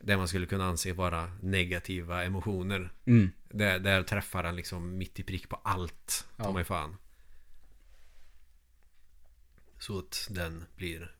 det 0.00 0.16
man 0.16 0.28
skulle 0.28 0.46
kunna 0.46 0.64
anse 0.64 0.92
vara 0.92 1.32
negativa 1.42 2.24
emotioner. 2.24 2.92
Mm. 3.06 3.30
Där, 3.48 3.78
där 3.78 4.02
träffar 4.02 4.42
den 4.42 4.56
liksom 4.56 4.98
mitt 4.98 5.20
i 5.20 5.22
prick 5.22 5.48
på 5.48 5.60
allt. 5.64 6.26
Ta 6.36 6.44
Ja. 6.44 6.52
mig 6.52 6.64
fan. 6.64 6.96
Så 9.78 9.98
att 9.98 10.28
den 10.30 10.64
blir 10.76 11.14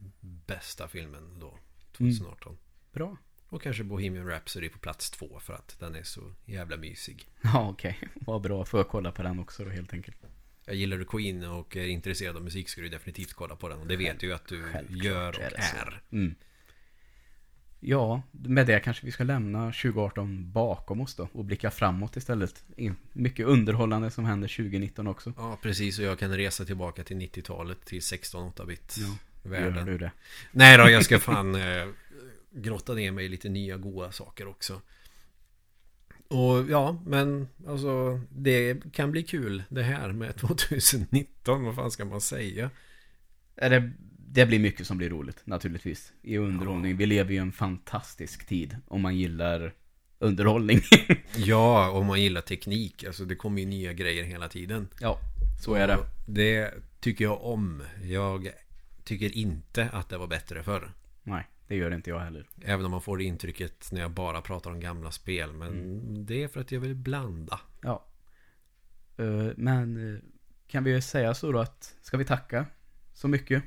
bästa 0.47 0.89
filmen 0.89 1.39
då 1.41 1.59
2018. 1.93 2.59
Bra. 2.93 3.17
Och 3.49 3.63
kanske 3.63 3.85
Bohemian 3.85 4.27
Rhapsody 4.27 4.69
på 4.69 4.79
plats 4.79 5.11
två 5.11 5.41
för 5.41 5.53
att 5.55 5.77
den 5.81 5.95
är 5.95 6.03
så 6.03 6.35
jävla 6.45 6.77
mysig. 6.77 7.27
Ja, 7.41 7.69
okej. 7.69 7.99
Vad 8.15 8.41
bra. 8.43 8.65
Får 8.65 8.81
jag 8.81 8.89
kolla 8.89 9.13
på 9.13 9.23
den 9.23 9.39
också 9.39 9.65
då 9.65 9.71
helt 9.71 9.93
enkelt. 9.93 10.17
Jag 10.65 10.75
gillar 10.77 10.97
du 10.99 11.05
Queen 11.05 11.45
och 11.45 11.77
är 11.77 11.87
intresserad 11.89 12.37
av 12.37 12.43
musik 12.43 12.69
ska 12.69 12.81
du 12.81 12.89
definitivt 12.89 13.33
kolla 13.33 13.57
på 13.57 13.69
den. 13.69 13.81
Och 13.81 13.87
det 13.87 13.97
vet 13.97 14.21
du 14.21 14.27
ju 14.27 14.33
att 14.33 14.47
du 14.47 14.63
Självklart 14.63 15.05
gör 15.05 15.29
och 15.29 15.43
är 15.43 15.53
är. 15.53 16.03
Mm. 16.13 16.35
Ja, 17.81 18.23
med 18.31 18.67
det 18.67 18.81
kanske 18.81 19.07
vi 19.07 19.13
ska 19.13 19.25
lämna 19.25 19.65
2018 19.65 20.53
bakom 20.53 21.01
oss 21.01 21.15
då 21.15 21.29
och 21.33 21.45
blicka 21.45 21.71
framåt 21.71 22.17
istället. 22.17 22.65
Mycket 23.13 23.47
underhållande 23.47 24.11
som 24.11 24.25
händer 24.25 24.49
2019 24.49 25.07
också. 25.07 25.33
Ja, 25.37 25.59
precis. 25.63 25.99
Och 25.99 26.05
jag 26.05 26.19
kan 26.19 26.37
resa 26.37 26.65
tillbaka 26.65 27.05
till 27.05 27.17
90-talet 27.17 27.85
till 27.85 28.01
16-8-bit 28.01 28.97
Ja, 28.99 29.17
världen. 29.51 29.77
Gör 29.77 29.85
du 29.85 29.99
det? 29.99 30.13
Nej 30.53 30.79
då, 30.79 30.91
jag 30.91 31.05
ska 31.05 31.19
fan 31.21 31.55
eh, 31.55 31.87
grotta 32.51 32.95
ner 32.95 33.13
mig 33.13 33.25
i 33.25 33.29
lite 33.29 33.49
nya 33.49 33.77
goa 33.77 34.13
saker 34.13 34.49
också. 34.49 34.81
Och 36.29 36.71
ja, 36.71 37.03
men 37.07 37.49
alltså 37.67 38.21
det 38.31 38.93
kan 38.93 39.11
bli 39.11 39.23
kul 39.23 39.63
det 39.69 39.83
här 39.83 40.13
med 40.13 40.37
2019. 40.41 41.65
Vad 41.65 41.75
fan 41.75 41.91
ska 41.91 42.05
man 42.05 42.21
säga? 42.21 42.71
Är 43.57 43.71
det, 43.71 43.93
det 44.33 44.47
blir 44.47 44.59
mycket 44.59 44.87
som 44.87 44.99
blir 44.99 45.11
roligt 45.11 45.43
naturligtvis. 45.47 46.13
I 46.23 46.37
underhållning. 46.39 46.97
Vi 46.97 47.07
lever 47.07 47.33
ju 47.33 47.39
en 47.39 47.53
fantastisk 47.53 48.47
tid 48.47 48.77
om 48.87 49.01
man 49.01 49.17
gillar 49.17 49.75
underhållning. 50.19 50.81
Ja, 51.37 51.91
om 51.91 52.07
man 52.07 52.23
gillar 52.23 52.41
teknik. 52.41 53.05
Alltså 53.05 53.25
det 53.25 53.35
kommer 53.37 53.61
ju 53.61 53.67
nya 53.69 53.93
grejer 53.93 54.25
hela 54.25 54.49
tiden. 54.49 54.89
ja, 55.01 55.19
så 55.63 55.75
är 55.75 55.87
det. 55.89 55.97
Och 55.97 56.07
Det 56.27 56.75
tycker 57.01 57.25
jag 57.25 57.45
om. 57.45 57.83
Jag 58.03 58.49
tycker 59.05 59.37
inte 59.37 59.89
att 59.93 60.09
det 60.09 60.19
var 60.19 60.27
bättre 60.27 60.63
förr. 60.63 60.93
Nej, 61.23 61.47
det 61.69 61.77
gör 61.77 61.95
inte 61.95 62.11
jag 62.11 62.21
heller. 62.21 62.47
Även 62.65 62.85
om 62.85 62.91
man 62.91 63.03
får 63.03 63.17
det 63.17 63.25
intrycket 63.25 63.93
när 63.93 64.01
jag 64.01 64.11
bara 64.11 64.41
pratar 64.43 64.71
om 64.71 64.81
gamla 64.81 65.11
spel. 65.11 65.53
Men 65.53 65.69
Mm. 65.69 66.27
det 66.27 66.43
är 66.43 66.49
för 66.49 66.61
att 66.61 66.73
jag 66.73 66.81
vill 66.81 66.95
blanda. 66.95 67.61
Ja. 67.83 68.05
Eh, 69.17 69.49
Men 69.57 70.15
eh, 70.15 70.21
kan 70.67 70.85
vi 70.85 71.03
säga 71.03 71.35
så 71.35 71.53
då 71.53 71.59
att, 71.59 71.97
ska 72.03 72.17
vi 72.17 72.25
tacka 72.25 72.67
så 73.15 73.29
mycket? 73.29 73.63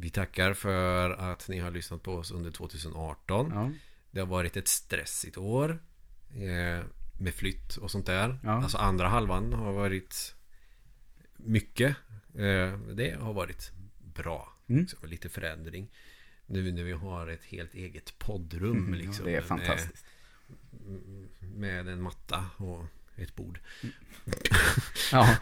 Vi 0.00 0.10
tackar 0.10 0.54
för 0.54 1.10
att 1.10 1.48
ni 1.48 1.58
har 1.58 1.70
lyssnat 1.70 2.02
på 2.02 2.14
oss 2.14 2.30
under 2.30 2.50
2018. 2.50 3.50
Ja, 3.54 3.72
Det 4.10 4.20
har 4.20 4.26
varit 4.26 4.56
ett 4.56 4.68
stressigt 4.68 5.36
år. 5.38 5.82
Eh, 6.30 6.84
med 7.20 7.34
flytt 7.34 7.76
och 7.76 7.90
sånt 7.90 8.06
där. 8.06 8.38
Ja. 8.42 8.50
Alltså 8.50 8.78
andra 8.78 9.08
halvan 9.08 9.52
har 9.52 9.72
varit 9.72 10.34
mycket. 11.36 11.96
Eh, 12.34 12.78
det 12.78 13.16
har 13.20 13.32
varit 13.32 13.72
bra. 14.14 14.52
Mm. 14.66 14.80
Liksom, 14.80 15.08
lite 15.08 15.28
förändring. 15.28 15.88
Nu 16.46 16.72
när 16.72 16.82
vi 16.82 16.92
har 16.92 17.26
ett 17.26 17.44
helt 17.44 17.74
eget 17.74 18.18
poddrum. 18.18 18.76
Mm, 18.76 18.94
liksom, 18.94 19.24
det 19.24 19.34
är 19.34 19.40
fantastiskt. 19.40 20.06
Med, 21.40 21.84
med 21.84 21.88
en 21.88 22.02
matta 22.02 22.44
och 22.56 22.84
ett 23.22 23.34
bord. 23.36 23.60
Ja, 25.12 25.36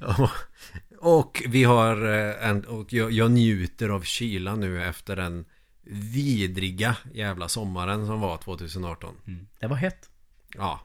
Ja. 0.00 0.30
Och 1.00 1.42
vi 1.48 1.64
har 1.64 2.06
eh, 2.06 2.48
en, 2.48 2.64
och 2.64 2.92
jag, 2.92 3.12
jag 3.12 3.30
njuter 3.30 3.88
av 3.88 4.02
kylan 4.02 4.60
nu 4.60 4.84
efter 4.84 5.16
den 5.16 5.44
vidriga 5.90 6.96
jävla 7.14 7.48
sommaren 7.48 8.06
som 8.06 8.20
var 8.20 8.38
2018. 8.38 9.14
mm. 9.26 9.46
det 9.58 9.66
var 9.66 9.76
hett. 9.76 10.10
Ja. 10.54 10.80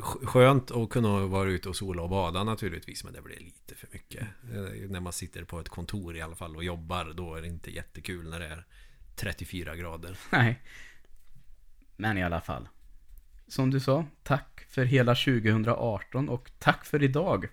Sk- 0.00 0.26
Skönt 0.26 0.70
att 0.70 0.90
kunna 0.90 1.26
vara 1.26 1.48
ute 1.50 1.68
och 1.68 1.76
sola 1.76 2.02
och 2.02 2.08
bada 2.10 2.44
naturligtvis 2.44 3.04
Men 3.04 3.12
det 3.12 3.22
blir 3.22 3.40
lite 3.40 3.74
för 3.74 3.88
mycket 3.92 4.22
Eh, 4.52 4.90
När 4.90 5.00
man 5.00 5.12
sitter 5.12 5.44
på 5.44 5.60
ett 5.60 5.68
kontor 5.68 6.16
i 6.16 6.20
alla 6.22 6.34
fall 6.36 6.56
och 6.56 6.64
jobbar 6.64 7.12
Då 7.16 7.34
är 7.34 7.42
det 7.42 7.48
inte 7.48 7.70
jättekul 7.70 8.30
när 8.30 8.40
det 8.40 8.46
är 8.46 8.66
34 9.16 9.76
grader 9.76 10.18
Nej. 10.30 10.62
Men 11.96 12.18
i 12.18 12.22
alla 12.24 12.40
fall. 12.40 12.68
Som 13.48 13.70
du 13.70 13.80
sa, 13.80 14.04
tack 14.22 14.66
för 14.68 14.84
hela 14.84 15.14
2018 15.14 16.28
och 16.28 16.50
tack 16.58 16.84
för 16.84 17.02
idag. 17.02 17.46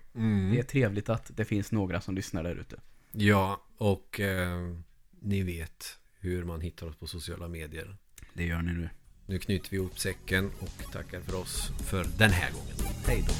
Det 0.52 0.58
är 0.58 0.62
trevligt 0.62 1.08
att 1.08 1.30
det 1.36 1.44
finns 1.44 1.72
några 1.72 2.00
som 2.00 2.14
lyssnar 2.14 2.42
där 2.42 2.56
ute. 2.56 2.80
Ja, 3.12 3.62
och 3.76 4.20
eh, 4.20 4.76
ni 5.20 5.42
vet 5.42 5.98
hur 6.20 6.44
man 6.44 6.60
hittar 6.60 6.86
oss 6.86 6.96
på 6.96 7.06
sociala 7.06 7.48
medier 7.48 7.96
Det 8.34 8.44
gör 8.44 8.62
ni 8.62 8.72
nu. 8.72 8.88
Nu 9.26 9.38
knyter 9.38 9.70
vi 9.70 9.76
ihop 9.76 9.98
säcken 9.98 10.50
och 10.60 10.92
tackar 10.92 11.20
för 11.20 11.34
oss 11.40 11.72
för 11.78 12.06
den 12.18 12.30
här 12.30 12.52
gången 12.52 12.76
Hej 13.06 13.24
då. 13.26 13.32